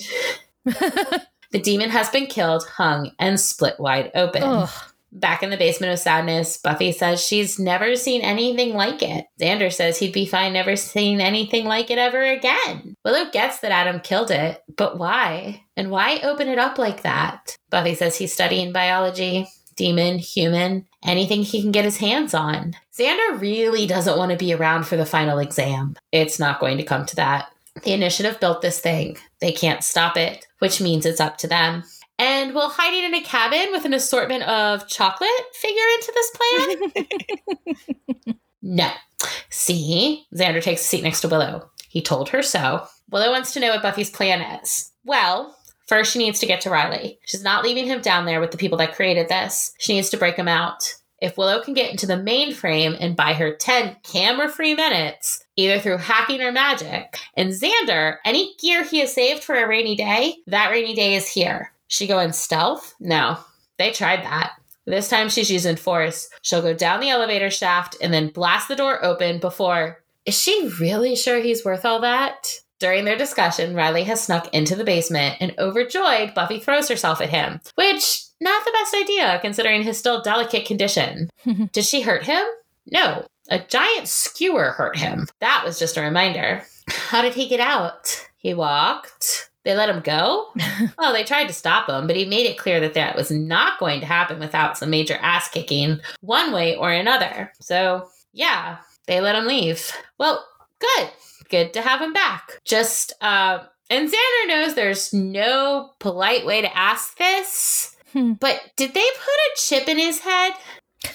the 1.51 1.59
demon 1.61 1.89
has 1.89 2.09
been 2.09 2.27
killed, 2.27 2.67
hung, 2.67 3.11
and 3.17 3.39
split 3.39 3.79
wide 3.79 4.11
open. 4.13 4.43
Ugh. 4.43 4.69
Back 5.15 5.43
in 5.43 5.49
the 5.49 5.55
basement 5.55 5.93
of 5.93 5.99
sadness, 5.99 6.57
Buffy 6.57 6.91
says 6.91 7.23
she's 7.23 7.57
never 7.57 7.95
seen 7.95 8.19
anything 8.19 8.73
like 8.73 9.01
it. 9.01 9.27
Xander 9.39 9.71
says 9.71 9.97
he'd 9.97 10.11
be 10.11 10.25
fine 10.25 10.51
never 10.51 10.75
seeing 10.75 11.21
anything 11.21 11.63
like 11.65 11.89
it 11.89 11.97
ever 11.97 12.21
again. 12.21 12.95
Willow 13.05 13.31
gets 13.31 13.59
that 13.59 13.71
Adam 13.71 14.01
killed 14.01 14.29
it, 14.29 14.61
but 14.75 14.99
why? 14.99 15.63
And 15.77 15.89
why 15.89 16.19
open 16.21 16.49
it 16.49 16.59
up 16.59 16.77
like 16.77 17.03
that? 17.03 17.55
Buffy 17.69 17.95
says 17.95 18.17
he's 18.17 18.33
studying 18.33 18.73
biology, 18.73 19.47
demon, 19.77 20.19
human, 20.19 20.85
anything 21.01 21.43
he 21.43 21.61
can 21.61 21.71
get 21.71 21.85
his 21.85 21.97
hands 21.97 22.33
on. 22.33 22.75
Xander 22.93 23.39
really 23.39 23.87
doesn't 23.87 24.17
want 24.17 24.33
to 24.33 24.37
be 24.37 24.53
around 24.53 24.85
for 24.85 24.97
the 24.97 25.05
final 25.05 25.39
exam. 25.39 25.95
It's 26.11 26.39
not 26.39 26.59
going 26.59 26.77
to 26.77 26.83
come 26.83 27.05
to 27.05 27.15
that. 27.15 27.47
The 27.83 27.93
initiative 27.93 28.39
built 28.41 28.61
this 28.61 28.79
thing. 28.79 29.17
They 29.39 29.53
can't 29.53 29.83
stop 29.83 30.17
it, 30.17 30.45
which 30.59 30.81
means 30.81 31.05
it's 31.05 31.21
up 31.21 31.37
to 31.39 31.47
them. 31.47 31.83
And 32.17 32.53
will 32.53 32.69
hiding 32.69 33.03
in 33.03 33.13
a 33.13 33.21
cabin 33.21 33.71
with 33.71 33.85
an 33.85 33.93
assortment 33.93 34.43
of 34.43 34.87
chocolate 34.87 35.29
figure 35.53 35.83
into 35.95 36.13
this 36.13 37.05
plan? 37.75 38.37
no. 38.61 38.89
See, 39.49 40.25
Xander 40.33 40.61
takes 40.61 40.81
a 40.81 40.85
seat 40.85 41.03
next 41.03 41.21
to 41.21 41.27
Willow. 41.27 41.69
He 41.89 42.01
told 42.01 42.29
her 42.29 42.41
so. 42.41 42.87
Willow 43.09 43.31
wants 43.31 43.53
to 43.53 43.59
know 43.59 43.69
what 43.69 43.81
Buffy's 43.81 44.09
plan 44.09 44.41
is. 44.61 44.91
Well, 45.03 45.57
first 45.87 46.13
she 46.13 46.19
needs 46.19 46.39
to 46.39 46.45
get 46.45 46.61
to 46.61 46.69
Riley. 46.69 47.19
She's 47.25 47.43
not 47.43 47.63
leaving 47.63 47.85
him 47.85 48.01
down 48.01 48.25
there 48.25 48.39
with 48.39 48.51
the 48.51 48.57
people 48.57 48.77
that 48.79 48.95
created 48.95 49.27
this. 49.27 49.73
She 49.77 49.93
needs 49.93 50.09
to 50.09 50.17
break 50.17 50.35
him 50.35 50.47
out. 50.47 50.95
If 51.21 51.37
Willow 51.37 51.61
can 51.61 51.73
get 51.73 51.91
into 51.91 52.05
the 52.05 52.15
mainframe 52.15 52.97
and 52.99 53.15
buy 53.15 53.33
her 53.33 53.55
10 53.55 53.97
camera 54.03 54.49
free 54.49 54.75
minutes, 54.75 55.43
either 55.55 55.79
through 55.79 55.97
hacking 55.97 56.41
or 56.41 56.51
magic, 56.51 57.17
and 57.35 57.51
Xander, 57.51 58.17
any 58.25 58.55
gear 58.57 58.83
he 58.83 58.99
has 58.99 59.13
saved 59.13 59.43
for 59.43 59.55
a 59.55 59.67
rainy 59.67 59.95
day, 59.95 60.35
that 60.47 60.71
rainy 60.71 60.93
day 60.93 61.15
is 61.15 61.29
here. 61.29 61.71
She 61.87 62.07
go 62.07 62.19
in 62.19 62.33
stealth? 62.33 62.93
No. 62.99 63.37
They 63.77 63.91
tried 63.91 64.23
that. 64.23 64.53
This 64.85 65.09
time 65.09 65.29
she's 65.29 65.51
using 65.51 65.75
force. 65.75 66.29
She'll 66.41 66.61
go 66.61 66.73
down 66.73 66.99
the 66.99 67.09
elevator 67.09 67.49
shaft 67.49 67.97
and 68.01 68.13
then 68.13 68.29
blast 68.29 68.67
the 68.67 68.75
door 68.75 69.03
open 69.03 69.39
before. 69.39 70.03
Is 70.25 70.39
she 70.39 70.71
really 70.79 71.15
sure 71.15 71.39
he's 71.39 71.65
worth 71.65 71.85
all 71.85 71.99
that? 72.01 72.51
During 72.79 73.05
their 73.05 73.17
discussion, 73.17 73.75
Riley 73.75 74.03
has 74.03 74.23
snuck 74.23 74.53
into 74.53 74.75
the 74.75 74.83
basement 74.83 75.37
and 75.39 75.55
overjoyed, 75.57 76.33
Buffy 76.33 76.59
throws 76.59 76.89
herself 76.89 77.21
at 77.21 77.29
him, 77.29 77.61
which 77.75 78.23
not 78.41 78.65
the 78.65 78.71
best 78.71 78.93
idea 78.95 79.39
considering 79.41 79.83
his 79.83 79.97
still 79.97 80.21
delicate 80.21 80.65
condition. 80.65 81.29
Did 81.71 81.85
she 81.85 82.01
hurt 82.01 82.23
him? 82.23 82.43
No. 82.91 83.25
A 83.49 83.59
giant 83.59 84.07
skewer 84.07 84.71
hurt 84.71 84.97
him. 84.97 85.27
That 85.39 85.63
was 85.65 85.79
just 85.79 85.97
a 85.97 86.01
reminder. 86.01 86.63
How 86.87 87.21
did 87.21 87.33
he 87.35 87.47
get 87.47 87.59
out? 87.59 88.27
He 88.37 88.53
walked. 88.53 89.49
They 89.65 89.75
let 89.75 89.89
him 89.89 89.99
go? 89.99 90.53
well, 90.97 91.11
they 91.11 91.23
tried 91.23 91.47
to 91.47 91.53
stop 91.53 91.89
him, 91.89 92.07
but 92.07 92.15
he 92.15 92.23
made 92.23 92.45
it 92.45 92.57
clear 92.57 92.79
that 92.79 92.93
that 92.93 93.15
was 93.15 93.29
not 93.31 93.79
going 93.79 93.99
to 93.99 94.05
happen 94.05 94.39
without 94.39 94.77
some 94.77 94.89
major 94.89 95.17
ass 95.21 95.49
kicking, 95.49 95.99
one 96.21 96.53
way 96.53 96.75
or 96.75 96.91
another. 96.91 97.51
So, 97.59 98.07
yeah, 98.31 98.77
they 99.07 99.19
let 99.19 99.35
him 99.35 99.47
leave. 99.47 99.91
Well, 100.17 100.45
good. 100.79 101.09
Good 101.49 101.73
to 101.73 101.81
have 101.81 102.01
him 102.01 102.13
back. 102.13 102.61
Just, 102.63 103.13
uh, 103.21 103.59
and 103.89 104.07
Xander 104.07 104.47
knows 104.47 104.73
there's 104.75 105.13
no 105.13 105.91
polite 105.99 106.45
way 106.45 106.61
to 106.61 106.77
ask 106.77 107.17
this, 107.17 107.95
Hmm. 108.15 108.33
But 108.33 108.61
did 108.77 108.93
they 108.93 109.01
put 109.01 109.27
a 109.27 109.57
chip 109.57 109.89
in 109.89 109.97
his 109.97 110.19
head? 110.19 110.53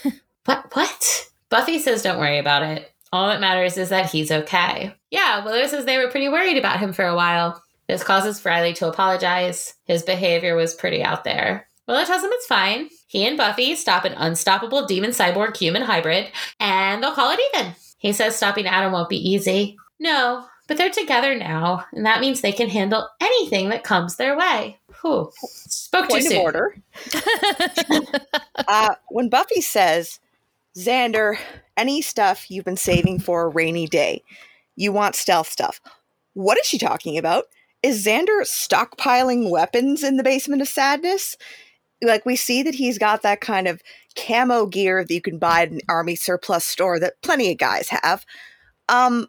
what? 0.44 0.66
What? 0.74 1.30
Buffy 1.48 1.78
says, 1.78 2.02
don't 2.02 2.18
worry 2.18 2.38
about 2.38 2.62
it. 2.62 2.92
All 3.10 3.28
that 3.28 3.40
matters 3.40 3.78
is 3.78 3.88
that 3.88 4.10
he's 4.10 4.30
okay. 4.30 4.94
Yeah, 5.10 5.42
Willow 5.44 5.66
says 5.66 5.84
they 5.84 5.96
were 5.96 6.10
pretty 6.10 6.28
worried 6.28 6.58
about 6.58 6.78
him 6.78 6.92
for 6.92 7.04
a 7.06 7.16
while. 7.16 7.60
This 7.90 8.04
causes 8.04 8.44
Riley 8.44 8.72
to 8.74 8.86
apologize. 8.86 9.74
His 9.82 10.04
behavior 10.04 10.54
was 10.54 10.74
pretty 10.74 11.02
out 11.02 11.24
there. 11.24 11.66
Willow 11.88 12.04
tells 12.04 12.22
him 12.22 12.30
it's 12.32 12.46
fine. 12.46 12.88
He 13.08 13.26
and 13.26 13.36
Buffy 13.36 13.74
stop 13.74 14.04
an 14.04 14.12
unstoppable 14.16 14.86
demon 14.86 15.10
cyborg 15.10 15.56
human 15.56 15.82
hybrid, 15.82 16.28
and 16.60 17.02
they'll 17.02 17.16
call 17.16 17.32
it 17.32 17.40
even. 17.52 17.74
He 17.98 18.12
says 18.12 18.36
stopping 18.36 18.68
Adam 18.68 18.92
won't 18.92 19.08
be 19.08 19.16
easy. 19.16 19.76
No, 19.98 20.46
but 20.68 20.76
they're 20.76 20.88
together 20.88 21.34
now, 21.34 21.84
and 21.90 22.06
that 22.06 22.20
means 22.20 22.42
they 22.42 22.52
can 22.52 22.68
handle 22.68 23.08
anything 23.20 23.70
that 23.70 23.82
comes 23.82 24.14
their 24.14 24.38
way. 24.38 24.78
Whew. 25.00 25.32
Spoke 25.42 26.10
Point 26.10 26.22
too 26.22 26.28
soon. 26.28 26.42
order. 26.42 26.76
uh, 28.68 28.94
when 29.08 29.28
Buffy 29.28 29.62
says, 29.62 30.20
Xander, 30.76 31.38
any 31.76 32.02
stuff 32.02 32.52
you've 32.52 32.64
been 32.64 32.76
saving 32.76 33.18
for 33.18 33.42
a 33.42 33.48
rainy 33.48 33.88
day, 33.88 34.22
you 34.76 34.92
want 34.92 35.16
stealth 35.16 35.48
stuff. 35.48 35.80
What 36.34 36.56
is 36.56 36.66
she 36.66 36.78
talking 36.78 37.18
about? 37.18 37.46
Is 37.82 38.04
Xander 38.04 38.42
stockpiling 38.42 39.50
weapons 39.50 40.02
in 40.02 40.16
the 40.16 40.22
basement 40.22 40.62
of 40.62 40.68
sadness? 40.68 41.36
Like 42.02 42.24
we 42.24 42.36
see 42.36 42.62
that 42.62 42.74
he's 42.74 42.98
got 42.98 43.22
that 43.22 43.40
kind 43.40 43.68
of 43.68 43.82
camo 44.16 44.66
gear 44.66 45.04
that 45.04 45.14
you 45.14 45.20
can 45.20 45.38
buy 45.38 45.62
at 45.62 45.70
an 45.70 45.80
army 45.88 46.16
surplus 46.16 46.64
store 46.64 46.98
that 46.98 47.20
plenty 47.22 47.52
of 47.52 47.58
guys 47.58 47.88
have. 47.88 48.24
Um, 48.88 49.28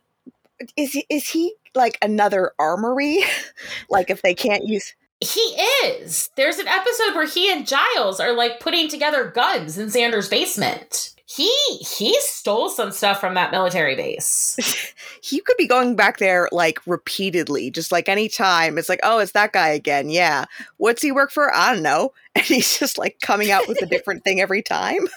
is 0.78 1.02
is 1.10 1.28
he 1.28 1.54
like 1.76 1.97
another 2.02 2.52
armory? 2.60 3.20
like 3.89 4.10
if 4.10 4.22
they 4.22 4.34
can't 4.34 4.66
use 4.66 4.93
he 5.22 5.39
is. 5.86 6.32
There's 6.36 6.58
an 6.58 6.68
episode 6.68 7.14
where 7.14 7.28
he 7.28 7.52
and 7.52 7.68
Giles 7.68 8.20
are 8.20 8.34
like 8.34 8.60
putting 8.60 8.89
together 8.89 9.30
guns 9.30 9.78
in 9.78 9.88
Xander's 9.88 10.28
basement. 10.28 11.14
He 11.36 11.49
he 11.77 12.19
stole 12.19 12.69
some 12.69 12.91
stuff 12.91 13.19
from 13.19 13.36
that 13.36 13.51
military 13.51 13.95
base. 13.95 14.93
he 15.21 15.39
could 15.39 15.55
be 15.55 15.67
going 15.67 15.95
back 15.95 16.17
there 16.17 16.49
like 16.51 16.79
repeatedly, 16.86 17.71
just 17.71 17.91
like 17.91 18.09
any 18.09 18.27
time. 18.27 18.77
It's 18.77 18.89
like, 18.89 18.99
oh, 19.03 19.19
it's 19.19 19.32
that 19.32 19.53
guy 19.53 19.69
again. 19.69 20.09
Yeah. 20.09 20.45
What's 20.77 21.01
he 21.01 21.11
work 21.11 21.32
for? 21.32 21.53
I 21.53 21.73
don't 21.73 21.84
know. 21.84 22.13
And 22.34 22.45
he's 22.45 22.79
just 22.79 22.97
like 22.97 23.19
coming 23.21 23.51
out 23.51 23.67
with 23.67 23.82
a 23.82 23.86
different 23.89 24.23
thing 24.23 24.39
every 24.39 24.61
time. 24.61 25.09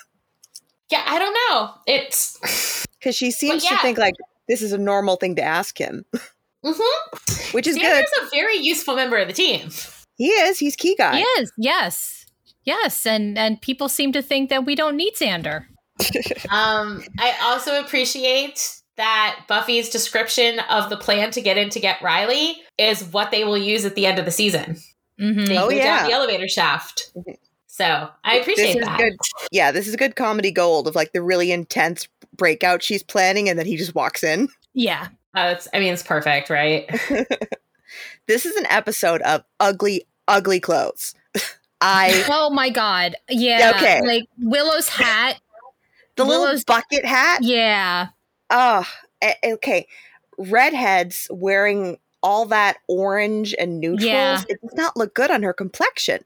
Yeah, 0.90 1.04
I 1.06 1.20
don't 1.20 1.36
know. 1.48 1.70
It's 1.86 2.84
because 2.98 3.14
she 3.14 3.30
seems 3.30 3.62
yeah. 3.62 3.70
to 3.70 3.76
think 3.78 3.98
like 3.98 4.14
this 4.48 4.62
is 4.62 4.72
a 4.72 4.78
normal 4.78 5.14
thing 5.14 5.36
to 5.36 5.42
ask 5.42 5.78
him. 5.78 6.04
Mm-hmm. 6.64 7.56
Which 7.56 7.68
is 7.68 7.76
Xander's 7.76 8.10
good. 8.18 8.26
a 8.26 8.30
very 8.30 8.56
useful 8.56 8.96
member 8.96 9.16
of 9.16 9.28
the 9.28 9.32
team. 9.32 9.70
He 10.16 10.26
is. 10.26 10.58
He's 10.58 10.74
key 10.74 10.96
guy. 10.96 11.18
He 11.18 11.22
is. 11.40 11.52
Yes. 11.56 12.26
Yes. 12.64 13.06
And 13.06 13.38
and 13.38 13.62
people 13.62 13.88
seem 13.88 14.10
to 14.10 14.22
think 14.22 14.50
that 14.50 14.64
we 14.64 14.74
don't 14.74 14.96
need 14.96 15.14
Xander. 15.14 15.66
um, 16.51 17.03
I 17.18 17.34
also 17.42 17.80
appreciate 17.80 18.80
that 18.97 19.45
Buffy's 19.49 19.90
description 19.90 20.61
of 20.70 20.90
the 20.90 20.97
plan 20.97 21.30
to 21.32 21.40
get 21.40 21.59
in 21.59 21.70
to 21.70 21.80
get 21.80 22.01
Riley 22.03 22.57
is 22.78 23.05
what 23.05 23.30
they 23.30 23.45
will 23.45 23.59
use 23.59 23.84
at 23.84 23.95
the 23.95 24.07
end 24.07 24.18
of 24.18 24.24
the 24.24 24.30
season. 24.30 24.76
Mm-hmm. 25.20 25.45
They 25.47 25.59
oh, 25.59 25.70
yeah. 25.70 26.01
down 26.01 26.09
the 26.09 26.14
elevator 26.14 26.49
shaft. 26.49 27.12
Mm-hmm. 27.16 27.32
So 27.66 28.09
I 28.22 28.36
appreciate 28.36 28.80
that. 28.80 28.99
Good, 28.99 29.16
yeah, 29.51 29.72
this 29.72 29.88
is 29.88 29.97
good 29.97 30.14
comedy 30.14 30.53
gold 30.53 30.86
of 30.86 30.95
like 30.95 31.12
the 31.12 31.22
really 31.22 31.51
intense 31.51 32.07
breakout 32.36 32.84
she's 32.84 33.03
planning, 33.03 33.49
and 33.49 33.59
then 33.59 33.66
he 33.66 33.76
just 33.76 33.97
walks 33.97 34.22
in. 34.22 34.49
Yeah. 34.74 35.09
Uh, 35.34 35.55
it's, 35.57 35.66
I 35.74 35.80
mean, 35.80 35.92
it's 35.92 36.05
perfect, 36.05 36.51
right? 36.51 36.88
this 38.28 38.47
is 38.47 38.55
an 38.55 38.66
episode 38.66 39.22
of 39.22 39.42
ugly, 39.59 40.05
ugly 40.28 40.61
clothes. 40.61 41.16
I. 41.80 42.24
Oh 42.28 42.49
my 42.51 42.70
god! 42.70 43.16
Yeah. 43.28 43.72
Okay. 43.74 44.01
Like 44.03 44.24
Willow's 44.38 44.88
hat. 44.88 45.40
The 46.16 46.24
Willow's, 46.24 46.64
little 46.68 46.82
bucket 46.82 47.04
hat. 47.04 47.40
Yeah. 47.42 48.08
Oh, 48.50 48.86
okay. 49.44 49.86
Redheads 50.38 51.28
wearing 51.30 51.98
all 52.22 52.46
that 52.46 52.78
orange 52.88 53.54
and 53.58 53.80
neutrals. 53.80 54.04
Yeah. 54.04 54.42
It 54.48 54.60
does 54.62 54.74
not 54.74 54.96
look 54.96 55.14
good 55.14 55.30
on 55.30 55.42
her 55.42 55.52
complexion. 55.52 56.24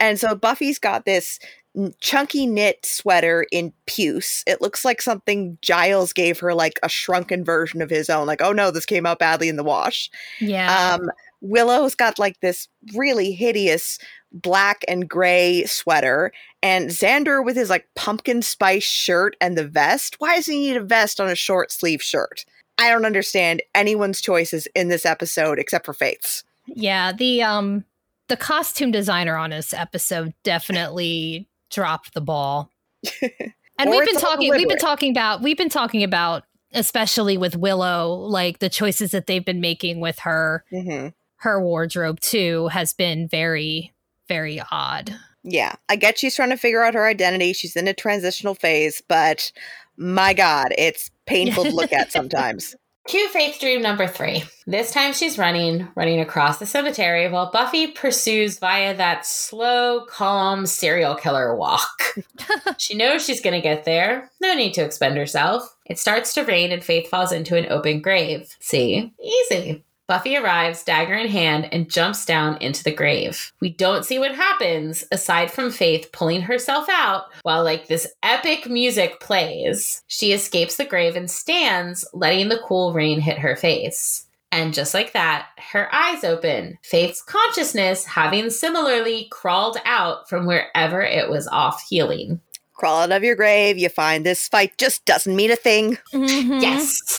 And 0.00 0.18
so 0.18 0.34
Buffy's 0.34 0.78
got 0.78 1.04
this 1.04 1.38
chunky 2.00 2.46
knit 2.46 2.84
sweater 2.84 3.46
in 3.52 3.72
puce. 3.86 4.42
It 4.46 4.60
looks 4.60 4.84
like 4.84 5.00
something 5.00 5.58
Giles 5.62 6.12
gave 6.12 6.40
her, 6.40 6.54
like 6.54 6.80
a 6.82 6.88
shrunken 6.88 7.44
version 7.44 7.82
of 7.82 7.90
his 7.90 8.10
own. 8.10 8.26
Like, 8.26 8.42
oh 8.42 8.52
no, 8.52 8.70
this 8.70 8.86
came 8.86 9.06
out 9.06 9.18
badly 9.18 9.48
in 9.48 9.56
the 9.56 9.64
wash. 9.64 10.10
Yeah. 10.40 10.96
Um, 10.98 11.10
Willow's 11.40 11.94
got 11.94 12.18
like 12.18 12.40
this 12.40 12.68
really 12.94 13.32
hideous 13.32 13.98
black 14.32 14.84
and 14.88 15.08
gray 15.08 15.64
sweater, 15.66 16.32
and 16.62 16.90
Xander 16.90 17.44
with 17.44 17.56
his 17.56 17.70
like 17.70 17.88
pumpkin 17.94 18.42
spice 18.42 18.84
shirt 18.84 19.36
and 19.40 19.56
the 19.56 19.66
vest. 19.66 20.16
Why 20.18 20.36
does 20.36 20.46
he 20.46 20.58
need 20.58 20.76
a 20.76 20.82
vest 20.82 21.20
on 21.20 21.28
a 21.28 21.34
short 21.34 21.70
sleeve 21.70 22.02
shirt? 22.02 22.44
I 22.78 22.90
don't 22.90 23.04
understand 23.04 23.62
anyone's 23.74 24.20
choices 24.20 24.68
in 24.74 24.88
this 24.88 25.04
episode 25.04 25.58
except 25.58 25.84
for 25.84 25.92
Faith's. 25.92 26.44
Yeah, 26.66 27.12
the 27.12 27.42
um 27.42 27.84
the 28.28 28.36
costume 28.36 28.90
designer 28.90 29.36
on 29.36 29.50
this 29.50 29.72
episode 29.72 30.34
definitely 30.42 31.48
dropped 31.70 32.14
the 32.14 32.20
ball. 32.20 32.70
and 33.22 33.90
we've 33.90 34.04
been 34.04 34.20
talking 34.20 34.50
we've 34.50 34.68
been 34.68 34.78
talking 34.78 35.10
about 35.10 35.42
we've 35.42 35.56
been 35.56 35.68
talking 35.68 36.02
about 36.02 36.44
especially 36.72 37.38
with 37.38 37.56
Willow 37.56 38.12
like 38.12 38.58
the 38.58 38.68
choices 38.68 39.12
that 39.12 39.26
they've 39.26 39.44
been 39.44 39.60
making 39.60 40.00
with 40.00 40.18
her 40.20 40.64
mm-hmm. 40.70 41.08
her 41.36 41.62
wardrobe 41.62 42.20
too 42.20 42.68
has 42.68 42.92
been 42.92 43.28
very 43.28 43.92
very 44.28 44.60
odd. 44.70 45.14
Yeah, 45.42 45.72
I 45.88 45.96
get 45.96 46.18
she's 46.18 46.36
trying 46.36 46.50
to 46.50 46.56
figure 46.56 46.82
out 46.82 46.94
her 46.94 47.06
identity. 47.06 47.52
She's 47.52 47.76
in 47.76 47.88
a 47.88 47.94
transitional 47.94 48.54
phase, 48.54 49.02
but 49.08 49.52
my 49.96 50.34
god, 50.34 50.74
it's 50.76 51.10
painful 51.26 51.64
to 51.64 51.70
look 51.70 51.92
at 51.92 52.12
sometimes. 52.12 52.76
Cue 53.08 53.28
Faith 53.30 53.58
Dream 53.58 53.80
number 53.80 54.06
three. 54.06 54.44
This 54.66 54.90
time 54.92 55.14
she's 55.14 55.38
running, 55.38 55.88
running 55.94 56.20
across 56.20 56.58
the 56.58 56.66
cemetery 56.66 57.26
while 57.30 57.50
Buffy 57.50 57.86
pursues 57.86 58.58
via 58.58 58.94
that 58.98 59.24
slow, 59.24 60.04
calm 60.04 60.66
serial 60.66 61.14
killer 61.14 61.56
walk. 61.56 62.18
she 62.76 62.94
knows 62.94 63.24
she's 63.24 63.40
going 63.40 63.54
to 63.54 63.62
get 63.62 63.84
there. 63.84 64.30
No 64.42 64.52
need 64.52 64.74
to 64.74 64.84
expend 64.84 65.16
herself. 65.16 65.74
It 65.86 65.98
starts 65.98 66.34
to 66.34 66.42
rain 66.42 66.70
and 66.70 66.84
Faith 66.84 67.08
falls 67.08 67.32
into 67.32 67.56
an 67.56 67.72
open 67.72 68.02
grave. 68.02 68.54
See? 68.60 69.10
Easy. 69.24 69.82
Buffy 70.08 70.38
arrives, 70.38 70.82
dagger 70.82 71.14
in 71.14 71.28
hand, 71.28 71.68
and 71.70 71.90
jumps 71.90 72.24
down 72.24 72.56
into 72.62 72.82
the 72.82 72.94
grave. 72.94 73.52
We 73.60 73.68
don't 73.68 74.06
see 74.06 74.18
what 74.18 74.34
happens 74.34 75.04
aside 75.12 75.50
from 75.50 75.70
Faith 75.70 76.10
pulling 76.12 76.40
herself 76.40 76.88
out 76.88 77.26
while, 77.42 77.62
like, 77.62 77.88
this 77.88 78.08
epic 78.22 78.66
music 78.68 79.20
plays. 79.20 80.02
She 80.08 80.32
escapes 80.32 80.76
the 80.76 80.86
grave 80.86 81.14
and 81.14 81.30
stands, 81.30 82.08
letting 82.14 82.48
the 82.48 82.58
cool 82.64 82.94
rain 82.94 83.20
hit 83.20 83.38
her 83.38 83.54
face. 83.54 84.24
And 84.50 84.72
just 84.72 84.94
like 84.94 85.12
that, 85.12 85.48
her 85.72 85.94
eyes 85.94 86.24
open, 86.24 86.78
Faith's 86.82 87.22
consciousness 87.22 88.06
having 88.06 88.48
similarly 88.48 89.28
crawled 89.30 89.76
out 89.84 90.26
from 90.26 90.46
wherever 90.46 91.02
it 91.02 91.28
was 91.28 91.46
off 91.48 91.84
healing. 91.86 92.40
Crawl 92.72 93.00
out 93.00 93.12
of 93.12 93.24
your 93.24 93.36
grave, 93.36 93.76
you 93.76 93.90
find 93.90 94.24
this 94.24 94.48
fight 94.48 94.78
just 94.78 95.04
doesn't 95.04 95.36
mean 95.36 95.50
a 95.50 95.56
thing. 95.56 95.98
Mm-hmm. 96.14 96.60
Yes. 96.60 97.18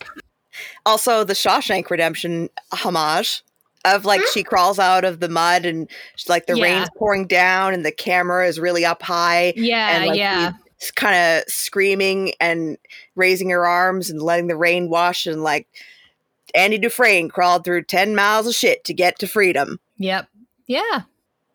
Also, 0.86 1.24
the 1.24 1.34
Shawshank 1.34 1.90
Redemption 1.90 2.50
homage 2.72 3.44
of 3.86 4.06
like 4.06 4.22
hmm. 4.22 4.28
she 4.34 4.44
crawls 4.44 4.80
out 4.80 5.06
of 5.06 5.20
the 5.20 5.30
mud 5.30 5.66
and 5.66 5.90
like 6.28 6.48
the 6.48 6.58
yeah. 6.58 6.64
rain's 6.64 6.90
pouring 6.98 7.28
down 7.28 7.74
and 7.74 7.86
the 7.86 7.92
camera 7.92 8.48
is 8.48 8.60
really 8.60 8.86
up 8.86 9.02
high. 9.02 9.54
Yeah, 9.56 9.98
and, 9.98 10.08
like, 10.08 10.18
yeah. 10.18 10.54
Kind 10.96 11.16
of 11.16 11.52
screaming 11.52 12.34
and 12.40 12.78
raising 13.16 13.50
her 13.50 13.66
arms 13.66 14.10
and 14.10 14.22
letting 14.22 14.48
the 14.48 14.56
rain 14.56 14.90
wash 14.90 15.28
and 15.28 15.44
like 15.44 15.68
Andy 16.56 16.78
Dufresne 16.78 17.30
crawled 17.30 17.66
through 17.66 17.84
ten 17.84 18.16
miles 18.16 18.48
of 18.48 18.56
shit 18.56 18.86
to 18.86 18.94
get 18.94 19.20
to 19.20 19.28
freedom. 19.28 19.80
Yep. 19.98 20.28
Yeah. 20.68 21.02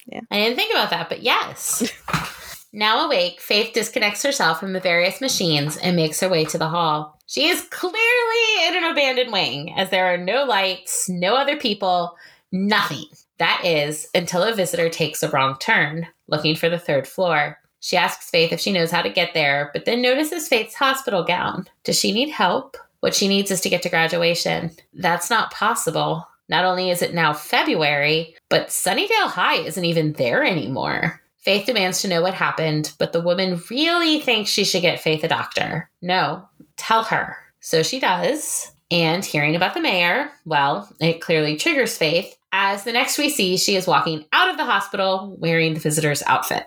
Yeah. 0.07 0.21
I 0.31 0.37
didn't 0.37 0.57
think 0.57 0.73
about 0.73 0.91
that, 0.91 1.09
but 1.09 1.23
yes. 1.23 1.91
now 2.73 3.07
awake, 3.07 3.41
Faith 3.41 3.73
disconnects 3.73 4.23
herself 4.23 4.61
from 4.61 4.75
the 4.75 4.81
various 4.81 5.21
machines 5.21 5.77
and 5.79 5.97
makes 5.97 6.21
her 6.21 6.29
way 6.29 6.45
to 6.45 6.59
the 6.59 6.69
hall. 6.69 7.19
She 7.27 7.49
is 7.49 7.67
clearly 7.71 8.67
in 8.67 8.77
an 8.77 8.91
abandoned 8.91 9.33
wing, 9.33 9.73
as 9.77 9.91
there 9.91 10.13
are 10.13 10.19
no 10.19 10.45
lights, 10.45 11.09
no 11.09 11.37
other 11.37 11.57
people, 11.57 12.17
nothing. 12.53 13.07
That 13.39 13.63
is, 13.65 14.09
until 14.15 14.43
a 14.43 14.55
visitor 14.55 14.89
takes 14.89 15.23
a 15.23 15.31
wrong 15.31 15.57
turn, 15.59 16.07
looking 16.29 16.55
for 16.55 16.69
the 16.69 16.79
third 16.79 17.09
floor. 17.09 17.59
She 17.81 17.97
asks 17.97 18.31
Faith 18.31 18.53
if 18.53 18.61
she 18.61 18.73
knows 18.73 18.91
how 18.91 19.03
to 19.03 19.11
get 19.11 19.35
there, 19.35 19.71
but 19.73 19.85
then 19.85 20.01
notices 20.01 20.49
Faith's 20.49 20.75
hospital 20.75 21.25
gown. 21.25 21.67
Does 21.83 21.99
she 21.99 22.13
need 22.13 22.31
help? 22.31 22.77
What 23.01 23.15
she 23.15 23.29
needs 23.29 23.51
is 23.51 23.61
to 23.63 23.69
get 23.69 23.83
to 23.83 23.91
graduation. 23.91 24.71
That's 24.95 25.29
not 25.29 25.53
possible. 25.53 26.27
Not 26.49 26.65
only 26.65 26.91
is 26.91 27.03
it 27.03 27.15
now 27.15 27.33
February, 27.33 28.35
but 28.49 28.69
Sunnydale 28.69 29.29
High 29.29 29.57
isn't 29.57 29.85
even 29.85 30.13
there 30.15 30.45
anymore. 30.45 31.21
Faith 31.39 31.67
demands 31.67 32.01
to 32.01 32.09
know 32.09 32.23
what 32.23 32.33
happened, 32.33 32.95
but 32.99 33.13
the 33.13 33.21
woman 33.21 33.61
really 33.71 34.19
thinks 34.21 34.49
she 34.49 34.65
should 34.65 34.81
get 34.81 35.01
Faith 35.01 35.23
a 35.25 35.29
doctor. 35.29 35.91
No, 36.01 36.49
tell 36.77 37.05
her. 37.05 37.37
So 37.61 37.83
she 37.83 38.01
does. 38.01 38.73
And 38.91 39.25
hearing 39.25 39.57
about 39.57 39.75
the 39.75 39.81
mayor, 39.81 40.31
well, 40.45 40.89
it 41.01 41.21
clearly 41.21 41.57
triggers 41.57 41.97
Faith, 41.97 42.37
as 42.53 42.85
the 42.85 42.93
next 42.93 43.19
we 43.19 43.31
see, 43.31 43.57
she 43.57 43.75
is 43.75 43.87
walking 43.87 44.27
out 44.33 44.49
of 44.49 44.57
the 44.57 44.65
hospital 44.65 45.35
wearing 45.41 45.75
the 45.75 45.81
visitor's 45.81 46.23
outfit. 46.27 46.65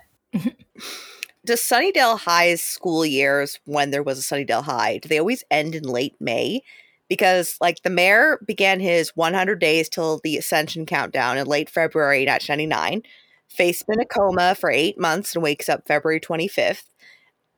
Does 1.45 1.61
Sunnydale 1.61 2.19
High's 2.19 2.61
school 2.61 3.05
years, 3.05 3.57
when 3.63 3.91
there 3.91 4.03
was 4.03 4.19
a 4.19 4.21
Sunnydale 4.21 4.63
High, 4.63 4.97
do 4.97 5.07
they 5.07 5.17
always 5.17 5.45
end 5.49 5.75
in 5.75 5.83
late 5.83 6.15
May? 6.19 6.61
Because, 7.07 7.55
like, 7.61 7.83
the 7.83 7.89
mayor 7.89 8.41
began 8.45 8.81
his 8.81 9.15
100 9.15 9.59
days 9.59 9.87
till 9.87 10.19
the 10.25 10.37
Ascension 10.37 10.85
countdown 10.85 11.37
in 11.37 11.47
late 11.47 11.69
February 11.69 12.25
1999. 12.25 13.01
Faith's 13.47 13.83
been 13.83 14.01
a 14.01 14.05
coma 14.05 14.55
for 14.55 14.69
eight 14.69 14.99
months 14.99 15.35
and 15.35 15.41
wakes 15.41 15.69
up 15.69 15.87
February 15.87 16.19
25th. 16.19 16.83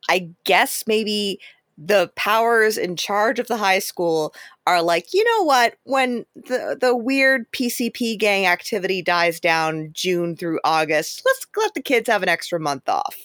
I 0.08 0.30
guess 0.44 0.84
maybe 0.86 1.40
the 1.82 2.12
powers 2.16 2.78
in 2.78 2.98
charge 2.98 3.40
of 3.40 3.48
the 3.48 3.58
high 3.58 3.80
school 3.80 4.34
are 4.68 4.82
like, 4.82 5.14
you 5.14 5.24
know 5.24 5.46
what? 5.46 5.76
When 5.84 6.26
the 6.36 6.78
the 6.80 6.96
weird 6.96 7.50
PCP 7.52 8.20
gang 8.20 8.46
activity 8.46 9.02
dies 9.02 9.40
down 9.40 9.90
June 9.94 10.36
through 10.36 10.60
August, 10.66 11.24
let's 11.26 11.48
let 11.56 11.74
the 11.74 11.82
kids 11.82 12.10
have 12.10 12.22
an 12.22 12.30
extra 12.30 12.60
month 12.60 12.90
off. 12.90 13.16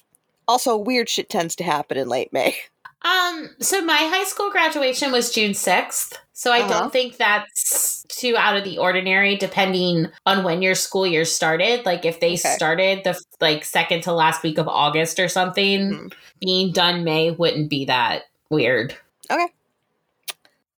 Also, 0.47 0.77
weird 0.77 1.09
shit 1.09 1.29
tends 1.29 1.57
to 1.57 1.65
happen 1.65 1.99
in 1.99 2.09
late 2.09 2.33
May. 2.33 2.57
Um, 3.03 3.51
so 3.61 3.83
my 3.83 3.99
high 3.99 4.25
school 4.25 4.51
graduation 4.51 5.13
was 5.13 5.31
June 5.31 5.51
6th. 5.51 6.15
So 6.33 6.53
I 6.53 6.61
uh-huh. 6.61 6.69
don't 6.69 6.93
think 6.93 7.19
that's 7.19 8.03
too 8.09 8.35
out 8.35 8.57
of 8.57 8.65
the 8.65 8.79
ordinary 8.79 9.37
depending 9.37 10.07
on 10.25 10.43
when 10.43 10.63
your 10.63 10.75
school 10.75 11.07
year 11.07 11.27
started. 11.27 11.85
Like 11.85 12.07
if 12.07 12.21
they 12.21 12.33
okay. 12.33 12.55
started 12.57 13.05
the 13.05 13.21
like 13.43 13.63
second 13.67 14.05
to 14.05 14.13
last 14.15 14.43
week 14.43 14.57
of 14.57 14.69
August 14.69 15.21
or 15.21 15.29
something, 15.29 15.81
mm-hmm. 15.81 16.07
being 16.41 16.73
done 16.73 17.05
May 17.05 17.31
wouldn't 17.31 17.69
be 17.69 17.85
that 17.85 18.23
weird. 18.55 18.97
Okay. 19.31 19.49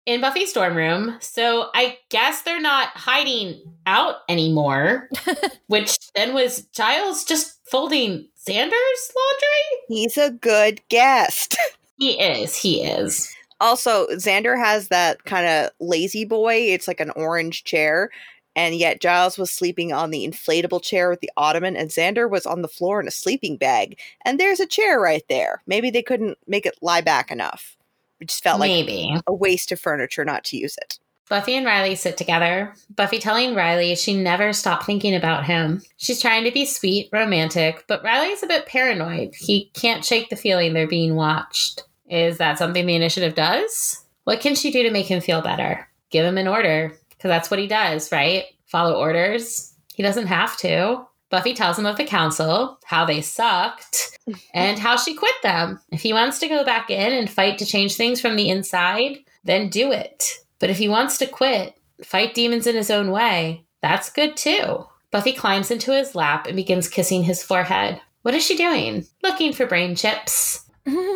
In 0.07 0.21
Buffy's 0.21 0.53
dorm 0.53 0.77
room, 0.77 1.17
so 1.21 1.69
I 1.75 1.99
guess 2.11 2.43
they're 2.43 2.61
not 2.61 2.89
hiding 2.91 3.61
out 3.87 4.17
anymore, 4.29 5.09
which 5.67 5.99
then 6.15 6.33
was 6.33 6.63
Giles 6.73 7.25
just 7.25 7.59
folding 7.69 8.29
Xander's 8.47 9.13
laundry? 9.17 9.85
He's 9.89 10.17
a 10.17 10.31
good 10.31 10.81
guest. 10.89 11.57
he 11.99 12.21
is. 12.21 12.57
He 12.57 12.83
is. 12.83 13.35
Also, 13.61 14.07
Xander 14.09 14.57
has 14.57 14.89
that 14.89 15.25
kind 15.25 15.47
of 15.47 15.71
lazy 15.81 16.25
boy. 16.25 16.55
It's 16.55 16.87
like 16.87 17.01
an 17.01 17.11
orange 17.17 17.65
chair. 17.65 18.11
And 18.57 18.75
yet 18.75 19.01
Giles 19.01 19.39
was 19.39 19.51
sleeping 19.51 19.93
on 19.93 20.11
the 20.11 20.27
inflatable 20.27 20.83
chair 20.83 21.11
with 21.11 21.21
the 21.21 21.31
ottoman, 21.37 21.77
and 21.77 21.91
Xander 21.91 22.29
was 22.29 22.47
on 22.47 22.63
the 22.63 22.69
floor 22.69 23.01
in 23.01 23.07
a 23.07 23.13
sleeping 23.13 23.59
bag. 23.59 24.01
And 24.25 24.41
there's 24.41 24.61
a 24.61 24.67
chair 24.67 24.99
right 24.99 25.23
there. 25.29 25.63
Maybe 25.67 25.91
they 25.91 26.03
couldn't 26.03 26.39
make 26.49 26.67
it 26.67 26.79
lie 26.81 27.03
back 27.03 27.31
enough. 27.31 27.77
It 28.19 28.29
just 28.29 28.43
felt 28.43 28.59
like 28.59 28.71
Maybe. 28.71 29.15
a 29.27 29.33
waste 29.33 29.71
of 29.73 29.79
furniture 29.79 30.25
not 30.25 30.43
to 30.45 30.57
use 30.57 30.77
it. 30.81 30.99
Buffy 31.29 31.55
and 31.55 31.67
Riley 31.67 31.97
sit 31.97 32.17
together. 32.17 32.73
Buffy 32.95 33.19
telling 33.19 33.55
Riley 33.55 33.95
she 33.97 34.17
never 34.17 34.53
stopped 34.53 34.87
thinking 34.87 35.15
about 35.15 35.45
him. 35.45 35.83
She's 35.97 36.23
trying 36.23 36.45
to 36.45 36.53
be 36.53 36.65
sweet, 36.65 37.11
romantic, 37.13 37.85
but 37.89 38.03
Riley's 38.03 38.43
a 38.43 38.47
bit 38.47 38.67
paranoid. 38.67 39.35
He 39.35 39.71
can't 39.75 40.05
shake 40.05 40.31
the 40.31 40.37
feeling 40.37 40.73
they're 40.73 40.87
being 40.87 41.17
watched. 41.17 41.83
Is 42.09 42.39
that 42.39 42.59
something 42.59 42.87
the 42.87 42.95
initiative 42.95 43.35
does? 43.35 44.05
What 44.25 44.41
can 44.41 44.55
she 44.55 44.71
do 44.71 44.85
to 44.85 44.91
make 44.91 45.07
him 45.07 45.21
feel 45.21 45.43
better? 45.43 45.89
Give 46.11 46.25
him 46.25 46.39
an 46.39 46.47
order, 46.47 46.97
because 47.27 47.41
that's 47.41 47.51
what 47.51 47.61
he 47.61 47.67
does, 47.67 48.13
right? 48.13 48.45
Follow 48.67 48.99
orders. 48.99 49.75
He 49.95 50.03
doesn't 50.03 50.29
have 50.29 50.57
to. 50.59 51.05
Buffy 51.29 51.55
tells 51.55 51.77
him 51.77 51.87
of 51.87 51.97
the 51.97 52.05
council, 52.05 52.79
how 52.85 53.05
they 53.05 53.21
sucked, 53.21 54.17
and 54.55 54.79
how 54.79 54.97
she 54.97 55.15
quit 55.15 55.35
them. 55.43 55.81
If 55.91 56.03
he 56.03 56.13
wants 56.13 56.39
to 56.39 56.49
go 56.49 56.65
back 56.65 56.89
in 56.89 57.13
and 57.13 57.29
fight 57.29 57.59
to 57.59 57.67
change 57.67 57.97
things 57.97 58.21
from 58.21 58.37
the 58.37 58.49
inside, 58.49 59.19
then 59.43 59.69
do 59.69 59.91
it. 59.91 60.39
But 60.61 60.71
if 60.71 60.79
he 60.79 60.89
wants 60.89 61.19
to 61.19 61.27
quit, 61.27 61.75
fight 62.05 62.35
demons 62.35 62.69
in 62.69 62.77
his 62.77 62.93
own 62.93 63.11
way, 63.11 63.65
that's 63.83 64.11
good 64.13 64.37
too. 64.37 64.87
Buffy 65.11 65.33
climbs 65.33 65.73
into 65.73 65.93
his 65.93 66.15
lap 66.15 66.47
and 66.47 66.55
begins 66.55 66.89
kissing 66.89 67.25
his 67.25 67.43
forehead. 67.43 68.01
What 68.23 68.35
is 68.35 68.45
she 68.45 68.57
doing? 68.57 69.05
Looking 69.25 69.53
for 69.53 69.67
brain 69.67 69.97
chips. 69.97 70.65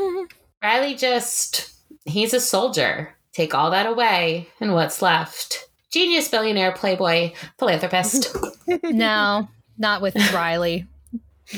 Riley 0.63 0.97
just, 0.97 1.73
he's 2.05 2.35
a 2.35 2.41
soldier. 2.41 3.15
Take 3.33 3.55
all 3.55 3.71
that 3.71 3.87
away, 3.87 4.49
and 4.61 4.75
what's 4.75 5.03
left? 5.03 5.70
Genius, 5.91 6.29
billionaire, 6.29 6.73
playboy, 6.73 7.33
philanthropist. 7.59 8.37
no, 8.85 9.49
not 9.77 10.01
with 10.01 10.17
Riley. 10.33 10.87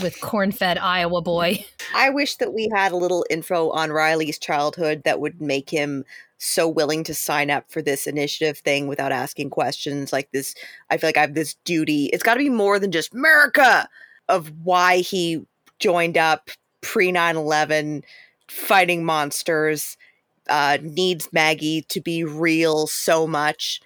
With 0.01 0.19
corn 0.23 0.53
fed 0.53 0.79
Iowa 0.79 1.21
boy. 1.21 1.67
I 1.95 2.09
wish 2.09 2.37
that 2.37 2.55
we 2.55 2.71
had 2.75 2.93
a 2.93 2.97
little 2.97 3.27
info 3.29 3.69
on 3.71 3.93
Riley's 3.93 4.39
childhood 4.39 5.03
that 5.05 5.21
would 5.21 5.43
make 5.43 5.69
him 5.69 6.07
so 6.39 6.67
willing 6.67 7.05
to 7.05 7.15
sign 7.15 7.51
up 7.51 7.71
for 7.71 7.83
this 7.83 8.07
initiative 8.07 8.59
thing 8.59 8.89
without 8.89 9.13
asking 9.13 9.49
questions 9.49 10.13
like 10.13 10.29
this 10.33 10.57
i 10.91 10.97
feel 10.97 11.07
like 11.07 11.17
i 11.17 11.21
have 11.21 11.35
this 11.35 11.55
duty 11.65 12.07
it's 12.07 12.25
got 12.25 12.35
to 12.35 12.41
be 12.41 12.51
more 12.51 12.81
than 12.81 12.91
just 12.91 13.15
america 13.15 13.89
of 14.29 14.51
why 14.65 14.97
he 14.97 15.47
joined 15.79 16.19
up 16.19 16.51
pre 16.81 17.13
9-11 17.13 18.03
fighting 18.49 19.05
monsters 19.05 19.97
uh, 20.49 20.79
needs 20.83 21.33
maggie 21.33 21.83
to 21.83 22.01
be 22.01 22.25
real 22.25 22.89
so 22.89 23.25
much 23.25 23.81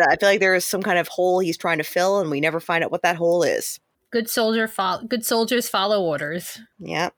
I 0.00 0.16
feel 0.16 0.28
like 0.28 0.40
there 0.40 0.54
is 0.54 0.64
some 0.64 0.82
kind 0.82 0.98
of 0.98 1.08
hole 1.08 1.40
he's 1.40 1.56
trying 1.56 1.78
to 1.78 1.84
fill, 1.84 2.20
and 2.20 2.30
we 2.30 2.40
never 2.40 2.60
find 2.60 2.84
out 2.84 2.90
what 2.90 3.02
that 3.02 3.16
hole 3.16 3.42
is. 3.42 3.80
Good 4.10 4.28
soldier, 4.28 4.66
fo- 4.66 5.04
good 5.06 5.24
soldiers 5.24 5.68
follow 5.68 6.02
orders. 6.02 6.60
Yeah. 6.78 7.10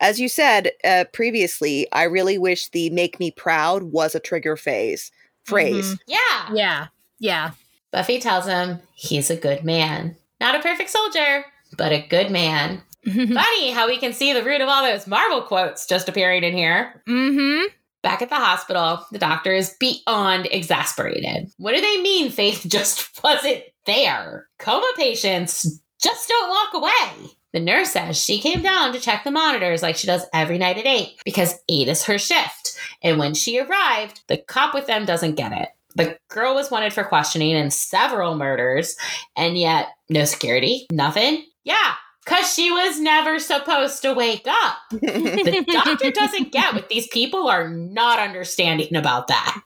As 0.00 0.20
you 0.20 0.28
said 0.28 0.70
uh, 0.84 1.04
previously, 1.12 1.86
I 1.92 2.04
really 2.04 2.36
wish 2.36 2.68
the 2.68 2.90
"make 2.90 3.18
me 3.18 3.30
proud" 3.30 3.84
was 3.84 4.14
a 4.14 4.20
trigger 4.20 4.56
phase 4.56 5.10
phrase. 5.44 5.94
Mm-hmm. 5.94 5.94
Yeah, 6.06 6.54
yeah, 6.54 6.86
yeah. 7.18 7.50
Buffy 7.90 8.18
tells 8.18 8.46
him 8.46 8.80
he's 8.94 9.30
a 9.30 9.36
good 9.36 9.64
man, 9.64 10.16
not 10.40 10.56
a 10.56 10.60
perfect 10.60 10.90
soldier, 10.90 11.44
but 11.76 11.92
a 11.92 12.06
good 12.08 12.30
man. 12.30 12.82
Funny 13.04 13.70
how 13.70 13.86
we 13.86 13.98
can 13.98 14.12
see 14.12 14.32
the 14.32 14.42
root 14.42 14.60
of 14.60 14.68
all 14.68 14.82
those 14.82 15.06
Marvel 15.06 15.42
quotes 15.42 15.86
just 15.86 16.08
appearing 16.08 16.42
in 16.42 16.54
here. 16.54 17.02
Mm-hmm. 17.06 17.66
Back 18.04 18.20
at 18.20 18.28
the 18.28 18.36
hospital, 18.36 19.02
the 19.12 19.18
doctor 19.18 19.50
is 19.54 19.74
beyond 19.80 20.46
exasperated. 20.50 21.50
What 21.56 21.74
do 21.74 21.80
they 21.80 22.02
mean 22.02 22.30
Faith 22.30 22.66
just 22.68 23.18
wasn't 23.24 23.62
there? 23.86 24.46
Coma 24.58 24.86
patients 24.94 25.80
just 26.02 26.28
don't 26.28 26.50
walk 26.50 26.74
away. 26.74 27.30
The 27.54 27.60
nurse 27.60 27.92
says 27.92 28.20
she 28.20 28.40
came 28.40 28.60
down 28.60 28.92
to 28.92 29.00
check 29.00 29.24
the 29.24 29.30
monitors 29.30 29.82
like 29.82 29.96
she 29.96 30.06
does 30.06 30.26
every 30.34 30.58
night 30.58 30.76
at 30.76 30.84
8 30.84 31.16
because 31.24 31.54
8 31.66 31.88
is 31.88 32.04
her 32.04 32.18
shift. 32.18 32.78
And 33.02 33.18
when 33.18 33.32
she 33.32 33.58
arrived, 33.58 34.20
the 34.28 34.36
cop 34.36 34.74
with 34.74 34.86
them 34.86 35.06
doesn't 35.06 35.36
get 35.36 35.52
it. 35.52 35.70
The 35.96 36.18
girl 36.28 36.54
was 36.54 36.70
wanted 36.70 36.92
for 36.92 37.04
questioning 37.04 37.52
in 37.52 37.70
several 37.70 38.36
murders, 38.36 38.96
and 39.34 39.56
yet 39.56 39.88
no 40.10 40.26
security, 40.26 40.86
nothing. 40.92 41.42
Yeah, 41.62 41.94
because 42.24 42.52
she 42.52 42.70
was 42.70 43.00
never 43.00 43.38
supposed 43.38 44.02
to 44.02 44.14
wake 44.14 44.46
up. 44.46 44.76
the 44.90 45.64
doctor 45.70 46.10
doesn't 46.10 46.52
get 46.52 46.74
what 46.74 46.88
these 46.88 47.06
people 47.08 47.48
are 47.48 47.68
not 47.68 48.18
understanding 48.18 48.96
about 48.96 49.28
that. 49.28 49.64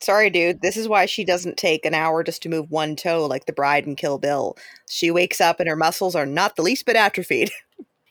Sorry, 0.00 0.30
dude. 0.30 0.60
This 0.60 0.76
is 0.76 0.88
why 0.88 1.06
she 1.06 1.24
doesn't 1.24 1.56
take 1.56 1.84
an 1.84 1.94
hour 1.94 2.22
just 2.22 2.42
to 2.42 2.48
move 2.48 2.70
one 2.70 2.94
toe 2.94 3.26
like 3.26 3.46
the 3.46 3.52
bride 3.52 3.86
in 3.86 3.96
Kill 3.96 4.18
Bill. 4.18 4.56
She 4.88 5.10
wakes 5.10 5.40
up 5.40 5.60
and 5.60 5.68
her 5.68 5.76
muscles 5.76 6.14
are 6.14 6.26
not 6.26 6.56
the 6.56 6.62
least 6.62 6.86
bit 6.86 6.96
atrophied. 6.96 7.50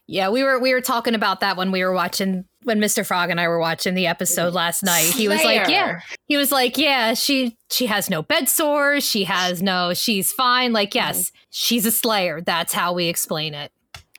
Yeah, 0.08 0.30
we 0.30 0.42
were 0.42 0.58
we 0.58 0.74
were 0.74 0.82
talking 0.82 1.16
about 1.16 1.42
that 1.42 1.58
when 1.58 1.72
we 1.72 1.84
were 1.84 1.92
watching 1.92 2.46
when 2.64 2.80
Mr. 2.80 3.06
Frog 3.06 3.30
and 3.30 3.40
I 3.40 3.48
were 3.50 3.60
watching 3.60 3.94
the 3.94 4.08
episode 4.08 4.54
last 4.54 4.82
night. 4.84 5.04
He 5.04 5.28
was 5.28 5.44
like, 5.44 5.68
"Yeah." 5.68 6.00
He 6.28 6.38
was 6.38 6.52
like, 6.52 6.78
"Yeah, 6.78 7.14
she 7.14 7.58
she 7.70 7.88
has 7.88 8.10
no 8.10 8.22
bed 8.22 8.48
sores, 8.48 9.04
she 9.04 9.26
has 9.26 9.62
no 9.62 9.94
she's 9.94 10.32
fine. 10.32 10.72
Like, 10.72 10.96
yes, 10.96 11.30
mm-hmm. 11.30 11.38
she's 11.50 11.86
a 11.86 11.92
slayer. 11.92 12.40
That's 12.42 12.74
how 12.74 12.94
we 12.94 13.08
explain 13.08 13.54
it." 13.54 13.72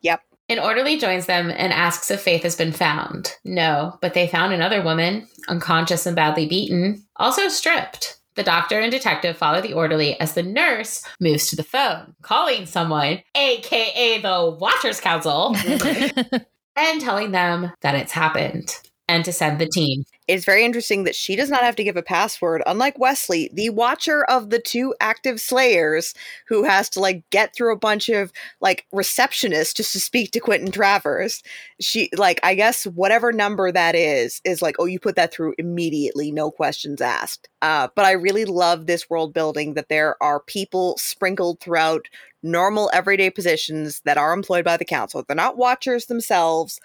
Yep. 0.03 0.21
An 0.51 0.59
orderly 0.59 0.99
joins 0.99 1.27
them 1.27 1.51
and 1.51 1.73
asks 1.73 2.11
if 2.11 2.21
Faith 2.21 2.43
has 2.43 2.57
been 2.57 2.73
found. 2.73 3.35
No, 3.45 3.99
but 4.01 4.15
they 4.15 4.29
found 4.29 4.53
another 4.53 4.83
woman, 4.83 5.27
unconscious 5.49 6.07
and 6.07 6.17
badly 6.17 6.47
beaten, 6.47 7.05
also 7.17 7.49
stripped. 7.49 8.18
The 8.39 8.45
doctor 8.45 8.79
and 8.79 8.93
detective 8.93 9.37
follow 9.37 9.61
the 9.61 9.73
orderly 9.73 10.19
as 10.21 10.35
the 10.35 10.45
nurse 10.45 11.05
moves 11.21 11.51
to 11.51 11.57
the 11.57 11.65
phone, 11.65 12.15
calling 12.23 12.67
someone, 12.67 13.21
aka 13.35 14.21
the 14.23 14.57
Watchers 14.61 15.01
Council, 15.01 15.57
and 16.77 17.01
telling 17.01 17.33
them 17.33 17.73
that 17.81 17.97
it's 17.97 18.13
happened 18.13 18.73
and 19.09 19.25
to 19.25 19.33
send 19.33 19.59
the 19.59 19.67
team. 19.67 20.05
It's 20.29 20.45
very 20.45 20.65
interesting 20.65 21.05
that 21.05 21.17
she 21.17 21.37
does 21.37 21.49
not 21.49 21.63
have 21.63 21.75
to 21.77 21.85
give 21.85 21.97
a 21.97 22.03
password, 22.03 22.63
unlike 22.67 22.99
Wesley, 22.99 23.51
the 23.53 23.71
watcher 23.71 24.25
of 24.27 24.51
the 24.51 24.59
two 24.59 24.95
active 25.01 25.41
slayers, 25.41 26.15
who 26.47 26.65
has 26.65 26.91
to 26.91 27.01
like 27.01 27.29
get 27.31 27.55
through 27.55 27.73
a 27.73 27.79
bunch 27.79 28.11
of 28.11 28.31
like 28.61 28.87
receptionists 28.95 29.75
just 29.75 29.93
to 29.93 30.01
speak 30.01 30.31
to 30.33 30.41
Quentin 30.41 30.71
Travers. 30.71 31.43
She 31.81 32.11
like 32.17 32.41
I 32.43 32.55
guess 32.55 32.85
whatever 32.85 33.33
number 33.33 33.73
that 33.73 33.95
is 33.95 34.43
is 34.45 34.61
like, 34.61 34.77
oh, 34.79 34.85
you 34.85 35.01
put 35.01 35.17
that 35.17 35.33
through 35.33 35.55
immediately, 35.59 36.31
no 36.31 36.51
questions 36.51 37.01
asked. 37.01 37.49
Uh, 37.63 37.89
but 37.95 38.05
I 38.05 38.13
really 38.13 38.45
love 38.45 38.87
this 38.87 39.09
world 39.11 39.33
building 39.33 39.75
that 39.75 39.89
there 39.89 40.23
are 40.23 40.41
people 40.41 40.97
sprinkled 40.99 41.61
throughout 41.61 42.07
normal 42.43 42.91
everyday 42.93 43.31
positions 43.31 44.01
that 44.05 44.19
are 44.19 44.33
employed 44.33 44.65
by 44.65 44.77
the 44.77 44.85
council. 44.85 45.25
They're 45.27 45.35
not 45.35 45.57
watchers 45.57 46.07
themselves 46.07 46.81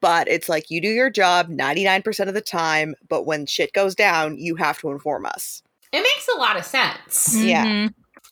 but 0.00 0.28
it's 0.28 0.48
like 0.48 0.70
you 0.70 0.80
do 0.80 0.88
your 0.88 1.10
job 1.10 1.48
99% 1.48 2.28
of 2.28 2.34
the 2.34 2.40
time, 2.40 2.94
but 3.08 3.26
when 3.26 3.46
shit 3.46 3.72
goes 3.72 3.94
down, 3.94 4.38
you 4.38 4.56
have 4.56 4.78
to 4.80 4.90
inform 4.90 5.26
us. 5.26 5.62
It 5.92 6.00
makes 6.00 6.28
a 6.34 6.38
lot 6.38 6.56
of 6.56 6.64
sense. 6.64 7.34
Mm-hmm. 7.34 7.48
Yeah. 7.48 7.88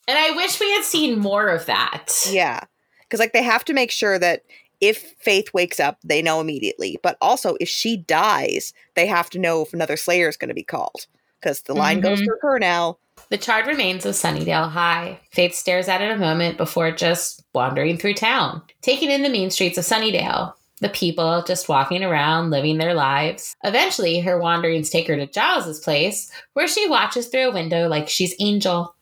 And 0.09 0.19
I 0.19 0.31
wish 0.33 0.61
we 0.61 0.71
had 0.73 0.85
seen 0.85 1.19
more 1.19 1.49
of 1.49 1.67
that. 1.67 2.27
Yeah. 2.31 2.61
Because, 3.03 3.21
like, 3.21 3.33
they 3.33 3.43
have 3.43 3.65
to 3.65 3.73
make 3.73 3.91
sure 3.91 4.19
that 4.19 4.43
if 4.81 5.15
Faith 5.19 5.53
wakes 5.55 5.81
up, 5.81 5.99
they 6.05 6.23
know 6.23 6.41
immediately. 6.41 6.99
But 7.03 7.17
also, 7.21 7.57
if 7.61 7.69
she 7.69 7.97
dies, 7.97 8.73
they 8.95 9.07
have 9.07 9.31
to 9.31 9.39
know 9.39 9.63
if 9.63 9.73
another 9.73 9.97
Slayer 9.97 10.29
is 10.29 10.37
going 10.37 10.49
to 10.49 10.55
be 10.55 10.63
called. 10.63 11.07
Because 11.41 11.63
the 11.63 11.75
line 11.75 11.99
mm-hmm. 11.99 12.09
goes 12.09 12.21
through 12.21 12.39
her 12.43 12.59
now. 12.59 12.99
The 13.31 13.39
charred 13.39 13.67
remains 13.67 14.07
of 14.07 14.15
Sunnydale 14.15 14.71
High. 14.71 15.19
Faith 15.33 15.55
stares 15.55 15.89
at 15.89 16.03
it 16.03 16.13
a 16.13 16.17
moment 16.17 16.57
before 16.57 16.93
just 16.93 17.43
wandering 17.55 17.97
through 17.97 18.15
town, 18.15 18.63
taking 18.83 19.11
in 19.11 19.23
the 19.23 19.29
mean 19.29 19.51
streets 19.51 19.79
of 19.79 19.85
Sunnydale 19.85 20.53
the 20.81 20.89
people 20.89 21.45
just 21.47 21.69
walking 21.69 22.03
around, 22.03 22.51
living 22.51 22.79
their 22.79 22.95
lives. 22.95 23.55
Eventually, 23.65 24.21
her 24.21 24.39
wanderings 24.39 24.91
take 24.91 25.09
her 25.09 25.17
to 25.17 25.27
Giles's 25.27 25.81
place, 25.81 26.31
where 26.55 26.69
she 26.69 26.89
watches 26.89 27.29
through 27.29 27.51
a 27.51 27.53
window 27.53 27.89
like 27.89 28.09
she's 28.09 28.35
Angel. 28.41 28.96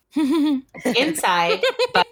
Inside, 0.84 1.60
but 1.92 2.06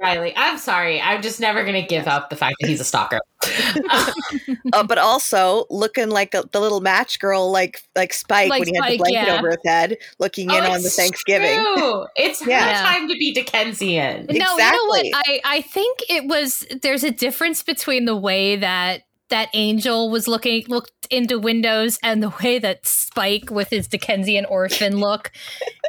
Riley, 0.00 0.32
I'm 0.36 0.58
sorry, 0.58 1.00
I'm 1.00 1.22
just 1.22 1.40
never 1.40 1.62
going 1.62 1.80
to 1.80 1.86
give 1.86 2.08
up 2.08 2.30
the 2.30 2.36
fact 2.36 2.56
that 2.60 2.68
he's 2.68 2.80
a 2.80 2.84
stalker. 2.84 3.20
uh, 4.72 4.84
but 4.84 4.98
also 4.98 5.64
looking 5.70 6.10
like 6.10 6.34
a, 6.34 6.44
the 6.52 6.60
little 6.60 6.80
match 6.80 7.18
girl, 7.20 7.50
like 7.50 7.82
like 7.94 8.12
Spike 8.12 8.50
like 8.50 8.60
when 8.60 8.68
he 8.68 8.74
Spike, 8.74 8.84
had 8.84 8.92
the 8.92 8.98
blanket 8.98 9.28
yeah. 9.28 9.38
over 9.38 9.48
his 9.50 9.58
head, 9.64 9.96
looking 10.18 10.50
oh, 10.50 10.56
in 10.56 10.64
on 10.64 10.82
the 10.82 10.90
Thanksgiving. 10.90 11.56
True. 11.58 12.06
It's 12.16 12.44
yeah. 12.46 12.82
her 12.82 12.98
time 12.98 13.08
to 13.08 13.14
be 13.14 13.32
Dickensian. 13.32 14.26
No, 14.26 14.32
exactly. 14.32 14.56
you 14.64 14.72
know 14.72 14.84
what? 14.86 15.06
I 15.14 15.40
I 15.44 15.60
think 15.62 16.00
it 16.08 16.26
was. 16.26 16.66
There's 16.82 17.04
a 17.04 17.10
difference 17.10 17.62
between 17.62 18.06
the 18.06 18.16
way 18.16 18.56
that 18.56 19.02
that 19.28 19.48
Angel 19.54 20.10
was 20.10 20.28
looking 20.28 20.64
looked 20.68 20.92
into 21.10 21.38
windows 21.38 21.98
and 22.02 22.22
the 22.22 22.32
way 22.42 22.58
that 22.58 22.86
Spike 22.86 23.50
with 23.50 23.70
his 23.70 23.88
Dickensian 23.88 24.44
orphan 24.44 24.98
look, 24.98 25.32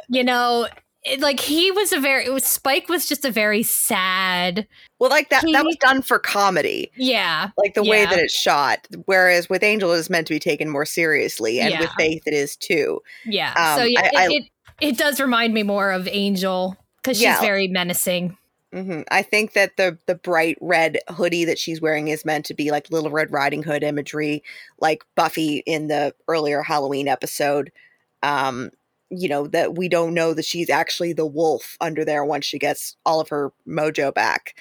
you 0.08 0.24
know, 0.24 0.68
it, 1.08 1.20
like 1.20 1.40
he 1.40 1.70
was 1.70 1.92
a 1.92 2.00
very 2.00 2.26
it 2.26 2.32
was, 2.32 2.44
Spike 2.44 2.88
was 2.88 3.06
just 3.06 3.24
a 3.24 3.30
very 3.30 3.62
sad. 3.62 4.66
Well, 4.98 5.10
like 5.10 5.30
that 5.30 5.44
he, 5.44 5.52
that 5.52 5.64
was 5.64 5.76
done 5.76 6.02
for 6.02 6.18
comedy. 6.18 6.90
Yeah, 6.96 7.50
like 7.56 7.74
the 7.74 7.84
yeah. 7.84 7.90
way 7.90 8.04
that 8.04 8.18
it's 8.18 8.34
shot. 8.34 8.86
Whereas 9.06 9.48
with 9.48 9.62
Angel, 9.62 9.92
it 9.92 9.98
is 9.98 10.10
meant 10.10 10.26
to 10.28 10.34
be 10.34 10.40
taken 10.40 10.68
more 10.68 10.84
seriously, 10.86 11.60
and 11.60 11.70
yeah. 11.70 11.80
with 11.80 11.90
Faith, 11.98 12.22
it 12.26 12.34
is 12.34 12.56
too. 12.56 13.00
Yeah. 13.24 13.52
Um, 13.56 13.78
so 13.78 13.84
yeah, 13.84 14.00
I, 14.00 14.06
it, 14.06 14.14
I, 14.16 14.28
it, 14.30 14.44
it 14.80 14.98
does 14.98 15.20
remind 15.20 15.54
me 15.54 15.62
more 15.62 15.90
of 15.90 16.08
Angel 16.08 16.76
because 17.02 17.16
she's 17.16 17.24
yeah. 17.24 17.40
very 17.40 17.68
menacing. 17.68 18.36
Mm-hmm. 18.72 19.02
I 19.10 19.22
think 19.22 19.54
that 19.54 19.76
the 19.78 19.96
the 20.06 20.14
bright 20.14 20.58
red 20.60 20.98
hoodie 21.08 21.46
that 21.46 21.58
she's 21.58 21.80
wearing 21.80 22.08
is 22.08 22.26
meant 22.26 22.44
to 22.46 22.54
be 22.54 22.70
like 22.70 22.90
Little 22.90 23.10
Red 23.10 23.32
Riding 23.32 23.62
Hood 23.62 23.82
imagery, 23.82 24.42
like 24.78 25.04
Buffy 25.14 25.62
in 25.64 25.88
the 25.88 26.14
earlier 26.28 26.62
Halloween 26.62 27.08
episode. 27.08 27.72
Um, 28.22 28.70
you 29.10 29.28
know 29.28 29.46
that 29.48 29.76
we 29.76 29.88
don't 29.88 30.14
know 30.14 30.34
that 30.34 30.44
she's 30.44 30.70
actually 30.70 31.12
the 31.12 31.26
wolf 31.26 31.76
under 31.80 32.04
there 32.04 32.24
once 32.24 32.44
she 32.44 32.58
gets 32.58 32.96
all 33.04 33.20
of 33.20 33.28
her 33.28 33.52
mojo 33.66 34.12
back. 34.12 34.54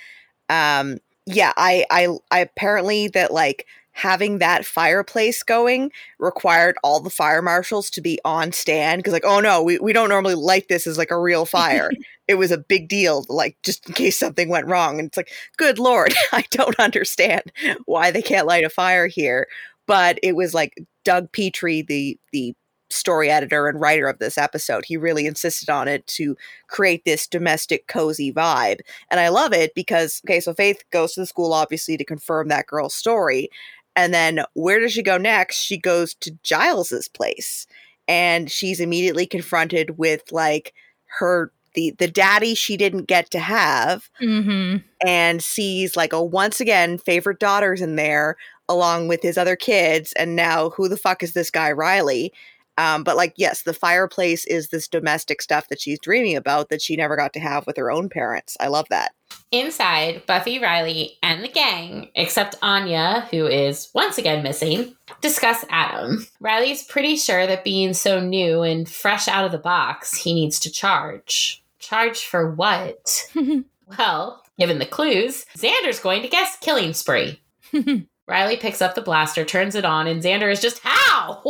Um, 0.50 0.98
yeah, 1.26 1.54
I 1.58 1.86
I 1.91 2.08
I 2.32 2.39
apparently 2.39 3.10
that 3.10 3.34
like 3.34 3.66
having 3.91 4.38
that 4.38 4.64
fireplace 4.64 5.41
going 5.41 5.91
required 6.20 6.78
all 6.84 7.00
the 7.00 7.10
fire 7.10 7.41
marshals 7.41 7.89
to 7.89 8.00
be 8.00 8.20
on 8.24 8.52
stand 8.52 9.00
because 9.00 9.12
like 9.12 9.26
oh 9.26 9.39
no 9.39 9.64
we, 9.64 9.80
we 9.80 9.91
don't 9.91 10.10
normally 10.10 10.36
light 10.36 10.68
this 10.70 10.86
as 10.86 10.98
like 10.98 11.12
a 11.12 11.20
real 11.20 11.45
fire. 11.45 11.91
It 12.30 12.36
was 12.36 12.52
a 12.52 12.58
big 12.58 12.89
deal 12.89 13.26
like 13.30 13.56
just 13.64 13.88
in 13.88 13.93
case 13.93 14.20
something 14.20 14.50
went 14.50 14.68
wrong. 14.68 15.00
And 15.00 15.08
it's 15.08 15.16
like 15.16 15.32
good 15.56 15.80
lord 15.80 16.14
i 16.34 16.43
don't 16.52 16.78
understand 16.78 17.54
why 17.86 18.12
they 18.12 18.22
can't 18.22 18.45
light 18.45 18.66
a 18.66 18.70
fire 18.70 19.08
here. 19.08 19.48
But 19.86 20.20
it 20.22 20.36
was 20.36 20.54
like 20.54 20.78
doug 21.06 21.32
petrie 21.32 21.84
the 21.84 22.20
the 22.34 22.54
story 22.90 23.30
editor 23.30 23.68
and 23.68 23.80
writer 23.80 24.08
of 24.08 24.20
this 24.20 24.38
episode. 24.38 24.86
He 24.86 24.98
really 24.98 25.26
insisted 25.26 25.70
on 25.70 25.88
it 25.88 26.06
to 26.08 26.38
create 26.68 27.04
this 27.06 27.28
domestic, 27.28 27.88
cozy 27.88 28.32
vibe. 28.32 28.80
And 29.10 29.20
I 29.20 29.30
love 29.30 29.54
it 29.54 29.74
because, 29.76 30.22
okay, 30.26 30.40
so 30.40 30.54
Faith 30.54 30.84
goes 30.92 31.14
to 31.14 31.22
the 31.22 31.28
school 31.28 31.54
obviously 31.54 31.98
to 31.98 32.06
confirm 32.06 32.48
that 32.48 32.68
girl's 32.68 32.96
story. 32.96 33.50
And 33.96 34.14
then 34.14 34.44
where 34.54 34.80
does 34.80 34.94
she 34.94 35.04
go 35.04 35.18
next? 35.18 35.58
She 35.58 35.78
goes 35.78 36.14
to 36.16 36.38
Giles's 36.44 37.08
place. 37.08 37.68
And 38.08 38.50
she's 38.50 38.80
immediately 38.80 39.26
confronted 39.26 39.98
with 39.98 40.32
like 40.32 40.74
her 41.20 41.52
the 41.78 41.94
the 42.00 42.08
daddy 42.08 42.56
she 42.56 42.76
didn't 42.76 43.06
get 43.06 43.30
to 43.32 43.40
have 43.40 44.10
mm-hmm. 44.22 44.78
and 45.06 45.44
sees 45.44 45.96
like 45.96 46.12
a 46.12 46.24
once 46.24 46.60
again 46.60 46.98
favorite 46.98 47.40
daughters 47.40 47.82
in 47.82 47.96
there 47.96 48.36
along 48.68 49.08
with 49.08 49.22
his 49.22 49.38
other 49.38 49.56
kids 49.56 50.12
and 50.14 50.36
now 50.36 50.72
who 50.72 50.90
the 50.90 50.98
fuck 50.98 51.22
is 51.22 51.34
this 51.34 51.52
guy 51.52 51.72
riley 51.72 52.34
um, 52.78 53.03
but 53.03 53.17
like, 53.17 53.34
yes, 53.38 53.63
the 53.63 53.73
fireplace 53.73 54.45
is 54.45 54.69
this 54.69 54.88
domestic 54.88 55.41
stuff 55.41 55.67
that 55.69 55.82
she's 55.82 55.99
dreaming 55.99 56.36
about 56.36 56.69
that 56.69 56.82
she 56.82 56.95
never 56.95 57.15
got 57.15 57.34
to 57.34 57.39
have 57.39 57.65
with 57.65 57.78
her 57.78 57.91
own 57.91 58.07
parents. 58.07 58.55
I 58.59 58.67
love 58.67 58.88
that. 58.89 59.13
Inside, 59.51 60.25
Buffy, 60.25 60.59
Riley, 60.59 61.17
and 61.23 61.43
the 61.43 61.49
gang, 61.49 62.09
except 62.15 62.55
Anya, 62.61 63.28
who 63.32 63.47
is 63.47 63.89
once 63.93 64.17
again 64.17 64.43
missing, 64.43 64.95
discuss 65.21 65.65
Adam. 65.69 66.28
Riley's 66.39 66.84
pretty 66.84 67.15
sure 67.15 67.47
that 67.47 67.63
being 67.63 67.93
so 67.93 68.19
new 68.19 68.61
and 68.61 68.88
fresh 68.88 69.28
out 69.28 69.45
of 69.45 69.51
the 69.51 69.57
box, 69.57 70.15
he 70.15 70.34
needs 70.34 70.59
to 70.61 70.71
charge. 70.71 71.63
Charge 71.80 72.25
for 72.25 72.53
what? 72.53 73.30
well, 73.97 74.43
given 74.59 74.80
the 74.80 74.86
clues, 74.86 75.45
Xander's 75.57 75.99
going 75.99 76.21
to 76.21 76.28
guess 76.28 76.57
killing 76.59 76.93
spree. 76.93 77.41
Riley 78.28 78.57
picks 78.57 78.82
up 78.82 78.95
the 78.95 79.01
blaster, 79.01 79.45
turns 79.45 79.75
it 79.75 79.86
on, 79.86 80.07
and 80.07 80.21
Xander 80.21 80.51
is 80.51 80.61
just, 80.61 80.80
How? 80.84 81.41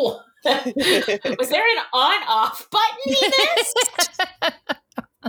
Was 1.39 1.49
there 1.49 1.63
an 1.63 1.83
on 1.93 2.23
off 2.27 2.69
button 2.69 2.97
in 3.07 3.31
this? 3.55 3.73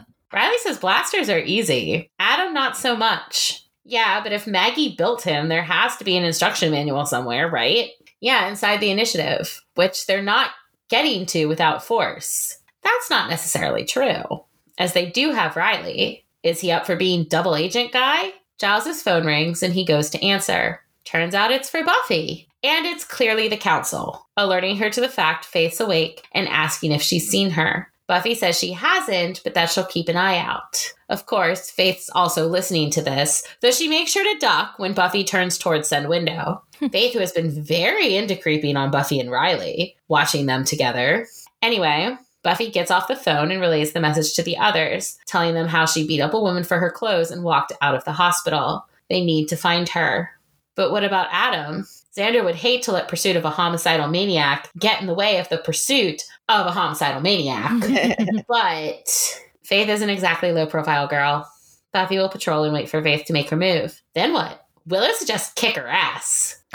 Riley 0.32 0.58
says 0.58 0.78
blasters 0.78 1.28
are 1.28 1.40
easy. 1.40 2.10
Adam, 2.18 2.54
not 2.54 2.76
so 2.76 2.94
much. 2.94 3.66
Yeah, 3.84 4.22
but 4.22 4.32
if 4.32 4.46
Maggie 4.46 4.94
built 4.96 5.22
him, 5.22 5.48
there 5.48 5.62
has 5.62 5.96
to 5.96 6.04
be 6.04 6.16
an 6.16 6.24
instruction 6.24 6.70
manual 6.70 7.06
somewhere, 7.06 7.48
right? 7.48 7.90
Yeah, 8.20 8.48
inside 8.48 8.80
the 8.80 8.90
initiative, 8.90 9.62
which 9.74 10.06
they're 10.06 10.22
not 10.22 10.50
getting 10.88 11.24
to 11.26 11.46
without 11.46 11.84
force. 11.84 12.58
That's 12.82 13.10
not 13.10 13.30
necessarily 13.30 13.84
true, 13.84 14.44
as 14.76 14.92
they 14.92 15.06
do 15.06 15.30
have 15.32 15.56
Riley. 15.56 16.24
Is 16.42 16.60
he 16.60 16.70
up 16.70 16.86
for 16.86 16.96
being 16.96 17.24
double 17.24 17.56
agent 17.56 17.92
guy? 17.92 18.32
Giles's 18.58 19.02
phone 19.02 19.24
rings 19.24 19.62
and 19.62 19.72
he 19.72 19.84
goes 19.84 20.10
to 20.10 20.24
answer. 20.24 20.80
Turns 21.04 21.34
out 21.34 21.50
it's 21.50 21.70
for 21.70 21.84
Buffy. 21.84 22.47
And 22.62 22.86
it's 22.86 23.04
clearly 23.04 23.48
the 23.48 23.56
council, 23.56 24.26
alerting 24.36 24.76
her 24.78 24.90
to 24.90 25.00
the 25.00 25.08
fact 25.08 25.44
Faith's 25.44 25.80
awake 25.80 26.26
and 26.32 26.48
asking 26.48 26.92
if 26.92 27.02
she's 27.02 27.28
seen 27.28 27.50
her. 27.50 27.90
Buffy 28.08 28.34
says 28.34 28.58
she 28.58 28.72
hasn't, 28.72 29.42
but 29.44 29.52
that 29.52 29.70
she'll 29.70 29.84
keep 29.84 30.08
an 30.08 30.16
eye 30.16 30.38
out. 30.38 30.92
Of 31.10 31.26
course, 31.26 31.70
Faith's 31.70 32.08
also 32.14 32.48
listening 32.48 32.90
to 32.92 33.02
this, 33.02 33.46
though 33.60 33.70
she 33.70 33.86
makes 33.86 34.10
sure 34.10 34.24
to 34.24 34.40
duck 34.40 34.78
when 34.78 34.94
Buffy 34.94 35.24
turns 35.24 35.58
towards 35.58 35.88
said 35.88 36.08
window. 36.08 36.62
Hmm. 36.78 36.88
Faith, 36.88 37.12
who 37.12 37.18
has 37.18 37.32
been 37.32 37.50
very 37.62 38.16
into 38.16 38.34
creeping 38.34 38.76
on 38.76 38.90
Buffy 38.90 39.20
and 39.20 39.30
Riley, 39.30 39.96
watching 40.08 40.46
them 40.46 40.64
together. 40.64 41.26
Anyway, 41.60 42.16
Buffy 42.42 42.70
gets 42.70 42.90
off 42.90 43.08
the 43.08 43.16
phone 43.16 43.50
and 43.50 43.60
relays 43.60 43.92
the 43.92 44.00
message 44.00 44.34
to 44.34 44.42
the 44.42 44.56
others, 44.56 45.18
telling 45.26 45.54
them 45.54 45.68
how 45.68 45.84
she 45.84 46.06
beat 46.06 46.20
up 46.20 46.32
a 46.32 46.40
woman 46.40 46.64
for 46.64 46.78
her 46.78 46.90
clothes 46.90 47.30
and 47.30 47.44
walked 47.44 47.72
out 47.82 47.94
of 47.94 48.04
the 48.04 48.12
hospital. 48.12 48.86
They 49.10 49.22
need 49.22 49.48
to 49.48 49.56
find 49.56 49.86
her. 49.90 50.30
But 50.76 50.92
what 50.92 51.04
about 51.04 51.28
Adam? 51.30 51.86
Xander 52.16 52.44
would 52.44 52.56
hate 52.56 52.82
to 52.84 52.92
let 52.92 53.08
pursuit 53.08 53.36
of 53.36 53.44
a 53.44 53.50
homicidal 53.50 54.08
maniac 54.08 54.70
get 54.78 55.00
in 55.00 55.06
the 55.06 55.14
way 55.14 55.38
of 55.38 55.48
the 55.48 55.58
pursuit 55.58 56.22
of 56.48 56.66
a 56.66 56.72
homicidal 56.72 57.20
maniac. 57.20 57.72
but 58.48 59.40
Faith 59.62 59.88
isn't 59.88 60.10
exactly 60.10 60.52
low 60.52 60.66
profile 60.66 61.06
girl. 61.06 61.50
Buffy 61.92 62.18
will 62.18 62.28
patrol 62.28 62.64
and 62.64 62.72
wait 62.72 62.88
for 62.88 63.02
Faith 63.02 63.26
to 63.26 63.32
make 63.32 63.50
her 63.50 63.56
move. 63.56 64.00
Then 64.14 64.32
what? 64.32 64.66
Willow 64.86 65.12
suggests 65.12 65.52
kick 65.52 65.76
her 65.76 65.86
ass. 65.86 66.62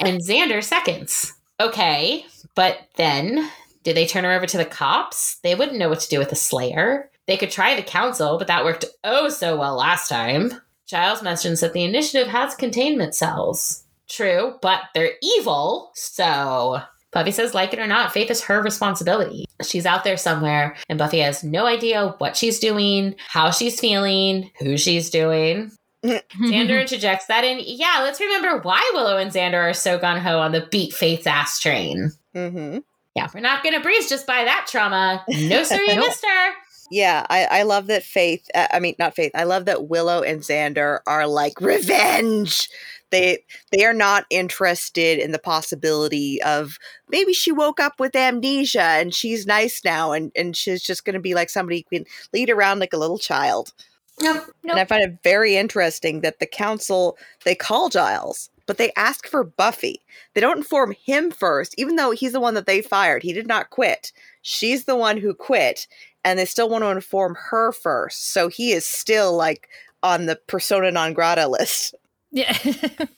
and 0.00 0.20
Xander 0.20 0.62
seconds. 0.64 1.34
Okay, 1.60 2.24
but 2.54 2.78
then 2.96 3.50
do 3.84 3.92
they 3.92 4.06
turn 4.06 4.24
her 4.24 4.32
over 4.32 4.46
to 4.46 4.56
the 4.56 4.64
cops? 4.64 5.36
They 5.42 5.54
wouldn't 5.54 5.78
know 5.78 5.88
what 5.88 6.00
to 6.00 6.08
do 6.08 6.18
with 6.18 6.32
a 6.32 6.36
Slayer. 6.36 7.10
They 7.26 7.36
could 7.36 7.50
try 7.50 7.76
the 7.76 7.82
council, 7.82 8.38
but 8.38 8.46
that 8.46 8.64
worked 8.64 8.84
oh 9.04 9.28
so 9.28 9.56
well 9.56 9.76
last 9.76 10.08
time. 10.08 10.52
Giles 10.86 11.22
mentions 11.22 11.60
that 11.60 11.72
the 11.72 11.84
initiative 11.84 12.28
has 12.28 12.54
containment 12.54 13.14
cells. 13.14 13.81
True, 14.12 14.58
but 14.60 14.82
they're 14.94 15.14
evil. 15.22 15.90
So 15.94 16.82
Buffy 17.12 17.30
says, 17.30 17.54
like 17.54 17.72
it 17.72 17.78
or 17.78 17.86
not, 17.86 18.12
Faith 18.12 18.30
is 18.30 18.42
her 18.44 18.62
responsibility. 18.62 19.46
She's 19.62 19.86
out 19.86 20.04
there 20.04 20.18
somewhere, 20.18 20.76
and 20.88 20.98
Buffy 20.98 21.20
has 21.20 21.42
no 21.42 21.64
idea 21.66 22.14
what 22.18 22.36
she's 22.36 22.58
doing, 22.58 23.14
how 23.28 23.50
she's 23.50 23.80
feeling, 23.80 24.50
who 24.58 24.76
she's 24.76 25.08
doing. 25.08 25.72
Xander 26.04 26.80
interjects 26.80 27.26
that 27.26 27.44
in. 27.44 27.60
Yeah, 27.64 28.00
let's 28.02 28.20
remember 28.20 28.58
why 28.58 28.90
Willow 28.92 29.16
and 29.16 29.30
Xander 29.30 29.70
are 29.70 29.74
so 29.74 29.98
gun 29.98 30.20
ho 30.20 30.38
on 30.40 30.52
the 30.52 30.66
beat 30.70 30.92
Faith's 30.92 31.26
ass 31.26 31.58
train. 31.58 32.10
Mm-hmm. 32.34 32.78
Yeah, 33.14 33.28
we're 33.32 33.40
not 33.40 33.62
going 33.62 33.74
to 33.74 33.80
breeze 33.80 34.08
just 34.08 34.26
by 34.26 34.44
that 34.44 34.66
trauma. 34.68 35.24
No, 35.28 35.62
sir, 35.62 35.80
you 35.80 35.96
missed 36.00 36.24
her. 36.24 36.52
Yeah, 36.90 37.24
I, 37.30 37.44
I 37.44 37.62
love 37.62 37.86
that 37.86 38.02
Faith. 38.02 38.46
Uh, 38.54 38.66
I 38.72 38.80
mean, 38.80 38.94
not 38.98 39.14
Faith. 39.14 39.32
I 39.34 39.44
love 39.44 39.66
that 39.66 39.88
Willow 39.88 40.22
and 40.22 40.40
Xander 40.40 41.00
are 41.06 41.26
like 41.26 41.60
revenge 41.60 42.68
they 43.12 43.44
they 43.70 43.84
are 43.84 43.94
not 43.94 44.24
interested 44.30 45.20
in 45.20 45.30
the 45.30 45.38
possibility 45.38 46.42
of 46.42 46.78
maybe 47.08 47.32
she 47.32 47.52
woke 47.52 47.78
up 47.78 48.00
with 48.00 48.16
amnesia 48.16 48.82
and 48.82 49.14
she's 49.14 49.46
nice 49.46 49.84
now 49.84 50.10
and 50.10 50.32
and 50.34 50.56
she's 50.56 50.82
just 50.82 51.04
going 51.04 51.14
to 51.14 51.20
be 51.20 51.34
like 51.34 51.50
somebody 51.50 51.86
can 51.92 52.04
lead 52.32 52.50
around 52.50 52.80
like 52.80 52.92
a 52.92 52.98
little 52.98 53.18
child. 53.18 53.72
No, 54.20 54.34
nope. 54.34 54.44
And 54.64 54.80
I 54.80 54.84
find 54.84 55.02
it 55.02 55.18
very 55.22 55.56
interesting 55.56 56.20
that 56.20 56.40
the 56.40 56.46
council 56.46 57.16
they 57.44 57.54
call 57.54 57.88
Giles, 57.88 58.50
but 58.66 58.78
they 58.78 58.92
ask 58.96 59.26
for 59.26 59.44
Buffy. 59.44 60.02
They 60.34 60.40
don't 60.40 60.58
inform 60.58 60.94
him 61.04 61.30
first, 61.30 61.74
even 61.78 61.96
though 61.96 62.10
he's 62.10 62.32
the 62.32 62.40
one 62.40 62.54
that 62.54 62.66
they 62.66 62.82
fired. 62.82 63.22
He 63.22 63.32
did 63.32 63.46
not 63.46 63.70
quit. 63.70 64.12
She's 64.42 64.84
the 64.84 64.96
one 64.96 65.16
who 65.16 65.34
quit, 65.34 65.86
and 66.24 66.38
they 66.38 66.44
still 66.44 66.68
want 66.68 66.82
to 66.82 66.88
inform 66.88 67.36
her 67.50 67.72
first. 67.72 68.32
So 68.32 68.48
he 68.48 68.72
is 68.72 68.84
still 68.84 69.34
like 69.34 69.68
on 70.02 70.26
the 70.26 70.36
persona 70.46 70.90
non 70.90 71.12
grata 71.12 71.46
list. 71.48 71.94
Yeah. 72.32 72.56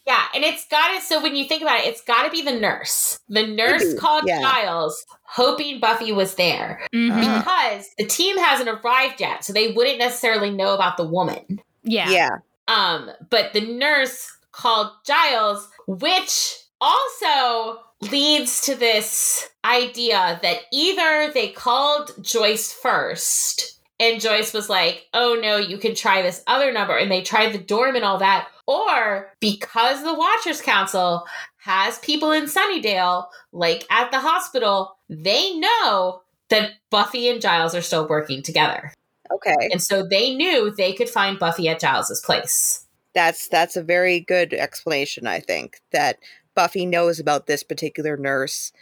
yeah. 0.07 0.25
And 0.35 0.45
it's 0.45 0.67
got 0.69 0.95
to, 0.95 1.01
so 1.01 1.23
when 1.23 1.37
you 1.37 1.47
think 1.47 1.62
about 1.62 1.81
it, 1.81 1.87
it's 1.87 2.03
got 2.03 2.25
to 2.25 2.31
be 2.31 2.43
the 2.43 2.59
nurse. 2.59 3.21
The 3.29 3.47
nurse 3.47 3.95
called 3.99 4.25
yeah. 4.27 4.41
Giles, 4.41 5.07
hoping 5.23 5.81
Buffy 5.81 6.12
was 6.12 6.35
there 6.35 6.81
mm-hmm. 6.93 7.39
because 7.39 7.89
the 7.97 8.07
team 8.07 8.37
hasn't 8.37 8.69
arrived 8.69 9.21
yet. 9.21 9.45
So 9.45 9.53
they 9.53 9.73
wouldn't 9.73 9.99
necessarily 9.99 10.51
know 10.51 10.75
about 10.75 10.97
the 10.97 11.07
woman. 11.07 11.61
Yeah. 11.85 12.11
Yeah. 12.11 12.31
Um, 12.67 13.11
but 13.31 13.53
the 13.53 13.61
nurse 13.61 14.31
called 14.53 14.91
Giles, 15.07 15.69
which 15.87 16.57
also 16.81 17.81
leads 18.11 18.62
to 18.62 18.75
this 18.75 19.49
idea 19.65 20.39
that 20.43 20.59
either 20.73 21.33
they 21.33 21.49
called 21.49 22.12
Joyce 22.21 22.73
first 22.73 23.75
and 24.01 24.21
Joyce 24.21 24.53
was 24.53 24.69
like, 24.69 25.07
oh 25.15 25.39
no, 25.41 25.57
you 25.57 25.79
can 25.79 25.95
try 25.95 26.23
this 26.23 26.43
other 26.47 26.73
number. 26.73 26.97
And 26.97 27.11
they 27.11 27.23
tried 27.23 27.53
the 27.53 27.59
dorm 27.59 27.97
and 27.97 28.05
all 28.05 28.19
that. 28.19 28.49
Or 28.67 29.33
because 29.41 30.03
the 30.03 30.15
Watchers 30.15 30.61
Council 30.62 31.27
has 31.59 31.99
people 31.99 32.33
in 32.33 32.45
Sunnydale, 32.45 33.27
like 33.53 33.87
at 33.91 34.11
the 34.11 34.21
hospital, 34.21 34.97
they 35.09 35.55
know 35.55 36.23
that 36.49 36.73
Buffy 36.91 37.29
and 37.29 37.41
Giles 37.41 37.75
are 37.75 37.83
still 37.83 38.09
working 38.09 38.43
together. 38.43 38.93
Okay. 39.33 39.69
And 39.71 39.83
so 39.83 40.07
they 40.07 40.35
knew 40.35 40.71
they 40.71 40.93
could 40.93 41.09
find 41.09 41.39
Buffy 41.39 41.69
at 41.69 41.81
Giles's 41.81 42.21
place. 42.21 42.87
That's 43.15 43.49
that's 43.49 43.77
a 43.77 43.83
very 43.83 44.21
good 44.21 44.53
explanation, 44.53 45.27
I 45.27 45.41
think, 45.41 45.81
that 45.93 46.19
Buffy 46.55 46.85
knows 46.85 47.21
about 47.21 47.47
this 47.47 47.62
particular 47.62 48.17
nurse 48.17 48.73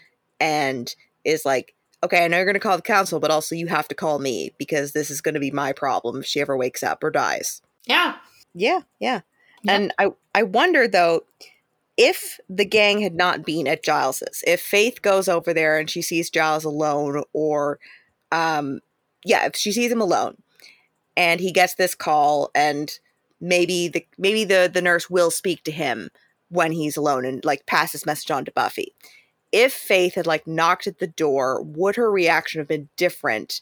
and 0.41 0.95
is 1.24 1.45
like, 1.45 1.74
okay, 2.03 2.24
I 2.24 2.28
know 2.28 2.39
you're 2.39 2.47
going 2.47 2.55
to 2.55 2.61
call 2.61 2.76
the 2.76 2.83
council, 2.83 3.20
but 3.20 3.30
also 3.30 3.55
you 3.55 3.68
have 3.68 3.89
to 3.89 3.95
call 3.95 4.18
me 4.18 4.53
because 4.59 4.93
this 4.93 5.11
is 5.11 5.20
going 5.20 5.35
to 5.35 5.41
be 5.41 5.51
my 5.51 5.72
problem 5.72 6.20
if 6.20 6.26
she 6.26 6.41
ever 6.41 6.57
wakes 6.57 6.83
up 6.83 7.05
or 7.05 7.11
dies. 7.11 7.62
Yeah. 7.87 8.16
Yeah, 8.55 8.80
yeah. 8.99 9.20
And 9.68 9.92
I 9.98 10.08
I 10.34 10.42
wonder 10.42 10.88
though 10.88 11.24
if 11.96 12.40
the 12.48 12.64
gang 12.64 13.00
had 13.00 13.14
not 13.14 13.44
been 13.44 13.68
at 13.68 13.82
Giles's, 13.82 14.42
if 14.46 14.60
Faith 14.60 15.02
goes 15.02 15.28
over 15.28 15.52
there 15.52 15.78
and 15.78 15.88
she 15.88 16.02
sees 16.02 16.30
Giles 16.30 16.64
alone 16.64 17.22
or 17.32 17.78
um 18.30 18.80
yeah, 19.24 19.46
if 19.46 19.56
she 19.56 19.72
sees 19.72 19.92
him 19.92 20.00
alone 20.00 20.36
and 21.16 21.40
he 21.40 21.52
gets 21.52 21.74
this 21.74 21.94
call 21.94 22.50
and 22.54 22.98
maybe 23.40 23.88
the 23.88 24.06
maybe 24.18 24.44
the 24.44 24.70
the 24.72 24.82
nurse 24.82 25.08
will 25.08 25.30
speak 25.30 25.64
to 25.64 25.72
him, 25.72 26.10
when 26.52 26.70
he's 26.70 26.96
alone 26.98 27.24
and 27.24 27.44
like 27.44 27.66
pass 27.66 27.92
this 27.92 28.06
message 28.06 28.30
on 28.30 28.44
to 28.44 28.52
Buffy. 28.52 28.94
If 29.52 29.72
Faith 29.72 30.14
had 30.14 30.26
like 30.26 30.46
knocked 30.46 30.86
at 30.86 30.98
the 30.98 31.06
door, 31.06 31.62
would 31.62 31.96
her 31.96 32.10
reaction 32.10 32.60
have 32.60 32.68
been 32.68 32.88
different 32.96 33.60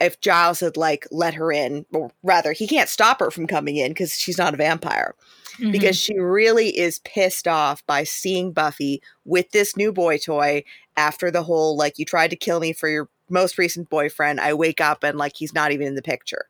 if 0.00 0.20
Giles 0.20 0.60
had 0.60 0.76
like 0.76 1.06
let 1.10 1.34
her 1.34 1.50
in, 1.52 1.86
or 1.92 2.10
rather, 2.22 2.52
he 2.52 2.66
can't 2.66 2.88
stop 2.88 3.20
her 3.20 3.30
from 3.30 3.46
coming 3.46 3.76
in 3.76 3.90
because 3.90 4.12
she's 4.18 4.38
not 4.38 4.54
a 4.54 4.58
vampire. 4.58 5.14
Mm-hmm. 5.58 5.70
Because 5.70 5.96
she 5.96 6.18
really 6.18 6.76
is 6.76 6.98
pissed 7.00 7.48
off 7.48 7.84
by 7.86 8.04
seeing 8.04 8.52
Buffy 8.52 9.02
with 9.24 9.50
this 9.52 9.74
new 9.74 9.90
boy 9.90 10.18
toy 10.18 10.64
after 10.98 11.30
the 11.30 11.42
whole 11.42 11.76
like 11.76 11.98
you 11.98 12.04
tried 12.04 12.28
to 12.30 12.36
kill 12.36 12.60
me 12.60 12.74
for 12.74 12.88
your 12.88 13.08
most 13.30 13.56
recent 13.56 13.88
boyfriend. 13.88 14.38
I 14.40 14.52
wake 14.52 14.80
up 14.80 15.02
and 15.02 15.16
like 15.16 15.36
he's 15.36 15.54
not 15.54 15.72
even 15.72 15.86
in 15.86 15.94
the 15.94 16.02
picture. 16.02 16.46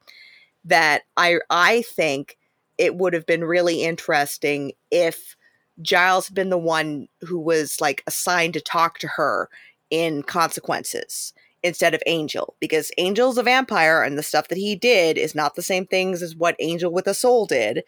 That 0.65 1.03
I 1.17 1.39
I 1.51 1.83
think 1.83 2.37
it 2.79 2.97
would 2.97 3.15
have 3.15 3.27
been 3.27 3.45
really 3.45 3.85
interesting 3.85 4.73
if 4.91 5.37
Giles 5.83 6.27
had 6.27 6.35
been 6.35 6.51
the 6.51 6.59
one 6.59 7.09
who 7.21 7.39
was 7.39 7.81
like 7.81 8.03
assigned 8.07 8.55
to 8.55 8.61
talk 8.61 8.99
to 8.99 9.09
her 9.09 9.49
in 9.91 10.23
consequences 10.25 11.33
instead 11.67 11.95
of 11.95 12.03
Angel 12.07 12.55
because 12.61 12.91
Angel's 12.97 13.39
a 13.39 13.43
vampire 13.43 14.03
and 14.03 14.17
the 14.17 14.23
stuff 14.23 14.49
that 14.49 14.59
he 14.59 14.75
did 14.77 15.19
is 15.19 15.35
not 15.35 15.55
the 15.55 15.63
same 15.63 15.87
things 15.87 16.23
as 16.23 16.37
what 16.37 16.57
Angel 16.59 16.93
with 16.93 17.07
a 17.07 17.15
soul 17.15 17.47
did. 17.47 17.83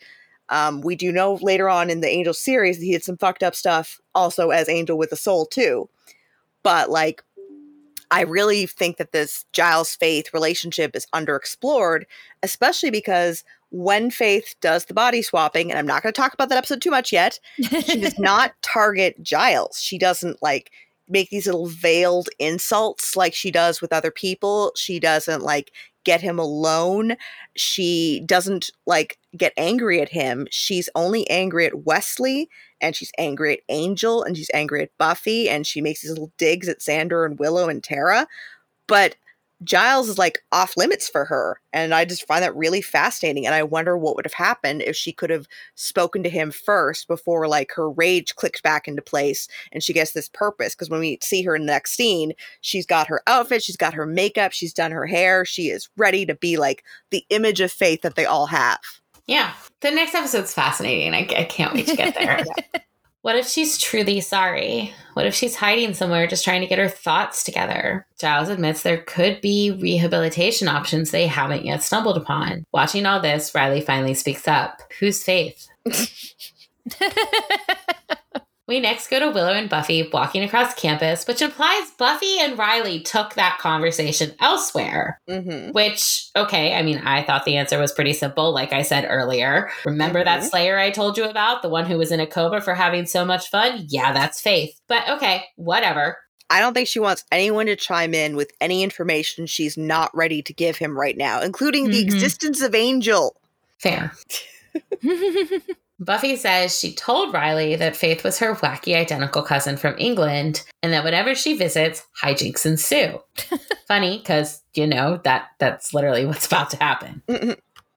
Um, 0.51 0.81
we 0.81 0.97
do 0.97 1.13
know 1.13 1.39
later 1.41 1.69
on 1.69 1.91
in 1.91 2.01
the 2.01 2.09
Angel 2.09 2.35
series 2.35 2.79
that 2.79 2.85
he 2.85 2.93
did 2.93 3.05
some 3.05 3.17
fucked 3.17 3.43
up 3.43 3.55
stuff 3.55 4.01
also 4.15 4.51
as 4.51 4.69
Angel 4.69 4.97
with 4.97 5.13
a 5.13 5.17
soul 5.17 5.47
too. 5.47 5.89
But 6.63 6.91
like 6.91 7.23
I 8.11 8.23
really 8.23 8.67
think 8.67 8.97
that 8.97 9.13
this 9.13 9.45
Giles 9.53 9.95
Faith 9.95 10.33
relationship 10.33 10.97
is 10.97 11.07
underexplored, 11.15 12.05
especially 12.43 12.91
because 12.91 13.45
when 13.71 14.11
Faith 14.11 14.55
does 14.61 14.87
the 14.87 14.95
body 14.95 15.21
swapping, 15.21 15.71
and 15.71 15.79
I'm 15.79 15.87
not 15.87 16.03
going 16.03 16.13
to 16.13 16.19
talk 16.19 16.33
about 16.33 16.49
that 16.49 16.57
episode 16.57 16.81
too 16.81 16.91
much 16.91 17.13
yet, 17.13 17.39
she 17.61 18.01
does 18.01 18.19
not 18.19 18.55
target 18.63 19.23
Giles. 19.23 19.79
She 19.81 19.99
doesn't 19.99 20.43
like 20.43 20.71
make 21.09 21.31
these 21.31 21.47
little 21.47 21.67
veiled 21.67 22.29
insults 22.39 23.17
like 23.17 23.35
she 23.35 23.51
does 23.51 23.81
with 23.81 23.93
other 23.93 24.11
people. 24.11 24.73
She 24.77 25.01
doesn't 25.01 25.43
like 25.43 25.73
get 26.05 26.21
him 26.21 26.39
alone. 26.39 27.17
She 27.57 28.23
doesn't 28.25 28.71
like 28.87 29.19
get 29.37 29.53
angry 29.57 30.01
at 30.01 30.09
him. 30.09 30.47
She's 30.51 30.89
only 30.95 31.29
angry 31.29 31.67
at 31.67 31.85
Wesley 31.85 32.49
and 32.81 32.97
she's 32.97 33.13
angry 33.19 33.55
at 33.55 33.61
Angel 33.69 34.23
and 34.23 34.37
she's 34.37 34.51
angry 34.55 34.83
at 34.83 34.97
Buffy 34.99 35.49
and 35.49 35.67
she 35.67 35.81
makes 35.81 36.03
these 36.03 36.11
little 36.11 36.33
digs 36.39 36.69
at 36.69 36.81
Xander 36.81 37.27
and 37.27 37.39
Willow 37.39 37.69
and 37.69 37.85
Tara. 37.85 38.27
But 38.87 39.17
Giles 39.65 40.09
is 40.09 40.19
like 40.19 40.45
off 40.53 40.77
limits 40.77 41.09
for 41.09 41.25
her. 41.25 41.61
And 41.73 41.95
I 41.95 42.05
just 42.05 42.27
find 42.27 42.43
that 42.43 42.55
really 42.57 42.81
fascinating. 42.81 43.45
And 43.45 43.55
I 43.55 43.63
wonder 43.63 43.97
what 43.97 44.17
would 44.17 44.25
have 44.25 44.33
happened 44.33 44.83
if 44.83 44.95
she 44.95 45.13
could 45.13 45.31
have 45.31 45.47
spoken 45.75 46.23
to 46.23 46.31
him 46.31 46.51
first 46.51 47.09
before 47.09 47.49
like 47.49 47.73
her 47.73 47.91
rage 47.91 48.37
clicks 48.37 48.61
back 48.61 48.87
into 48.87 49.03
place 49.03 49.49
and 49.73 49.83
she 49.83 49.93
gets 49.93 50.13
this 50.13 50.29
purpose. 50.29 50.75
Because 50.75 50.91
when 50.91 51.01
we 51.01 51.19
see 51.23 51.43
her 51.43 51.57
in 51.57 51.63
the 51.63 51.73
next 51.73 51.93
scene, 51.97 52.33
she's 52.61 52.87
got 52.87 53.09
her 53.09 53.23
outfit, 53.27 53.63
she's 53.63 53.77
got 53.77 53.95
her 53.95 54.07
makeup, 54.07 54.53
she's 54.53 54.73
done 54.73 54.93
her 54.93 55.07
hair, 55.07 55.45
she 55.45 55.71
is 55.71 55.89
ready 55.97 56.25
to 56.27 56.35
be 56.35 56.57
like 56.57 56.85
the 57.11 57.25
image 57.31 57.61
of 57.61 57.73
faith 57.73 58.03
that 58.03 58.15
they 58.15 58.27
all 58.27 58.47
have. 58.47 58.79
Yeah. 59.27 59.53
The 59.81 59.91
next 59.91 60.15
episode's 60.15 60.55
fascinating. 60.55 61.15
I, 61.15 61.21
I 61.41 61.45
can't 61.45 61.75
wait 61.75 61.87
to 61.89 61.97
get 61.97 62.15
there. 62.19 62.45
yeah. 62.47 62.81
What 63.23 63.37
if 63.37 63.49
she's 63.49 63.79
truly 63.79 64.21
sorry? 64.21 64.93
What 65.15 65.27
if 65.27 65.35
she's 65.35 65.57
hiding 65.57 65.95
somewhere 65.95 66.29
just 66.29 66.45
trying 66.45 66.61
to 66.61 66.69
get 66.69 66.79
her 66.79 66.89
thoughts 66.89 67.43
together? 67.43 68.07
Giles 68.21 68.49
admits 68.49 68.83
there 68.83 69.03
could 69.03 69.41
be 69.41 69.73
rehabilitation 69.73 70.69
options 70.69 71.11
they 71.11 71.27
haven't 71.27 71.65
yet 71.65 71.83
stumbled 71.83 72.17
upon. 72.17 72.65
Watching 72.73 73.07
all 73.07 73.21
this, 73.21 73.53
Riley 73.55 73.81
finally 73.81 74.15
speaks 74.15 74.47
up. 74.47 74.81
Who's 75.01 75.25
Faith? 75.25 75.69
We 78.69 78.81
next 78.81 79.09
go 79.09 79.19
to 79.19 79.31
Willow 79.31 79.55
and 79.55 79.71
Buffy 79.71 80.11
walking 80.13 80.43
across 80.43 80.75
campus, 80.75 81.27
which 81.27 81.41
implies 81.41 81.91
Buffy 81.93 82.39
and 82.39 82.59
Riley 82.59 83.01
took 83.01 83.33
that 83.35 83.57
conversation 83.59 84.35
elsewhere. 84.41 85.23
Mm-hmm. 85.27 85.73
Which, 85.73 86.29
okay, 86.37 86.75
I 86.75 86.83
mean, 86.83 86.99
I 86.99 87.23
thought 87.23 87.47
the 87.47 87.57
answer 87.57 87.79
was 87.79 87.93
pretty 87.93 88.13
simple, 88.13 88.53
like 88.53 88.75
I 88.75 88.83
said 88.83 89.07
earlier. 89.09 89.71
Remember 89.87 90.19
mm-hmm. 90.19 90.27
that 90.27 90.45
Slayer 90.45 90.79
I 90.79 90.91
told 90.91 91.17
you 91.17 91.25
about? 91.25 91.63
The 91.63 91.71
one 91.71 91.87
who 91.87 91.97
was 91.97 92.13
in 92.13 92.21
a 92.21 92.27
coma 92.27 92.61
for 92.61 92.75
having 92.75 93.07
so 93.07 93.25
much 93.25 93.49
fun? 93.49 93.87
Yeah, 93.89 94.13
that's 94.13 94.43
Faith. 94.43 94.79
But 94.87 95.09
okay, 95.09 95.45
whatever. 95.57 96.19
I 96.51 96.61
don't 96.61 96.75
think 96.75 96.89
she 96.89 97.01
wants 97.01 97.25
anyone 97.33 97.67
to 97.67 97.77
chime 97.77 98.13
in 98.13 98.37
with 98.37 98.53
any 98.61 98.83
information 98.83 99.47
she's 99.47 99.79
not 99.79 100.15
ready 100.15 100.43
to 100.43 100.53
give 100.53 100.77
him 100.77 100.99
right 100.99 101.17
now, 101.17 101.41
including 101.41 101.85
mm-hmm. 101.85 101.93
the 101.93 102.03
existence 102.03 102.61
of 102.61 102.75
Angel. 102.75 103.35
Fair. 103.79 104.13
Buffy 106.01 106.37
says 106.37 106.79
she 106.79 106.95
told 106.95 107.35
Riley 107.35 107.75
that 107.77 107.97
Faith 107.97 108.23
was 108.23 108.39
her 108.39 108.55
wacky 108.55 108.95
identical 108.95 109.43
cousin 109.43 109.77
from 109.77 109.97
England 109.99 110.65
and 110.83 110.93
that 110.93 111.03
whenever 111.03 111.35
she 111.35 111.57
visits, 111.57 112.07
hijinks 112.23 112.65
ensue. 112.65 113.21
Funny 113.89 114.19
because, 114.19 114.63
you 114.75 114.87
know, 114.87 115.21
that 115.25 115.49
that's 115.59 115.93
literally 115.93 116.25
what's 116.27 116.47
about 116.47 116.71
to 116.71 116.77
happen. 116.77 117.23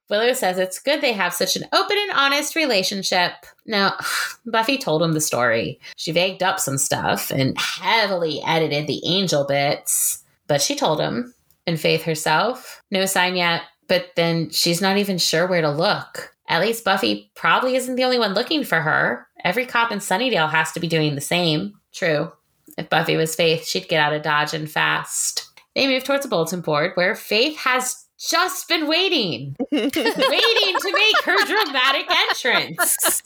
Willow 0.09 0.33
says 0.33 0.57
it's 0.57 0.79
good 0.79 1.01
they 1.01 1.13
have 1.13 1.33
such 1.33 1.55
an 1.55 1.63
open 1.71 1.97
and 1.97 2.11
honest 2.11 2.55
relationship. 2.55 3.31
Now, 3.65 3.95
Buffy 4.45 4.77
told 4.77 5.03
him 5.03 5.13
the 5.13 5.21
story. 5.21 5.79
She 5.95 6.11
vagued 6.11 6.43
up 6.43 6.59
some 6.59 6.77
stuff 6.77 7.31
and 7.31 7.57
heavily 7.57 8.41
edited 8.45 8.87
the 8.87 9.01
angel 9.05 9.45
bits, 9.45 10.23
but 10.47 10.61
she 10.61 10.75
told 10.75 10.99
him. 10.99 11.33
And 11.67 11.79
Faith 11.79 12.03
herself, 12.03 12.81
no 12.89 13.05
sign 13.05 13.35
yet, 13.35 13.61
but 13.87 14.07
then 14.15 14.49
she's 14.49 14.81
not 14.81 14.97
even 14.97 15.19
sure 15.19 15.45
where 15.45 15.61
to 15.61 15.69
look. 15.69 16.30
At 16.51 16.59
least 16.59 16.83
Buffy 16.83 17.31
probably 17.33 17.77
isn't 17.77 17.95
the 17.95 18.03
only 18.03 18.19
one 18.19 18.33
looking 18.33 18.65
for 18.65 18.81
her. 18.81 19.25
Every 19.45 19.65
cop 19.65 19.89
in 19.89 19.99
Sunnydale 19.99 20.51
has 20.51 20.73
to 20.73 20.81
be 20.81 20.87
doing 20.89 21.15
the 21.15 21.21
same. 21.21 21.79
True. 21.93 22.29
If 22.77 22.89
Buffy 22.89 23.15
was 23.15 23.33
Faith, 23.35 23.65
she'd 23.65 23.87
get 23.87 24.01
out 24.01 24.11
of 24.11 24.21
Dodge 24.21 24.53
and 24.53 24.69
fast. 24.69 25.49
They 25.75 25.87
move 25.87 26.03
towards 26.03 26.25
a 26.25 26.27
bulletin 26.27 26.59
board 26.59 26.91
where 26.95 27.15
Faith 27.15 27.55
has 27.59 28.05
just 28.19 28.67
been 28.67 28.85
waiting, 28.87 29.55
waiting 29.71 29.89
to 29.89 30.93
make 30.93 31.21
her 31.23 31.45
dramatic 31.45 32.05
entrance. 32.11 33.23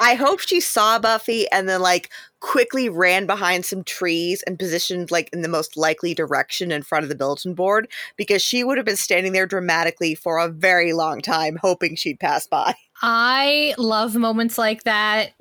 I 0.00 0.14
hope 0.14 0.38
she 0.38 0.60
saw 0.60 1.00
Buffy 1.00 1.50
and 1.50 1.68
then 1.68 1.82
like 1.82 2.08
quickly 2.40 2.88
ran 2.88 3.26
behind 3.26 3.64
some 3.64 3.82
trees 3.82 4.42
and 4.46 4.58
positioned 4.58 5.10
like 5.10 5.28
in 5.32 5.42
the 5.42 5.48
most 5.48 5.76
likely 5.76 6.14
direction 6.14 6.70
in 6.70 6.82
front 6.82 7.02
of 7.02 7.08
the 7.08 7.14
bulletin 7.14 7.54
board 7.54 7.88
because 8.16 8.42
she 8.42 8.62
would 8.62 8.78
have 8.78 8.86
been 8.86 8.96
standing 8.96 9.32
there 9.32 9.46
dramatically 9.46 10.14
for 10.14 10.38
a 10.38 10.48
very 10.48 10.92
long 10.92 11.20
time 11.20 11.58
hoping 11.60 11.96
she'd 11.96 12.20
pass 12.20 12.46
by. 12.46 12.74
I 13.02 13.74
love 13.78 14.14
moments 14.14 14.58
like 14.58 14.84
that 14.84 15.32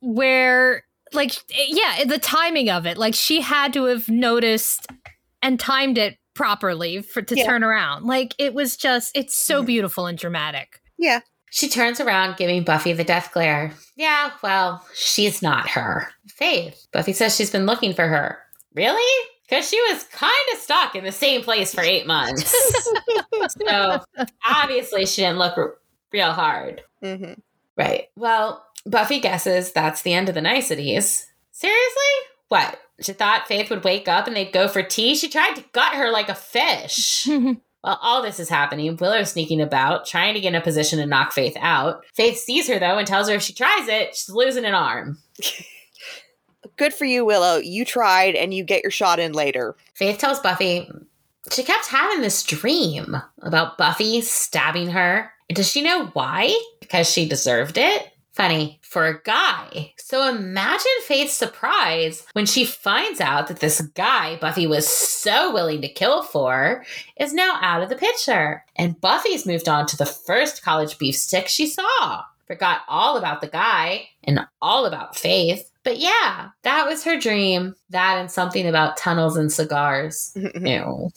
where 0.00 0.84
like 1.12 1.34
eh, 1.52 1.66
yeah, 1.68 2.04
the 2.04 2.18
timing 2.18 2.70
of 2.70 2.86
it. 2.86 2.96
Like 2.96 3.14
she 3.14 3.40
had 3.40 3.72
to 3.74 3.84
have 3.84 4.08
noticed 4.08 4.86
and 5.42 5.58
timed 5.58 5.98
it 5.98 6.18
properly 6.34 7.02
for 7.02 7.22
to 7.22 7.36
yeah. 7.36 7.44
turn 7.44 7.64
around. 7.64 8.06
Like 8.06 8.34
it 8.38 8.54
was 8.54 8.76
just 8.76 9.16
it's 9.16 9.34
so 9.34 9.62
beautiful 9.62 10.06
and 10.06 10.16
dramatic. 10.16 10.80
Yeah. 10.98 11.20
She 11.50 11.68
turns 11.68 12.00
around, 12.00 12.36
giving 12.36 12.62
Buffy 12.62 12.92
the 12.92 13.04
death 13.04 13.32
glare. 13.32 13.72
Yeah, 13.96 14.30
well, 14.42 14.84
she's 14.94 15.42
not 15.42 15.68
her. 15.70 16.08
Faith. 16.28 16.86
Buffy 16.92 17.12
says 17.12 17.34
she's 17.36 17.50
been 17.50 17.66
looking 17.66 17.92
for 17.92 18.06
her. 18.06 18.38
Really? 18.74 19.26
Because 19.48 19.68
she 19.68 19.80
was 19.90 20.04
kind 20.04 20.32
of 20.54 20.60
stuck 20.60 20.94
in 20.94 21.02
the 21.02 21.10
same 21.10 21.42
place 21.42 21.74
for 21.74 21.80
eight 21.80 22.06
months. 22.06 22.54
so 23.48 24.00
obviously 24.46 25.06
she 25.06 25.22
didn't 25.22 25.38
look 25.38 25.58
r- 25.58 25.74
real 26.12 26.30
hard. 26.30 26.82
Mm-hmm. 27.02 27.32
Right. 27.76 28.06
Well, 28.14 28.64
Buffy 28.86 29.18
guesses 29.18 29.72
that's 29.72 30.02
the 30.02 30.14
end 30.14 30.28
of 30.28 30.36
the 30.36 30.40
niceties. 30.40 31.26
Seriously? 31.50 32.02
What? 32.48 32.78
She 33.00 33.12
thought 33.12 33.48
Faith 33.48 33.70
would 33.70 33.82
wake 33.82 34.06
up 34.06 34.28
and 34.28 34.36
they'd 34.36 34.52
go 34.52 34.68
for 34.68 34.82
tea. 34.82 35.16
She 35.16 35.28
tried 35.28 35.54
to 35.56 35.64
gut 35.72 35.94
her 35.94 36.10
like 36.10 36.28
a 36.28 36.34
fish. 36.34 37.28
While 37.82 37.98
all 38.02 38.22
this 38.22 38.38
is 38.38 38.48
happening, 38.48 38.96
Willow's 38.96 39.32
sneaking 39.32 39.60
about, 39.60 40.06
trying 40.06 40.34
to 40.34 40.40
get 40.40 40.48
in 40.48 40.54
a 40.54 40.60
position 40.60 40.98
to 40.98 41.06
knock 41.06 41.32
Faith 41.32 41.56
out. 41.60 42.04
Faith 42.14 42.38
sees 42.38 42.68
her, 42.68 42.78
though, 42.78 42.98
and 42.98 43.06
tells 43.06 43.28
her 43.28 43.34
if 43.34 43.42
she 43.42 43.54
tries 43.54 43.88
it, 43.88 44.14
she's 44.14 44.28
losing 44.28 44.64
an 44.64 44.74
arm. 44.74 45.18
Good 46.76 46.92
for 46.92 47.06
you, 47.06 47.24
Willow. 47.24 47.56
You 47.56 47.84
tried, 47.84 48.34
and 48.34 48.52
you 48.52 48.64
get 48.64 48.82
your 48.82 48.90
shot 48.90 49.18
in 49.18 49.32
later. 49.32 49.76
Faith 49.94 50.18
tells 50.18 50.40
Buffy 50.40 50.88
she 51.50 51.62
kept 51.62 51.86
having 51.86 52.20
this 52.20 52.42
dream 52.42 53.16
about 53.42 53.78
Buffy 53.78 54.20
stabbing 54.20 54.90
her. 54.90 55.32
Does 55.48 55.68
she 55.68 55.82
know 55.82 56.06
why? 56.08 56.56
Because 56.80 57.10
she 57.10 57.28
deserved 57.28 57.76
it? 57.78 58.09
Funny 58.40 58.80
for 58.80 59.04
a 59.04 59.20
guy. 59.22 59.92
So 59.98 60.26
imagine 60.26 60.86
Faith's 61.02 61.34
surprise 61.34 62.24
when 62.32 62.46
she 62.46 62.64
finds 62.64 63.20
out 63.20 63.48
that 63.48 63.60
this 63.60 63.82
guy 63.94 64.36
Buffy 64.36 64.66
was 64.66 64.88
so 64.88 65.52
willing 65.52 65.82
to 65.82 65.92
kill 65.92 66.22
for 66.22 66.82
is 67.18 67.34
now 67.34 67.58
out 67.60 67.82
of 67.82 67.90
the 67.90 67.96
picture. 67.96 68.64
And 68.76 68.98
Buffy's 68.98 69.44
moved 69.44 69.68
on 69.68 69.84
to 69.88 69.96
the 69.98 70.06
first 70.06 70.62
college 70.62 70.96
beef 70.96 71.16
stick 71.16 71.48
she 71.48 71.66
saw. 71.66 72.22
Forgot 72.46 72.80
all 72.88 73.18
about 73.18 73.42
the 73.42 73.46
guy 73.46 74.08
and 74.24 74.40
all 74.62 74.86
about 74.86 75.18
Faith. 75.18 75.70
But 75.84 75.98
yeah, 75.98 76.48
that 76.62 76.86
was 76.86 77.04
her 77.04 77.20
dream. 77.20 77.74
That 77.90 78.16
and 78.18 78.30
something 78.30 78.66
about 78.66 78.96
tunnels 78.96 79.36
and 79.36 79.52
cigars. 79.52 80.34
Ew. 80.54 81.10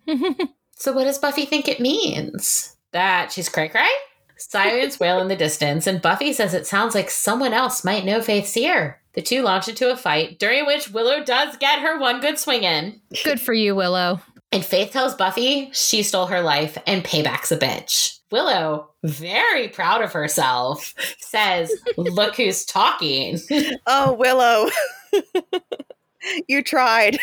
so 0.75 0.91
what 0.91 1.05
does 1.05 1.19
Buffy 1.19 1.45
think 1.45 1.69
it 1.69 1.79
means? 1.79 2.75
That 2.91 3.31
she's 3.31 3.47
cray 3.47 3.69
cray? 3.69 3.89
Sirens 4.37 4.99
wail 4.99 5.19
in 5.19 5.27
the 5.27 5.35
distance, 5.35 5.87
and 5.87 6.01
Buffy 6.01 6.33
says 6.33 6.53
it 6.53 6.67
sounds 6.67 6.95
like 6.95 7.09
someone 7.09 7.53
else 7.53 7.83
might 7.83 8.05
know 8.05 8.21
Faith's 8.21 8.53
here. 8.53 8.99
The 9.13 9.21
two 9.21 9.41
launch 9.43 9.67
into 9.67 9.91
a 9.91 9.97
fight, 9.97 10.39
during 10.39 10.65
which 10.65 10.89
Willow 10.89 11.23
does 11.23 11.55
get 11.57 11.79
her 11.79 11.99
one 11.99 12.19
good 12.19 12.39
swing 12.39 12.63
in. 12.63 12.99
Good 13.23 13.39
for 13.39 13.53
you, 13.53 13.75
Willow. 13.75 14.19
And 14.51 14.65
Faith 14.65 14.91
tells 14.91 15.15
Buffy 15.15 15.71
she 15.73 16.03
stole 16.03 16.27
her 16.27 16.41
life 16.41 16.77
and 16.85 17.03
payback's 17.03 17.51
a 17.51 17.57
bitch. 17.57 18.19
Willow, 18.31 18.89
very 19.03 19.67
proud 19.67 20.01
of 20.01 20.11
herself, 20.11 20.93
says, 21.19 21.71
Look 21.97 22.35
who's 22.35 22.65
talking. 22.65 23.39
Oh, 23.87 24.13
Willow. 24.13 24.69
you 26.47 26.63
tried. 26.63 27.19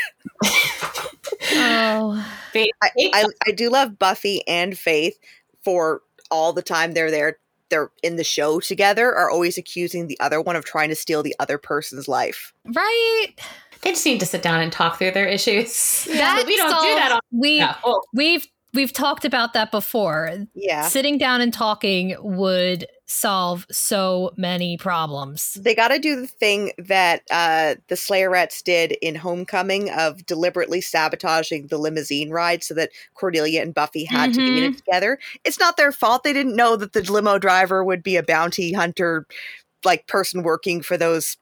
oh. 1.53 2.25
Faith, 2.53 2.71
I, 2.83 2.91
I, 2.99 3.25
I 3.47 3.53
do 3.53 3.71
love 3.71 3.99
Buffy 3.99 4.47
and 4.47 4.79
Faith 4.79 5.19
for 5.63 6.03
all 6.31 6.53
the 6.53 6.63
time 6.63 6.93
they're 6.93 7.11
there 7.11 7.39
they're 7.71 7.91
in 8.03 8.17
the 8.17 8.25
show 8.25 8.61
together 8.61 9.15
are 9.15 9.31
always 9.31 9.57
accusing 9.57 10.09
the 10.09 10.19
other 10.21 10.41
one 10.41 10.57
of 10.57 10.65
trying 10.65 10.91
to 10.91 10.95
steal 10.95 11.23
the 11.23 11.35
other 11.39 11.57
person's 11.57 12.09
life. 12.09 12.53
Right. 12.67 13.29
They 13.83 13.91
just 13.91 14.05
need 14.05 14.21
to 14.21 14.27
sit 14.27 14.43
down 14.43 14.61
and 14.61 14.71
talk 14.71 14.99
through 14.99 15.13
their 15.13 15.27
issues. 15.27 16.07
Yeah, 16.11 16.37
we 16.45 16.57
don't 16.57 16.83
do 16.83 16.95
that. 16.97 17.13
On- 17.13 17.21
we 17.33 17.59
yeah. 17.59 17.77
oh. 17.85 18.03
we've 18.13 18.47
we've 18.75 18.93
talked 18.93 19.25
about 19.25 19.55
that 19.55 19.71
before. 19.71 20.31
Yeah. 20.55 20.83
Sitting 20.83 21.17
down 21.17 21.41
and 21.41 21.53
talking 21.53 22.17
would 22.21 22.87
solve 23.11 23.67
so 23.71 24.33
many 24.37 24.77
problems. 24.77 25.55
They 25.55 25.75
got 25.75 25.89
to 25.89 25.99
do 25.99 26.21
the 26.21 26.27
thing 26.29 26.73
that 26.79 27.23
uh, 27.31 27.75
the 27.89 27.97
Slayerettes 27.97 28.63
did 28.63 28.93
in 29.03 29.17
Homecoming 29.17 29.91
of 29.91 30.25
deliberately 30.27 30.81
sabotaging 30.81 31.67
the 31.67 31.79
limousine 31.79 32.31
ride 32.31 32.63
so 32.63 32.73
that 32.75 32.91
Cordelia 33.15 33.63
and 33.63 33.75
Buffy 33.75 34.05
had 34.05 34.31
mm-hmm. 34.31 34.39
to 34.39 34.39
be 34.39 34.59
in 34.59 34.65
it 34.65 34.69
mm-hmm. 34.69 34.77
together. 34.77 35.19
It's 35.45 35.59
not 35.59 35.77
their 35.77 35.91
fault. 35.91 36.23
They 36.23 36.33
didn't 36.33 36.55
know 36.55 36.77
that 36.77 36.93
the 36.93 37.03
limo 37.03 37.39
driver 37.39 37.83
would 37.85 38.03
be 38.03 38.17
a 38.17 38.23
bounty 38.23 38.73
hunter, 38.73 39.27
like 39.85 40.07
person 40.07 40.43
working 40.43 40.81
for 40.81 40.97
those 40.97 41.37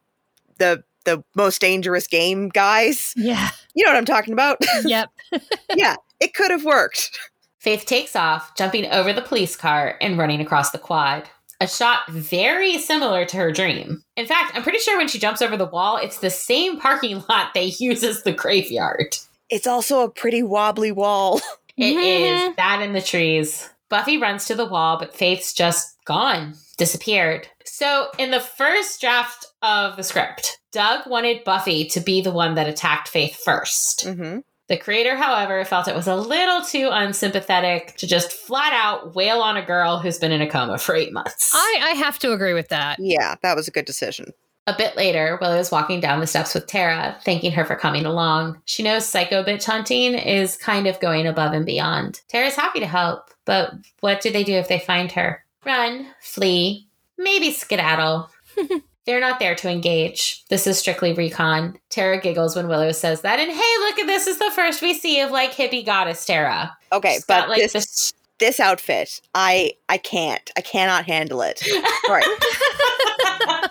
the 0.58 0.82
the 1.04 1.22
most 1.34 1.60
dangerous 1.60 2.06
game 2.06 2.48
guys. 2.48 3.12
Yeah. 3.16 3.50
You 3.74 3.84
know 3.84 3.92
what 3.92 3.98
I'm 3.98 4.04
talking 4.04 4.32
about? 4.32 4.58
Yep. 4.84 5.10
yeah, 5.76 5.96
it 6.20 6.34
could 6.34 6.50
have 6.50 6.64
worked. 6.64 7.18
Faith 7.58 7.84
takes 7.86 8.14
off, 8.16 8.54
jumping 8.56 8.86
over 8.86 9.12
the 9.12 9.22
police 9.22 9.56
car 9.56 9.96
and 10.00 10.16
running 10.16 10.40
across 10.40 10.70
the 10.70 10.78
quad. 10.78 11.28
A 11.60 11.66
shot 11.66 12.08
very 12.08 12.78
similar 12.78 13.24
to 13.24 13.36
her 13.36 13.50
dream. 13.50 14.04
In 14.16 14.26
fact, 14.26 14.52
I'm 14.54 14.62
pretty 14.62 14.78
sure 14.78 14.96
when 14.96 15.08
she 15.08 15.18
jumps 15.18 15.42
over 15.42 15.56
the 15.56 15.66
wall, 15.66 15.96
it's 15.96 16.18
the 16.18 16.30
same 16.30 16.78
parking 16.78 17.24
lot 17.28 17.52
they 17.54 17.74
use 17.78 18.04
as 18.04 18.22
the 18.22 18.32
graveyard. 18.32 19.16
It's 19.50 19.66
also 19.66 20.02
a 20.02 20.10
pretty 20.10 20.42
wobbly 20.42 20.92
wall. 20.92 21.40
It 21.80 21.96
is 21.96 22.56
that 22.56 22.82
in 22.82 22.92
the 22.92 23.00
trees. 23.00 23.70
Buffy 23.88 24.18
runs 24.18 24.46
to 24.46 24.56
the 24.56 24.66
wall, 24.66 24.98
but 24.98 25.14
Faith's 25.14 25.52
just 25.52 25.96
gone, 26.04 26.54
disappeared. 26.76 27.46
So, 27.64 28.08
in 28.18 28.32
the 28.32 28.40
first 28.40 29.00
draft 29.00 29.46
of 29.62 29.96
the 29.96 30.02
script, 30.02 30.58
Doug 30.72 31.08
wanted 31.08 31.44
Buffy 31.44 31.86
to 31.86 32.00
be 32.00 32.20
the 32.20 32.32
one 32.32 32.54
that 32.56 32.68
attacked 32.68 33.08
Faith 33.08 33.40
1st 33.46 34.06
mm-hmm. 34.06 34.38
The 34.68 34.76
creator, 34.76 35.16
however, 35.16 35.64
felt 35.64 35.88
it 35.88 35.96
was 35.96 36.06
a 36.06 36.14
little 36.14 36.62
too 36.62 36.90
unsympathetic 36.92 37.96
to 37.96 38.06
just 38.06 38.32
flat 38.32 38.72
out 38.74 39.14
wail 39.14 39.40
on 39.40 39.56
a 39.56 39.64
girl 39.64 39.98
who's 39.98 40.18
been 40.18 40.30
in 40.32 40.42
a 40.42 40.48
coma 40.48 40.76
for 40.76 40.94
eight 40.94 41.12
months. 41.12 41.52
I, 41.54 41.78
I 41.82 41.90
have 41.92 42.18
to 42.20 42.32
agree 42.32 42.52
with 42.52 42.68
that. 42.68 42.98
Yeah, 43.00 43.36
that 43.42 43.56
was 43.56 43.66
a 43.66 43.70
good 43.70 43.86
decision. 43.86 44.32
A 44.66 44.74
bit 44.76 44.94
later, 44.96 45.38
Willow 45.40 45.56
is 45.56 45.70
walking 45.70 45.98
down 45.98 46.20
the 46.20 46.26
steps 46.26 46.52
with 46.52 46.66
Tara, 46.66 47.16
thanking 47.24 47.50
her 47.52 47.64
for 47.64 47.74
coming 47.74 48.04
along. 48.04 48.60
She 48.66 48.82
knows 48.82 49.06
psycho 49.06 49.42
bitch 49.42 49.64
hunting 49.64 50.12
is 50.12 50.58
kind 50.58 50.86
of 50.86 51.00
going 51.00 51.26
above 51.26 51.54
and 51.54 51.64
beyond. 51.64 52.20
Tara's 52.28 52.54
happy 52.54 52.80
to 52.80 52.86
help, 52.86 53.30
but 53.46 53.72
what 54.00 54.20
do 54.20 54.30
they 54.30 54.44
do 54.44 54.52
if 54.52 54.68
they 54.68 54.78
find 54.78 55.10
her? 55.12 55.42
Run, 55.64 56.08
flee, 56.20 56.86
maybe 57.16 57.50
skedaddle. 57.50 58.28
They're 59.08 59.20
not 59.20 59.38
there 59.38 59.54
to 59.54 59.70
engage. 59.70 60.44
This 60.50 60.66
is 60.66 60.78
strictly 60.78 61.14
recon. 61.14 61.78
Tara 61.88 62.20
giggles 62.20 62.54
when 62.54 62.68
Willow 62.68 62.92
says 62.92 63.22
that, 63.22 63.38
and 63.38 63.50
hey, 63.50 63.78
look 63.80 63.98
at 63.98 64.06
this 64.06 64.26
is 64.26 64.38
the 64.38 64.50
first 64.50 64.82
we 64.82 64.92
see 64.92 65.18
of 65.22 65.30
like 65.30 65.54
hippie 65.54 65.82
goddess 65.82 66.26
Tara. 66.26 66.76
Okay, 66.92 67.14
She's 67.14 67.24
but 67.24 67.40
got, 67.40 67.48
like, 67.48 67.62
this, 67.62 67.72
this 67.72 68.12
this 68.38 68.60
outfit, 68.60 69.22
I 69.34 69.72
I 69.88 69.96
can't. 69.96 70.50
I 70.58 70.60
cannot 70.60 71.06
handle 71.06 71.40
it. 71.40 71.66
All 72.06 72.14
right. 72.14 72.26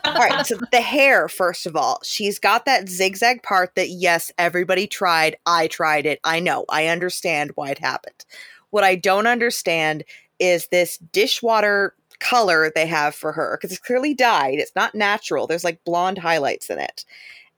all 0.06 0.16
right. 0.16 0.44
So 0.44 0.58
the 0.72 0.82
hair, 0.82 1.30
first 1.30 1.68
of 1.68 1.76
all, 1.76 2.00
she's 2.04 2.40
got 2.40 2.66
that 2.66 2.90
zigzag 2.90 3.44
part 3.44 3.76
that 3.76 3.90
yes, 3.90 4.32
everybody 4.40 4.88
tried. 4.88 5.38
I 5.46 5.68
tried 5.68 6.08
it. 6.08 6.20
I 6.24 6.40
know. 6.40 6.66
I 6.68 6.88
understand 6.88 7.52
why 7.54 7.70
it 7.70 7.78
happened. 7.78 8.26
What 8.72 8.84
I 8.84 8.96
don't 8.96 9.28
understand 9.28 10.04
is 10.40 10.68
this 10.70 10.98
dishwater 10.98 11.94
color 12.20 12.72
they 12.74 12.86
have 12.86 13.16
for 13.16 13.32
her 13.34 13.58
because 13.58 13.72
it's 13.72 13.86
clearly 13.86 14.14
dyed. 14.14 14.60
It's 14.60 14.76
not 14.76 14.96
natural. 14.96 15.48
There's 15.48 15.64
like 15.64 15.84
blonde 15.84 16.18
highlights 16.18 16.70
in 16.70 16.80
it. 16.80 17.06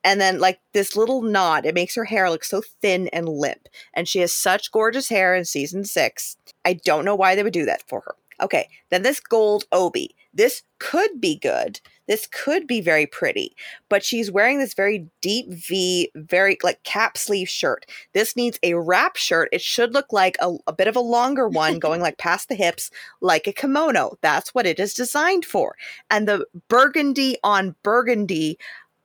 And 0.03 0.22
then 0.22 0.39
like 0.39 0.60
this 0.74 0.95
little 0.95 1.22
knot, 1.22 1.66
it 1.66 1.76
makes 1.76 1.95
her 1.95 2.05
hair 2.05 2.30
look 2.30 2.43
so 2.43 2.62
thin 2.82 3.10
and 3.10 3.28
limp. 3.28 3.68
And 3.93 4.07
she 4.07 4.20
has 4.20 4.34
such 4.34 4.72
gorgeous 4.72 5.10
hair 5.10 5.36
in 5.36 5.45
season 5.45 5.84
six. 5.84 6.38
I 6.64 6.74
don't 6.74 7.05
know 7.05 7.16
why 7.16 7.36
they 7.36 7.43
would 7.43 7.53
do 7.53 7.66
that 7.66 7.88
for 7.88 8.01
her. 8.01 8.16
Okay, 8.41 8.70
then 8.89 9.03
this 9.03 9.20
gold 9.20 9.66
obi. 9.72 10.16
This 10.34 10.64
could 10.78 11.20
be 11.20 11.36
good. 11.38 11.82
This 12.10 12.26
could 12.26 12.66
be 12.66 12.82
very 12.82 13.05
pretty, 13.05 13.55
but 13.88 14.03
she's 14.03 14.32
wearing 14.32 14.57
this 14.57 14.74
very 14.74 15.05
deep 15.22 15.45
V, 15.53 16.12
very 16.16 16.57
like 16.64 16.82
cap 16.82 17.20
sleeve 17.20 17.47
shirt. 17.47 17.86
This 18.14 18.36
needs 18.36 18.57
a 18.64 18.74
wrap 18.74 19.16
shirt. 19.16 19.47
It 19.51 19.62
should 19.62 19.93
look 19.93 20.12
like 20.12 20.36
a, 20.41 20.55
a 20.66 20.74
bit 20.74 20.88
of 20.88 20.95
a 20.95 21.01
longer 21.01 21.47
one 21.47 21.78
going 21.80 22.01
like 22.01 22.18
past 22.18 22.49
the 22.49 22.55
hips, 22.55 22.89
like 23.22 23.45
a 23.45 23.53
kimono. 23.53 24.18
That's 24.22 24.55
what 24.55 24.66
it 24.66 24.80
is 24.80 24.95
designed 24.95 25.45
for. 25.45 25.76
And 26.10 26.28
the 26.28 26.47
burgundy 26.68 27.38
on 27.43 27.76
burgundy 27.84 28.57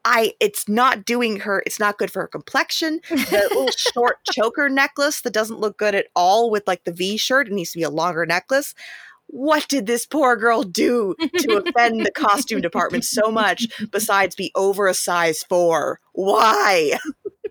I 0.06 0.32
it's 0.40 0.68
not 0.68 1.04
doing 1.04 1.40
her 1.40 1.62
it's 1.66 1.80
not 1.80 1.98
good 1.98 2.10
for 2.10 2.22
her 2.22 2.28
complexion. 2.28 3.00
The 3.10 3.48
little 3.50 3.68
short 3.76 4.16
choker 4.32 4.70
necklace 4.70 5.20
that 5.22 5.34
doesn't 5.34 5.60
look 5.60 5.76
good 5.76 5.94
at 5.94 6.06
all 6.16 6.50
with 6.50 6.66
like 6.66 6.84
the 6.84 6.92
V 6.92 7.18
shirt. 7.18 7.48
It 7.48 7.52
needs 7.52 7.72
to 7.72 7.78
be 7.78 7.84
a 7.84 7.90
longer 7.90 8.24
necklace 8.24 8.74
what 9.26 9.66
did 9.68 9.86
this 9.86 10.06
poor 10.06 10.36
girl 10.36 10.62
do 10.62 11.14
to 11.38 11.56
offend 11.66 12.04
the 12.04 12.12
costume 12.12 12.60
department 12.60 13.04
so 13.04 13.30
much 13.30 13.66
besides 13.90 14.34
be 14.34 14.52
over 14.54 14.86
a 14.86 14.94
size 14.94 15.42
four? 15.42 16.00
Why? 16.12 16.98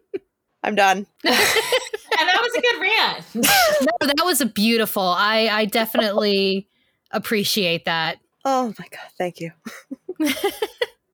I'm 0.63 0.76
done. 0.76 1.05
and 1.24 1.34
that 1.34 2.41
was 2.41 2.55
a 2.55 2.61
good 2.61 2.82
rant. 2.82 3.26
no, 3.36 4.07
that 4.07 4.26
was 4.26 4.39
a 4.39 4.45
beautiful. 4.45 5.03
I 5.03 5.49
I 5.51 5.65
definitely 5.65 6.67
appreciate 7.11 7.86
that. 7.86 8.19
Oh 8.45 8.74
my 8.80 8.86
god, 8.89 9.11
thank 9.17 9.41
you. 9.41 9.51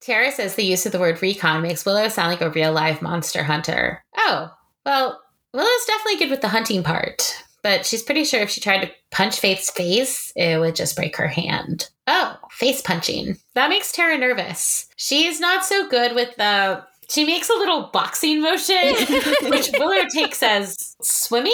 Tara 0.02 0.32
says 0.32 0.56
the 0.56 0.64
use 0.64 0.86
of 0.86 0.92
the 0.92 1.00
word 1.00 1.22
recon 1.22 1.62
makes 1.62 1.86
Willow 1.86 2.08
sound 2.10 2.30
like 2.30 2.42
a 2.42 2.50
real 2.52 2.72
live 2.72 3.02
monster 3.02 3.44
hunter. 3.44 4.04
Oh, 4.18 4.52
well, 4.86 5.22
Willow's 5.54 5.86
definitely 5.88 6.20
good 6.20 6.30
with 6.30 6.42
the 6.42 6.48
hunting 6.48 6.84
part 6.84 7.44
but 7.64 7.86
she's 7.86 8.04
pretty 8.04 8.24
sure 8.24 8.42
if 8.42 8.50
she 8.50 8.62
tried 8.62 8.82
to 8.82 8.92
punch 9.12 9.40
Faith's 9.40 9.70
face, 9.70 10.32
it 10.36 10.60
would 10.60 10.76
just 10.76 10.96
break 10.96 11.16
her 11.18 11.28
hand. 11.28 11.90
Oh, 12.08 12.38
face 12.52 12.82
punching. 12.82 13.38
That 13.56 13.70
makes 13.70 13.92
Tara 13.92 14.18
nervous. 14.18 14.88
She's 14.96 15.40
not 15.40 15.66
so 15.66 15.88
good 15.90 16.16
with 16.16 16.36
the. 16.38 16.84
She 17.10 17.26
makes 17.26 17.50
a 17.50 17.54
little 17.54 17.90
boxing 17.92 18.42
motion, 18.42 18.76
which 19.50 19.72
Willow 19.74 20.06
takes 20.14 20.44
as 20.44 20.96
swimming. 21.02 21.54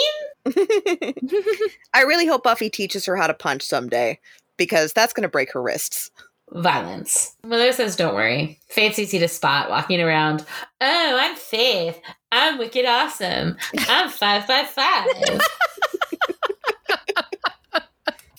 I 1.94 2.02
really 2.02 2.26
hope 2.26 2.42
Buffy 2.42 2.68
teaches 2.68 3.06
her 3.06 3.16
how 3.16 3.26
to 3.26 3.32
punch 3.32 3.62
someday 3.62 4.18
because 4.58 4.92
that's 4.92 5.14
going 5.14 5.22
to 5.22 5.30
break 5.30 5.52
her 5.52 5.62
wrists 5.62 6.10
violence. 6.52 7.34
Willow 7.44 7.70
says, 7.72 7.96
Don't 7.96 8.14
worry. 8.14 8.58
Faith's 8.68 8.98
easy 8.98 9.18
to 9.18 9.28
spot 9.28 9.70
walking 9.70 10.00
around. 10.00 10.44
Oh, 10.80 11.18
I'm 11.20 11.36
Faith. 11.36 12.00
I'm 12.32 12.58
wicked 12.58 12.84
awesome. 12.84 13.56
I'm 13.88 14.10
five 14.10 14.46
by 14.46 14.64
five. 14.64 15.06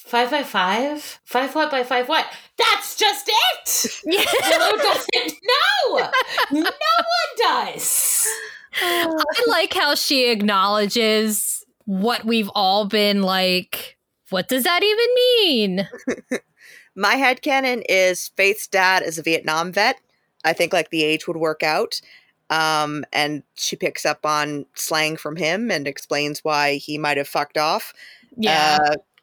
five 0.07 0.31
by 0.31 0.43
five? 0.43 1.19
Five 1.25 1.53
what 1.55 1.69
by 1.69 1.83
five 1.83 2.07
what? 2.07 2.25
That's 2.57 2.95
just 2.95 3.29
it! 3.29 4.01
Willow 4.05 4.77
doesn't 4.77 5.33
know! 5.43 6.09
No 6.51 6.61
one 6.61 7.35
does! 7.37 8.27
I 8.81 9.45
like 9.47 9.73
how 9.73 9.95
she 9.95 10.29
acknowledges 10.29 11.65
what 11.85 12.25
we've 12.25 12.49
all 12.53 12.85
been 12.85 13.21
like. 13.21 13.97
What 14.29 14.47
does 14.47 14.63
that 14.63 14.83
even 14.83 15.07
mean? 15.41 15.89
My 16.95 17.15
head 17.15 17.41
canon 17.41 17.83
is 17.87 18.29
Faith's 18.29 18.67
dad 18.67 19.03
is 19.03 19.17
a 19.17 19.23
Vietnam 19.23 19.71
vet. 19.71 19.99
I 20.43 20.53
think 20.53 20.73
like 20.73 20.89
the 20.89 21.03
age 21.03 21.27
would 21.27 21.37
work 21.37 21.63
out. 21.63 22.01
Um, 22.49 23.03
and 23.11 23.43
she 23.55 23.75
picks 23.75 24.05
up 24.05 24.25
on 24.25 24.65
slang 24.73 25.17
from 25.17 25.35
him 25.35 25.69
and 25.69 25.87
explains 25.87 26.43
why 26.43 26.75
he 26.75 26.97
might 26.97 27.17
have 27.17 27.27
fucked 27.27 27.57
off. 27.57 27.93
Yeah. 28.37 28.77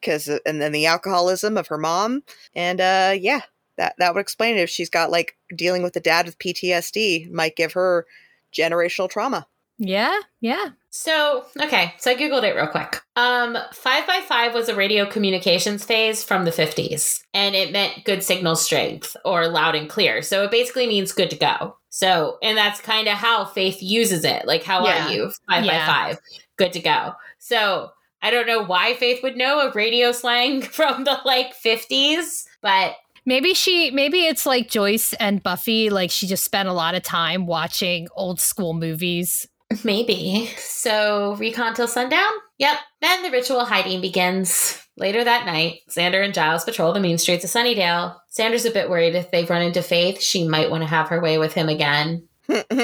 Because 0.04 0.28
uh, 0.28 0.38
and 0.44 0.60
then 0.60 0.72
the 0.72 0.86
alcoholism 0.86 1.56
of 1.56 1.68
her 1.68 1.78
mom, 1.78 2.22
and 2.54 2.80
uh, 2.80 3.14
yeah, 3.18 3.40
that 3.76 3.94
that 3.98 4.14
would 4.14 4.20
explain 4.20 4.56
it. 4.56 4.60
If 4.60 4.70
she's 4.70 4.90
got 4.90 5.10
like 5.10 5.36
dealing 5.54 5.82
with 5.82 5.94
the 5.94 6.00
dad 6.00 6.26
with 6.26 6.38
PTSD, 6.38 7.30
might 7.30 7.56
give 7.56 7.72
her 7.72 8.06
generational 8.52 9.08
trauma. 9.08 9.46
Yeah, 9.78 10.20
yeah. 10.40 10.70
So, 10.90 11.46
okay, 11.60 11.94
so 11.98 12.12
I 12.12 12.14
Googled 12.14 12.44
it 12.44 12.54
real 12.54 12.68
quick. 12.68 13.00
Um, 13.16 13.58
5 13.72 14.06
by 14.06 14.20
5 14.20 14.54
was 14.54 14.68
a 14.68 14.76
radio 14.76 15.04
communications 15.04 15.84
phase 15.84 16.22
from 16.22 16.44
the 16.44 16.52
50s, 16.52 17.22
and 17.34 17.56
it 17.56 17.72
meant 17.72 18.04
good 18.04 18.22
signal 18.22 18.54
strength 18.54 19.16
or 19.24 19.48
loud 19.48 19.74
and 19.74 19.90
clear. 19.90 20.22
So 20.22 20.44
it 20.44 20.52
basically 20.52 20.86
means 20.86 21.10
good 21.10 21.30
to 21.30 21.36
go. 21.36 21.76
So, 21.90 22.38
and 22.42 22.56
that's 22.56 22.80
kind 22.80 23.08
of 23.08 23.14
how 23.14 23.44
Faith 23.44 23.82
uses 23.82 24.24
it. 24.24 24.46
Like, 24.46 24.62
how 24.62 24.86
yeah. 24.86 25.08
are 25.08 25.12
you? 25.12 25.32
5 25.50 25.64
yeah. 25.64 25.86
by 25.86 26.12
5, 26.12 26.20
good 26.56 26.72
to 26.74 26.80
go. 26.80 27.12
So 27.38 27.90
I 28.24 28.30
don't 28.30 28.46
know 28.46 28.64
why 28.64 28.94
Faith 28.94 29.22
would 29.22 29.36
know 29.36 29.60
a 29.60 29.70
radio 29.72 30.10
slang 30.10 30.62
from 30.62 31.04
the 31.04 31.20
like 31.24 31.54
50s, 31.54 32.44
but 32.60 32.96
Maybe 33.26 33.54
she 33.54 33.90
maybe 33.90 34.26
it's 34.26 34.44
like 34.44 34.68
Joyce 34.68 35.14
and 35.14 35.42
Buffy, 35.42 35.88
like 35.88 36.10
she 36.10 36.26
just 36.26 36.44
spent 36.44 36.68
a 36.68 36.74
lot 36.74 36.94
of 36.94 37.02
time 37.02 37.46
watching 37.46 38.06
old 38.16 38.38
school 38.38 38.74
movies 38.74 39.46
Maybe. 39.82 40.50
So, 40.58 41.34
recon 41.36 41.74
till 41.74 41.88
sundown? 41.88 42.30
Yep. 42.58 42.76
Then 43.00 43.22
the 43.22 43.30
ritual 43.30 43.64
hiding 43.64 44.00
begins. 44.00 44.80
Later 44.96 45.24
that 45.24 45.46
night, 45.46 45.80
Xander 45.90 46.24
and 46.24 46.34
Giles 46.34 46.64
patrol 46.64 46.92
the 46.92 47.00
mean 47.00 47.18
streets 47.18 47.44
of 47.44 47.50
Sunnydale. 47.50 48.16
Xander's 48.32 48.64
a 48.64 48.70
bit 48.70 48.88
worried 48.88 49.16
if 49.16 49.30
they've 49.30 49.48
run 49.48 49.62
into 49.62 49.82
Faith, 49.82 50.20
she 50.20 50.46
might 50.46 50.70
want 50.70 50.82
to 50.82 50.88
have 50.88 51.08
her 51.08 51.20
way 51.20 51.38
with 51.38 51.54
him 51.54 51.68
again. 51.68 52.28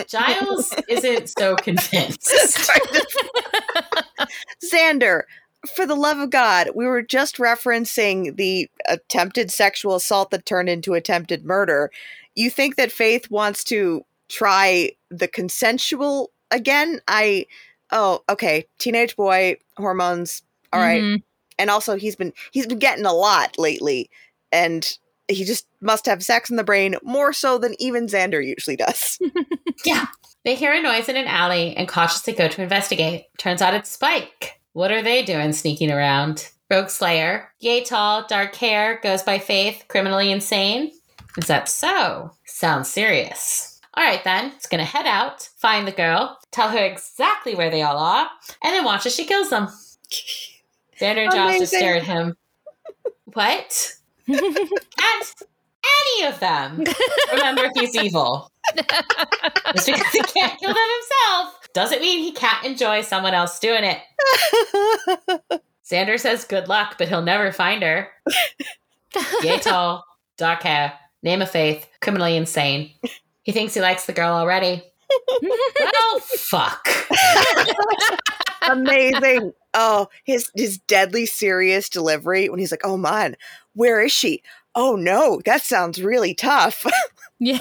Giles 0.08 0.74
isn't 0.88 1.28
so 1.28 1.56
convinced. 1.56 2.32
Xander, 4.64 5.22
for 5.74 5.86
the 5.86 5.94
love 5.94 6.18
of 6.18 6.30
God, 6.30 6.70
we 6.74 6.86
were 6.86 7.02
just 7.02 7.36
referencing 7.36 8.36
the 8.36 8.68
attempted 8.88 9.50
sexual 9.50 9.96
assault 9.96 10.30
that 10.30 10.46
turned 10.46 10.68
into 10.68 10.94
attempted 10.94 11.44
murder. 11.44 11.90
You 12.34 12.50
think 12.50 12.76
that 12.76 12.92
Faith 12.92 13.30
wants 13.30 13.64
to 13.64 14.04
try 14.28 14.92
the 15.10 15.28
consensual 15.28 16.30
again, 16.50 17.00
I 17.08 17.46
oh, 17.92 18.22
okay, 18.28 18.66
teenage 18.78 19.16
boy 19.16 19.56
hormones. 19.76 20.42
All 20.72 20.80
mm-hmm. 20.80 21.12
right. 21.12 21.22
And 21.58 21.70
also 21.70 21.96
he's 21.96 22.16
been 22.16 22.32
he's 22.52 22.66
been 22.66 22.78
getting 22.78 23.04
a 23.04 23.12
lot 23.12 23.58
lately 23.58 24.10
and 24.52 24.98
he 25.30 25.44
just 25.44 25.66
must 25.80 26.06
have 26.06 26.22
sex 26.22 26.50
in 26.50 26.56
the 26.56 26.64
brain 26.64 26.96
more 27.02 27.32
so 27.32 27.58
than 27.58 27.74
even 27.78 28.06
Xander 28.06 28.44
usually 28.44 28.76
does. 28.76 29.18
yeah. 29.84 30.06
They 30.44 30.54
hear 30.54 30.72
a 30.72 30.80
noise 30.80 31.08
in 31.08 31.16
an 31.16 31.26
alley 31.26 31.76
and 31.76 31.88
cautiously 31.88 32.32
go 32.32 32.48
to 32.48 32.62
investigate. 32.62 33.26
Turns 33.38 33.60
out 33.60 33.74
it's 33.74 33.90
Spike. 33.90 34.60
What 34.72 34.90
are 34.90 35.02
they 35.02 35.22
doing 35.22 35.52
sneaking 35.52 35.90
around? 35.90 36.50
Rogue 36.70 36.88
Slayer. 36.88 37.52
Yay 37.58 37.84
tall, 37.84 38.26
dark 38.26 38.54
hair, 38.54 39.00
goes 39.02 39.22
by 39.22 39.38
Faith, 39.38 39.84
criminally 39.88 40.30
insane. 40.30 40.92
Is 41.36 41.46
that 41.48 41.68
so? 41.68 42.32
Sounds 42.46 42.88
serious. 42.88 43.80
All 43.94 44.04
right, 44.04 44.22
then, 44.22 44.52
it's 44.56 44.68
gonna 44.68 44.84
head 44.84 45.06
out, 45.06 45.48
find 45.56 45.86
the 45.86 45.92
girl, 45.92 46.38
tell 46.52 46.70
her 46.70 46.84
exactly 46.84 47.54
where 47.54 47.70
they 47.70 47.82
all 47.82 47.98
are, 47.98 48.30
and 48.62 48.72
then 48.72 48.84
watch 48.84 49.04
as 49.04 49.14
she 49.14 49.26
kills 49.26 49.50
them. 49.50 49.68
Xander 51.00 51.24
and 51.24 51.32
Giles 51.32 51.58
just 51.58 51.72
stare 51.74 51.96
at 51.96 52.04
him. 52.04 52.36
What? 53.32 53.94
And 54.34 55.24
any 55.84 56.28
of 56.28 56.40
them. 56.40 56.84
Remember, 57.32 57.64
if 57.64 57.72
he's 57.74 57.96
evil. 57.96 58.50
Just 58.76 59.86
because 59.86 60.12
he 60.12 60.22
can't 60.22 60.58
kill 60.58 60.74
them 60.74 60.76
himself 60.76 61.68
doesn't 61.72 62.00
mean 62.00 62.22
he 62.22 62.32
can't 62.32 62.64
enjoy 62.64 63.02
someone 63.02 63.34
else 63.34 63.58
doing 63.58 63.84
it. 63.84 63.98
Xander 65.90 66.18
says 66.18 66.44
good 66.44 66.68
luck, 66.68 66.96
but 66.98 67.08
he'll 67.08 67.22
never 67.22 67.52
find 67.52 67.82
her. 67.82 68.08
Yay 69.42 69.58
tall, 69.60 70.04
dark 70.36 70.62
hair, 70.62 70.92
name 71.22 71.42
of 71.42 71.50
faith, 71.50 71.86
criminally 72.00 72.36
insane. 72.36 72.92
He 73.42 73.52
thinks 73.52 73.74
he 73.74 73.80
likes 73.80 74.06
the 74.06 74.12
girl 74.12 74.34
already. 74.34 74.82
well, 75.42 76.20
fuck. 76.20 76.88
Amazing. 78.68 79.52
Oh, 79.74 80.08
his 80.24 80.50
his 80.54 80.78
deadly 80.78 81.26
serious 81.26 81.88
delivery 81.88 82.48
when 82.48 82.58
he's 82.58 82.72
like, 82.72 82.84
"Oh 82.84 82.96
man, 82.96 83.36
where 83.74 84.00
is 84.00 84.12
she? 84.12 84.42
Oh 84.74 84.96
no, 84.96 85.40
that 85.44 85.62
sounds 85.62 86.02
really 86.02 86.34
tough." 86.34 86.86
Yeah. 87.42 87.58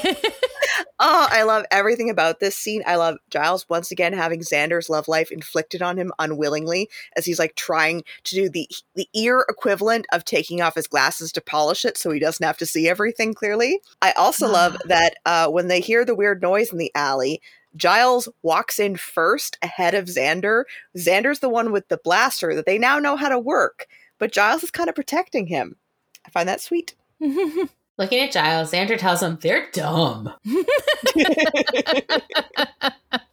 oh, 0.99 1.27
I 1.31 1.43
love 1.43 1.63
everything 1.71 2.09
about 2.09 2.41
this 2.41 2.57
scene. 2.57 2.83
I 2.85 2.97
love 2.97 3.15
Giles 3.29 3.65
once 3.69 3.91
again 3.91 4.11
having 4.11 4.41
Xander's 4.41 4.89
love 4.89 5.07
life 5.07 5.31
inflicted 5.31 5.81
on 5.81 5.95
him 5.95 6.11
unwillingly 6.19 6.89
as 7.15 7.23
he's 7.25 7.39
like 7.39 7.55
trying 7.55 8.03
to 8.25 8.35
do 8.35 8.49
the 8.49 8.67
the 8.95 9.07
ear 9.13 9.45
equivalent 9.47 10.05
of 10.11 10.25
taking 10.25 10.61
off 10.61 10.75
his 10.75 10.87
glasses 10.87 11.31
to 11.31 11.39
polish 11.39 11.85
it 11.85 11.97
so 11.97 12.11
he 12.11 12.19
doesn't 12.19 12.45
have 12.45 12.57
to 12.57 12.65
see 12.65 12.89
everything 12.89 13.33
clearly. 13.33 13.79
I 14.01 14.11
also 14.11 14.49
love 14.51 14.75
that 14.85 15.15
uh, 15.25 15.47
when 15.47 15.69
they 15.69 15.79
hear 15.79 16.03
the 16.03 16.15
weird 16.15 16.41
noise 16.41 16.73
in 16.73 16.77
the 16.77 16.91
alley, 16.93 17.41
Giles 17.75 18.27
walks 18.41 18.79
in 18.79 18.95
first 18.95 19.57
ahead 19.61 19.93
of 19.93 20.05
Xander. 20.05 20.63
Xander's 20.97 21.39
the 21.39 21.49
one 21.49 21.71
with 21.71 21.87
the 21.87 21.99
blaster 22.03 22.55
that 22.55 22.65
they 22.65 22.77
now 22.77 22.99
know 22.99 23.15
how 23.15 23.29
to 23.29 23.39
work, 23.39 23.87
but 24.17 24.31
Giles 24.31 24.63
is 24.63 24.71
kind 24.71 24.89
of 24.89 24.95
protecting 24.95 25.47
him. 25.47 25.75
I 26.25 26.29
find 26.31 26.49
that 26.49 26.61
sweet. 26.61 26.95
Looking 27.99 28.21
at 28.21 28.31
Giles, 28.31 28.71
Xander 28.71 28.97
tells 28.97 29.21
him 29.21 29.37
they're 29.41 29.67
dumb. 29.73 30.33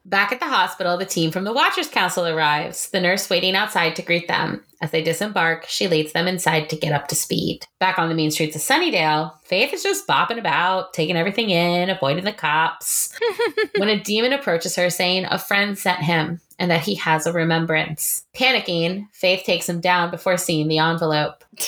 Back 0.04 0.32
at 0.32 0.40
the 0.40 0.46
hospital, 0.46 0.96
the 0.96 1.04
team 1.04 1.30
from 1.30 1.44
the 1.44 1.52
Watchers 1.52 1.86
Council 1.86 2.26
arrives, 2.26 2.90
the 2.90 3.00
nurse 3.00 3.30
waiting 3.30 3.54
outside 3.54 3.94
to 3.94 4.02
greet 4.02 4.26
them. 4.26 4.64
As 4.82 4.90
they 4.90 5.02
disembark, 5.02 5.66
she 5.68 5.86
leads 5.86 6.12
them 6.12 6.26
inside 6.26 6.68
to 6.70 6.76
get 6.76 6.92
up 6.92 7.06
to 7.08 7.14
speed. 7.14 7.64
Back 7.78 7.96
on 7.96 8.08
the 8.08 8.14
mean 8.16 8.32
streets 8.32 8.56
of 8.56 8.62
Sunnydale, 8.62 9.32
Faith 9.44 9.72
is 9.72 9.84
just 9.84 10.08
bopping 10.08 10.38
about, 10.38 10.92
taking 10.92 11.16
everything 11.16 11.50
in, 11.50 11.88
avoiding 11.88 12.24
the 12.24 12.32
cops. 12.32 13.16
when 13.76 13.88
a 13.88 14.02
demon 14.02 14.32
approaches 14.32 14.74
her, 14.74 14.90
saying 14.90 15.26
a 15.26 15.38
friend 15.38 15.78
sent 15.78 16.00
him 16.00 16.40
and 16.58 16.72
that 16.72 16.82
he 16.82 16.96
has 16.96 17.24
a 17.24 17.32
remembrance. 17.32 18.24
Panicking, 18.34 19.06
Faith 19.12 19.44
takes 19.44 19.68
him 19.68 19.80
down 19.80 20.10
before 20.10 20.36
seeing 20.36 20.66
the 20.66 20.78
envelope. 20.78 21.44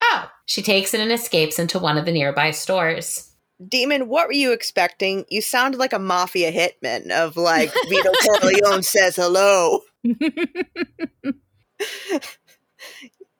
Oh, 0.00 0.30
she 0.48 0.62
takes 0.62 0.94
it 0.94 1.00
and 1.00 1.12
escapes 1.12 1.58
into 1.58 1.78
one 1.78 1.98
of 1.98 2.06
the 2.06 2.10
nearby 2.10 2.52
stores. 2.52 3.30
Demon, 3.68 4.08
what 4.08 4.28
were 4.28 4.32
you 4.32 4.52
expecting? 4.52 5.26
You 5.28 5.42
sounded 5.42 5.76
like 5.76 5.92
a 5.92 5.98
mafia 5.98 6.50
hitman 6.50 7.10
of 7.10 7.36
like 7.36 7.70
Vito 7.88 8.10
Corleone 8.40 8.82
says 8.82 9.16
hello. 9.16 9.80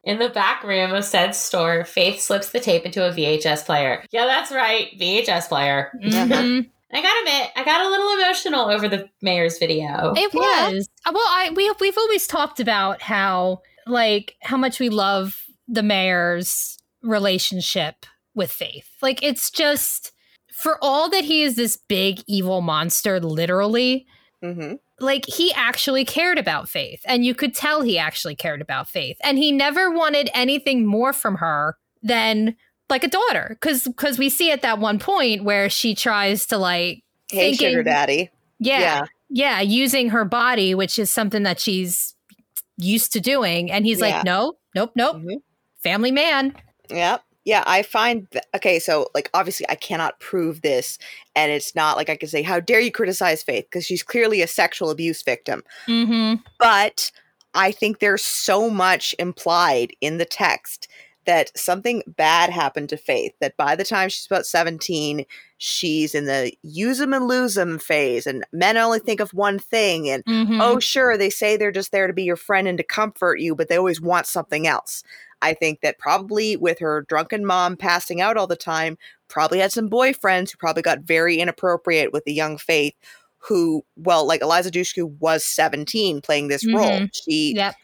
In 0.05 0.19
the 0.19 0.29
back 0.29 0.63
room 0.65 0.93
of 0.93 1.03
said 1.05 1.35
store, 1.35 1.87
Faith 1.87 2.21
slips 2.21 2.51
the 2.51 2.61
tape 2.61 2.85
into 2.85 3.09
a 3.09 3.11
VHS 3.11 3.65
player. 3.65 4.05
Yeah, 4.11 4.27
that's 4.27 4.53
right, 4.53 4.89
VHS 4.99 5.49
player. 5.49 5.91
Mm-hmm. 6.05 6.69
I 6.93 7.03
gotta 7.03 7.21
admit, 7.21 7.51
I 7.57 7.65
got 7.65 7.87
a 7.87 7.89
little 7.89 8.13
emotional 8.19 8.71
over 8.71 8.87
the 8.87 9.09
mayor's 9.23 9.59
video. 9.59 10.13
It 10.15 10.35
was. 10.35 10.89
Yeah. 11.07 11.13
Well, 11.13 11.27
I 11.27 11.53
we 11.57 11.73
we've 11.81 11.97
always 11.97 12.27
talked 12.27 12.61
about 12.61 13.01
how 13.01 13.63
like 13.87 14.37
how 14.43 14.59
much 14.59 14.79
we 14.79 14.91
love 14.91 15.43
the 15.69 15.83
mayor's 15.83 16.78
relationship 17.09 18.07
with 18.35 18.53
Faith. 18.53 18.89
Like 19.03 19.23
it's 19.23 19.51
just 19.51 20.13
for 20.53 20.79
all 20.83 21.09
that 21.11 21.25
he 21.25 21.43
is 21.43 21.57
this 21.57 21.77
big 21.77 22.21
evil 22.27 22.61
monster, 22.61 23.21
literally. 23.21 24.07
Mm-hmm. 24.43 24.75
Like 25.01 25.25
he 25.27 25.53
actually 25.55 26.05
cared 26.05 26.39
about 26.39 26.69
Faith, 26.69 27.01
and 27.05 27.25
you 27.25 27.35
could 27.35 27.55
tell 27.55 27.83
he 27.83 27.99
actually 27.99 28.35
cared 28.35 28.61
about 28.61 28.89
Faith, 28.89 29.17
and 29.23 29.39
he 29.39 29.53
never 29.53 29.91
wanted 29.91 30.29
anything 30.35 30.87
more 30.87 31.13
from 31.13 31.37
her 31.37 31.77
than 32.03 32.57
like 32.91 33.05
a 33.05 33.09
daughter, 33.09 33.49
because 33.51 33.85
because 33.85 34.19
we 34.19 34.29
see 34.29 34.51
at 34.51 34.63
that 34.63 34.79
one 34.79 34.99
point 34.99 35.45
where 35.45 35.69
she 35.69 35.95
tries 35.95 36.47
to 36.47 36.59
like 36.59 37.05
hey 37.31 37.51
thinking, 37.51 37.71
sugar 37.71 37.83
daddy, 37.85 38.31
yeah, 38.59 38.81
yeah, 38.81 39.05
yeah, 39.29 39.61
using 39.61 40.11
her 40.11 40.25
body, 40.25 40.75
which 40.75 40.99
is 40.99 41.11
something 41.11 41.45
that 41.45 41.61
she's 41.61 42.15
used 42.77 43.13
to 43.13 43.21
doing, 43.21 43.71
and 43.71 43.85
he's 43.85 44.01
yeah. 44.01 44.17
like, 44.17 44.25
no, 44.25 44.55
nope, 44.75 44.93
nope, 44.97 45.17
mm-hmm. 45.17 45.37
family 45.81 46.11
man. 46.11 46.55
Yep. 46.91 47.23
Yeah, 47.45 47.65
I 47.67 47.83
find 47.83 48.31
th- 48.31 48.45
okay, 48.57 48.79
so 48.79 49.09
like 49.15 49.31
obviously 49.33 49.67
I 49.71 49.75
cannot 49.75 50.21
prove 50.21 50.61
this, 50.61 50.99
and 51.35 51.51
it's 51.51 51.75
not 51.75 51.97
like 51.97 52.11
I 52.11 52.17
can 52.17 52.29
say, 52.29 52.43
How 52.43 52.61
dare 52.61 52.81
you 52.81 52.93
criticize 52.93 53.43
Faith? 53.43 53.65
Because 53.65 53.87
she's 53.87 54.03
clearly 54.03 54.43
a 54.43 54.47
sexual 54.47 54.91
abuse 54.91 55.23
victim. 55.23 55.63
Mm-hmm. 55.87 56.43
But 56.59 57.11
I 57.55 57.73
think 57.73 57.99
there's 58.01 58.23
so 58.23 58.69
much 58.69 59.15
implied 59.19 59.93
in 60.01 60.19
the 60.19 60.27
text 60.27 60.89
that 61.29 61.57
something 61.57 62.03
bad 62.07 62.49
happened 62.49 62.89
to 62.89 62.97
Faith, 62.97 63.35
that 63.41 63.57
by 63.59 63.77
the 63.77 63.85
time 63.85 64.09
she's 64.09 64.25
about 64.25 64.47
17, 64.47 65.27
she's 65.59 66.15
in 66.15 66.25
the 66.25 66.53
use 66.63 66.99
them 66.99 67.13
and 67.13 67.29
lose 67.29 67.55
them 67.55 67.79
phase, 67.79 68.27
and 68.27 68.47
men 68.51 68.79
only 68.79 68.99
think 68.99 69.21
of 69.21 69.35
one 69.35 69.59
thing. 69.59 70.09
And 70.09 70.25
mm-hmm. 70.25 70.61
oh, 70.61 70.81
sure, 70.81 71.19
they 71.19 71.29
say 71.29 71.57
they're 71.57 71.71
just 71.71 71.93
there 71.93 72.07
to 72.07 72.15
be 72.15 72.25
your 72.25 72.37
friend 72.37 72.67
and 72.67 72.79
to 72.79 72.85
comfort 72.85 73.41
you, 73.41 73.55
but 73.55 73.69
they 73.69 73.77
always 73.77 74.01
want 74.01 74.27
something 74.27 74.67
else. 74.67 75.03
I 75.43 75.55
think 75.55 75.81
that 75.81 75.99
probably 75.99 76.57
with 76.57 76.79
her 76.81 77.03
drunken 77.09 77.45
mom 77.45 77.77
passing 77.77 78.21
out 78.21 78.37
all 78.37 78.47
the 78.47 78.57
time, 78.57 78.99
probably 79.29 79.61
had 79.61 79.73
some 79.73 79.89
boyfriends 79.89 80.51
who 80.51 80.59
probably 80.59 80.83
got 80.83 81.01
very 81.01 81.39
inappropriate 81.39 82.13
with 82.13 82.25
the 82.25 82.33
young 82.33 82.59
Faith, 82.59 82.95
who, 83.39 83.85
well, 83.97 84.27
like 84.27 84.43
Eliza 84.43 84.71
Dushku 84.71 85.17
was 85.21 85.45
17 85.45 86.21
playing 86.21 86.49
this 86.49 86.65
mm-hmm. 86.65 86.77
role. 86.77 87.07
She, 87.13 87.55
yep. 87.55 87.75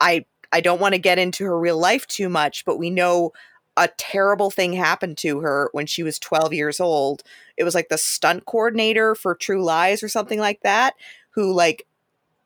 I, 0.00 0.26
I 0.52 0.60
don't 0.60 0.80
want 0.80 0.94
to 0.94 0.98
get 0.98 1.18
into 1.18 1.44
her 1.44 1.58
real 1.58 1.78
life 1.78 2.06
too 2.06 2.28
much, 2.28 2.64
but 2.64 2.78
we 2.78 2.90
know 2.90 3.32
a 3.76 3.88
terrible 3.96 4.50
thing 4.50 4.72
happened 4.72 5.16
to 5.18 5.40
her 5.40 5.70
when 5.72 5.86
she 5.86 6.02
was 6.02 6.18
12 6.18 6.52
years 6.52 6.80
old. 6.80 7.22
It 7.56 7.64
was 7.64 7.74
like 7.74 7.88
the 7.88 7.98
stunt 7.98 8.44
coordinator 8.44 9.14
for 9.14 9.34
True 9.34 9.62
Lies 9.62 10.02
or 10.02 10.08
something 10.08 10.40
like 10.40 10.60
that, 10.62 10.94
who 11.30 11.52
like 11.52 11.86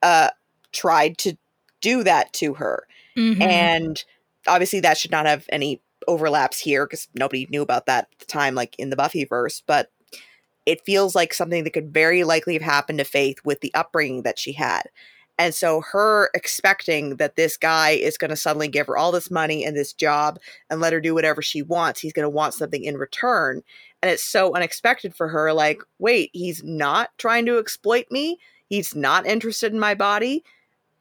uh, 0.03 0.31
tried 0.73 1.19
to 1.19 1.37
do 1.81 2.05
that 2.05 2.33
to 2.35 2.55
her. 2.55 2.87
Mm-hmm. 3.17 3.43
And 3.43 4.05
obviously, 4.47 4.81
that 4.81 4.99
should 4.99 5.11
not 5.11 5.27
have 5.27 5.47
any 5.51 5.81
overlaps 6.09 6.59
here 6.59 6.87
because 6.87 7.09
nobody 7.15 7.47
knew 7.51 7.63
about 7.63 7.87
that 7.87 8.09
at 8.13 8.19
the 8.19 8.27
time, 8.27 8.55
like 8.55 8.77
in 8.79 8.91
the 8.91 8.97
Buffy 8.97 9.25
verse. 9.25 9.63
But 9.67 9.91
it 10.67 10.85
feels 10.85 11.15
like 11.15 11.35
something 11.35 11.65
that 11.65 11.73
could 11.73 11.93
very 11.93 12.25
likely 12.25 12.55
have 12.55 12.63
happened 12.63 12.99
to 12.99 13.05
Faith 13.05 13.39
with 13.45 13.61
the 13.61 13.75
upbringing 13.75 14.23
that 14.23 14.39
she 14.39 14.53
had. 14.53 14.83
And 15.39 15.55
so, 15.55 15.81
her 15.93 16.31
expecting 16.35 17.17
that 17.17 17.37
this 17.37 17.57
guy 17.57 17.91
is 17.91 18.19
going 18.19 18.31
to 18.31 18.37
suddenly 18.37 18.69
give 18.69 18.87
her 18.87 18.97
all 18.97 19.13
this 19.13 19.31
money 19.31 19.65
and 19.65 19.77
this 19.77 19.93
job 19.93 20.39
and 20.71 20.81
let 20.81 20.93
her 20.93 21.01
do 21.01 21.15
whatever 21.15 21.43
she 21.43 21.63
wants, 21.63 22.01
he's 22.01 22.13
going 22.13 22.25
to 22.25 22.31
want 22.31 22.55
something 22.55 22.85
in 22.85 22.99
return. 22.99 23.63
And 24.03 24.11
it's 24.11 24.23
so 24.23 24.55
unexpected 24.55 25.15
for 25.15 25.29
her 25.29 25.53
like, 25.53 25.83
wait, 25.99 26.31
he's 26.33 26.63
not 26.63 27.11
trying 27.19 27.47
to 27.47 27.59
exploit 27.59 28.07
me. 28.11 28.39
He's 28.67 28.95
not 28.95 29.27
interested 29.27 29.73
in 29.73 29.81
my 29.81 29.95
body. 29.95 30.45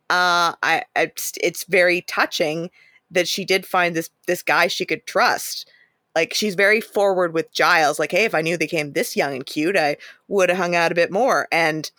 Uh, 0.10 0.56
I, 0.64 0.84
it's, 0.96 1.34
it's 1.42 1.66
very 1.66 2.02
touching 2.02 2.70
that 3.12 3.28
she 3.28 3.46
did 3.46 3.66
find 3.66 3.96
this 3.96 4.10
this 4.28 4.42
guy 4.42 4.68
she 4.68 4.86
could 4.86 5.06
trust. 5.06 5.70
Like 6.16 6.34
she's 6.34 6.56
very 6.56 6.82
forward 6.82 7.34
with 7.34 7.54
Giles. 7.54 8.00
Like, 8.00 8.12
hey, 8.12 8.26
if 8.26 8.36
I 8.36 8.42
knew 8.42 8.58
they 8.58 8.68
came 8.68 8.94
this 8.94 9.16
young 9.16 9.34
and 9.34 9.46
cute, 9.46 9.78
I 9.78 9.98
would 10.28 10.50
have 10.50 10.58
hung 10.58 10.76
out 10.76 10.92
a 10.92 10.96
bit 10.96 11.12
more. 11.12 11.48
And 11.52 11.90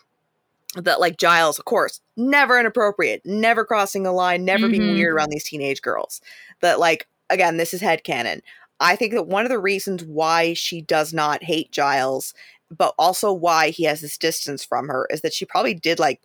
that 0.76 1.00
like 1.00 1.18
Giles, 1.18 1.58
of 1.58 1.64
course, 1.64 2.00
never 2.16 2.58
inappropriate, 2.58 3.22
never 3.24 3.64
crossing 3.64 4.06
a 4.06 4.12
line, 4.12 4.44
never 4.44 4.64
mm-hmm. 4.64 4.78
being 4.78 4.94
weird 4.94 5.14
around 5.14 5.30
these 5.30 5.44
teenage 5.44 5.82
girls. 5.82 6.20
That 6.60 6.78
like 6.78 7.08
again, 7.30 7.56
this 7.56 7.72
is 7.72 7.80
head 7.80 8.04
canon. 8.04 8.42
I 8.80 8.96
think 8.96 9.12
that 9.12 9.28
one 9.28 9.44
of 9.44 9.50
the 9.50 9.58
reasons 9.58 10.02
why 10.04 10.54
she 10.54 10.80
does 10.80 11.14
not 11.14 11.44
hate 11.44 11.70
Giles, 11.70 12.34
but 12.76 12.94
also 12.98 13.32
why 13.32 13.70
he 13.70 13.84
has 13.84 14.00
this 14.00 14.18
distance 14.18 14.64
from 14.64 14.88
her, 14.88 15.06
is 15.10 15.20
that 15.20 15.32
she 15.32 15.44
probably 15.44 15.74
did 15.74 15.98
like 15.98 16.20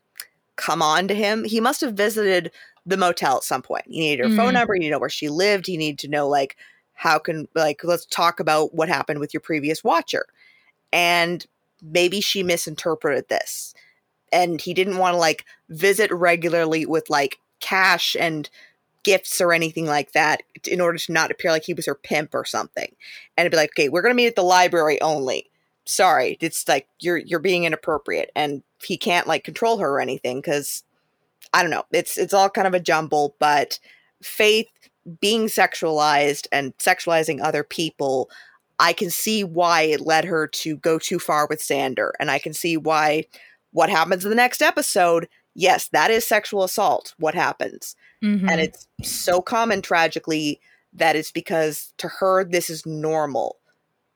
come 0.56 0.82
on 0.82 1.08
to 1.08 1.14
him. 1.14 1.44
He 1.44 1.62
must 1.62 1.82
have 1.82 1.94
visited 1.94 2.52
the 2.88 2.98
motel 2.98 3.38
at 3.38 3.44
some 3.44 3.62
point. 3.62 3.84
You 3.88 4.00
need 4.00 4.20
her 4.20 4.26
mm-hmm. 4.26 4.38
phone 4.38 4.54
number, 4.54 4.74
you 4.74 4.80
need 4.80 4.88
to 4.88 4.92
know 4.94 5.00
where 5.00 5.10
she 5.10 5.30
lived, 5.30 5.68
you 5.68 5.78
need 5.78 6.00
to 6.00 6.08
know 6.08 6.28
like 6.28 6.56
how 6.94 7.20
can 7.20 7.48
like 7.54 7.84
let's 7.84 8.06
talk 8.06 8.40
about 8.40 8.74
what 8.74 8.90
happened 8.90 9.20
with 9.20 9.34
your 9.34 9.42
previous 9.42 9.84
watcher. 9.84 10.26
And 10.92 11.46
maybe 11.82 12.22
she 12.22 12.42
misinterpreted 12.42 13.28
this. 13.28 13.74
And 14.32 14.60
he 14.60 14.74
didn't 14.74 14.98
want 14.98 15.14
to 15.14 15.20
like 15.20 15.46
visit 15.70 16.12
regularly 16.12 16.86
with 16.86 17.10
like 17.10 17.40
cash 17.60 18.16
and 18.20 18.50
gifts 19.04 19.40
or 19.40 19.54
anything 19.54 19.86
like 19.86 20.12
that 20.14 20.44
in 20.70 20.82
order 20.82 20.98
to 20.98 21.14
not 21.14 21.32
appear 21.32 21.52
like 21.52 21.64
he 21.64 21.74
was 21.74 21.86
her 21.86 21.96
pimp 21.96 22.34
or 22.34 22.46
something. 22.46 22.94
And 23.36 23.46
it'd 23.46 23.52
be 23.52 23.58
like, 23.58 23.72
okay, 23.72 23.90
we're 23.90 24.02
gonna 24.02 24.14
meet 24.14 24.28
at 24.28 24.36
the 24.36 24.44
library 24.44 25.00
only. 25.02 25.50
Sorry, 25.86 26.38
it's 26.42 26.68
like 26.68 26.88
you're 27.00 27.18
you're 27.18 27.40
being 27.40 27.64
inappropriate, 27.64 28.32
and 28.36 28.64
he 28.84 28.98
can't 28.98 29.28
like 29.28 29.46
control 29.46 29.78
her 29.78 29.90
or 29.90 30.02
anything 30.02 30.40
because 30.40 30.84
I 31.54 31.62
don't 31.62 31.72
know. 31.72 31.84
It's 31.92 32.18
it's 32.18 32.34
all 32.34 32.50
kind 32.50 32.68
of 32.68 32.74
a 32.74 32.80
jumble, 32.80 33.36
but 33.40 33.80
Faith 34.22 34.68
being 35.22 35.46
sexualized 35.46 36.48
and 36.52 36.76
sexualizing 36.78 37.40
other 37.42 37.64
people, 37.64 38.30
I 38.80 38.94
can 38.94 39.10
see 39.10 39.44
why 39.44 39.84
it 39.84 40.02
led 40.02 40.26
her 40.26 40.48
to 40.48 40.76
go 40.78 41.00
too 41.00 41.20
far 41.20 41.48
with 41.48 41.62
Xander, 41.62 42.12
and 42.20 42.30
I 42.30 42.40
can 42.40 42.54
see 42.54 42.78
why 42.78 43.26
what 43.72 43.90
happens 43.90 44.24
in 44.24 44.30
the 44.30 44.36
next 44.36 44.62
episode. 44.62 45.28
Yes, 45.54 45.88
that 45.90 46.12
is 46.12 46.28
sexual 46.28 46.64
assault. 46.64 47.14
What 47.18 47.36
happens, 47.36 47.96
mm-hmm. 48.24 48.50
and 48.50 48.62
it's 48.62 48.88
so 49.04 49.42
common 49.42 49.82
tragically 49.82 50.60
that 50.94 51.16
it's 51.16 51.32
because 51.32 51.94
to 51.98 52.08
her 52.08 52.44
this 52.44 52.70
is 52.70 52.86
normal 52.86 53.58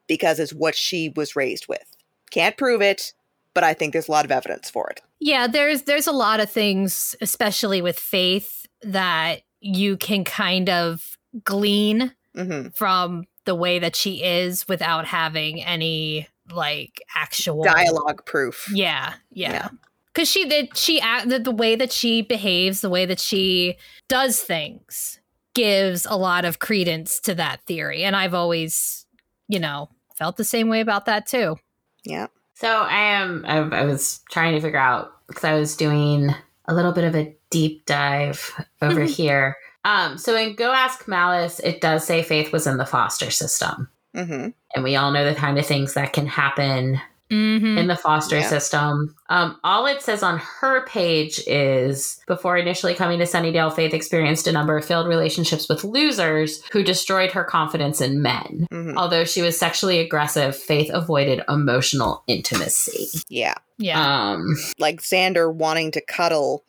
because 0.07 0.39
it's 0.39 0.53
what 0.53 0.75
she 0.75 1.09
was 1.15 1.35
raised 1.35 1.67
with. 1.67 1.85
Can't 2.31 2.57
prove 2.57 2.81
it, 2.81 3.13
but 3.53 3.63
I 3.63 3.73
think 3.73 3.93
there's 3.93 4.07
a 4.07 4.11
lot 4.11 4.25
of 4.25 4.31
evidence 4.31 4.69
for 4.69 4.89
it. 4.89 5.01
Yeah, 5.21 5.45
there's 5.45 5.83
there's 5.83 6.07
a 6.07 6.11
lot 6.11 6.39
of 6.39 6.49
things, 6.49 7.15
especially 7.21 7.81
with 7.81 7.97
faith, 7.97 8.65
that 8.81 9.43
you 9.59 9.95
can 9.95 10.23
kind 10.23 10.67
of 10.67 11.15
glean 11.43 12.13
mm-hmm. 12.35 12.69
from 12.69 13.25
the 13.45 13.53
way 13.53 13.77
that 13.77 13.95
she 13.95 14.23
is 14.23 14.67
without 14.67 15.05
having 15.05 15.63
any 15.63 16.27
like 16.51 17.01
actual 17.15 17.63
dialogue 17.63 18.25
proof. 18.25 18.67
Yeah, 18.73 19.13
yeah. 19.29 19.69
Because 20.07 20.27
she 20.27 20.49
did, 20.49 20.75
she 20.75 20.99
the, 20.99 21.39
the 21.39 21.51
way 21.51 21.75
that 21.75 21.91
she 21.91 22.23
behaves, 22.23 22.81
the 22.81 22.89
way 22.89 23.05
that 23.05 23.19
she 23.19 23.77
does 24.09 24.41
things, 24.41 25.19
gives 25.53 26.05
a 26.05 26.15
lot 26.15 26.45
of 26.45 26.57
credence 26.57 27.19
to 27.21 27.35
that 27.35 27.61
theory, 27.67 28.03
and 28.03 28.15
I've 28.15 28.33
always, 28.33 29.05
you 29.47 29.59
know, 29.59 29.89
felt 30.15 30.37
the 30.37 30.43
same 30.43 30.67
way 30.67 30.81
about 30.81 31.05
that 31.05 31.27
too. 31.27 31.57
Yeah. 32.03 32.27
So 32.61 32.67
I 32.67 33.15
am. 33.15 33.43
I, 33.47 33.57
I 33.57 33.85
was 33.85 34.21
trying 34.29 34.53
to 34.53 34.61
figure 34.61 34.77
out 34.77 35.13
because 35.25 35.43
I 35.43 35.55
was 35.55 35.75
doing 35.75 36.29
a 36.67 36.75
little 36.75 36.91
bit 36.91 37.05
of 37.05 37.15
a 37.15 37.35
deep 37.49 37.87
dive 37.87 38.53
over 38.83 39.03
here. 39.17 39.57
Um, 39.83 40.19
so 40.19 40.35
in 40.35 40.53
Go 40.53 40.71
Ask 40.71 41.07
Malice, 41.07 41.59
it 41.61 41.81
does 41.81 42.05
say 42.05 42.21
Faith 42.21 42.51
was 42.51 42.67
in 42.67 42.77
the 42.77 42.85
foster 42.85 43.31
system, 43.31 43.89
mm-hmm. 44.15 44.49
and 44.75 44.83
we 44.83 44.95
all 44.95 45.09
know 45.09 45.25
the 45.25 45.33
kind 45.33 45.57
of 45.57 45.65
things 45.65 45.95
that 45.95 46.13
can 46.13 46.27
happen 46.27 47.01
mm-hmm. 47.31 47.77
in 47.77 47.87
the 47.87 47.95
foster 47.95 48.39
yeah. 48.39 48.47
system. 48.47 49.15
Um, 49.29 49.57
all 49.63 49.85
it 49.85 50.01
says 50.01 50.21
on 50.21 50.37
her 50.37 50.85
page 50.85 51.41
is 51.47 52.19
before 52.27 52.57
initially 52.57 52.93
coming 52.93 53.19
to 53.19 53.25
Sunnydale, 53.25 53.73
Faith 53.73 53.93
experienced 53.93 54.47
a 54.47 54.51
number 54.51 54.77
of 54.77 54.85
failed 54.85 55.07
relationships 55.07 55.69
with 55.69 55.83
losers 55.83 56.61
who 56.71 56.83
destroyed 56.83 57.31
her 57.31 57.43
confidence 57.43 58.01
in 58.01 58.21
men. 58.21 58.67
Mm-hmm. 58.71 58.97
Although 58.97 59.23
she 59.23 59.41
was 59.41 59.57
sexually 59.57 59.99
aggressive, 59.99 60.55
Faith 60.55 60.91
avoided 60.93 61.41
emotional 61.47 62.23
intimacy. 62.27 63.07
Yeah. 63.29 63.55
Yeah. 63.77 64.31
Um, 64.33 64.45
like 64.77 65.01
Xander 65.01 65.53
wanting 65.53 65.91
to 65.91 66.01
cuddle 66.01 66.63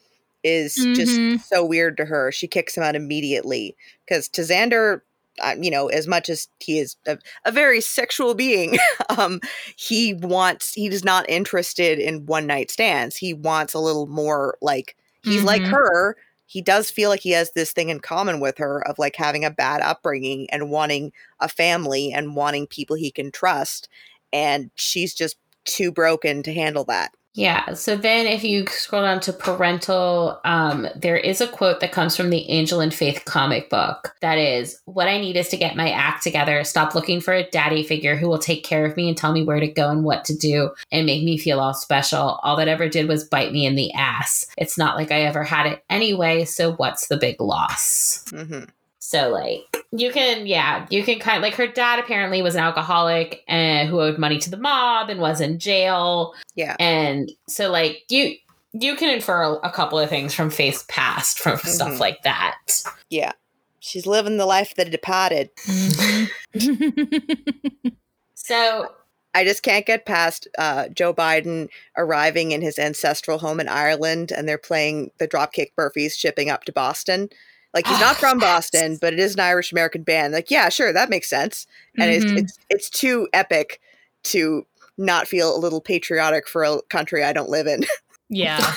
is 0.44 0.76
mm-hmm. 0.76 0.94
just 0.94 1.48
so 1.48 1.64
weird 1.64 1.96
to 1.98 2.04
her. 2.04 2.32
She 2.32 2.48
kicks 2.48 2.76
him 2.76 2.82
out 2.82 2.96
immediately 2.96 3.76
because 4.06 4.28
to 4.30 4.42
Xander, 4.42 5.00
you 5.60 5.70
know, 5.70 5.88
as 5.88 6.06
much 6.06 6.28
as 6.28 6.48
he 6.58 6.78
is 6.78 6.96
a, 7.06 7.18
a 7.44 7.52
very 7.52 7.80
sexual 7.80 8.34
being, 8.34 8.78
um, 9.08 9.40
he 9.76 10.14
wants, 10.14 10.74
he 10.74 10.86
is 10.86 11.04
not 11.04 11.28
interested 11.28 11.98
in 11.98 12.26
one 12.26 12.46
night 12.46 12.70
stands. 12.70 13.16
He 13.16 13.34
wants 13.34 13.74
a 13.74 13.78
little 13.78 14.06
more 14.06 14.56
like, 14.60 14.96
he's 15.24 15.38
mm-hmm. 15.38 15.46
like 15.46 15.62
her. 15.62 16.16
He 16.46 16.60
does 16.60 16.90
feel 16.90 17.08
like 17.08 17.20
he 17.20 17.30
has 17.30 17.52
this 17.52 17.72
thing 17.72 17.88
in 17.88 18.00
common 18.00 18.38
with 18.38 18.58
her 18.58 18.86
of 18.86 18.98
like 18.98 19.16
having 19.16 19.44
a 19.44 19.50
bad 19.50 19.80
upbringing 19.80 20.48
and 20.50 20.70
wanting 20.70 21.12
a 21.40 21.48
family 21.48 22.12
and 22.12 22.36
wanting 22.36 22.66
people 22.66 22.94
he 22.94 23.10
can 23.10 23.32
trust. 23.32 23.88
And 24.34 24.70
she's 24.74 25.14
just 25.14 25.36
too 25.64 25.90
broken 25.90 26.42
to 26.42 26.52
handle 26.52 26.84
that. 26.84 27.12
Yeah. 27.34 27.72
So 27.74 27.96
then 27.96 28.26
if 28.26 28.44
you 28.44 28.66
scroll 28.66 29.02
down 29.02 29.20
to 29.20 29.32
parental, 29.32 30.40
um, 30.44 30.86
there 30.94 31.16
is 31.16 31.40
a 31.40 31.48
quote 31.48 31.80
that 31.80 31.92
comes 31.92 32.14
from 32.14 32.28
the 32.28 32.48
Angel 32.50 32.80
and 32.80 32.92
Faith 32.92 33.24
comic 33.24 33.70
book 33.70 34.14
that 34.20 34.36
is, 34.36 34.80
What 34.84 35.08
I 35.08 35.18
need 35.18 35.36
is 35.36 35.48
to 35.48 35.56
get 35.56 35.76
my 35.76 35.90
act 35.90 36.22
together, 36.22 36.62
stop 36.64 36.94
looking 36.94 37.20
for 37.20 37.32
a 37.32 37.48
daddy 37.48 37.82
figure 37.82 38.16
who 38.16 38.28
will 38.28 38.38
take 38.38 38.64
care 38.64 38.84
of 38.84 38.96
me 38.96 39.08
and 39.08 39.16
tell 39.16 39.32
me 39.32 39.44
where 39.44 39.60
to 39.60 39.68
go 39.68 39.88
and 39.88 40.04
what 40.04 40.24
to 40.26 40.36
do 40.36 40.70
and 40.90 41.06
make 41.06 41.24
me 41.24 41.38
feel 41.38 41.60
all 41.60 41.74
special. 41.74 42.38
All 42.42 42.56
that 42.56 42.68
ever 42.68 42.88
did 42.88 43.08
was 43.08 43.24
bite 43.24 43.52
me 43.52 43.64
in 43.64 43.76
the 43.76 43.92
ass. 43.94 44.46
It's 44.58 44.76
not 44.76 44.96
like 44.96 45.10
I 45.10 45.22
ever 45.22 45.42
had 45.42 45.66
it 45.66 45.84
anyway. 45.88 46.44
So 46.44 46.74
what's 46.74 47.06
the 47.06 47.16
big 47.16 47.40
loss? 47.40 48.24
Mm-hmm. 48.30 48.64
So 49.04 49.30
like 49.30 49.84
you 49.90 50.12
can 50.12 50.46
yeah, 50.46 50.86
you 50.88 51.02
can 51.02 51.18
kind 51.18 51.36
of 51.36 51.42
like 51.42 51.54
her 51.54 51.66
dad 51.66 51.98
apparently 51.98 52.40
was 52.40 52.54
an 52.54 52.60
alcoholic 52.60 53.42
and 53.48 53.88
who 53.88 54.00
owed 54.00 54.16
money 54.16 54.38
to 54.38 54.48
the 54.48 54.56
mob 54.56 55.10
and 55.10 55.18
was 55.18 55.40
in 55.40 55.58
jail. 55.58 56.34
Yeah. 56.54 56.76
And 56.78 57.32
so 57.48 57.68
like 57.68 58.04
you 58.08 58.36
you 58.72 58.94
can 58.94 59.12
infer 59.12 59.56
a 59.56 59.72
couple 59.72 59.98
of 59.98 60.08
things 60.08 60.32
from 60.32 60.50
Faith's 60.50 60.84
past 60.86 61.40
from 61.40 61.58
mm-hmm. 61.58 61.68
stuff 61.68 61.98
like 61.98 62.22
that. 62.22 62.64
Yeah. 63.10 63.32
She's 63.80 64.06
living 64.06 64.36
the 64.36 64.46
life 64.46 64.76
that 64.76 64.92
departed. 64.92 65.50
Mm-hmm. 65.66 67.88
so 68.34 68.86
I 69.34 69.44
just 69.44 69.64
can't 69.64 69.84
get 69.84 70.06
past 70.06 70.46
uh, 70.58 70.90
Joe 70.90 71.12
Biden 71.12 71.70
arriving 71.96 72.52
in 72.52 72.62
his 72.62 72.78
ancestral 72.78 73.38
home 73.38 73.58
in 73.58 73.68
Ireland 73.68 74.30
and 74.30 74.48
they're 74.48 74.58
playing 74.58 75.10
the 75.18 75.26
Dropkick 75.26 75.72
Murphys 75.76 76.16
shipping 76.16 76.50
up 76.50 76.62
to 76.64 76.72
Boston. 76.72 77.28
Like 77.74 77.86
he's 77.86 78.00
not 78.00 78.16
from 78.16 78.38
Boston, 78.38 78.98
but 79.00 79.12
it 79.12 79.18
is 79.18 79.34
an 79.34 79.40
Irish 79.40 79.72
American 79.72 80.02
band. 80.02 80.34
Like, 80.34 80.50
yeah, 80.50 80.68
sure, 80.68 80.92
that 80.92 81.08
makes 81.08 81.28
sense. 81.28 81.66
And 81.98 82.10
mm-hmm. 82.10 82.36
it's, 82.36 82.42
it's 82.42 82.58
it's 82.68 82.90
too 82.90 83.28
epic 83.32 83.80
to 84.24 84.66
not 84.98 85.26
feel 85.26 85.56
a 85.56 85.58
little 85.58 85.80
patriotic 85.80 86.46
for 86.46 86.64
a 86.64 86.82
country 86.90 87.24
I 87.24 87.32
don't 87.32 87.50
live 87.50 87.66
in. 87.66 87.84
Yeah. 88.34 88.76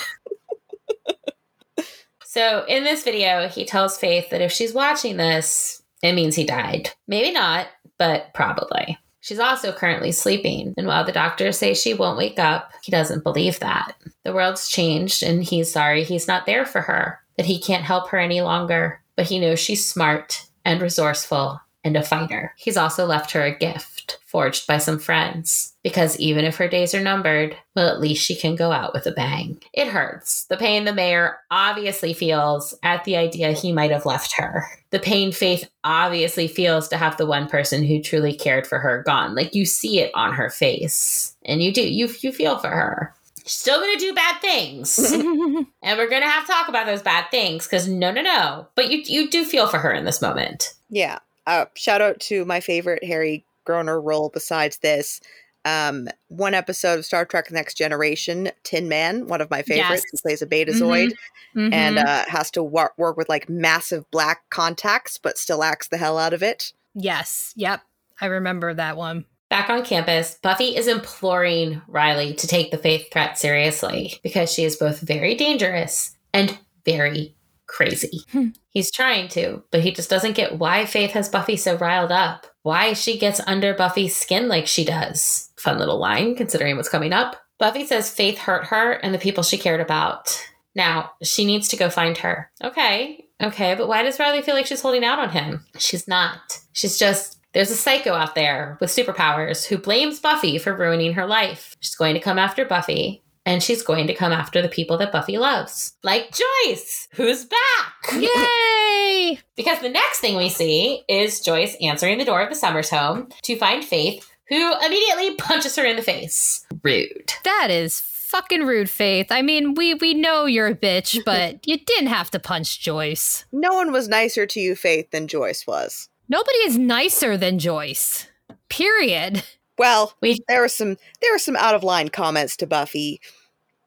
so 2.25 2.65
in 2.67 2.83
this 2.83 3.05
video, 3.05 3.47
he 3.47 3.63
tells 3.63 3.97
Faith 3.97 4.29
that 4.31 4.41
if 4.41 4.51
she's 4.51 4.73
watching 4.73 5.15
this, 5.15 5.81
it 6.03 6.11
means 6.11 6.35
he 6.35 6.43
died. 6.43 6.89
Maybe 7.07 7.31
not, 7.31 7.67
but 7.97 8.33
probably. 8.33 8.97
She's 9.21 9.39
also 9.39 9.71
currently 9.71 10.11
sleeping, 10.11 10.73
and 10.75 10.87
while 10.87 11.05
the 11.05 11.13
doctors 11.13 11.57
say 11.57 11.73
she 11.73 11.93
won't 11.93 12.17
wake 12.17 12.37
up, 12.37 12.73
he 12.83 12.91
doesn't 12.91 13.23
believe 13.23 13.61
that. 13.61 13.95
The 14.25 14.33
world's 14.33 14.67
changed, 14.67 15.23
and 15.23 15.41
he's 15.41 15.71
sorry 15.71 16.03
he's 16.03 16.27
not 16.27 16.45
there 16.45 16.65
for 16.65 16.81
her 16.81 17.21
that 17.37 17.45
he 17.45 17.59
can't 17.59 17.83
help 17.83 18.09
her 18.09 18.17
any 18.17 18.41
longer, 18.41 19.01
but 19.15 19.25
he 19.27 19.39
knows 19.39 19.59
she's 19.59 19.87
smart 19.87 20.47
and 20.63 20.81
resourceful 20.81 21.61
and 21.83 21.95
a 21.95 22.03
fighter. 22.03 22.53
He's 22.57 22.77
also 22.77 23.05
left 23.05 23.31
her 23.31 23.43
a 23.43 23.55
gift 23.55 24.19
forged 24.35 24.67
by 24.67 24.77
some 24.79 24.99
friends. 24.99 25.73
Because 25.83 26.19
even 26.19 26.43
if 26.43 26.57
her 26.57 26.67
days 26.67 26.93
are 26.93 27.01
numbered, 27.01 27.55
well, 27.75 27.87
at 27.87 28.01
least 28.01 28.25
she 28.25 28.35
can 28.35 28.55
go 28.55 28.71
out 28.71 28.93
with 28.93 29.05
a 29.05 29.11
bang. 29.11 29.61
It 29.71 29.87
hurts. 29.87 30.45
The 30.45 30.57
pain 30.57 30.83
the 30.83 30.93
mayor 30.93 31.37
obviously 31.51 32.13
feels 32.13 32.73
at 32.83 33.05
the 33.05 33.15
idea 33.15 33.51
he 33.53 33.71
might 33.71 33.91
have 33.91 34.05
left 34.05 34.33
her. 34.35 34.65
The 34.89 34.99
pain 34.99 35.31
Faith 35.31 35.69
obviously 35.83 36.49
feels 36.49 36.87
to 36.89 36.97
have 36.97 37.15
the 37.15 37.25
one 37.25 37.47
person 37.47 37.83
who 37.85 38.01
truly 38.01 38.33
cared 38.33 38.67
for 38.67 38.79
her 38.79 39.03
gone. 39.03 39.35
Like 39.35 39.55
you 39.55 39.65
see 39.65 39.99
it 39.99 40.11
on 40.15 40.33
her 40.33 40.49
face. 40.49 41.35
And 41.45 41.61
you 41.61 41.71
do, 41.71 41.87
you, 41.87 42.09
you 42.19 42.31
feel 42.31 42.57
for 42.57 42.69
her 42.69 43.13
still 43.45 43.79
gonna 43.79 43.99
do 43.99 44.13
bad 44.13 44.39
things 44.41 44.97
and 45.11 45.67
we're 45.83 46.09
gonna 46.09 46.29
have 46.29 46.45
to 46.45 46.51
talk 46.51 46.67
about 46.67 46.85
those 46.85 47.01
bad 47.01 47.29
things 47.31 47.65
because 47.65 47.87
no 47.87 48.11
no 48.11 48.21
no 48.21 48.67
but 48.75 48.89
you 48.89 48.99
you 49.05 49.29
do 49.29 49.45
feel 49.45 49.67
for 49.67 49.77
her 49.77 49.93
in 49.93 50.05
this 50.05 50.21
moment 50.21 50.73
yeah 50.89 51.19
uh, 51.47 51.65
shout 51.75 52.01
out 52.01 52.19
to 52.19 52.43
my 52.45 52.59
favorite 52.59 53.03
harry 53.03 53.45
groener 53.67 54.01
role 54.03 54.29
besides 54.33 54.79
this 54.79 55.21
um, 55.65 56.07
one 56.27 56.53
episode 56.53 56.99
of 56.99 57.05
Star 57.05 57.25
Trek 57.25 57.51
Next 57.51 57.73
Generation, 57.73 58.51
Tin 58.63 58.87
Man, 58.87 59.27
one 59.27 59.41
of 59.41 59.49
my 59.49 59.63
favorites, 59.63 60.05
yes. 60.13 60.21
plays 60.21 60.41
a 60.43 60.45
Betazoid 60.45 61.07
mm-hmm. 61.09 61.59
Mm-hmm. 61.59 61.73
and 61.73 61.97
uh, 61.97 62.23
has 62.27 62.51
to 62.51 62.63
wor- 62.63 62.93
work 62.97 63.17
with 63.17 63.29
like 63.29 63.49
massive 63.49 64.09
black 64.11 64.47
contacts, 64.51 65.17
but 65.17 65.39
still 65.39 65.63
acts 65.63 65.87
the 65.87 65.97
hell 65.97 66.19
out 66.19 66.33
of 66.33 66.43
it. 66.43 66.71
Yes. 66.93 67.51
Yep. 67.55 67.81
I 68.21 68.27
remember 68.27 68.75
that 68.75 68.95
one. 68.95 69.25
Back 69.49 69.69
on 69.69 69.85
campus, 69.85 70.37
Buffy 70.41 70.75
is 70.75 70.87
imploring 70.87 71.81
Riley 71.87 72.33
to 72.33 72.47
take 72.47 72.71
the 72.71 72.77
faith 72.77 73.11
threat 73.11 73.37
seriously 73.37 74.19
because 74.23 74.51
she 74.51 74.63
is 74.63 74.75
both 74.75 74.99
very 75.01 75.35
dangerous 75.35 76.15
and 76.33 76.57
very 76.83 77.35
crazy. 77.67 78.21
Hmm. 78.31 78.49
He's 78.69 78.91
trying 78.91 79.27
to, 79.29 79.63
but 79.71 79.81
he 79.81 79.91
just 79.91 80.09
doesn't 80.09 80.35
get 80.35 80.57
why 80.59 80.85
Faith 80.85 81.11
has 81.11 81.29
Buffy 81.29 81.57
so 81.57 81.77
riled 81.77 82.11
up, 82.11 82.47
why 82.63 82.93
she 82.93 83.17
gets 83.17 83.41
under 83.47 83.73
Buffy's 83.73 84.15
skin 84.15 84.47
like 84.47 84.67
she 84.67 84.83
does. 84.83 85.51
Fun 85.57 85.79
little 85.79 85.99
line 85.99 86.35
considering 86.35 86.75
what's 86.75 86.89
coming 86.89 87.13
up. 87.13 87.35
Buffy 87.57 87.85
says 87.85 88.09
Faith 88.09 88.37
hurt 88.37 88.65
her 88.65 88.93
and 88.93 89.13
the 89.13 89.19
people 89.19 89.43
she 89.43 89.57
cared 89.57 89.79
about. 89.79 90.37
Now, 90.75 91.11
she 91.23 91.45
needs 91.45 91.69
to 91.69 91.77
go 91.77 91.89
find 91.89 92.17
her. 92.17 92.51
Okay, 92.61 93.27
okay, 93.41 93.75
but 93.75 93.87
why 93.87 94.03
does 94.03 94.19
Riley 94.19 94.41
feel 94.41 94.55
like 94.55 94.65
she's 94.65 94.81
holding 94.81 95.05
out 95.05 95.19
on 95.19 95.29
him? 95.29 95.65
She's 95.77 96.07
not. 96.07 96.59
She's 96.73 96.99
just 96.99 97.39
there's 97.55 97.71
a 97.71 97.75
psycho 97.75 98.13
out 98.13 98.35
there 98.35 98.77
with 98.81 98.89
superpowers 98.89 99.65
who 99.65 99.77
blames 99.77 100.19
Buffy 100.19 100.57
for 100.57 100.75
ruining 100.75 101.13
her 101.13 101.25
life. 101.25 101.73
She's 101.79 101.95
going 101.95 102.13
to 102.13 102.19
come 102.19 102.37
after 102.37 102.65
Buffy, 102.65 103.23
and 103.45 103.63
she's 103.63 103.81
going 103.81 104.07
to 104.07 104.13
come 104.13 104.33
after 104.33 104.61
the 104.61 104.67
people 104.67 104.97
that 104.97 105.13
Buffy 105.13 105.37
loves, 105.37 105.93
like 106.03 106.35
Joyce, 106.65 107.07
who's 107.13 107.45
back. 107.45 108.13
Yay! 108.19 109.39
because 109.55 109.79
the 109.79 109.89
next 109.89 110.19
thing 110.19 110.35
we 110.35 110.49
see 110.49 111.03
is 111.07 111.39
Joyce 111.39 111.77
answering 111.81 112.17
the 112.17 112.25
door 112.25 112.41
of 112.41 112.49
the 112.49 112.55
Summers 112.55 112.89
home 112.89 113.29
to 113.43 113.55
find 113.55 113.85
Faith, 113.85 114.29
who 114.49 114.73
immediately 114.85 115.35
punches 115.35 115.77
her 115.77 115.85
in 115.85 115.95
the 115.95 116.01
face. 116.01 116.65
Rude. 116.83 117.33
That 117.45 117.69
is 117.71 118.01
fucking 118.01 118.65
rude, 118.65 118.89
Faith. 118.89 119.27
I 119.31 119.41
mean, 119.41 119.75
we 119.75 119.93
we 119.93 120.13
know 120.13 120.45
you're 120.45 120.67
a 120.67 120.75
bitch, 120.75 121.23
but 121.23 121.65
you 121.65 121.77
didn't 121.77 122.07
have 122.07 122.29
to 122.31 122.39
punch 122.39 122.81
Joyce. 122.81 123.45
No 123.53 123.73
one 123.73 123.93
was 123.93 124.09
nicer 124.09 124.45
to 124.45 124.59
you, 124.59 124.75
Faith, 124.75 125.11
than 125.11 125.29
Joyce 125.29 125.65
was. 125.65 126.09
Nobody 126.29 126.57
is 126.59 126.77
nicer 126.77 127.37
than 127.37 127.59
Joyce. 127.59 128.27
Period. 128.69 129.43
Well, 129.77 130.13
we- 130.21 130.39
there 130.47 130.61
were 130.61 130.67
some 130.67 130.97
there 131.21 131.33
were 131.33 131.39
some 131.39 131.55
out 131.55 131.75
of 131.75 131.83
line 131.83 132.09
comments 132.09 132.57
to 132.57 132.67
Buffy, 132.67 133.21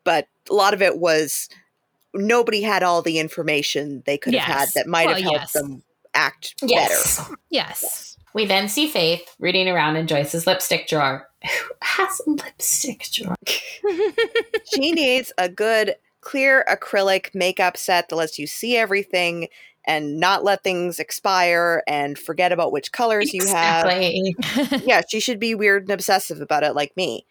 but 0.05 0.29
a 0.51 0.55
lot 0.55 0.75
of 0.75 0.83
it 0.83 0.99
was 0.99 1.49
nobody 2.15 2.63
had 2.63 2.83
all 2.83 3.03
the 3.03 3.19
information 3.19 4.03
they 4.07 4.19
could 4.19 4.33
yes. 4.33 4.45
have 4.45 4.59
had 4.59 4.69
that 4.75 4.87
might 4.87 5.07
well, 5.07 5.15
have 5.15 5.23
helped 5.23 5.41
yes. 5.41 5.53
them 5.53 5.83
act 6.15 6.55
yes. 6.63 7.19
better. 7.19 7.37
Yes. 7.51 8.17
We 8.35 8.45
then 8.47 8.69
see 8.69 8.89
Faith 8.89 9.35
rooting 9.39 9.69
around 9.69 9.97
in 9.97 10.07
Joyce's 10.07 10.47
lipstick 10.47 10.87
drawer. 10.89 11.29
Who 11.43 11.75
has 11.83 12.21
a 12.27 12.31
lipstick 12.31 13.07
drawer? 13.13 13.35
she 13.47 14.93
needs 14.93 15.33
a 15.39 15.49
good 15.49 15.97
clear 16.21 16.65
acrylic 16.71 17.35
makeup 17.35 17.77
set 17.77 18.09
that 18.09 18.17
lets 18.17 18.39
you 18.39 18.47
see 18.47 18.77
everything 18.77 19.49
and 19.89 20.21
not 20.21 20.45
let 20.45 20.63
things 20.63 21.01
expire 21.01 21.83
and 21.89 22.19
forget 22.19 22.53
about 22.53 22.71
which 22.71 22.93
colors 22.93 23.33
exactly. 23.33 24.23
you 24.23 24.35
have. 24.43 24.83
yeah, 24.87 25.01
she 25.09 25.19
should 25.19 25.41
be 25.41 25.55
weird 25.55 25.85
and 25.85 25.91
obsessive 25.91 26.43
about 26.43 26.63
it 26.63 26.75
like 26.75 26.95
me. 26.95 27.27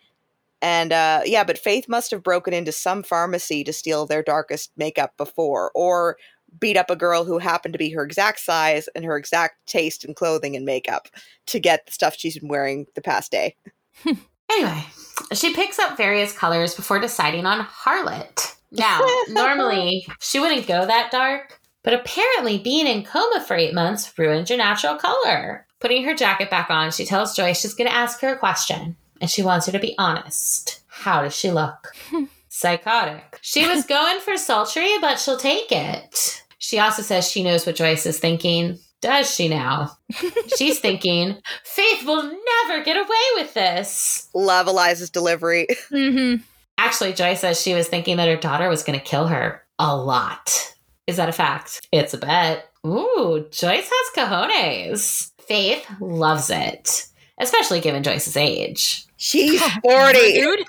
And 0.59 0.91
uh, 0.91 1.21
yeah, 1.23 1.43
but 1.43 1.59
Faith 1.59 1.87
must 1.87 2.09
have 2.09 2.23
broken 2.23 2.55
into 2.55 2.71
some 2.71 3.03
pharmacy 3.03 3.63
to 3.63 3.71
steal 3.71 4.07
their 4.07 4.23
darkest 4.23 4.71
makeup 4.75 5.15
before, 5.15 5.71
or 5.75 6.17
beat 6.59 6.77
up 6.77 6.89
a 6.89 6.95
girl 6.95 7.25
who 7.25 7.37
happened 7.37 7.75
to 7.75 7.77
be 7.77 7.91
her 7.91 8.03
exact 8.03 8.39
size 8.39 8.89
and 8.95 9.05
her 9.05 9.17
exact 9.17 9.67
taste 9.67 10.03
in 10.03 10.15
clothing 10.15 10.55
and 10.55 10.65
makeup 10.65 11.07
to 11.45 11.59
get 11.59 11.85
the 11.85 11.91
stuff 11.91 12.15
she's 12.17 12.39
been 12.39 12.49
wearing 12.49 12.87
the 12.95 13.01
past 13.01 13.31
day. 13.31 13.55
anyway, 14.49 14.83
she 15.31 15.53
picks 15.53 15.77
up 15.77 15.95
various 15.95 16.33
colors 16.33 16.73
before 16.73 16.99
deciding 16.99 17.45
on 17.45 17.63
Harlot. 17.63 18.55
Now, 18.71 18.99
normally 19.29 20.07
she 20.19 20.39
wouldn't 20.39 20.65
go 20.65 20.87
that 20.87 21.11
dark, 21.11 21.59
but 21.87 21.93
apparently, 21.93 22.57
being 22.57 22.85
in 22.85 23.05
coma 23.05 23.39
for 23.39 23.55
eight 23.55 23.73
months 23.73 24.11
ruined 24.19 24.49
your 24.49 24.57
natural 24.57 24.95
color. 24.97 25.65
Putting 25.79 26.03
her 26.03 26.13
jacket 26.13 26.49
back 26.49 26.69
on, 26.69 26.91
she 26.91 27.05
tells 27.05 27.33
Joyce 27.33 27.61
she's 27.61 27.75
going 27.75 27.89
to 27.89 27.95
ask 27.95 28.19
her 28.19 28.27
a 28.27 28.37
question, 28.37 28.97
and 29.21 29.29
she 29.29 29.41
wants 29.41 29.67
her 29.67 29.71
to 29.71 29.79
be 29.79 29.95
honest. 29.97 30.83
How 30.87 31.21
does 31.21 31.33
she 31.33 31.49
look? 31.49 31.95
Psychotic. 32.49 33.39
She 33.41 33.65
was 33.65 33.85
going 33.87 34.19
for 34.19 34.35
sultry, 34.35 34.97
but 34.99 35.17
she'll 35.17 35.37
take 35.37 35.71
it. 35.71 36.43
She 36.57 36.77
also 36.77 37.03
says 37.03 37.31
she 37.31 37.41
knows 37.41 37.65
what 37.65 37.77
Joyce 37.77 38.05
is 38.05 38.19
thinking. 38.19 38.79
Does 38.99 39.33
she 39.33 39.47
now? 39.47 39.97
She's 40.57 40.81
thinking, 40.81 41.37
Faith 41.63 42.05
will 42.05 42.23
never 42.23 42.83
get 42.83 42.97
away 42.97 43.25
with 43.35 43.53
this. 43.53 44.27
Love 44.33 44.67
Eliza's 44.67 45.09
delivery. 45.09 45.67
Mm-hmm. 45.89 46.43
Actually, 46.77 47.13
Joyce 47.13 47.39
says 47.39 47.61
she 47.61 47.73
was 47.73 47.87
thinking 47.87 48.17
that 48.17 48.27
her 48.27 48.35
daughter 48.35 48.67
was 48.67 48.83
going 48.83 48.99
to 48.99 49.05
kill 49.05 49.27
her 49.27 49.63
a 49.79 49.95
lot. 49.95 50.73
Is 51.07 51.17
that 51.17 51.29
a 51.29 51.33
fact? 51.33 51.87
It's 51.91 52.13
a 52.13 52.17
bet. 52.17 52.69
Ooh, 52.85 53.47
Joyce 53.49 53.89
has 53.91 54.15
cojones. 54.15 55.31
Faith 55.39 55.85
loves 56.01 56.49
it, 56.49 57.07
especially 57.39 57.79
given 57.79 58.03
Joyce's 58.03 58.35
age. 58.37 59.05
She's 59.15 59.61
40. 59.83 60.41
Rude. 60.41 60.65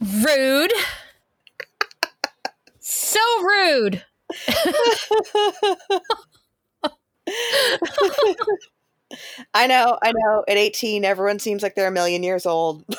rude. 0.00 0.72
so 2.78 3.20
rude. 3.42 4.04
I 9.54 9.66
know, 9.66 9.98
I 10.02 10.12
know. 10.14 10.44
At 10.48 10.56
18, 10.56 11.04
everyone 11.04 11.38
seems 11.40 11.62
like 11.62 11.74
they're 11.74 11.88
a 11.88 11.92
million 11.92 12.22
years 12.22 12.46
old. 12.46 12.84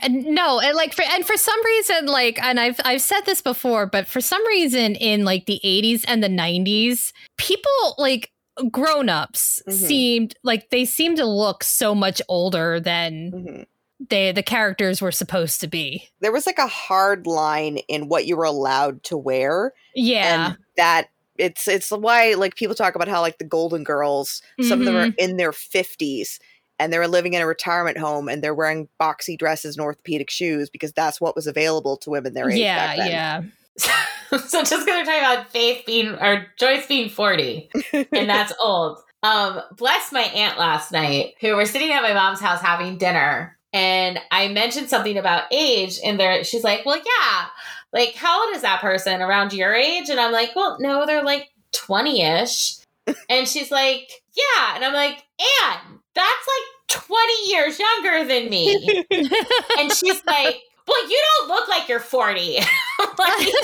And 0.00 0.24
no, 0.26 0.60
and 0.60 0.76
like 0.76 0.94
for 0.94 1.02
and 1.02 1.26
for 1.26 1.36
some 1.36 1.64
reason, 1.64 2.06
like, 2.06 2.40
and 2.42 2.60
I've 2.60 2.80
I've 2.84 3.00
said 3.00 3.22
this 3.22 3.42
before, 3.42 3.86
but 3.86 4.06
for 4.06 4.20
some 4.20 4.46
reason 4.46 4.94
in 4.94 5.24
like 5.24 5.46
the 5.46 5.60
80s 5.64 6.04
and 6.06 6.22
the 6.22 6.28
90s, 6.28 7.12
people 7.36 7.94
like 7.98 8.30
grown-ups 8.70 9.62
mm-hmm. 9.66 9.76
seemed 9.76 10.34
like 10.42 10.70
they 10.70 10.84
seemed 10.84 11.16
to 11.16 11.26
look 11.26 11.64
so 11.64 11.94
much 11.94 12.22
older 12.28 12.80
than 12.80 13.32
mm-hmm. 13.32 13.62
they 14.08 14.32
the 14.32 14.42
characters 14.42 15.02
were 15.02 15.12
supposed 15.12 15.60
to 15.60 15.66
be. 15.66 16.08
There 16.20 16.32
was 16.32 16.46
like 16.46 16.58
a 16.58 16.66
hard 16.66 17.26
line 17.26 17.78
in 17.88 18.08
what 18.08 18.26
you 18.26 18.36
were 18.36 18.44
allowed 18.44 19.02
to 19.04 19.16
wear. 19.16 19.72
Yeah. 19.94 20.46
And 20.46 20.58
that 20.76 21.08
it's 21.38 21.66
it's 21.66 21.90
why 21.90 22.34
like 22.34 22.56
people 22.56 22.74
talk 22.74 22.94
about 22.94 23.08
how 23.08 23.20
like 23.20 23.38
the 23.38 23.44
Golden 23.44 23.84
Girls, 23.84 24.42
mm-hmm. 24.60 24.68
some 24.68 24.80
of 24.80 24.86
them 24.86 24.96
are 24.96 25.06
mm-hmm. 25.08 25.18
in 25.18 25.36
their 25.38 25.52
50s 25.52 26.38
and 26.78 26.92
they 26.92 26.98
were 26.98 27.08
living 27.08 27.34
in 27.34 27.42
a 27.42 27.46
retirement 27.46 27.98
home 27.98 28.28
and 28.28 28.42
they're 28.42 28.54
wearing 28.54 28.88
boxy 29.00 29.38
dresses 29.38 29.76
and 29.76 29.84
orthopedic 29.84 30.30
shoes 30.30 30.70
because 30.70 30.92
that's 30.92 31.20
what 31.20 31.34
was 31.34 31.46
available 31.46 31.96
to 31.98 32.10
women 32.10 32.34
their 32.34 32.50
age. 32.50 32.58
Yeah, 32.58 32.94
yeah. 33.06 33.42
so 34.46 34.62
just 34.62 34.86
gonna 34.86 35.04
talk 35.04 35.18
about 35.18 35.50
Faith 35.50 35.84
being 35.86 36.08
or 36.08 36.46
Joyce 36.58 36.86
being 36.86 37.08
40. 37.08 37.70
and 37.92 38.06
that's 38.28 38.52
old. 38.62 38.98
Um, 39.22 39.60
bless 39.76 40.12
my 40.12 40.22
aunt 40.22 40.58
last 40.58 40.92
night, 40.92 41.34
who 41.40 41.56
were 41.56 41.66
sitting 41.66 41.90
at 41.90 42.02
my 42.02 42.14
mom's 42.14 42.40
house 42.40 42.60
having 42.60 42.98
dinner. 42.98 43.56
And 43.72 44.18
I 44.30 44.48
mentioned 44.48 44.88
something 44.88 45.18
about 45.18 45.52
age, 45.52 45.98
and 46.04 46.18
there 46.18 46.42
she's 46.44 46.64
like, 46.64 46.86
Well, 46.86 46.96
yeah, 46.96 47.46
like 47.92 48.14
how 48.14 48.46
old 48.46 48.56
is 48.56 48.62
that 48.62 48.80
person 48.80 49.20
around 49.20 49.52
your 49.52 49.74
age? 49.74 50.08
And 50.08 50.20
I'm 50.20 50.32
like, 50.32 50.54
Well, 50.54 50.78
no, 50.80 51.04
they're 51.04 51.24
like 51.24 51.48
20-ish. 51.72 52.78
and 53.28 53.46
she's 53.48 53.70
like, 53.70 54.10
Yeah. 54.34 54.74
And 54.74 54.84
I'm 54.84 54.94
like, 54.94 55.22
Anne, 55.62 55.98
that's 56.18 56.48
like 56.48 57.06
20 57.06 57.50
years 57.50 57.78
younger 57.78 58.24
than 58.26 58.50
me. 58.50 59.06
and 59.78 59.92
she's 59.92 60.24
like, 60.26 60.62
well, 60.86 61.10
you 61.10 61.22
don't 61.38 61.48
look 61.48 61.68
like 61.68 61.88
you're 61.88 62.00
40. 62.00 62.58
like, 63.18 63.54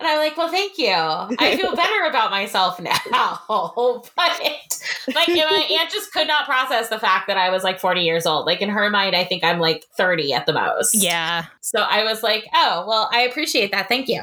and 0.00 0.08
I'm 0.08 0.18
like, 0.18 0.36
well, 0.36 0.48
thank 0.48 0.78
you. 0.78 0.88
I 0.88 1.56
feel 1.56 1.76
better 1.76 2.04
about 2.08 2.30
myself 2.30 2.80
now. 2.80 2.96
but 3.48 4.40
like, 5.14 5.28
my 5.28 5.68
aunt 5.78 5.90
just 5.90 6.12
could 6.12 6.26
not 6.26 6.46
process 6.46 6.88
the 6.88 6.98
fact 6.98 7.26
that 7.26 7.36
I 7.36 7.50
was 7.50 7.64
like 7.64 7.78
40 7.78 8.00
years 8.00 8.24
old. 8.24 8.46
Like 8.46 8.62
in 8.62 8.70
her 8.70 8.88
mind, 8.88 9.14
I 9.14 9.24
think 9.24 9.44
I'm 9.44 9.58
like 9.58 9.84
30 9.96 10.32
at 10.32 10.46
the 10.46 10.54
most. 10.54 10.94
Yeah. 10.94 11.44
So 11.60 11.80
I 11.80 12.04
was 12.04 12.22
like, 12.22 12.46
oh, 12.54 12.84
well, 12.88 13.10
I 13.12 13.22
appreciate 13.22 13.72
that. 13.72 13.88
Thank 13.88 14.08
you. 14.08 14.22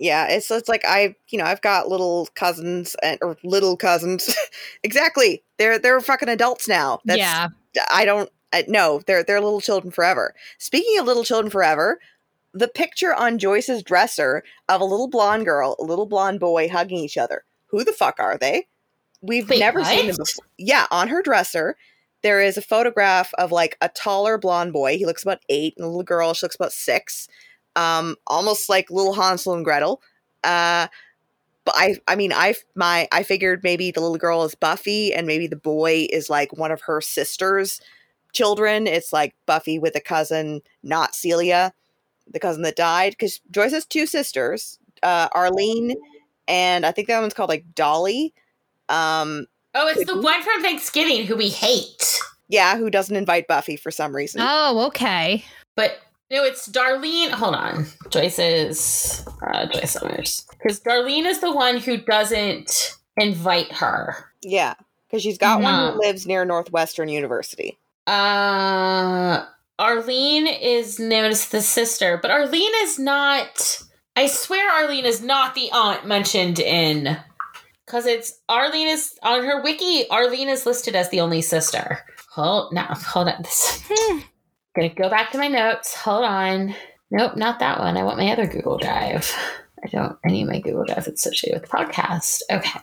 Yeah, 0.00 0.28
it's 0.28 0.50
it's 0.50 0.68
like 0.68 0.82
I, 0.86 1.14
you 1.28 1.38
know, 1.38 1.44
I've 1.44 1.60
got 1.60 1.88
little 1.88 2.28
cousins 2.34 2.96
and 3.02 3.18
or 3.20 3.36
little 3.44 3.76
cousins. 3.76 4.34
exactly. 4.82 5.44
They're 5.58 5.78
they're 5.78 6.00
fucking 6.00 6.30
adults 6.30 6.66
now. 6.66 7.00
That's, 7.04 7.18
yeah. 7.18 7.48
I 7.90 8.06
don't 8.06 8.30
I, 8.52 8.64
no, 8.66 9.02
they're 9.06 9.22
they're 9.22 9.40
little 9.40 9.60
children 9.60 9.92
forever. 9.92 10.34
Speaking 10.58 10.98
of 10.98 11.06
little 11.06 11.22
children 11.22 11.50
forever, 11.50 12.00
the 12.52 12.68
picture 12.68 13.14
on 13.14 13.38
Joyce's 13.38 13.82
dresser 13.82 14.42
of 14.68 14.80
a 14.80 14.84
little 14.84 15.08
blonde 15.08 15.44
girl, 15.44 15.76
a 15.78 15.84
little 15.84 16.06
blonde 16.06 16.40
boy 16.40 16.68
hugging 16.68 16.98
each 16.98 17.18
other. 17.18 17.44
Who 17.66 17.84
the 17.84 17.92
fuck 17.92 18.18
are 18.18 18.36
they? 18.36 18.66
We've 19.20 19.48
Wait, 19.48 19.60
never 19.60 19.80
what? 19.80 19.88
seen 19.88 20.06
them 20.06 20.16
before. 20.16 20.46
Yeah, 20.58 20.86
on 20.90 21.08
her 21.08 21.22
dresser, 21.22 21.76
there 22.22 22.40
is 22.40 22.56
a 22.56 22.62
photograph 22.62 23.32
of 23.34 23.52
like 23.52 23.76
a 23.80 23.88
taller 23.88 24.38
blonde 24.38 24.72
boy. 24.72 24.96
He 24.98 25.06
looks 25.06 25.22
about 25.22 25.42
eight, 25.48 25.74
and 25.76 25.84
a 25.84 25.88
little 25.88 26.02
girl, 26.02 26.34
she 26.34 26.44
looks 26.44 26.56
about 26.56 26.72
six. 26.72 27.28
Um, 27.76 28.16
almost 28.26 28.68
like 28.68 28.90
little 28.90 29.14
Hansel 29.14 29.54
and 29.54 29.64
Gretel. 29.64 30.02
Uh, 30.44 30.88
but 31.64 31.74
I, 31.76 31.96
I 32.08 32.16
mean, 32.16 32.32
I 32.32 32.54
my 32.74 33.06
I 33.12 33.22
figured 33.22 33.62
maybe 33.62 33.90
the 33.90 34.00
little 34.00 34.16
girl 34.16 34.44
is 34.44 34.54
Buffy, 34.54 35.12
and 35.12 35.26
maybe 35.26 35.46
the 35.46 35.56
boy 35.56 36.06
is 36.10 36.30
like 36.30 36.56
one 36.56 36.72
of 36.72 36.82
her 36.82 37.00
sisters' 37.00 37.80
children. 38.32 38.86
It's 38.86 39.12
like 39.12 39.34
Buffy 39.46 39.78
with 39.78 39.94
a 39.94 40.00
cousin, 40.00 40.62
not 40.82 41.14
Celia 41.14 41.72
the 42.32 42.40
cousin 42.40 42.62
that 42.62 42.76
died, 42.76 43.12
because 43.12 43.40
Joyce 43.50 43.72
has 43.72 43.84
two 43.84 44.06
sisters, 44.06 44.78
uh, 45.02 45.28
Arlene, 45.32 45.94
and 46.48 46.86
I 46.86 46.92
think 46.92 47.08
that 47.08 47.20
one's 47.20 47.34
called 47.34 47.48
like 47.48 47.64
Dolly. 47.74 48.32
Um, 48.88 49.46
oh, 49.74 49.88
it's 49.88 50.06
the 50.06 50.20
one 50.20 50.42
from 50.42 50.62
Thanksgiving 50.62 51.26
who 51.26 51.36
we 51.36 51.48
hate. 51.48 52.18
Yeah, 52.48 52.76
who 52.76 52.90
doesn't 52.90 53.16
invite 53.16 53.46
Buffy 53.46 53.76
for 53.76 53.90
some 53.90 54.14
reason. 54.14 54.40
Oh, 54.44 54.86
okay. 54.88 55.44
But 55.76 55.98
no, 56.30 56.44
it's 56.44 56.68
Darlene. 56.68 57.30
Hold 57.30 57.54
on, 57.54 57.86
Joyce 58.10 58.38
is 58.38 59.26
uh, 59.42 59.66
Joyce 59.66 59.92
Summers 59.92 60.46
because 60.50 60.80
Darlene 60.80 61.26
is 61.26 61.40
the 61.40 61.52
one 61.52 61.78
who 61.78 61.96
doesn't 61.98 62.96
invite 63.16 63.72
her. 63.72 64.16
Yeah, 64.42 64.74
because 65.08 65.22
she's 65.22 65.38
got 65.38 65.62
one 65.62 65.92
who 65.92 65.98
lives 65.98 66.26
near 66.26 66.44
Northwestern 66.44 67.08
University. 67.08 67.78
Uh 68.06 69.44
Arlene 69.80 70.46
is 70.46 70.98
known 70.98 71.30
as 71.30 71.48
the 71.48 71.62
sister, 71.62 72.18
but 72.20 72.30
Arlene 72.30 72.72
is 72.82 72.98
not. 72.98 73.82
I 74.14 74.26
swear 74.26 74.70
Arlene 74.70 75.06
is 75.06 75.22
not 75.22 75.54
the 75.54 75.70
aunt 75.72 76.06
mentioned 76.06 76.58
in. 76.58 77.16
Because 77.86 78.04
it's 78.04 78.38
Arlene 78.48 78.88
is 78.88 79.18
on 79.22 79.42
her 79.42 79.62
wiki. 79.62 80.08
Arlene 80.10 80.50
is 80.50 80.66
listed 80.66 80.94
as 80.94 81.08
the 81.08 81.20
only 81.20 81.40
sister. 81.40 82.00
Hold 82.32 82.74
now, 82.74 82.94
hold 82.94 83.28
on. 83.28 83.42
This 83.42 83.82
hmm. 83.88 84.18
Gonna 84.80 84.94
go 84.94 85.10
back 85.10 85.30
to 85.32 85.38
my 85.38 85.48
notes. 85.48 85.94
Hold 85.94 86.24
on. 86.24 86.74
Nope, 87.10 87.36
not 87.36 87.58
that 87.58 87.78
one. 87.78 87.96
I 87.96 88.02
want 88.02 88.18
my 88.18 88.32
other 88.32 88.46
Google 88.46 88.78
Drive. 88.78 89.34
I 89.84 89.88
don't. 89.88 90.16
I 90.24 90.28
need 90.28 90.44
my 90.44 90.60
Google 90.60 90.84
Drive 90.84 91.06
associated 91.06 91.60
with 91.60 91.70
the 91.70 91.76
podcast. 91.76 92.42
Okay. 92.50 92.80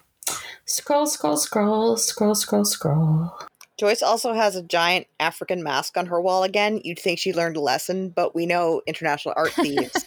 Scroll, 0.65 1.07
scroll, 1.07 1.37
scroll, 1.37 1.97
scroll, 1.97 2.35
scroll, 2.35 2.65
scroll. 2.65 3.31
Joyce 3.77 4.01
also 4.01 4.33
has 4.33 4.55
a 4.55 4.63
giant 4.63 5.07
African 5.19 5.63
mask 5.63 5.97
on 5.97 6.07
her 6.07 6.19
wall 6.19 6.43
again. 6.43 6.81
You'd 6.83 6.99
think 6.99 7.19
she 7.19 7.31
learned 7.31 7.57
a 7.57 7.61
lesson, 7.61 8.09
but 8.09 8.35
we 8.35 8.45
know 8.45 8.81
international 8.87 9.33
art 9.37 9.51
thieves 9.53 10.05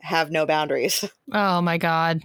have 0.00 0.30
no 0.30 0.46
boundaries. 0.46 1.04
Oh 1.32 1.60
my 1.60 1.78
god. 1.78 2.22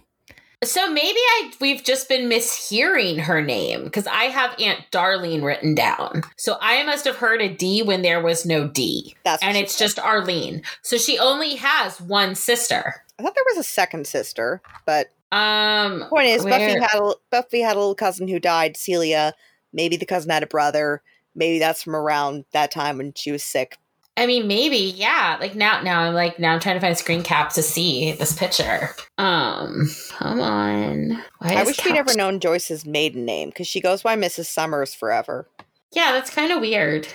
So 0.64 0.92
maybe 0.92 1.18
I 1.18 1.52
we've 1.60 1.84
just 1.84 2.08
been 2.08 2.30
mishearing 2.30 3.20
her 3.20 3.42
name 3.42 3.84
because 3.86 4.06
I 4.08 4.26
have 4.26 4.56
Aunt 4.60 4.80
Darlene 4.92 5.44
written 5.44 5.74
down. 5.74 6.22
So 6.38 6.58
I 6.62 6.84
must 6.84 7.06
have 7.06 7.16
heard 7.16 7.42
a 7.42 7.50
D 7.54 7.82
when 7.82 8.04
there 8.04 8.22
was 8.22 8.46
no 8.46 8.68
D. 8.68 9.16
That's 9.24 9.42
and 9.42 9.58
it's 9.58 9.78
just 9.78 9.98
Arlene. 9.98 10.62
So 10.82 10.98
she 10.98 11.18
only 11.18 11.56
has 11.56 12.00
one 12.00 12.36
sister. 12.36 13.04
I 13.18 13.24
thought 13.24 13.34
there 13.36 13.44
was 13.50 13.58
a 13.58 13.68
second 13.68 14.06
sister, 14.06 14.62
but 14.86 15.12
um 15.32 16.06
point 16.10 16.28
is 16.28 16.44
where... 16.44 16.60
Buffy 16.60 16.80
had 16.80 17.02
a, 17.02 17.14
Buffy 17.30 17.62
had 17.62 17.76
a 17.76 17.80
little 17.80 17.96
cousin 17.96 18.28
who 18.28 18.40
died, 18.40 18.78
Celia 18.78 19.34
Maybe 19.74 19.98
the 19.98 20.06
cousin 20.06 20.32
had 20.32 20.44
a 20.44 20.48
brother. 20.48 21.02
Maybe 21.36 21.60
that's 21.60 21.84
from 21.84 21.96
around 21.96 22.46
that 22.52 22.72
time 22.72 22.98
when 22.98 23.14
she 23.16 23.32
was 23.32 23.44
sick. 23.44 23.78
I 24.18 24.28
mean, 24.28 24.48
maybe, 24.48 24.78
yeah. 24.78 25.38
Like 25.40 25.56
now, 25.56 25.82
now 25.82 26.02
I'm 26.02 26.14
like 26.14 26.38
now 26.38 26.54
I'm 26.54 26.60
trying 26.60 26.76
to 26.76 26.82
find 26.82 26.94
a 26.94 26.98
screen 26.98 27.24
cap 27.24 27.52
to 27.54 27.64
see 27.64 28.12
this 28.14 28.34
picture. 28.34 28.90
Um, 29.18 29.90
come 30.10 30.42
on. 30.42 31.24
Why 31.40 31.56
I 31.56 31.64
wish 31.64 31.78
Cap- 31.78 31.94
we'd 31.94 31.98
ever 31.98 32.16
known 32.16 32.40
Joyce's 32.40 32.86
maiden 32.86 33.26
name 33.26 33.50
because 33.50 33.68
she 33.68 33.80
goes 33.80 34.02
by 34.02 34.16
Mrs. 34.16 34.46
Summers 34.46 34.94
forever. 34.94 35.48
Yeah, 35.94 36.12
that's 36.12 36.30
kind 36.30 36.52
of 36.52 36.62
weird. 36.62 37.08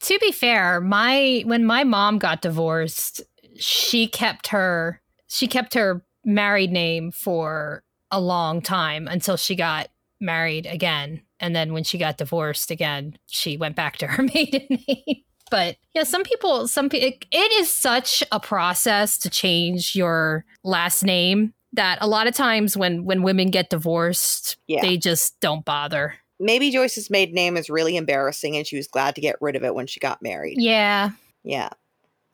To 0.00 0.18
be 0.18 0.32
fair, 0.32 0.80
my 0.80 1.42
when 1.46 1.64
my 1.64 1.84
mom 1.84 2.18
got 2.18 2.42
divorced, 2.42 3.22
she 3.56 4.06
kept 4.06 4.48
her 4.48 5.00
she 5.26 5.46
kept 5.46 5.74
her 5.74 6.02
married 6.24 6.70
name 6.70 7.10
for 7.10 7.82
a 8.10 8.20
long 8.20 8.60
time 8.62 9.08
until 9.08 9.36
she 9.36 9.54
got 9.54 9.88
married 10.20 10.66
again 10.66 11.22
and 11.40 11.56
then 11.56 11.72
when 11.72 11.84
she 11.84 11.98
got 11.98 12.18
divorced 12.18 12.70
again, 12.70 13.16
she 13.26 13.56
went 13.56 13.74
back 13.74 13.96
to 13.96 14.06
her 14.06 14.22
maiden 14.34 14.66
name. 14.86 15.22
But 15.50 15.76
yeah, 15.94 16.04
some 16.04 16.22
people, 16.22 16.68
some 16.68 16.88
it, 16.92 17.26
it 17.30 17.52
is 17.60 17.70
such 17.70 18.22
a 18.32 18.40
process 18.40 19.18
to 19.18 19.30
change 19.30 19.96
your 19.96 20.44
last 20.62 21.02
name 21.02 21.52
that 21.72 21.98
a 22.00 22.06
lot 22.06 22.26
of 22.26 22.34
times 22.34 22.76
when 22.76 23.04
when 23.04 23.22
women 23.22 23.50
get 23.50 23.70
divorced, 23.70 24.56
yeah. 24.66 24.80
they 24.80 24.96
just 24.96 25.38
don't 25.40 25.64
bother. 25.64 26.14
Maybe 26.38 26.70
Joyce's 26.70 27.10
maiden 27.10 27.34
name 27.34 27.56
is 27.56 27.68
really 27.68 27.96
embarrassing, 27.96 28.56
and 28.56 28.66
she 28.66 28.76
was 28.76 28.86
glad 28.86 29.14
to 29.16 29.20
get 29.20 29.36
rid 29.40 29.56
of 29.56 29.64
it 29.64 29.74
when 29.74 29.86
she 29.86 30.00
got 30.00 30.22
married. 30.22 30.56
Yeah, 30.58 31.10
yeah. 31.44 31.70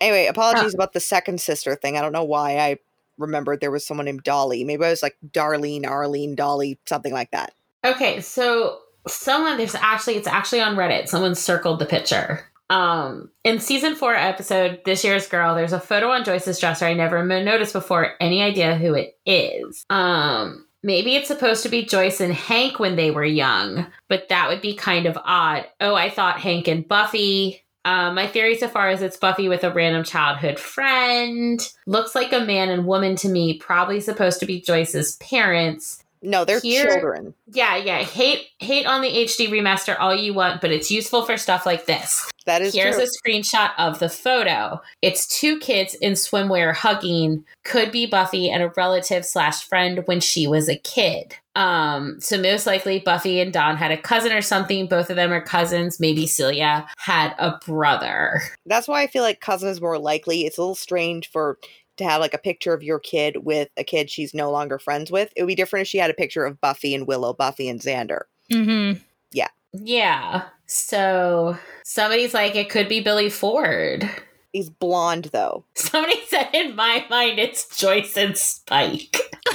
Anyway, 0.01 0.27
apologies 0.27 0.75
ah. 0.75 0.77
about 0.77 0.93
the 0.93 1.01
second 1.01 1.41
sister 1.41 1.75
thing. 1.75 1.97
I 1.97 2.03
don't 2.03 2.13
know 2.13 2.25
why 2.25 2.59
I 2.59 2.79
remembered 3.19 3.61
there 3.61 3.71
was 3.71 3.87
someone 3.87 4.05
named 4.05 4.23
Dolly. 4.23 4.63
Maybe 4.63 4.85
I 4.85 4.91
was 4.91 5.03
like 5.03 5.17
Darlene, 5.27 5.87
Arlene, 5.87 6.35
Dolly, 6.35 6.79
something 6.87 7.13
like 7.13 7.31
that. 7.31 7.53
Okay, 7.85 8.21
so 8.21 8.79
someone 9.09 9.57
there's 9.57 9.75
actually 9.75 10.17
it's 10.17 10.27
actually 10.27 10.61
on 10.61 10.77
Reddit. 10.77 11.09
Someone 11.09 11.35
circled 11.35 11.79
the 11.79 11.87
picture. 11.87 12.45
Um, 12.69 13.31
in 13.45 13.61
season 13.61 13.95
four 13.95 14.15
episode, 14.15 14.81
This 14.85 15.05
Year's 15.05 15.29
Girl, 15.29 15.55
there's 15.55 15.73
a 15.73 15.81
photo 15.81 16.11
on 16.11 16.25
Joyce's 16.25 16.59
dresser 16.59 16.87
I 16.87 16.95
never 16.95 17.25
noticed 17.25 17.73
before. 17.73 18.15
Any 18.21 18.43
idea 18.43 18.77
who 18.77 18.95
it 18.95 19.17
is? 19.25 19.85
Um, 19.89 20.67
maybe 20.83 21.15
it's 21.15 21.29
supposed 21.29 21.63
to 21.63 21.69
be 21.69 21.85
Joyce 21.85 22.21
and 22.21 22.35
Hank 22.35 22.79
when 22.79 22.97
they 22.97 23.11
were 23.11 23.25
young, 23.25 23.87
but 24.09 24.29
that 24.31 24.49
would 24.49 24.61
be 24.61 24.75
kind 24.75 25.07
of 25.07 25.19
odd. 25.25 25.67
Oh, 25.81 25.95
I 25.95 26.11
thought 26.11 26.41
Hank 26.41 26.69
and 26.69 26.87
Buffy. 26.87 27.63
Um, 27.85 28.17
my 28.17 28.27
theory 28.27 28.57
so 28.57 28.67
far 28.67 28.91
is 28.91 29.01
it's 29.01 29.17
Buffy 29.17 29.49
with 29.49 29.63
a 29.63 29.73
random 29.73 30.03
childhood 30.03 30.59
friend. 30.59 31.61
Looks 31.87 32.17
like 32.17 32.33
a 32.33 32.41
man 32.41 32.69
and 32.69 32.85
woman 32.85 33.15
to 33.17 33.29
me, 33.29 33.59
probably 33.59 34.01
supposed 34.01 34.41
to 34.41 34.47
be 34.47 34.61
Joyce's 34.61 35.15
parents. 35.17 36.03
No, 36.23 36.45
they're 36.45 36.61
Here, 36.61 36.87
children. 36.87 37.35
Yeah, 37.53 37.77
yeah. 37.77 38.03
Hate 38.03 38.49
hate 38.59 38.87
on 38.87 39.03
the 39.03 39.09
HD 39.09 39.49
remaster 39.49 39.97
all 39.99 40.15
you 40.15 40.35
want, 40.35 40.61
but 40.61 40.73
it's 40.73 40.91
useful 40.91 41.25
for 41.25 41.37
stuff 41.37 41.67
like 41.67 41.87
this. 41.87 42.29
That 42.47 42.63
is 42.63 42.75
Here's 42.75 42.95
true. 42.95 43.05
a 43.05 43.07
screenshot 43.07 43.73
of 43.77 43.99
the 43.99 44.09
photo. 44.09 44.81
It's 45.03 45.27
two 45.27 45.59
kids 45.59 45.95
in 45.95 46.13
swimwear 46.13 46.75
hugging. 46.75 47.45
Could 47.65 47.91
be 47.91 48.07
Buffy 48.07 48.49
and 48.49 48.63
a 48.63 48.73
relative 48.77 49.25
slash 49.25 49.65
friend 49.69 50.03
when 50.07 50.21
she 50.21 50.47
was 50.47 50.69
a 50.69 50.77
kid. 50.77 51.35
Um, 51.57 52.21
so 52.21 52.41
most 52.41 52.67
likely 52.67 53.01
Buffy 53.01 53.41
and 53.41 53.53
Dawn 53.53 53.77
had 53.77 53.91
a 53.91 53.97
cousin 53.97 54.31
or 54.31 54.43
something. 54.43 54.87
Both 54.87 55.11
of 55.11 55.17
them 55.17 55.33
are 55.33 55.41
cousins. 55.41 55.99
Maybe 55.99 56.27
Celia 56.27 56.87
had 56.99 57.35
a 57.39 57.59
brother. 57.67 58.43
That's 58.67 58.87
why 58.87 59.03
I 59.03 59.07
feel 59.09 59.23
like 59.23 59.41
cousin 59.41 59.69
is 59.69 59.81
more 59.81 59.99
likely. 59.99 60.45
It's 60.47 60.59
a 60.59 60.61
little 60.61 60.75
strange 60.77 61.29
for 61.31 61.59
to 61.97 62.05
have 62.05 62.21
like 62.21 62.35
a 62.35 62.39
picture 62.39 62.75
of 62.75 62.83
your 62.83 62.99
kid 62.99 63.39
with 63.45 63.69
a 63.77 63.85
kid 63.85 64.11
she's 64.11 64.35
no 64.35 64.51
longer 64.51 64.79
friends 64.79 65.11
with. 65.11 65.33
It 65.37 65.43
would 65.43 65.49
be 65.49 65.55
different 65.55 65.83
if 65.83 65.89
she 65.89 65.99
had 65.99 66.11
a 66.11 66.15
picture 66.15 66.45
of 66.45 66.61
Buffy 66.61 66.95
and 66.95 67.07
Willow, 67.07 67.33
Buffy 67.33 67.69
and 67.69 67.81
Xander. 67.81 68.23
Mm-hmm. 68.51 69.01
Yeah. 69.33 69.49
Yeah. 69.73 70.45
So 70.67 71.57
somebody's 71.85 72.35
like, 72.35 72.55
it 72.55 72.71
could 72.71 72.89
be 72.89 73.01
Billy 73.01 73.31
Ford. 73.31 74.09
He's 74.53 74.71
blonde 74.71 75.31
though. 75.33 75.65
Somebody 75.75 76.21
said 76.29 76.49
in 76.55 76.75
my 76.75 77.05
mind 77.11 77.39
it's 77.39 77.77
Joyce 77.77 78.17
and 78.17 78.37
Spike. 78.37 79.19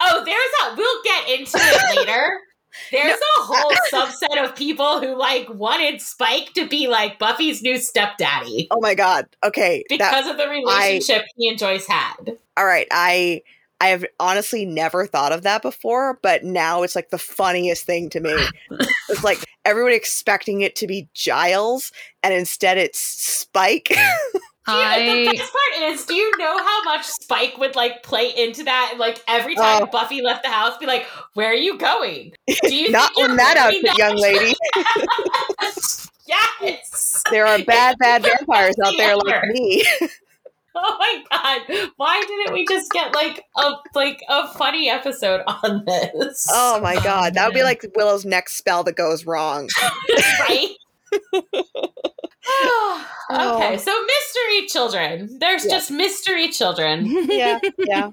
oh, 0.00 0.24
there's 0.24 0.52
a 0.62 0.74
we'll 0.76 1.02
get 1.04 1.28
into 1.28 1.58
it 1.60 1.98
later. 1.98 2.40
There's 2.90 3.18
no. 3.20 3.42
a 3.42 3.46
whole 3.46 3.72
subset 3.92 4.44
of 4.44 4.54
people 4.56 5.00
who 5.00 5.16
like 5.16 5.48
wanted 5.50 6.00
Spike 6.00 6.52
to 6.54 6.66
be 6.68 6.88
like 6.88 7.18
Buffy's 7.18 7.62
new 7.62 7.78
stepdaddy. 7.78 8.68
Oh 8.70 8.80
my 8.80 8.94
god. 8.94 9.26
Okay. 9.44 9.84
Because 9.88 10.24
that, 10.24 10.30
of 10.30 10.36
the 10.36 10.48
relationship 10.48 11.22
I, 11.22 11.28
he 11.36 11.48
and 11.48 11.58
Joyce 11.58 11.86
had. 11.86 12.36
All 12.56 12.66
right. 12.66 12.86
I 12.90 13.42
I 13.80 13.88
have 13.88 14.04
honestly 14.18 14.64
never 14.64 15.06
thought 15.06 15.32
of 15.32 15.42
that 15.42 15.62
before, 15.62 16.18
but 16.22 16.42
now 16.42 16.82
it's 16.82 16.96
like 16.96 17.10
the 17.10 17.18
funniest 17.18 17.84
thing 17.84 18.10
to 18.10 18.20
me. 18.20 18.34
it's 19.08 19.22
like 19.22 19.44
everyone 19.64 19.92
expecting 19.92 20.62
it 20.62 20.74
to 20.76 20.86
be 20.86 21.08
Giles 21.14 21.92
and 22.22 22.34
instead 22.34 22.78
it's 22.78 23.00
Spike. 23.00 23.88
Mm. 23.90 24.40
I... 24.68 25.24
the 25.30 25.36
best 25.36 25.52
part 25.52 25.90
is, 25.90 26.04
do 26.04 26.14
you 26.14 26.30
know 26.38 26.58
how 26.58 26.84
much 26.84 27.04
Spike 27.04 27.58
would 27.58 27.74
like 27.76 28.02
play 28.02 28.32
into 28.36 28.64
that? 28.64 28.88
And 28.92 29.00
like 29.00 29.22
every 29.26 29.54
time 29.54 29.82
oh. 29.82 29.86
Buffy 29.86 30.22
left 30.22 30.42
the 30.42 30.50
house, 30.50 30.76
be 30.78 30.86
like, 30.86 31.04
"Where 31.34 31.50
are 31.50 31.54
you 31.54 31.78
going? 31.78 32.32
Do 32.62 32.74
you 32.74 32.90
not 32.92 33.10
on 33.16 33.36
that 33.36 33.56
outfit, 33.56 33.96
young 33.98 34.16
lady?" 34.16 34.54
yes, 36.26 37.22
there 37.30 37.46
are 37.46 37.62
bad, 37.64 37.96
bad 37.98 38.22
vampires 38.22 38.76
out 38.84 38.94
there 38.96 39.16
like 39.16 39.42
me. 39.48 39.84
Oh 40.80 40.96
my 40.98 41.24
god! 41.30 41.90
Why 41.96 42.22
didn't 42.26 42.52
we 42.52 42.64
just 42.66 42.90
get 42.92 43.12
like 43.12 43.44
a 43.56 43.72
like 43.94 44.22
a 44.28 44.46
funny 44.48 44.88
episode 44.88 45.42
on 45.46 45.84
this? 45.84 46.46
Oh 46.52 46.80
my 46.80 46.96
oh, 46.96 47.02
god, 47.02 47.34
that 47.34 47.46
would 47.46 47.54
be 47.54 47.62
like 47.62 47.84
Willow's 47.96 48.24
next 48.24 48.54
spell 48.54 48.84
that 48.84 48.94
goes 48.94 49.26
wrong, 49.26 49.68
right? 50.40 50.68
Oh, 52.50 52.87
okay, 53.30 53.78
so 53.78 53.92
mystery 53.92 54.66
children. 54.68 55.38
There's 55.38 55.64
yeah. 55.64 55.70
just 55.70 55.90
mystery 55.90 56.48
children. 56.48 57.06
Yeah, 57.28 57.60
yeah. 57.78 58.10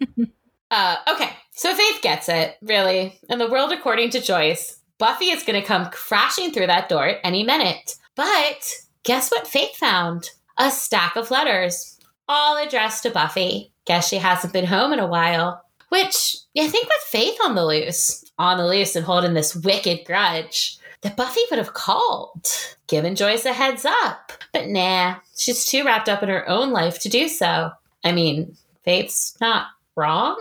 Uh, 0.72 0.98
okay, 1.08 1.30
so 1.52 1.74
Faith 1.74 2.02
gets 2.02 2.28
it, 2.28 2.58
really. 2.62 3.20
In 3.30 3.40
the 3.40 3.50
world 3.50 3.72
according 3.72 4.10
to 4.12 4.22
Joyce, 4.22 4.80
Buffy 4.98 5.26
is 5.26 5.44
going 5.44 5.60
to 5.60 5.66
come 5.66 5.90
crashing 5.92 6.52
through 6.52 6.68
that 6.68 6.90
door 6.90 7.08
at 7.08 7.20
any 7.24 7.44
minute. 7.44 7.96
But 8.16 8.68
guess 9.04 9.30
what 9.30 9.48
Faith 9.48 9.76
found? 9.76 10.30
A 10.58 10.72
stack 10.72 11.16
of 11.16 11.32
letters, 11.32 12.00
all 12.28 12.58
addressed 12.58 13.04
to 13.04 13.10
Buffy. 13.10 13.74
Guess 13.86 14.10
she 14.10 14.18
hasn't 14.18 14.54
been 14.54 14.66
home 14.66 14.94
in 14.94 15.00
a 15.00 15.08
while. 15.08 15.62
Which, 15.90 16.38
I 16.58 16.68
think 16.68 16.88
with 16.88 17.04
Faith 17.08 17.38
on 17.44 17.56
the 17.56 17.66
loose, 17.66 18.24
on 18.38 18.58
the 18.58 18.68
loose 18.68 18.96
and 18.96 19.06
holding 19.06 19.34
this 19.34 19.56
wicked 19.56 20.06
grudge, 20.06 20.78
that 21.06 21.16
Buffy 21.16 21.42
would 21.52 21.60
have 21.60 21.74
called, 21.74 22.48
given 22.88 23.16
Joyce 23.16 23.46
a 23.46 23.54
heads 23.54 23.86
up. 23.86 24.34
But 24.52 24.68
nah, 24.70 25.18
she's 25.38 25.66
too 25.66 25.86
wrapped 25.86 26.10
up 26.10 26.24
in 26.24 26.30
her 26.30 26.50
own 26.50 26.72
life 26.72 27.00
to 27.02 27.10
do 27.10 27.30
so. 27.30 27.70
I 28.04 28.12
mean, 28.12 28.58
Faith's 28.84 29.38
not 29.40 29.68
wrong. 29.96 30.36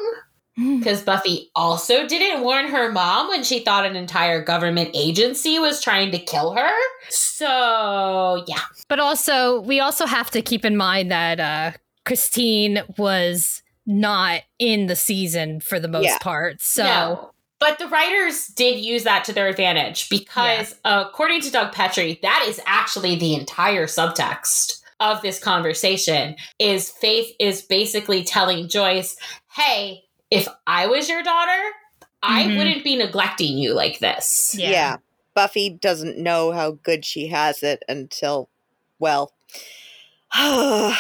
Because 0.57 1.03
Buffy 1.03 1.51
also 1.57 2.07
didn't 2.07 2.45
warn 2.45 2.69
her 2.69 2.93
mom 2.93 3.27
when 3.27 3.43
she 3.43 3.59
thought 3.59 3.85
an 3.85 3.97
entire 3.97 4.41
government 4.41 4.91
agency 4.95 5.59
was 5.59 5.83
trying 5.83 6.13
to 6.13 6.19
kill 6.19 6.55
her. 6.55 6.71
So, 7.09 8.45
yeah. 8.47 8.61
But 8.89 9.01
also, 9.01 9.61
we 9.63 9.81
also 9.81 10.07
have 10.07 10.31
to 10.31 10.41
keep 10.43 10.65
in 10.65 10.77
mind 10.77 11.11
that 11.11 11.41
uh, 11.41 11.73
Kristine 12.07 12.85
was 12.99 13.65
not 13.85 14.43
in 14.61 14.87
the 14.87 14.95
season 14.95 15.59
for 15.59 15.81
the 15.81 15.89
most 15.89 16.05
yeah. 16.05 16.19
part. 16.19 16.61
So, 16.61 16.85
no. 16.85 17.34
But 17.65 17.79
the 17.79 17.89
writers 17.89 18.49
did 18.49 18.79
use 18.79 19.05
that 19.05 19.25
to 19.25 19.33
their 19.33 19.49
advantage 19.49 20.11
because, 20.11 20.75
yeah. 20.85 20.99
uh, 20.99 21.05
according 21.09 21.41
to 21.41 21.51
Doug 21.51 21.73
Petrie, 21.73 22.19
that 22.21 22.45
is 22.47 22.61
actually 22.67 23.17
the 23.17 23.35
entire 23.35 23.87
subtext 23.87 24.83
of 25.01 25.23
this 25.23 25.39
conversation. 25.39 26.37
Is 26.59 26.91
Faith 26.91 27.35
is 27.41 27.63
basically 27.63 28.23
telling 28.23 28.69
Joyce, 28.69 29.17
"Hey, 29.51 30.05
if 30.31 30.47
I 30.67 30.89
was 30.89 31.09
your 31.09 31.23
daughter, 31.23 31.63
mm-hmm. 32.03 32.35
I 32.35 32.55
wouldn't 32.55 32.85
be 32.85 32.97
neglecting 32.97 33.57
you 33.57 33.73
like 33.73 33.99
this." 33.99 34.55
Yeah. 34.59 34.71
yeah. 34.71 34.97
Buffy 35.33 35.71
doesn't 35.71 36.19
know 36.19 36.53
how 36.53 36.73
good 36.73 37.03
she 37.03 37.29
has 37.29 37.63
it 37.63 37.83
until, 37.89 38.51
well, 38.99 39.33
the 40.35 40.99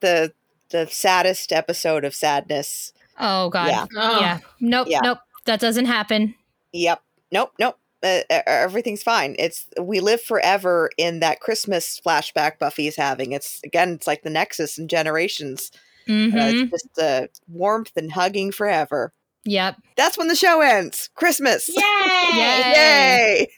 the 0.00 0.86
saddest 0.90 1.52
episode 1.52 2.06
of 2.06 2.14
sadness. 2.14 2.94
Oh 3.20 3.50
God. 3.50 3.68
Yeah. 3.68 3.86
Oh. 3.94 4.20
yeah. 4.20 4.38
Nope. 4.60 4.88
Yeah. 4.88 5.00
Nope. 5.02 5.18
That 5.46 5.60
doesn't 5.60 5.86
happen. 5.86 6.34
Yep. 6.72 7.02
Nope. 7.32 7.52
Nope. 7.58 7.78
Uh, 8.02 8.20
everything's 8.28 9.02
fine. 9.02 9.34
It's 9.38 9.66
we 9.80 10.00
live 10.00 10.20
forever 10.20 10.90
in 10.98 11.20
that 11.20 11.40
Christmas 11.40 12.00
flashback 12.04 12.58
Buffy's 12.58 12.96
having. 12.96 13.32
It's 13.32 13.60
again, 13.64 13.92
it's 13.94 14.06
like 14.06 14.22
the 14.22 14.30
Nexus 14.30 14.76
and 14.76 14.90
generations. 14.90 15.70
Mm-hmm. 16.06 16.36
Uh, 16.36 16.42
it's 16.42 16.54
mm-hmm. 16.54 16.70
just 16.70 16.98
uh, 16.98 17.26
warmth 17.48 17.92
and 17.96 18.12
hugging 18.12 18.52
forever. 18.52 19.14
Yep. 19.44 19.76
That's 19.96 20.18
when 20.18 20.28
the 20.28 20.34
show 20.34 20.60
ends. 20.60 21.10
Christmas. 21.14 21.68
Yay! 21.68 21.76
Yay! 22.34 23.50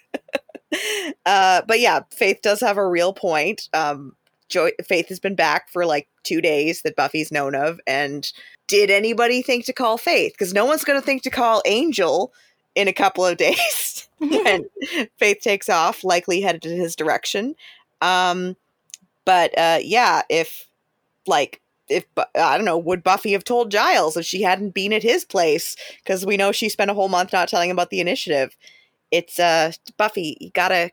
uh, 1.26 1.62
but 1.66 1.80
yeah, 1.80 2.00
Faith 2.12 2.40
does 2.42 2.60
have 2.60 2.76
a 2.76 2.88
real 2.88 3.12
point. 3.12 3.68
Um, 3.72 4.16
Joy 4.48 4.70
Faith 4.84 5.08
has 5.08 5.20
been 5.20 5.34
back 5.34 5.68
for 5.70 5.86
like 5.86 6.08
two 6.22 6.40
days 6.40 6.82
that 6.82 6.96
Buffy's 6.96 7.32
known 7.32 7.54
of, 7.54 7.80
and 7.86 8.30
did 8.66 8.90
anybody 8.90 9.42
think 9.42 9.64
to 9.66 9.72
call 9.72 9.98
Faith? 9.98 10.32
Because 10.32 10.52
no 10.52 10.64
one's 10.64 10.84
going 10.84 11.00
to 11.00 11.04
think 11.04 11.22
to 11.22 11.30
call 11.30 11.62
Angel 11.66 12.32
in 12.74 12.88
a 12.88 12.92
couple 12.92 13.24
of 13.24 13.36
days. 13.38 14.08
and 14.20 14.66
Faith 15.18 15.38
takes 15.40 15.68
off, 15.68 16.04
likely 16.04 16.40
headed 16.40 16.66
in 16.66 16.78
his 16.78 16.96
direction. 16.96 17.54
Um, 18.00 18.56
but 19.24 19.56
uh, 19.58 19.78
yeah, 19.82 20.22
if 20.28 20.68
like 21.26 21.60
if 21.88 22.04
I 22.34 22.56
don't 22.56 22.64
know, 22.64 22.78
would 22.78 23.02
Buffy 23.02 23.32
have 23.32 23.44
told 23.44 23.70
Giles 23.70 24.16
if 24.16 24.24
she 24.24 24.42
hadn't 24.42 24.74
been 24.74 24.92
at 24.92 25.02
his 25.02 25.24
place? 25.24 25.76
Because 26.02 26.26
we 26.26 26.36
know 26.36 26.52
she 26.52 26.68
spent 26.68 26.90
a 26.90 26.94
whole 26.94 27.08
month 27.08 27.32
not 27.32 27.48
telling 27.48 27.70
him 27.70 27.76
about 27.76 27.90
the 27.90 28.00
initiative. 28.00 28.56
It's 29.10 29.38
uh 29.38 29.72
Buffy, 29.96 30.36
you 30.40 30.50
gotta 30.50 30.90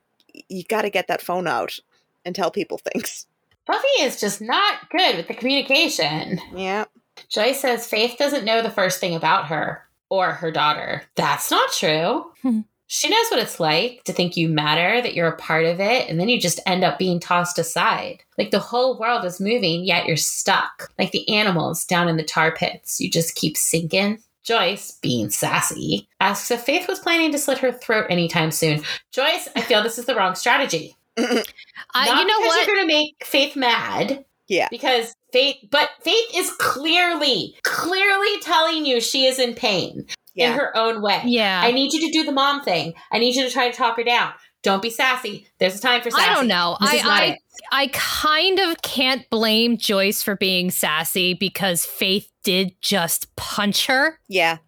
you 0.49 0.63
gotta 0.63 0.89
get 0.89 1.07
that 1.07 1.21
phone 1.21 1.47
out 1.47 1.79
and 2.25 2.35
tell 2.35 2.51
people 2.51 2.77
things. 2.93 3.27
Buffy 3.65 4.01
is 4.01 4.19
just 4.19 4.41
not 4.41 4.89
good 4.89 5.15
with 5.15 5.27
the 5.27 5.33
communication. 5.33 6.39
Yeah. 6.53 6.85
Joyce 7.29 7.61
says 7.61 7.87
Faith 7.87 8.17
doesn't 8.17 8.45
know 8.45 8.61
the 8.61 8.69
first 8.69 8.99
thing 8.99 9.15
about 9.15 9.47
her 9.47 9.87
or 10.09 10.33
her 10.33 10.51
daughter. 10.51 11.03
That's 11.15 11.49
not 11.49 11.71
true. 11.71 12.31
Hmm. 12.41 12.61
she 12.87 13.09
knows 13.09 13.25
what 13.31 13.39
it's 13.39 13.59
like 13.59 14.03
to 14.03 14.13
think 14.13 14.37
you 14.37 14.49
matter, 14.49 15.01
that 15.01 15.15
you're 15.15 15.27
a 15.27 15.37
part 15.37 15.65
of 15.65 15.79
it, 15.79 16.07
and 16.07 16.19
then 16.19 16.29
you 16.29 16.39
just 16.39 16.59
end 16.67 16.83
up 16.83 16.99
being 16.99 17.19
tossed 17.19 17.57
aside. 17.57 18.23
Like 18.37 18.51
the 18.51 18.59
whole 18.59 18.99
world 18.99 19.25
is 19.25 19.41
moving, 19.41 19.83
yet 19.83 20.05
you're 20.05 20.17
stuck. 20.17 20.91
Like 20.99 21.11
the 21.11 21.27
animals 21.29 21.85
down 21.85 22.07
in 22.07 22.17
the 22.17 22.23
tar 22.23 22.53
pits. 22.53 23.01
You 23.01 23.09
just 23.09 23.35
keep 23.35 23.57
sinking. 23.57 24.21
Joyce, 24.43 24.99
being 25.01 25.29
sassy, 25.29 26.07
asks 26.19 26.51
if 26.51 26.61
Faith 26.61 26.87
was 26.87 26.99
planning 26.99 27.31
to 27.31 27.39
slit 27.39 27.59
her 27.59 27.71
throat 27.71 28.07
anytime 28.09 28.51
soon. 28.51 28.81
Joyce, 29.11 29.47
I 29.55 29.61
feel 29.61 29.81
this 29.81 29.97
is 29.97 30.05
the 30.05 30.15
wrong 30.15 30.35
strategy. 30.35 30.97
uh, 31.17 31.23
you 31.23 32.27
know 32.27 32.39
what? 32.41 32.67
You're 32.67 32.75
going 32.75 32.87
to 32.87 32.93
make 32.93 33.23
Faith 33.23 33.55
mad. 33.55 34.25
Yeah. 34.49 34.67
Because 34.69 35.15
Faith, 35.33 35.57
but 35.69 35.89
Faith 36.01 36.29
is 36.33 36.51
clearly, 36.51 37.55
clearly 37.63 38.39
telling 38.41 38.85
you 38.85 39.01
she 39.01 39.25
is 39.25 39.39
in 39.39 39.55
pain 39.55 40.05
yeah. 40.35 40.51
in 40.51 40.59
her 40.59 40.75
own 40.77 41.01
way. 41.01 41.23
Yeah. 41.25 41.61
I 41.61 41.71
need 41.71 41.91
you 41.91 41.99
to 42.07 42.11
do 42.11 42.23
the 42.23 42.31
mom 42.31 42.61
thing. 42.61 42.93
I 43.11 43.19
need 43.19 43.35
you 43.35 43.43
to 43.43 43.51
try 43.51 43.69
to 43.69 43.75
talk 43.75 43.97
her 43.97 44.03
down. 44.03 44.31
Don't 44.61 44.81
be 44.81 44.89
sassy. 44.89 45.47
There's 45.59 45.75
a 45.75 45.81
time 45.81 46.01
for 46.01 46.09
sassy. 46.09 46.29
I 46.29 46.33
don't 46.35 46.47
know. 46.47 46.77
This 46.79 47.03
I 47.03 47.37
I, 47.73 47.83
I 47.83 47.87
kind 47.91 48.59
of 48.59 48.81
can't 48.81 49.29
blame 49.29 49.77
Joyce 49.77 50.23
for 50.23 50.37
being 50.37 50.71
sassy 50.71 51.33
because 51.33 51.85
Faith 51.85 52.31
did 52.45 52.79
just 52.79 53.35
punch 53.35 53.87
her. 53.87 54.19
Yeah 54.29 54.59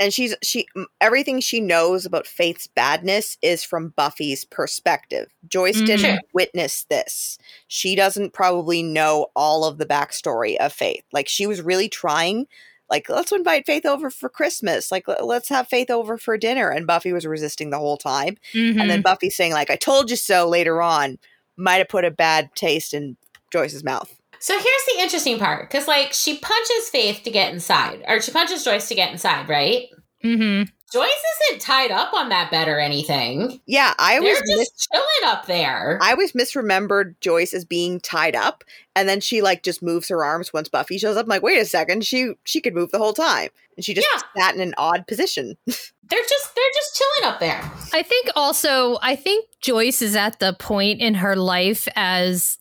and 0.00 0.14
she's 0.14 0.34
she 0.42 0.66
everything 1.00 1.40
she 1.40 1.60
knows 1.60 2.06
about 2.06 2.26
Faith's 2.26 2.66
badness 2.66 3.36
is 3.42 3.62
from 3.62 3.90
Buffy's 3.90 4.46
perspective. 4.46 5.32
Joyce 5.46 5.76
mm-hmm. 5.76 5.84
didn't 5.84 6.20
witness 6.32 6.84
this. 6.84 7.38
She 7.68 7.94
doesn't 7.94 8.32
probably 8.32 8.82
know 8.82 9.26
all 9.36 9.64
of 9.64 9.78
the 9.78 9.86
backstory 9.86 10.56
of 10.56 10.72
Faith. 10.72 11.04
Like 11.12 11.28
she 11.28 11.46
was 11.46 11.60
really 11.60 11.88
trying 11.88 12.46
like 12.88 13.08
let's 13.10 13.30
invite 13.30 13.66
Faith 13.66 13.84
over 13.84 14.10
for 14.10 14.30
Christmas. 14.30 14.90
Like 14.90 15.04
let's 15.22 15.50
have 15.50 15.68
Faith 15.68 15.90
over 15.90 16.16
for 16.16 16.38
dinner 16.38 16.70
and 16.70 16.86
Buffy 16.86 17.12
was 17.12 17.26
resisting 17.26 17.68
the 17.68 17.78
whole 17.78 17.98
time. 17.98 18.38
Mm-hmm. 18.54 18.80
And 18.80 18.90
then 18.90 18.98
mm-hmm. 18.98 19.02
Buffy 19.02 19.28
saying 19.28 19.52
like 19.52 19.70
I 19.70 19.76
told 19.76 20.10
you 20.10 20.16
so 20.16 20.48
later 20.48 20.80
on 20.80 21.18
might 21.58 21.76
have 21.76 21.88
put 21.88 22.06
a 22.06 22.10
bad 22.10 22.48
taste 22.54 22.94
in 22.94 23.18
Joyce's 23.52 23.84
mouth. 23.84 24.19
So 24.40 24.54
here's 24.54 24.84
the 24.94 25.02
interesting 25.02 25.38
part, 25.38 25.68
because 25.70 25.86
like 25.86 26.12
she 26.12 26.38
punches 26.38 26.88
Faith 26.90 27.22
to 27.24 27.30
get 27.30 27.52
inside, 27.52 28.02
or 28.08 28.20
she 28.20 28.32
punches 28.32 28.64
Joyce 28.64 28.88
to 28.88 28.94
get 28.94 29.12
inside, 29.12 29.48
right? 29.48 29.88
Mm-hmm. 30.24 30.70
Joyce 30.92 31.22
isn't 31.48 31.60
tied 31.60 31.92
up 31.92 32.12
on 32.14 32.30
that 32.30 32.50
bed 32.50 32.66
or 32.66 32.80
anything. 32.80 33.60
Yeah, 33.66 33.94
I 33.98 34.14
They're 34.14 34.22
was 34.22 34.40
just 34.40 34.56
mis- 34.56 34.88
chilling 34.90 35.32
up 35.32 35.46
there. 35.46 35.98
I 36.02 36.14
was 36.14 36.32
misremembered 36.32 37.14
Joyce 37.20 37.54
as 37.54 37.64
being 37.64 38.00
tied 38.00 38.34
up, 38.34 38.64
and 38.96 39.08
then 39.08 39.20
she 39.20 39.40
like 39.42 39.62
just 39.62 39.82
moves 39.82 40.08
her 40.08 40.24
arms 40.24 40.52
once 40.52 40.68
Buffy 40.68 40.98
shows 40.98 41.16
up. 41.16 41.26
I'm 41.26 41.28
like, 41.28 41.42
wait 41.42 41.60
a 41.60 41.64
second, 41.64 42.04
she 42.04 42.32
she 42.44 42.60
could 42.60 42.74
move 42.74 42.90
the 42.90 42.98
whole 42.98 43.12
time, 43.12 43.50
and 43.76 43.84
she 43.84 43.94
just 43.94 44.08
yeah. 44.12 44.42
sat 44.42 44.54
in 44.54 44.60
an 44.60 44.74
odd 44.78 45.06
position. 45.06 45.54
they're 45.66 46.18
just 46.28 46.54
they're 46.56 46.64
just 46.74 46.96
chilling 46.96 47.32
up 47.32 47.40
there. 47.40 47.60
I 47.92 48.02
think 48.02 48.28
also 48.34 48.98
I 49.02 49.16
think 49.16 49.46
Joyce 49.60 50.02
is 50.02 50.16
at 50.16 50.40
the 50.40 50.56
point 50.58 51.00
in 51.00 51.14
her 51.14 51.36
life 51.36 51.86
as 51.94 52.56
the 52.58 52.59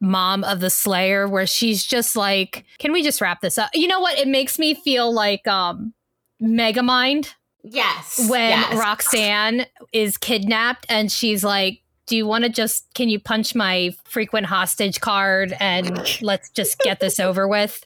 mom 0.00 0.44
of 0.44 0.60
the 0.60 0.70
slayer 0.70 1.26
where 1.26 1.46
she's 1.46 1.84
just 1.84 2.16
like 2.16 2.64
can 2.78 2.92
we 2.92 3.02
just 3.02 3.20
wrap 3.20 3.40
this 3.40 3.58
up? 3.58 3.70
You 3.74 3.88
know 3.88 4.00
what? 4.00 4.18
It 4.18 4.28
makes 4.28 4.58
me 4.58 4.74
feel 4.74 5.12
like 5.12 5.46
um 5.46 5.94
megamind 6.42 7.32
yes 7.64 8.28
when 8.28 8.50
yes. 8.50 8.78
roxanne 8.78 9.64
is 9.90 10.18
kidnapped 10.18 10.84
and 10.90 11.10
she's 11.10 11.42
like 11.42 11.80
do 12.06 12.16
you 12.16 12.26
want 12.26 12.44
to 12.44 12.50
just 12.50 12.92
can 12.94 13.08
you 13.08 13.18
punch 13.18 13.54
my 13.54 13.94
frequent 14.04 14.46
hostage 14.46 15.00
card 15.00 15.54
and 15.60 16.20
let's 16.22 16.50
just 16.50 16.78
get 16.78 17.00
this 17.00 17.20
over 17.20 17.46
with? 17.46 17.84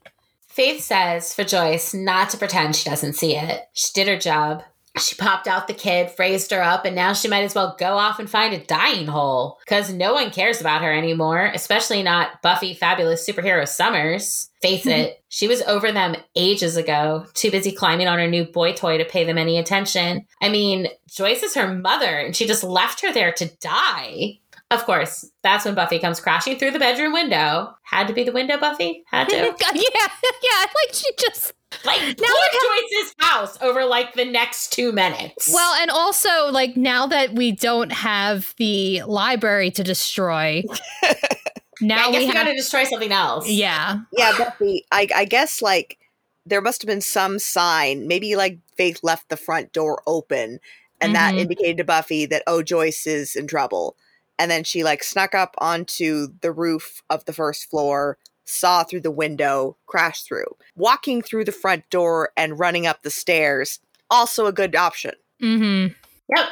Faith 0.49 0.83
says 0.83 1.35
for 1.35 1.45
joyce 1.45 1.95
not 1.95 2.31
to 2.31 2.37
pretend 2.37 2.77
she 2.77 2.89
doesn't 2.89 3.15
see 3.15 3.37
it. 3.37 3.63
She 3.73 3.93
did 3.95 4.09
her 4.09 4.19
job 4.19 4.63
she 4.99 5.15
popped 5.15 5.47
out 5.47 5.69
the 5.69 5.75
kid, 5.75 6.11
raised 6.19 6.51
her 6.51 6.63
up, 6.63 6.85
and 6.85 6.97
now 6.97 7.13
she 7.13 7.29
might 7.29 7.45
as 7.45 7.55
well 7.55 7.77
go 7.79 7.95
off 7.95 8.19
and 8.19 8.29
find 8.29 8.53
a 8.53 8.65
dying 8.65 9.07
hole 9.07 9.59
because 9.65 9.93
no 9.93 10.15
one 10.15 10.31
cares 10.31 10.61
about 10.61 10.83
her 10.83 10.93
anymore, 10.93 11.51
especially 11.55 12.03
not 12.03 12.43
Buffy 12.43 12.75
Fabulous 12.75 13.29
Superhero 13.29 13.67
Summers. 13.67 14.51
Face 14.61 14.81
mm-hmm. 14.81 14.91
it, 14.91 15.25
she 15.29 15.47
was 15.47 15.63
over 15.63 15.93
them 15.93 16.17
ages 16.35 16.77
ago, 16.77 17.25
too 17.35 17.51
busy 17.51 17.73
climbing 17.73 18.09
on 18.09 18.19
her 18.19 18.27
new 18.27 18.45
boy 18.45 18.73
toy 18.73 18.99
to 18.99 19.05
pay 19.05 19.25
them 19.25 19.39
any 19.39 19.59
attention. 19.59 20.27
I 20.43 20.49
mean, 20.49 20.89
Joyce 21.09 21.43
is 21.43 21.55
her 21.55 21.73
mother, 21.73 22.19
and 22.19 22.35
she 22.35 22.47
just 22.47 22.65
left 22.65 23.01
her 23.03 23.13
there 23.13 23.33
to 23.33 23.47
die. 23.61 24.41
Of 24.73 24.85
course, 24.85 25.29
that's 25.43 25.65
when 25.65 25.75
Buffy 25.75 25.99
comes 25.99 26.21
crashing 26.21 26.59
through 26.59 26.71
the 26.73 26.79
bedroom 26.79 27.13
window. 27.13 27.75
Had 27.83 28.07
to 28.07 28.13
be 28.13 28.23
the 28.23 28.33
window, 28.33 28.59
Buffy? 28.59 29.03
Had 29.07 29.29
to. 29.29 29.37
yeah, 29.37 29.53
yeah. 29.75 30.61
Like 30.61 30.95
she 30.95 31.11
just 31.19 31.55
like 31.85 32.01
now 32.01 32.27
Joyce's 32.53 33.15
house 33.19 33.61
over 33.63 33.85
like 33.85 34.15
the 34.15 34.25
next 34.25 34.73
two 34.73 34.93
minutes. 34.93 35.51
Well, 35.53 35.75
and 35.81 35.91
also 35.91 36.51
like 36.51 36.77
now 36.77 37.07
that 37.07 37.35
we 37.35 37.53
don't 37.53 37.93
have 37.93 38.55
the 38.57 39.03
library 39.03 39.71
to 39.73 39.85
destroy. 39.85 40.65
now 41.81 42.09
I 42.09 42.13
guess 42.13 42.21
we, 42.21 42.27
we 42.27 42.33
got 42.33 42.45
to 42.45 42.55
destroy 42.55 42.85
something 42.85 43.13
else. 43.13 43.49
Yeah, 43.49 44.01
yeah, 44.13 44.33
Buffy. 44.37 44.85
I, 44.91 45.09
I 45.15 45.25
guess 45.25 45.63
like 45.63 45.99
there 46.45 46.61
must 46.61 46.83
have 46.83 46.89
been 46.89 47.01
some 47.01 47.39
sign. 47.39 48.09
Maybe 48.09 48.37
like 48.37 48.59
Faith 48.77 49.01
left 49.03 49.29
the 49.29 49.37
front 49.37 49.73
door 49.73 50.03
open, 50.07 50.59
and 51.01 51.15
mm-hmm. 51.15 51.35
that 51.35 51.35
indicated 51.35 51.77
to 51.79 51.85
Buffy 51.85 52.27
that 52.27 52.43
oh 52.47 52.63
Joyce 52.63 53.07
is 53.07 53.37
in 53.37 53.47
trouble 53.47 53.97
and 54.41 54.51
then 54.51 54.65
she 54.65 54.83
like 54.83 55.03
snuck 55.03 55.35
up 55.35 55.55
onto 55.59 56.29
the 56.41 56.51
roof 56.51 57.03
of 57.11 57.27
the 57.27 57.33
first 57.33 57.69
floor 57.69 58.17
saw 58.45 58.83
through 58.83 59.01
the 59.01 59.11
window 59.11 59.77
crashed 59.87 60.27
through 60.27 60.57
walking 60.77 61.23
through 61.23 61.45
the 61.45 61.53
front 61.53 61.89
door 61.91 62.31
and 62.37 62.59
running 62.59 62.87
up 62.87 63.03
the 63.03 63.11
stairs 63.11 63.81
also 64.11 64.47
a 64.47 64.53
good 64.53 64.75
option 64.75 65.13
mm-hmm 65.43 65.93
yep 66.29 66.49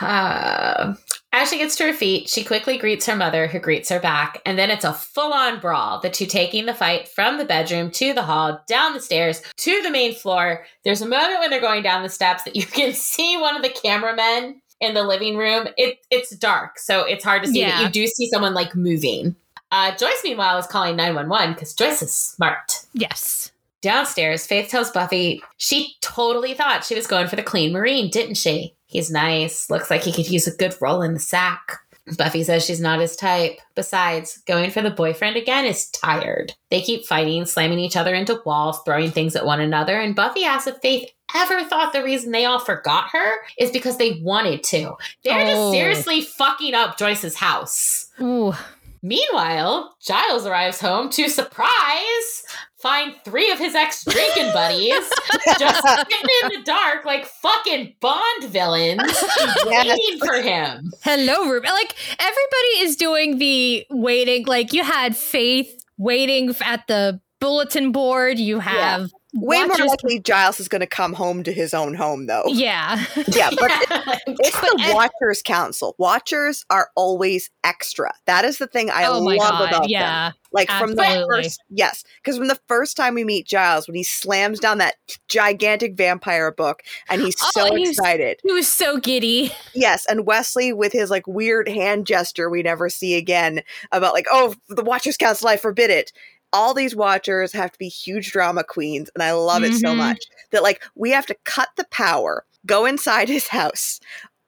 uh, 0.00 0.94
as 1.32 1.50
she 1.50 1.58
gets 1.58 1.74
to 1.76 1.84
her 1.84 1.92
feet, 1.92 2.28
she 2.28 2.44
quickly 2.44 2.78
greets 2.78 3.06
her 3.06 3.16
mother, 3.16 3.48
who 3.48 3.58
greets 3.58 3.88
her 3.88 3.98
back, 3.98 4.40
and 4.46 4.56
then 4.56 4.70
it's 4.70 4.84
a 4.84 4.92
full 4.92 5.32
on 5.32 5.58
brawl. 5.58 6.00
The 6.00 6.10
two 6.10 6.26
taking 6.26 6.66
the 6.66 6.74
fight 6.74 7.08
from 7.08 7.38
the 7.38 7.44
bedroom 7.44 7.90
to 7.92 8.12
the 8.12 8.22
hall, 8.22 8.62
down 8.68 8.94
the 8.94 9.00
stairs 9.00 9.42
to 9.58 9.82
the 9.82 9.90
main 9.90 10.14
floor. 10.14 10.64
There's 10.84 11.02
a 11.02 11.08
moment 11.08 11.40
when 11.40 11.50
they're 11.50 11.60
going 11.60 11.82
down 11.82 12.04
the 12.04 12.08
steps 12.08 12.44
that 12.44 12.54
you 12.54 12.64
can 12.66 12.92
see 12.92 13.36
one 13.36 13.56
of 13.56 13.62
the 13.62 13.68
cameramen 13.68 14.60
in 14.80 14.94
the 14.94 15.02
living 15.02 15.36
room. 15.36 15.66
It 15.76 15.98
it's 16.08 16.36
dark, 16.36 16.78
so 16.78 17.00
it's 17.00 17.24
hard 17.24 17.42
to 17.42 17.48
see. 17.48 17.60
Yeah. 17.60 17.78
But 17.78 17.82
you 17.82 18.02
do 18.02 18.06
see 18.06 18.28
someone 18.30 18.54
like 18.54 18.76
moving. 18.76 19.34
Uh, 19.74 19.90
Joyce, 19.96 20.20
meanwhile, 20.22 20.56
is 20.56 20.68
calling 20.68 20.94
911 20.94 21.54
because 21.54 21.74
Joyce 21.74 22.00
is 22.00 22.14
smart. 22.14 22.86
Yes. 22.92 23.50
Downstairs, 23.82 24.46
Faith 24.46 24.68
tells 24.68 24.92
Buffy 24.92 25.42
she 25.56 25.96
totally 26.00 26.54
thought 26.54 26.84
she 26.84 26.94
was 26.94 27.08
going 27.08 27.26
for 27.26 27.34
the 27.34 27.42
clean 27.42 27.72
marine, 27.72 28.08
didn't 28.08 28.36
she? 28.36 28.76
He's 28.86 29.10
nice. 29.10 29.68
Looks 29.70 29.90
like 29.90 30.02
he 30.02 30.12
could 30.12 30.30
use 30.30 30.46
a 30.46 30.56
good 30.56 30.76
roll 30.80 31.02
in 31.02 31.14
the 31.14 31.18
sack. 31.18 31.80
Buffy 32.16 32.44
says 32.44 32.64
she's 32.64 32.80
not 32.80 33.00
his 33.00 33.16
type. 33.16 33.58
Besides, 33.74 34.38
going 34.46 34.70
for 34.70 34.80
the 34.80 34.90
boyfriend 34.90 35.36
again 35.36 35.64
is 35.64 35.90
tired. 35.90 36.52
They 36.70 36.80
keep 36.80 37.04
fighting, 37.04 37.44
slamming 37.44 37.80
each 37.80 37.96
other 37.96 38.14
into 38.14 38.40
walls, 38.46 38.80
throwing 38.84 39.10
things 39.10 39.34
at 39.34 39.44
one 39.44 39.60
another, 39.60 39.98
and 39.98 40.14
Buffy 40.14 40.44
asks 40.44 40.68
if 40.68 40.76
Faith 40.82 41.10
ever 41.34 41.64
thought 41.64 41.92
the 41.92 42.04
reason 42.04 42.30
they 42.30 42.44
all 42.44 42.60
forgot 42.60 43.08
her 43.10 43.38
is 43.58 43.72
because 43.72 43.96
they 43.96 44.20
wanted 44.22 44.62
to. 44.62 44.92
They're 45.24 45.40
oh. 45.40 45.46
just 45.46 45.72
seriously 45.72 46.20
fucking 46.20 46.74
up 46.74 46.96
Joyce's 46.96 47.34
house. 47.34 48.06
Ooh. 48.20 48.54
Meanwhile, 49.04 49.94
Giles 50.00 50.46
arrives 50.46 50.80
home 50.80 51.10
to 51.10 51.28
surprise 51.28 52.42
find 52.78 53.14
three 53.22 53.50
of 53.50 53.58
his 53.58 53.74
ex 53.74 54.02
drinking 54.04 54.50
buddies 54.54 55.10
just 55.58 55.86
sitting 55.86 56.28
in 56.42 56.48
the 56.48 56.62
dark 56.64 57.04
like 57.04 57.26
fucking 57.26 57.94
Bond 58.00 58.44
villains 58.44 59.02
waiting 59.66 60.18
for 60.24 60.40
him. 60.40 60.90
Hello, 61.02 61.50
Rupert. 61.50 61.70
Like 61.70 61.94
everybody 62.18 62.78
is 62.80 62.96
doing 62.96 63.36
the 63.36 63.86
waiting. 63.90 64.46
Like 64.46 64.72
you 64.72 64.82
had 64.82 65.14
Faith 65.14 65.84
waiting 65.98 66.54
at 66.64 66.86
the 66.86 67.20
bulletin 67.40 67.92
board. 67.92 68.38
You 68.38 68.60
have. 68.60 69.00
Yeah 69.02 69.06
Way 69.34 69.64
more 69.64 69.86
likely 69.86 70.20
Giles 70.20 70.60
is 70.60 70.68
going 70.68 70.80
to 70.80 70.86
come 70.86 71.12
home 71.12 71.42
to 71.42 71.52
his 71.52 71.74
own 71.74 71.94
home, 71.94 72.26
though. 72.26 72.44
Yeah. 72.46 73.04
yeah, 73.28 73.50
but 73.58 73.70
it, 73.70 74.22
it's 74.26 74.60
the 74.60 74.92
Watchers 74.94 75.42
Council. 75.42 75.96
Watchers 75.98 76.64
are 76.70 76.90
always 76.94 77.50
extra. 77.64 78.12
That 78.26 78.44
is 78.44 78.58
the 78.58 78.68
thing 78.68 78.90
I 78.90 79.06
oh 79.06 79.18
love 79.18 79.38
God, 79.38 79.68
about 79.68 79.88
yeah, 79.88 80.28
them. 80.30 80.34
Like 80.52 80.70
absolutely. 80.70 81.04
from 81.04 81.20
the 81.20 81.26
first, 81.28 81.62
yes, 81.68 82.04
because 82.22 82.38
from 82.38 82.46
the 82.46 82.60
first 82.68 82.96
time 82.96 83.14
we 83.14 83.24
meet 83.24 83.44
Giles, 83.44 83.88
when 83.88 83.96
he 83.96 84.04
slams 84.04 84.60
down 84.60 84.78
that 84.78 84.94
gigantic 85.26 85.96
vampire 85.96 86.52
book, 86.52 86.82
and 87.08 87.20
he's 87.20 87.36
oh, 87.42 87.50
so 87.52 87.74
excited, 87.74 88.38
he 88.44 88.52
was 88.52 88.68
so 88.68 88.98
giddy. 88.98 89.50
Yes, 89.74 90.06
and 90.06 90.26
Wesley 90.26 90.72
with 90.72 90.92
his 90.92 91.10
like 91.10 91.26
weird 91.26 91.68
hand 91.68 92.06
gesture 92.06 92.48
we 92.48 92.62
never 92.62 92.88
see 92.88 93.16
again 93.16 93.62
about 93.90 94.14
like, 94.14 94.26
oh, 94.30 94.54
the 94.68 94.84
Watchers 94.84 95.16
Council, 95.16 95.48
I 95.48 95.56
forbid 95.56 95.90
it 95.90 96.12
all 96.54 96.72
these 96.72 96.94
watchers 96.94 97.52
have 97.52 97.72
to 97.72 97.78
be 97.78 97.88
huge 97.88 98.30
drama 98.30 98.64
queens 98.64 99.10
and 99.14 99.22
i 99.22 99.32
love 99.32 99.62
mm-hmm. 99.62 99.74
it 99.74 99.78
so 99.78 99.88
mm-hmm. 99.88 99.98
much 99.98 100.20
that 100.52 100.62
like 100.62 100.82
we 100.94 101.10
have 101.10 101.26
to 101.26 101.36
cut 101.44 101.68
the 101.76 101.84
power 101.90 102.46
go 102.64 102.86
inside 102.86 103.28
his 103.36 103.48
house 103.48 104.00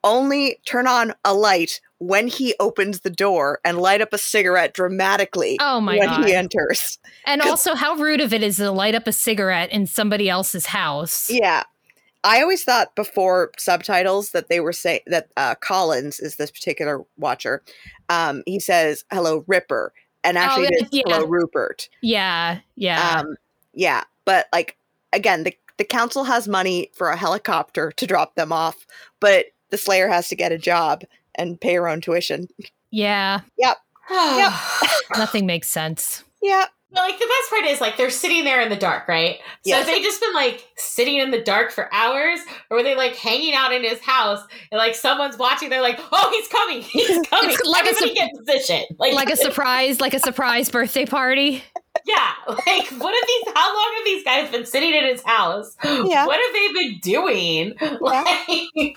only 0.04 0.60
turn 0.64 0.86
on 0.86 1.12
a 1.24 1.34
light 1.34 1.80
when 1.98 2.28
he 2.28 2.54
opens 2.60 3.00
the 3.00 3.10
door 3.10 3.58
and 3.64 3.78
light 3.78 4.00
up 4.00 4.12
a 4.12 4.18
cigarette 4.18 4.72
dramatically 4.72 5.58
oh 5.60 5.80
my 5.80 5.98
when 5.98 6.08
God. 6.08 6.24
he 6.24 6.32
enters 6.32 6.98
and 7.26 7.42
also 7.42 7.74
how 7.74 7.94
rude 7.94 8.20
of 8.20 8.32
it 8.32 8.42
is 8.42 8.56
to 8.56 8.70
light 8.70 8.94
up 8.94 9.06
a 9.06 9.12
cigarette 9.12 9.70
in 9.72 9.86
somebody 9.86 10.30
else's 10.30 10.66
house 10.66 11.28
yeah 11.28 11.64
I 12.24 12.42
always 12.42 12.64
thought 12.64 12.96
before 12.96 13.52
subtitles 13.56 14.32
that 14.32 14.48
they 14.48 14.58
were 14.58 14.72
saying 14.72 15.02
that 15.06 15.28
uh, 15.36 15.54
Collins 15.54 16.18
is 16.18 16.34
this 16.34 16.50
particular 16.50 17.04
watcher. 17.16 17.62
Um, 18.08 18.42
he 18.46 18.58
says, 18.58 19.04
"Hello, 19.12 19.44
Ripper," 19.46 19.92
and 20.27 20.36
actually 20.36 20.66
oh, 20.66 20.86
yeah. 20.90 21.03
hello 21.07 21.27
Rupert. 21.27 21.89
Yeah, 22.03 22.59
yeah, 22.74 23.20
um, 23.20 23.36
yeah. 23.73 24.05
But 24.24 24.48
like 24.53 24.77
again, 25.12 25.44
the 25.44 25.57
the 25.78 25.85
council 25.85 26.24
has 26.24 26.48
money 26.48 26.90
for 26.94 27.09
a 27.09 27.16
helicopter 27.16 27.93
to 27.93 28.07
drop 28.07 28.35
them 28.35 28.53
off, 28.53 28.86
but 29.20 29.47
the 29.70 29.78
Slayer 29.78 30.09
has 30.09 30.28
to 30.28 30.36
get 30.36 30.53
a 30.53 30.59
job 30.59 31.05
and 31.35 31.61
pay 31.61 31.74
her 31.74 31.89
own 31.89 32.01
tuition. 32.01 32.48
Yeah. 32.90 33.40
Yep. 33.59 33.77
yep. 34.11 34.53
Nothing 35.19 35.47
makes 35.47 35.69
sense. 35.69 36.24
Yep. 36.43 36.70
But 36.90 37.00
like 37.00 37.18
the 37.18 37.26
best 37.26 37.50
part 37.50 37.64
is 37.64 37.80
like 37.80 37.96
they're 37.96 38.10
sitting 38.10 38.44
there 38.44 38.60
in 38.60 38.68
the 38.68 38.76
dark, 38.76 39.08
right? 39.08 39.38
So 39.38 39.70
yes. 39.70 39.86
they 39.86 40.00
just 40.00 40.20
been 40.20 40.32
like 40.34 40.64
sitting 40.76 41.18
in 41.18 41.32
the 41.32 41.42
dark 41.42 41.72
for 41.72 41.92
hours, 41.92 42.38
or 42.70 42.76
were 42.76 42.82
they 42.84 42.94
like 42.94 43.16
hanging 43.16 43.54
out 43.54 43.72
in 43.72 43.82
his 43.82 44.00
house 44.00 44.40
and 44.70 44.78
like 44.78 44.94
someone's 44.94 45.36
watching? 45.36 45.68
They're 45.68 45.82
like, 45.82 45.98
"Oh, 46.12 46.30
he's 46.32 46.48
coming! 46.48 46.82
He's 46.82 47.26
coming! 47.26 47.50
It's 47.50 47.64
like 47.64 47.86
Everybody 47.86 48.06
a 48.06 48.08
su- 48.08 48.14
get 48.14 48.30
position, 48.38 48.84
like 48.98 49.14
like 49.14 49.30
a 49.30 49.36
surprise, 49.36 50.00
like 50.00 50.14
a 50.14 50.20
surprise 50.20 50.70
birthday 50.70 51.06
party." 51.06 51.64
Yeah, 52.06 52.32
like 52.48 52.86
what 52.88 53.14
have 53.14 53.26
these? 53.26 53.54
How 53.54 53.74
long 53.74 53.94
have 53.96 54.04
these 54.04 54.24
guys 54.24 54.50
been 54.50 54.64
sitting 54.64 54.94
in 54.94 55.04
his 55.04 55.22
house? 55.24 55.76
Yeah. 55.82 56.26
What 56.26 56.40
have 56.40 56.52
they 56.52 56.72
been 56.72 56.98
doing? 57.02 57.74
Yeah. 57.80 58.46
Like 58.78 58.96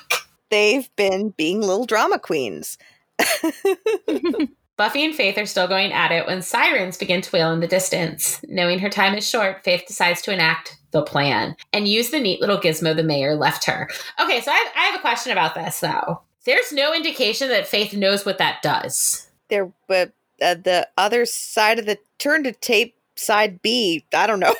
they've 0.51 0.95
been 0.95 1.29
being 1.29 1.61
little 1.61 1.85
drama 1.85 2.19
queens. 2.19 2.77
Buffy 4.79 5.03
and 5.03 5.13
Faith 5.13 5.37
are 5.37 5.45
still 5.45 5.67
going 5.67 5.91
at 5.91 6.13
it 6.13 6.25
when 6.25 6.41
sirens 6.41 6.95
begin 6.95 7.19
to 7.19 7.31
wail 7.33 7.51
in 7.51 7.59
the 7.59 7.67
distance. 7.67 8.39
Knowing 8.47 8.79
her 8.79 8.89
time 8.89 9.13
is 9.13 9.27
short, 9.27 9.61
Faith 9.61 9.83
decides 9.85 10.21
to 10.21 10.31
enact 10.31 10.77
the 10.91 11.01
plan 11.01 11.57
and 11.73 11.85
use 11.85 12.11
the 12.11 12.19
neat 12.19 12.39
little 12.39 12.57
gizmo 12.57 12.95
the 12.95 13.03
mayor 13.03 13.35
left 13.35 13.65
her. 13.65 13.89
Okay, 14.21 14.39
so 14.39 14.49
I 14.49 14.55
have, 14.55 14.71
I 14.77 14.85
have 14.85 14.95
a 14.95 15.01
question 15.01 15.33
about 15.33 15.53
this 15.53 15.81
though. 15.81 16.21
There's 16.45 16.71
no 16.71 16.93
indication 16.93 17.49
that 17.49 17.67
Faith 17.67 17.93
knows 17.93 18.25
what 18.25 18.37
that 18.37 18.61
does. 18.61 19.27
There, 19.49 19.69
but 19.89 20.13
uh, 20.41 20.55
the 20.55 20.87
other 20.97 21.25
side 21.25 21.77
of 21.77 21.85
the 21.85 21.97
turn 22.17 22.43
to 22.43 22.53
tape 22.53 22.95
side 23.19 23.61
B. 23.61 24.05
I 24.13 24.27
don't 24.27 24.39
know. 24.39 24.55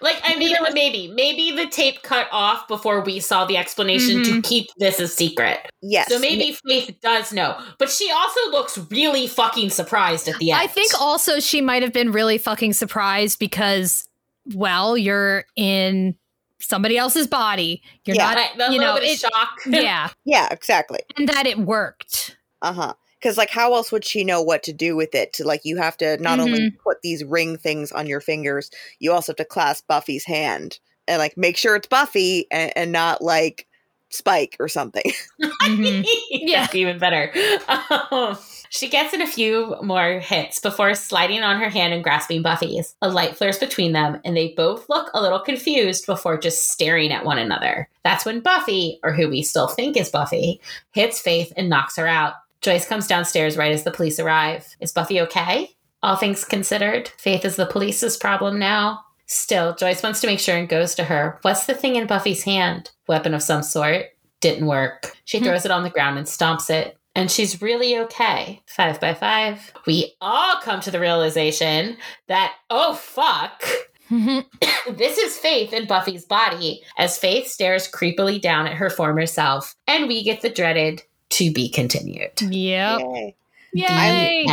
Like, 0.00 0.20
I 0.24 0.36
mean, 0.36 0.56
maybe, 0.72 1.08
maybe 1.08 1.50
the 1.52 1.66
tape 1.66 2.02
cut 2.02 2.28
off 2.32 2.68
before 2.68 3.02
we 3.02 3.20
saw 3.20 3.44
the 3.44 3.56
explanation 3.56 4.22
mm-hmm. 4.22 4.40
to 4.40 4.48
keep 4.48 4.68
this 4.76 5.00
a 5.00 5.08
secret. 5.08 5.58
Yes. 5.82 6.08
So 6.08 6.18
maybe 6.18 6.56
Faith 6.66 6.96
does 7.00 7.32
know, 7.32 7.58
but 7.78 7.90
she 7.90 8.10
also 8.10 8.40
looks 8.50 8.78
really 8.90 9.26
fucking 9.26 9.70
surprised 9.70 10.28
at 10.28 10.38
the 10.38 10.52
end. 10.52 10.60
I 10.60 10.66
think 10.66 10.92
also 11.00 11.40
she 11.40 11.60
might 11.60 11.82
have 11.82 11.92
been 11.92 12.12
really 12.12 12.38
fucking 12.38 12.72
surprised 12.72 13.38
because, 13.38 14.08
well, 14.54 14.96
you're 14.96 15.44
in 15.56 16.16
somebody 16.60 16.98
else's 16.98 17.26
body. 17.26 17.82
You're 18.04 18.16
yeah. 18.16 18.50
not, 18.56 18.72
you 18.72 18.78
know, 18.78 18.96
it, 18.96 19.18
shock. 19.18 19.50
yeah. 19.66 20.10
Yeah, 20.24 20.48
exactly. 20.50 21.00
And 21.16 21.28
that 21.28 21.46
it 21.46 21.58
worked. 21.58 22.36
Uh 22.62 22.72
huh 22.72 22.94
because 23.20 23.36
like 23.36 23.50
how 23.50 23.74
else 23.74 23.92
would 23.92 24.04
she 24.04 24.24
know 24.24 24.42
what 24.42 24.62
to 24.62 24.72
do 24.72 24.96
with 24.96 25.14
it 25.14 25.32
to 25.32 25.44
like 25.44 25.64
you 25.64 25.76
have 25.76 25.96
to 25.96 26.16
not 26.18 26.38
mm-hmm. 26.38 26.48
only 26.48 26.70
put 26.70 27.02
these 27.02 27.24
ring 27.24 27.56
things 27.56 27.92
on 27.92 28.06
your 28.06 28.20
fingers 28.20 28.70
you 28.98 29.12
also 29.12 29.32
have 29.32 29.36
to 29.36 29.44
clasp 29.44 29.86
buffy's 29.86 30.24
hand 30.24 30.78
and 31.06 31.18
like 31.18 31.36
make 31.36 31.56
sure 31.56 31.76
it's 31.76 31.88
buffy 31.88 32.46
and, 32.50 32.72
and 32.76 32.92
not 32.92 33.22
like 33.22 33.66
spike 34.10 34.56
or 34.58 34.68
something 34.68 35.12
mm-hmm. 35.42 36.02
yeah 36.30 36.66
even 36.72 36.98
better 36.98 37.32
um, 38.10 38.36
She 38.72 38.88
gets 38.88 39.12
in 39.12 39.20
a 39.20 39.26
few 39.26 39.74
more 39.82 40.20
hits 40.20 40.60
before 40.60 40.94
sliding 40.94 41.42
on 41.42 41.60
her 41.60 41.68
hand 41.68 41.92
and 41.92 42.04
grasping 42.04 42.40
Buffy's. 42.40 42.94
A 43.02 43.08
light 43.08 43.36
flares 43.36 43.58
between 43.58 43.92
them, 43.92 44.20
and 44.24 44.36
they 44.36 44.54
both 44.56 44.88
look 44.88 45.10
a 45.12 45.20
little 45.20 45.40
confused 45.40 46.06
before 46.06 46.38
just 46.38 46.70
staring 46.70 47.10
at 47.10 47.24
one 47.24 47.38
another. 47.38 47.88
That's 48.04 48.24
when 48.24 48.38
Buffy, 48.38 49.00
or 49.02 49.12
who 49.12 49.28
we 49.28 49.42
still 49.42 49.66
think 49.66 49.96
is 49.96 50.08
Buffy, 50.08 50.60
hits 50.92 51.20
Faith 51.20 51.52
and 51.56 51.68
knocks 51.68 51.96
her 51.96 52.06
out. 52.06 52.34
Joyce 52.60 52.86
comes 52.86 53.06
downstairs 53.06 53.56
right 53.56 53.72
as 53.72 53.84
the 53.84 53.90
police 53.90 54.20
arrive. 54.20 54.76
Is 54.80 54.92
Buffy 54.92 55.20
okay? 55.22 55.70
All 56.02 56.16
things 56.16 56.44
considered, 56.44 57.08
Faith 57.18 57.44
is 57.44 57.56
the 57.56 57.66
police's 57.66 58.16
problem 58.16 58.58
now. 58.58 59.00
Still, 59.26 59.74
Joyce 59.74 60.02
wants 60.02 60.20
to 60.20 60.26
make 60.26 60.40
sure 60.40 60.56
and 60.56 60.68
goes 60.68 60.94
to 60.96 61.04
her. 61.04 61.38
What's 61.42 61.66
the 61.66 61.74
thing 61.74 61.96
in 61.96 62.06
Buffy's 62.06 62.42
hand? 62.42 62.90
Weapon 63.06 63.32
of 63.32 63.42
some 63.42 63.62
sort. 63.62 64.06
Didn't 64.40 64.66
work. 64.66 65.16
She 65.24 65.38
hmm. 65.38 65.44
throws 65.44 65.64
it 65.64 65.70
on 65.70 65.84
the 65.84 65.90
ground 65.90 66.18
and 66.18 66.26
stomps 66.26 66.68
it. 66.68 66.98
And 67.14 67.30
she's 67.30 67.62
really 67.62 67.98
okay. 67.98 68.62
Five 68.66 69.00
by 69.00 69.14
five. 69.14 69.72
We 69.86 70.14
all 70.20 70.60
come 70.62 70.80
to 70.80 70.90
the 70.90 71.00
realization 71.00 71.96
that, 72.28 72.54
oh, 72.70 72.94
fuck. 72.94 73.62
this 74.10 75.18
is 75.18 75.38
Faith 75.38 75.72
in 75.72 75.86
Buffy's 75.86 76.24
body 76.24 76.82
as 76.98 77.18
Faith 77.18 77.46
stares 77.46 77.90
creepily 77.90 78.40
down 78.40 78.66
at 78.66 78.74
her 78.74 78.90
former 78.90 79.26
self, 79.26 79.74
and 79.86 80.08
we 80.08 80.24
get 80.24 80.40
the 80.40 80.50
dreaded 80.50 81.02
to 81.30 81.52
be 81.52 81.68
continued. 81.68 82.40
Yep. 82.40 83.00
Yay. 83.00 83.36
Yay. 83.72 84.46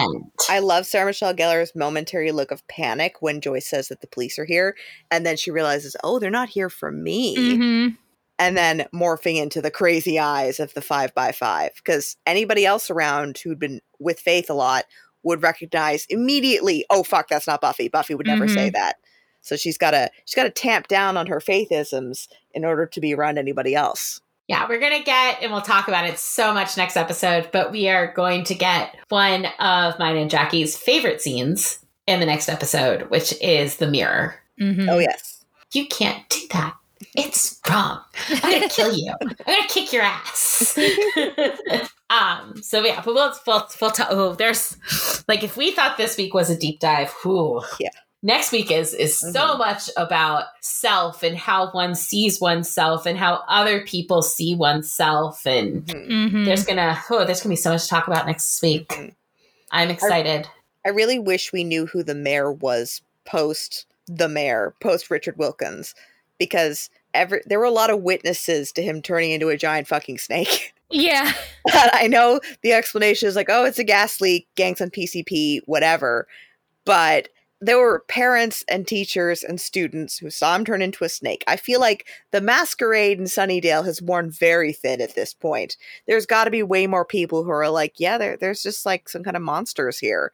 I 0.49 0.59
love 0.59 0.85
Sarah 0.85 1.07
Michelle 1.07 1.33
Gellar's 1.33 1.75
momentary 1.75 2.31
look 2.31 2.51
of 2.51 2.67
panic 2.67 3.15
when 3.21 3.41
Joyce 3.41 3.67
says 3.67 3.87
that 3.87 4.01
the 4.01 4.07
police 4.07 4.37
are 4.37 4.45
here, 4.45 4.75
and 5.09 5.25
then 5.25 5.37
she 5.37 5.51
realizes, 5.51 5.95
oh, 6.03 6.19
they're 6.19 6.29
not 6.29 6.49
here 6.49 6.69
for 6.69 6.91
me. 6.91 7.35
Mm-hmm. 7.35 7.95
And 8.39 8.55
then 8.55 8.85
morphing 8.93 9.41
into 9.41 9.61
the 9.61 9.71
crazy 9.71 10.19
eyes 10.19 10.59
of 10.59 10.73
the 10.75 10.81
five 10.81 11.15
by 11.15 11.31
five. 11.31 11.71
Because 11.77 12.17
anybody 12.27 12.67
else 12.67 12.91
around 12.91 13.39
who'd 13.39 13.57
been 13.57 13.81
with 13.97 14.19
Faith 14.19 14.51
a 14.51 14.53
lot 14.53 14.85
would 15.23 15.41
recognize 15.41 16.05
immediately, 16.09 16.85
oh 16.91 17.01
fuck, 17.01 17.27
that's 17.27 17.47
not 17.47 17.61
Buffy. 17.61 17.87
Buffy 17.87 18.13
would 18.13 18.27
never 18.27 18.45
mm-hmm. 18.45 18.53
say 18.53 18.69
that. 18.69 18.97
So 19.41 19.55
she's 19.55 19.77
gotta 19.77 20.11
she's 20.25 20.35
gotta 20.35 20.51
tamp 20.51 20.87
down 20.87 21.17
on 21.17 21.25
her 21.27 21.39
faithisms 21.39 22.27
in 22.51 22.63
order 22.63 22.85
to 22.85 23.01
be 23.01 23.15
around 23.15 23.39
anybody 23.39 23.73
else. 23.73 24.21
Yeah, 24.47 24.65
we're 24.69 24.79
going 24.79 24.97
to 24.97 25.03
get, 25.03 25.41
and 25.41 25.51
we'll 25.51 25.61
talk 25.61 25.89
about 25.89 26.07
it 26.07 26.17
so 26.17 26.53
much 26.53 26.77
next 26.77 26.95
episode, 26.95 27.49
but 27.51 27.69
we 27.71 27.89
are 27.89 28.13
going 28.13 28.45
to 28.45 28.55
get 28.55 28.95
one 29.09 29.45
of 29.59 29.99
mine 29.99 30.15
and 30.15 30.29
Jackie's 30.29 30.77
favorite 30.77 31.21
scenes 31.21 31.79
in 32.07 32.21
the 32.21 32.25
next 32.25 32.47
episode, 32.47 33.09
which 33.09 33.33
is 33.41 33.75
the 33.75 33.87
mirror. 33.87 34.35
Mm-hmm. 34.59 34.87
Oh, 34.89 34.99
yes. 34.99 35.43
You 35.73 35.85
can't 35.87 36.27
do 36.29 36.39
that. 36.51 36.75
It's 37.15 37.59
wrong. 37.69 37.99
I'm 38.29 38.51
going 38.51 38.61
to 38.69 38.69
kill 38.69 38.97
you. 38.97 39.13
I'm 39.21 39.27
going 39.45 39.67
to 39.67 39.73
kick 39.73 39.91
your 39.91 40.03
ass. 40.03 40.77
um, 42.09 42.61
so 42.63 42.81
yeah, 42.85 43.01
but 43.03 43.13
we'll, 43.13 43.33
we'll, 43.45 43.67
we'll 43.81 43.91
talk. 43.91 44.07
Oh, 44.11 44.33
there's 44.33 44.77
like, 45.27 45.43
if 45.43 45.57
we 45.57 45.71
thought 45.71 45.97
this 45.97 46.15
week 46.15 46.33
was 46.33 46.49
a 46.49 46.57
deep 46.57 46.79
dive, 46.79 47.13
whoo. 47.25 47.61
Yeah 47.81 47.89
next 48.23 48.52
week 48.52 48.72
is 48.72 48.94
is 48.94 49.15
mm-hmm. 49.15 49.31
so 49.31 49.57
much 49.57 49.89
about 49.95 50.45
self 50.61 51.23
and 51.23 51.38
how 51.38 51.69
one 51.72 51.95
sees 51.95 52.41
oneself 52.41 53.06
and 53.06 53.18
how 53.18 53.44
other 53.48 53.81
people 53.85 54.22
see 54.22 54.56
oneself 54.56 55.45
and 55.45 55.85
mm-hmm. 55.85 56.45
there's 56.45 56.65
gonna 56.65 56.98
oh 57.11 57.26
there's 57.26 57.41
gonna 57.41 57.53
be 57.53 57.57
so 57.57 57.72
much 57.72 57.84
to 57.84 57.89
talk 57.89 58.07
about 58.07 58.26
next 58.26 58.61
week 58.61 58.88
mm-hmm. 58.89 59.10
i'm 59.72 59.89
excited 59.89 60.48
I, 60.85 60.89
I 60.89 60.91
really 60.91 61.19
wish 61.19 61.53
we 61.53 61.64
knew 61.64 61.85
who 61.85 62.03
the 62.03 62.15
mayor 62.15 62.52
was 62.52 63.02
post 63.26 63.85
the 64.07 64.30
mayor 64.30 64.73
post 64.81 65.11
richard 65.11 65.38
wilkins 65.38 65.94
because 66.39 66.89
every 67.14 67.41
there 67.45 67.60
were 67.60 67.65
a 67.65 67.72
lot 67.72 67.89
of 67.89 68.02
witnesses 68.02 68.72
to 68.73 68.81
him 68.81 69.02
turning 69.02 69.31
into 69.31 69.49
a 69.49 69.57
giant 69.57 69.88
fucking 69.88 70.18
snake 70.18 70.73
yeah 70.89 71.34
i 71.94 72.07
know 72.07 72.39
the 72.64 72.72
explanation 72.72 73.27
is 73.27 73.35
like 73.35 73.49
oh 73.49 73.65
it's 73.65 73.80
a 73.80 73.84
gas 73.84 74.22
leak 74.22 74.48
gangs 74.56 74.81
on 74.81 74.89
pcp 74.89 75.60
whatever 75.65 76.27
but 76.85 77.27
there 77.59 77.79
were 77.79 78.03
parents 78.07 78.63
and 78.67 78.88
teachers 78.88 79.43
and 79.43 79.59
students 79.59 80.17
who 80.17 80.29
saw 80.29 80.55
him 80.55 80.63
turn 80.63 80.81
into 80.81 81.03
a 81.03 81.09
snake. 81.09 81.43
I 81.47 81.55
feel 81.55 81.79
like 81.79 82.07
the 82.31 82.41
masquerade 82.41 83.17
in 83.17 83.25
Sunnydale 83.25 83.85
has 83.85 84.01
worn 84.01 84.29
very 84.29 84.73
thin 84.73 85.01
at 85.01 85.15
this 85.15 85.34
point. 85.34 85.75
There's 86.05 86.27
got 86.27 86.43
to 86.43 86.51
be 86.51 86.61
way 86.61 86.85
more 86.85 87.05
people 87.05 87.43
who 87.43 87.49
are 87.49 87.69
like, 87.69 87.95
yeah, 87.97 88.17
there, 88.17 88.38
there's 88.38 88.61
just 88.61 88.85
like 88.85 89.09
some 89.09 89.23
kind 89.23 89.35
of 89.35 89.41
monsters 89.41 89.97
here. 89.97 90.31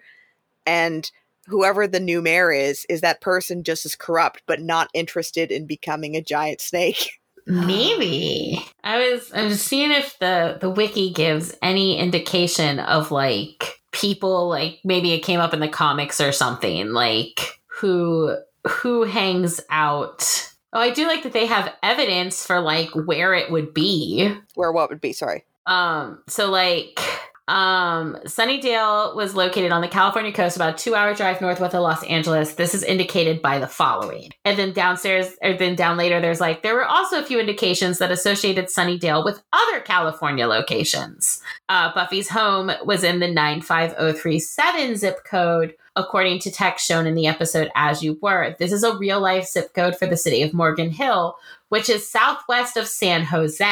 And 0.66 1.10
whoever 1.48 1.88
the 1.88 2.00
new 2.00 2.22
mayor 2.22 2.52
is, 2.52 2.86
is 2.90 3.02
that 3.02 3.22
person 3.22 3.64
just 3.64 3.86
as 3.86 3.96
corrupt 3.96 4.44
but 4.46 4.62
not 4.62 4.90
interested 4.94 5.52
in 5.52 5.66
becoming 5.66 6.16
a 6.16 6.22
giant 6.22 6.60
snake? 6.60 7.20
Maybe. 7.46 8.66
I 8.84 9.10
was 9.10 9.32
I 9.34 9.44
was 9.44 9.62
seeing 9.62 9.92
if 9.92 10.18
the 10.20 10.58
the 10.62 10.70
wiki 10.70 11.12
gives 11.12 11.54
any 11.62 11.98
indication 11.98 12.80
of 12.80 13.12
like 13.12 13.83
people 13.94 14.50
like 14.50 14.80
maybe 14.84 15.14
it 15.14 15.20
came 15.20 15.40
up 15.40 15.54
in 15.54 15.62
the 15.62 15.70
comics 15.70 16.20
or 16.20 16.32
something 16.32 16.92
like 16.92 17.62
who 17.68 18.36
who 18.68 19.04
hangs 19.04 19.62
out. 19.70 20.50
Oh 20.74 20.80
i 20.80 20.90
do 20.90 21.08
like 21.08 21.24
that 21.24 21.34
they 21.34 21.46
have 21.46 21.72
evidence 21.84 22.46
for 22.46 22.60
like 22.60 22.90
where 22.94 23.34
it 23.34 23.52
would 23.52 23.74
be. 23.74 24.36
Where 24.56 24.72
what 24.72 24.90
would 24.90 25.02
be 25.02 25.14
sorry. 25.14 25.46
Um 25.66 26.22
so 26.28 26.50
like 26.50 27.00
um, 27.48 28.18
Sunnydale 28.26 29.16
was 29.16 29.36
located 29.36 29.72
on 29.72 29.82
the 29.82 29.88
California 29.88 30.32
coast, 30.32 30.56
about 30.56 30.76
a 30.76 30.78
two 30.78 30.96
hour 30.96 31.14
drive 31.14 31.42
northwest 31.42 31.76
of 31.76 31.82
Los 31.82 32.04
Angeles. 32.06 32.54
This 32.54 32.74
is 32.74 32.84
indicated 32.84 33.42
by 33.42 33.60
the 33.60 33.68
following. 33.68 34.32
And 34.46 34.58
then 34.58 34.72
downstairs, 34.72 35.28
or 35.42 35.54
then 35.54 35.76
down 35.76 35.98
later, 35.98 36.22
there's 36.22 36.40
like, 36.40 36.64
there 36.64 36.76
were 36.76 36.86
also 36.86 37.20
a 37.20 37.26
few 37.26 37.40
indications 37.40 38.00
that 38.00 38.12
associated 38.12 38.68
Sunnydale 38.68 39.26
with 39.26 39.44
other 39.52 39.82
California 39.82 40.48
locations. 40.48 41.42
Uh, 41.68 41.94
Buffy's 41.94 42.30
home 42.30 42.72
was 42.86 43.04
in 43.04 43.20
the 43.20 43.28
95037 43.28 44.96
zip 44.96 45.26
code, 45.26 45.76
according 45.98 46.40
to 46.40 46.52
text 46.52 46.88
shown 46.88 47.06
in 47.06 47.16
the 47.16 47.28
episode 47.28 47.70
As 47.76 48.02
You 48.02 48.18
Were. 48.22 48.56
This 48.58 48.72
is 48.72 48.84
a 48.84 48.98
real 48.98 49.20
life 49.20 49.48
zip 49.48 49.74
code 49.74 49.98
for 49.98 50.06
the 50.06 50.18
city 50.18 50.44
of 50.44 50.54
Morgan 50.54 50.92
Hill, 50.92 51.36
which 51.74 51.90
is 51.90 52.08
southwest 52.08 52.78
of 52.78 52.88
San 52.88 53.24
Jose. 53.24 53.66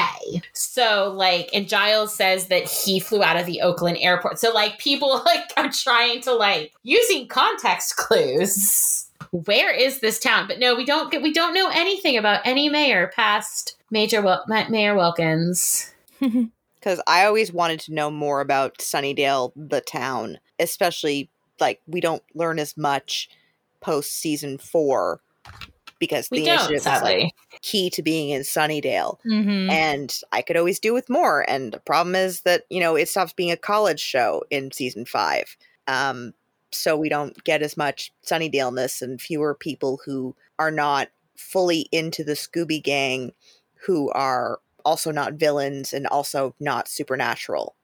So, 0.53 1.14
like, 1.15 1.52
and 1.53 1.69
Giles 1.69 2.15
says 2.15 2.48
that 2.48 2.68
he 2.68 2.99
flew 2.99 3.22
out 3.22 3.40
of 3.40 3.45
the 3.45 3.61
Oakland 3.61 3.99
airport. 4.02 4.40
So, 4.40 4.52
like, 4.52 4.80
people 4.80 5.22
like 5.26 5.52
are 5.56 5.69
trying 5.69 6.22
to 6.22 6.34
like 6.34 6.73
using 6.82 7.28
context 7.28 7.98
clues. 7.98 9.07
Where 9.30 9.72
is 9.72 9.99
this 9.99 10.18
town? 10.18 10.48
But 10.48 10.57
no, 10.57 10.73
we 10.73 10.84
don't 10.84 11.11
get. 11.11 11.22
We 11.22 11.32
don't 11.32 11.53
know 11.53 11.69
anything 11.72 12.18
about 12.18 12.41
any 12.44 12.69
mayor 12.69 13.11
past 13.15 13.78
Major 13.91 14.23
Wil- 14.23 14.45
Mayor 14.48 14.95
Wilkins. 14.95 15.94
Because 16.80 16.99
I 17.06 17.26
always 17.26 17.53
wanted 17.53 17.80
to 17.82 17.94
know 17.94 18.10
more 18.10 18.41
about 18.41 18.80
Sunnydale, 18.80 19.52
the 19.56 19.82
town, 19.82 20.40
especially 20.57 21.30
like 21.60 21.80
we 21.86 22.02
don't 22.02 22.23
learn 22.34 22.57
as 22.57 22.76
much 22.76 23.30
post 23.82 24.14
season 24.14 24.57
four 24.57 25.22
because 26.02 26.30
we 26.30 26.41
the 26.41 26.49
initiative 26.49 26.78
is 26.78 26.86
like 26.86 27.32
key 27.61 27.90
to 27.91 28.02
being 28.02 28.32
in 28.32 28.41
Sunnydale. 28.41 29.19
Mm-hmm. 29.26 29.69
And 29.69 30.19
I 30.34 30.41
could 30.41 30.57
always 30.57 30.80
do 30.80 30.94
with 30.94 31.10
more. 31.10 31.49
And 31.49 31.72
the 31.72 31.80
problem 31.80 32.15
is 32.15 32.41
that, 32.41 32.65
you 32.69 32.82
know, 32.82 32.98
it 32.98 33.07
stops 33.07 33.32
being 33.32 33.52
a 33.52 33.56
college 33.56 34.02
show 34.02 34.44
in 34.49 34.72
season 34.72 35.06
five. 35.06 35.56
Um, 35.88 36.34
so 36.72 36.98
we 36.98 37.07
don't 37.07 37.41
get 37.44 37.61
as 37.61 37.78
much 37.78 38.11
Sunnydale-ness 38.26 39.02
and 39.02 39.22
fewer 39.22 39.53
people 39.53 40.02
who 40.06 40.36
are 40.57 40.72
not 40.72 41.10
fully 41.38 41.88
into 41.91 42.23
the 42.23 42.34
Scooby 42.34 42.82
Gang, 42.82 43.32
who 43.86 44.10
are 44.11 44.60
also 44.84 45.11
not 45.11 45.34
villains 45.34 45.94
and 45.94 46.07
also 46.07 46.56
not 46.60 46.88
supernatural. 46.88 47.76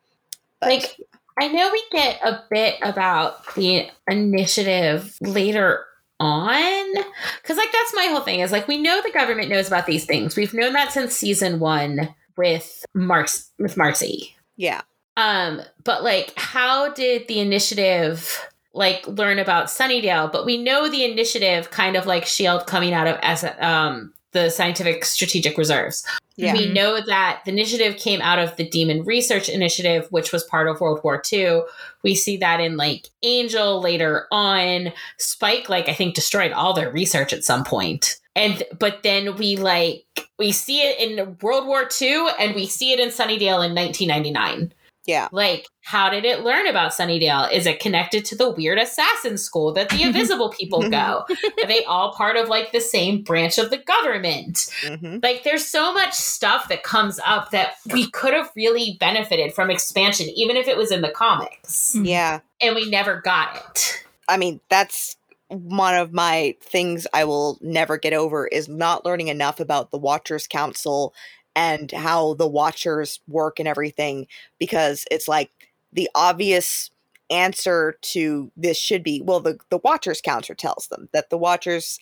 But, 0.60 0.70
like, 0.70 0.98
I 1.40 1.50
know 1.50 1.70
we 1.72 1.84
get 1.92 2.20
a 2.24 2.42
bit 2.50 2.76
about 2.82 3.54
the 3.56 3.88
initiative 4.08 5.18
later 5.22 5.86
on? 6.20 6.94
Because 7.42 7.58
like 7.58 7.72
that's 7.72 7.94
my 7.96 8.08
whole 8.12 8.22
thing 8.22 8.40
is 8.40 8.52
like 8.52 8.68
we 8.68 8.78
know 8.78 9.02
the 9.02 9.12
government 9.12 9.50
knows 9.50 9.68
about 9.68 9.86
these 9.86 10.06
things. 10.06 10.36
We've 10.36 10.54
known 10.54 10.74
that 10.74 10.92
since 10.92 11.16
season 11.16 11.60
one 11.60 12.14
with 12.36 12.86
marks 12.94 13.52
with 13.58 13.78
marcy 13.78 14.36
yeah. 14.58 14.82
Um 15.16 15.62
but 15.84 16.04
like 16.04 16.34
how 16.36 16.94
did 16.94 17.28
the 17.28 17.40
initiative 17.40 18.46
like 18.74 19.08
learn 19.08 19.40
about 19.40 19.68
sunnydale? 19.68 20.32
But 20.32 20.46
we 20.46 20.62
know 20.62 20.90
the 20.90 21.06
initiative 21.06 21.72
kind 21.72 21.96
of 21.96 22.06
like 22.06 22.26
shield 22.26 22.68
coming 22.68 22.94
out 22.94 23.08
of 23.08 23.18
as 23.22 23.46
um 23.60 24.14
the 24.34 24.50
scientific 24.50 25.06
strategic 25.06 25.58
reserves 25.58 26.06
yeah. 26.38 26.54
We 26.54 26.72
know 26.72 27.02
that 27.02 27.42
the 27.46 27.52
initiative 27.52 27.98
came 27.98 28.22
out 28.22 28.38
of 28.38 28.56
the 28.58 28.70
Demon 28.70 29.04
Research 29.04 29.50
Initiative, 29.50 30.08
which 30.12 30.32
was 30.32 30.44
part 30.44 30.68
of 30.68 30.80
World 30.80 31.02
War 31.04 31.22
II. 31.34 31.62
We 32.04 32.14
see 32.14 32.38
that 32.38 32.60
in 32.60 32.78
like 32.78 33.08
Angel 33.24 33.82
later 33.82 34.28
on. 34.32 34.94
Spike, 35.18 35.68
like, 35.68 35.90
I 35.90 35.94
think 35.94 36.14
destroyed 36.14 36.52
all 36.52 36.74
their 36.74 36.92
research 36.92 37.34
at 37.34 37.44
some 37.44 37.64
point. 37.64 38.20
And, 38.36 38.62
but 38.78 39.02
then 39.02 39.36
we 39.36 39.56
like, 39.56 40.06
we 40.38 40.52
see 40.52 40.82
it 40.82 41.00
in 41.00 41.38
World 41.42 41.66
War 41.66 41.90
II 42.00 42.28
and 42.40 42.54
we 42.54 42.68
see 42.68 42.94
it 42.94 43.00
in 43.00 43.10
Sunnydale 43.10 43.66
in 43.66 43.74
1999. 43.74 44.74
Yeah. 45.08 45.30
Like, 45.32 45.68
how 45.84 46.10
did 46.10 46.26
it 46.26 46.42
learn 46.42 46.68
about 46.68 46.92
Sunnydale? 46.92 47.52
Is 47.52 47.66
it 47.66 47.80
connected 47.80 48.26
to 48.26 48.36
the 48.36 48.52
weird 48.52 48.78
assassin 48.78 49.38
school 49.38 49.72
that 49.74 49.90
the 49.90 50.04
invisible 50.04 50.50
people 50.50 50.88
go? 50.90 51.26
Are 51.64 51.68
they 51.68 51.86
all 51.86 52.14
part 52.14 52.36
of 52.36 52.50
like 52.50 52.74
the 52.74 52.82
same 52.82 53.24
branch 53.24 53.58
of 53.58 53.70
the 53.70 53.78
government? 53.78 54.70
Mm-hmm. 54.84 55.20
Like, 55.24 55.44
there's 55.44 55.66
so 55.66 55.94
much 55.94 56.14
stuff 56.14 56.68
that 56.68 56.84
comes 56.84 57.20
up 57.26 57.52
that 57.52 57.76
we 57.92 58.12
could 58.12 58.34
have 58.34 58.52
really 58.56 58.98
benefited 59.00 59.54
from 59.54 59.72
expansion, 59.72 60.28
even 60.36 60.58
if 60.58 60.68
it 60.68 60.78
was 60.78 60.92
in 60.92 61.02
the 61.02 61.12
comics. 61.12 61.96
Yeah. 61.96 62.42
And 62.62 62.76
we 62.76 62.90
never 62.90 63.22
got 63.22 63.56
it. 63.56 64.04
I 64.28 64.36
mean, 64.36 64.60
that's 64.70 65.16
one 65.50 65.96
of 65.96 66.12
my 66.12 66.56
things 66.62 67.08
I 67.14 67.24
will 67.24 67.58
never 67.62 67.98
get 67.98 68.12
over 68.12 68.48
is 68.48 68.68
not 68.68 69.06
learning 69.06 69.30
enough 69.30 69.62
about 69.62 69.92
the 69.92 69.98
Watchers 69.98 70.48
Council 70.48 71.14
and 71.58 71.92
how 71.92 72.36
the 72.36 72.48
Watchers 72.48 73.20
work 73.28 73.58
and 73.58 73.68
everything 73.68 74.28
because 74.60 75.06
it's 75.10 75.28
like 75.28 75.50
the 75.92 76.08
obvious 76.14 76.92
answer 77.32 77.98
to 78.02 78.52
this 78.56 78.78
should 78.78 79.04
be 79.04 79.22
well 79.26 79.42
the 79.42 79.58
the 79.70 79.80
Watchers 79.80 80.22
Council 80.22 80.56
tells 80.56 80.88
them 80.88 81.10
that 81.12 81.30
the 81.30 81.38
Watchers 81.38 82.00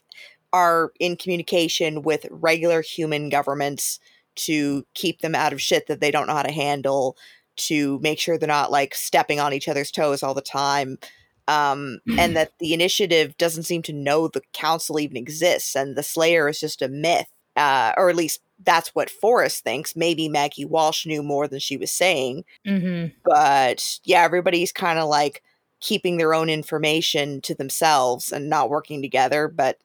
are 0.54 0.92
in 1.00 1.16
communication 1.16 2.02
with 2.04 2.28
regular 2.30 2.82
human 2.82 3.30
governments 3.30 4.00
to 4.36 4.86
keep 4.94 5.22
them 5.22 5.34
out 5.34 5.54
of 5.54 5.62
shit 5.62 5.88
that 5.88 6.02
they 6.02 6.12
don't 6.12 6.28
know 6.28 6.36
how 6.36 6.44
to 6.44 6.52
handle 6.52 7.18
to 7.56 7.98
make 8.00 8.20
sure 8.20 8.38
they're 8.38 8.48
not 8.48 8.72
like 8.72 8.94
stepping 8.94 9.40
on 9.40 9.54
each 9.54 9.70
other's 9.70 9.90
toes 9.90 10.22
all 10.22 10.34
the 10.34 10.42
time 10.42 10.98
um, 11.48 12.00
and 12.18 12.36
that 12.36 12.54
the 12.60 12.74
initiative 12.74 13.38
doesn't 13.38 13.64
seem 13.64 13.82
to 13.84 13.94
know 13.94 14.28
the 14.28 14.42
council 14.54 15.00
even 15.00 15.16
exists, 15.16 15.76
and 15.76 15.96
the 15.96 16.04
Slayer 16.04 16.50
is 16.50 16.60
just 16.60 16.82
a 16.82 16.88
myth, 16.88 17.28
uh, 17.56 17.94
or 17.98 18.10
at 18.10 18.16
least 18.16 18.42
that's 18.64 18.90
what 18.96 19.10
Forrest 19.10 19.64
thinks. 19.64 19.96
Maybe 19.96 20.30
Maggie 20.30 20.66
Walsh 20.66 21.06
knew 21.06 21.24
more 21.24 21.48
than 21.48 21.60
she 21.60 21.78
was 21.78 21.92
saying, 21.92 22.46
mm-hmm. 22.66 23.14
but 23.24 24.00
yeah, 24.04 24.24
everybody's 24.24 24.72
kind 24.72 25.00
of 25.00 25.08
like 25.10 25.44
keeping 25.80 26.18
their 26.18 26.34
own 26.34 26.50
information 26.50 27.42
to 27.42 27.54
themselves 27.54 28.32
and 28.32 28.50
not 28.50 28.70
working 28.70 29.02
together. 29.02 29.48
But 29.48 29.78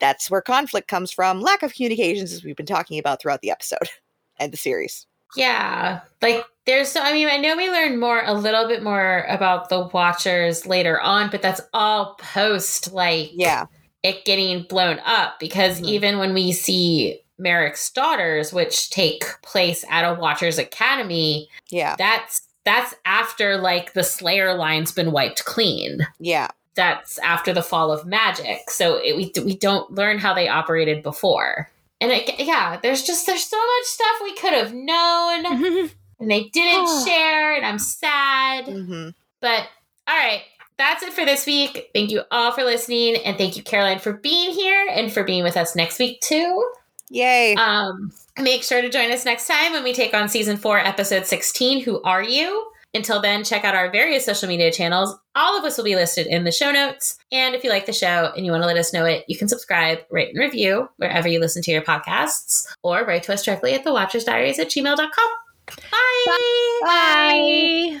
that's 0.00 0.30
where 0.30 0.40
conflict 0.40 0.88
comes 0.88 1.12
from 1.12 1.40
lack 1.40 1.62
of 1.62 1.74
communications, 1.74 2.32
as 2.32 2.44
we've 2.44 2.56
been 2.56 2.66
talking 2.66 2.98
about 2.98 3.20
throughout 3.20 3.42
the 3.42 3.50
episode 3.50 3.88
and 4.38 4.52
the 4.52 4.56
series. 4.56 5.06
Yeah. 5.36 6.00
Like 6.22 6.44
there's 6.64 6.88
so 6.88 7.02
I 7.02 7.12
mean, 7.12 7.28
I 7.28 7.36
know 7.36 7.56
we 7.56 7.70
learned 7.70 8.00
more 8.00 8.22
a 8.24 8.32
little 8.32 8.66
bit 8.66 8.82
more 8.82 9.26
about 9.28 9.68
the 9.68 9.86
watchers 9.88 10.66
later 10.66 11.00
on, 11.00 11.30
but 11.30 11.42
that's 11.42 11.60
all 11.74 12.14
post 12.14 12.92
like 12.92 13.30
yeah 13.34 13.66
it 14.02 14.24
getting 14.24 14.62
blown 14.62 15.00
up 15.04 15.38
because 15.40 15.76
mm-hmm. 15.76 15.86
even 15.86 16.18
when 16.18 16.34
we 16.34 16.52
see 16.52 17.20
Merrick's 17.38 17.90
daughters, 17.90 18.52
which 18.52 18.90
take 18.90 19.24
place 19.42 19.84
at 19.90 20.04
a 20.04 20.18
Watchers 20.18 20.58
Academy, 20.58 21.48
yeah, 21.70 21.96
that's 21.98 22.42
that's 22.64 22.94
after 23.04 23.56
like 23.56 23.92
the 23.92 24.04
Slayer 24.04 24.54
line's 24.54 24.92
been 24.92 25.12
wiped 25.12 25.44
clean. 25.44 26.06
Yeah, 26.18 26.48
that's 26.74 27.18
after 27.18 27.52
the 27.52 27.62
fall 27.62 27.90
of 27.90 28.06
magic. 28.06 28.70
So 28.70 28.96
it, 28.96 29.16
we 29.16 29.32
we 29.44 29.56
don't 29.56 29.90
learn 29.92 30.18
how 30.18 30.34
they 30.34 30.48
operated 30.48 31.02
before 31.02 31.70
and 32.00 32.12
it, 32.12 32.38
yeah, 32.38 32.78
there's 32.80 33.02
just 33.02 33.26
there's 33.26 33.44
so 33.44 33.56
much 33.56 33.84
stuff 33.84 34.16
we 34.22 34.34
could 34.34 34.52
have 34.52 34.72
known, 34.72 35.46
and 36.20 36.30
they 36.30 36.44
didn't 36.44 37.04
share, 37.06 37.54
and 37.54 37.66
I'm 37.66 37.78
sad. 37.78 38.66
Mm-hmm. 38.66 39.10
But 39.40 39.68
all 40.06 40.16
right, 40.16 40.42
that's 40.78 41.02
it 41.02 41.12
for 41.12 41.24
this 41.24 41.44
week. 41.44 41.90
Thank 41.92 42.10
you 42.10 42.22
all 42.30 42.52
for 42.52 42.64
listening, 42.64 43.16
and 43.16 43.36
thank 43.36 43.56
you, 43.56 43.62
Caroline, 43.62 43.98
for 43.98 44.14
being 44.14 44.52
here 44.52 44.86
and 44.90 45.12
for 45.12 45.24
being 45.24 45.44
with 45.44 45.56
us 45.56 45.76
next 45.76 45.98
week 45.98 46.20
too. 46.20 46.70
Yay! 47.10 47.54
Um, 47.54 48.12
make 48.38 48.62
sure 48.62 48.80
to 48.80 48.88
join 48.88 49.10
us 49.10 49.24
next 49.24 49.46
time 49.46 49.72
when 49.72 49.84
we 49.84 49.92
take 49.92 50.14
on 50.14 50.28
season 50.28 50.56
four, 50.56 50.78
episode 50.78 51.26
sixteen. 51.26 51.82
Who 51.82 52.02
are 52.02 52.22
you? 52.22 52.70
Until 52.94 53.20
then, 53.20 53.44
check 53.44 53.64
out 53.64 53.74
our 53.74 53.90
various 53.90 54.24
social 54.24 54.48
media 54.48 54.72
channels. 54.72 55.14
All 55.34 55.58
of 55.58 55.64
us 55.64 55.76
will 55.76 55.84
be 55.84 55.94
listed 55.94 56.26
in 56.26 56.44
the 56.44 56.52
show 56.52 56.72
notes. 56.72 57.18
And 57.30 57.54
if 57.54 57.62
you 57.62 57.68
like 57.68 57.84
the 57.84 57.92
show 57.92 58.32
and 58.34 58.46
you 58.46 58.50
want 58.50 58.62
to 58.62 58.66
let 58.66 58.78
us 58.78 58.94
know 58.94 59.04
it, 59.04 59.24
you 59.28 59.36
can 59.36 59.46
subscribe, 59.46 59.98
rate, 60.10 60.30
and 60.30 60.38
review 60.38 60.88
wherever 60.96 61.28
you 61.28 61.38
listen 61.38 61.62
to 61.62 61.70
your 61.70 61.82
podcasts, 61.82 62.66
or 62.82 63.04
write 63.04 63.24
to 63.24 63.34
us 63.34 63.44
directly 63.44 63.74
at 63.74 63.84
thewatchersdiaries 63.84 64.58
at 64.58 64.70
gmail.com. 64.70 65.28
Bye. 65.90 66.24
Bye. 66.82 68.00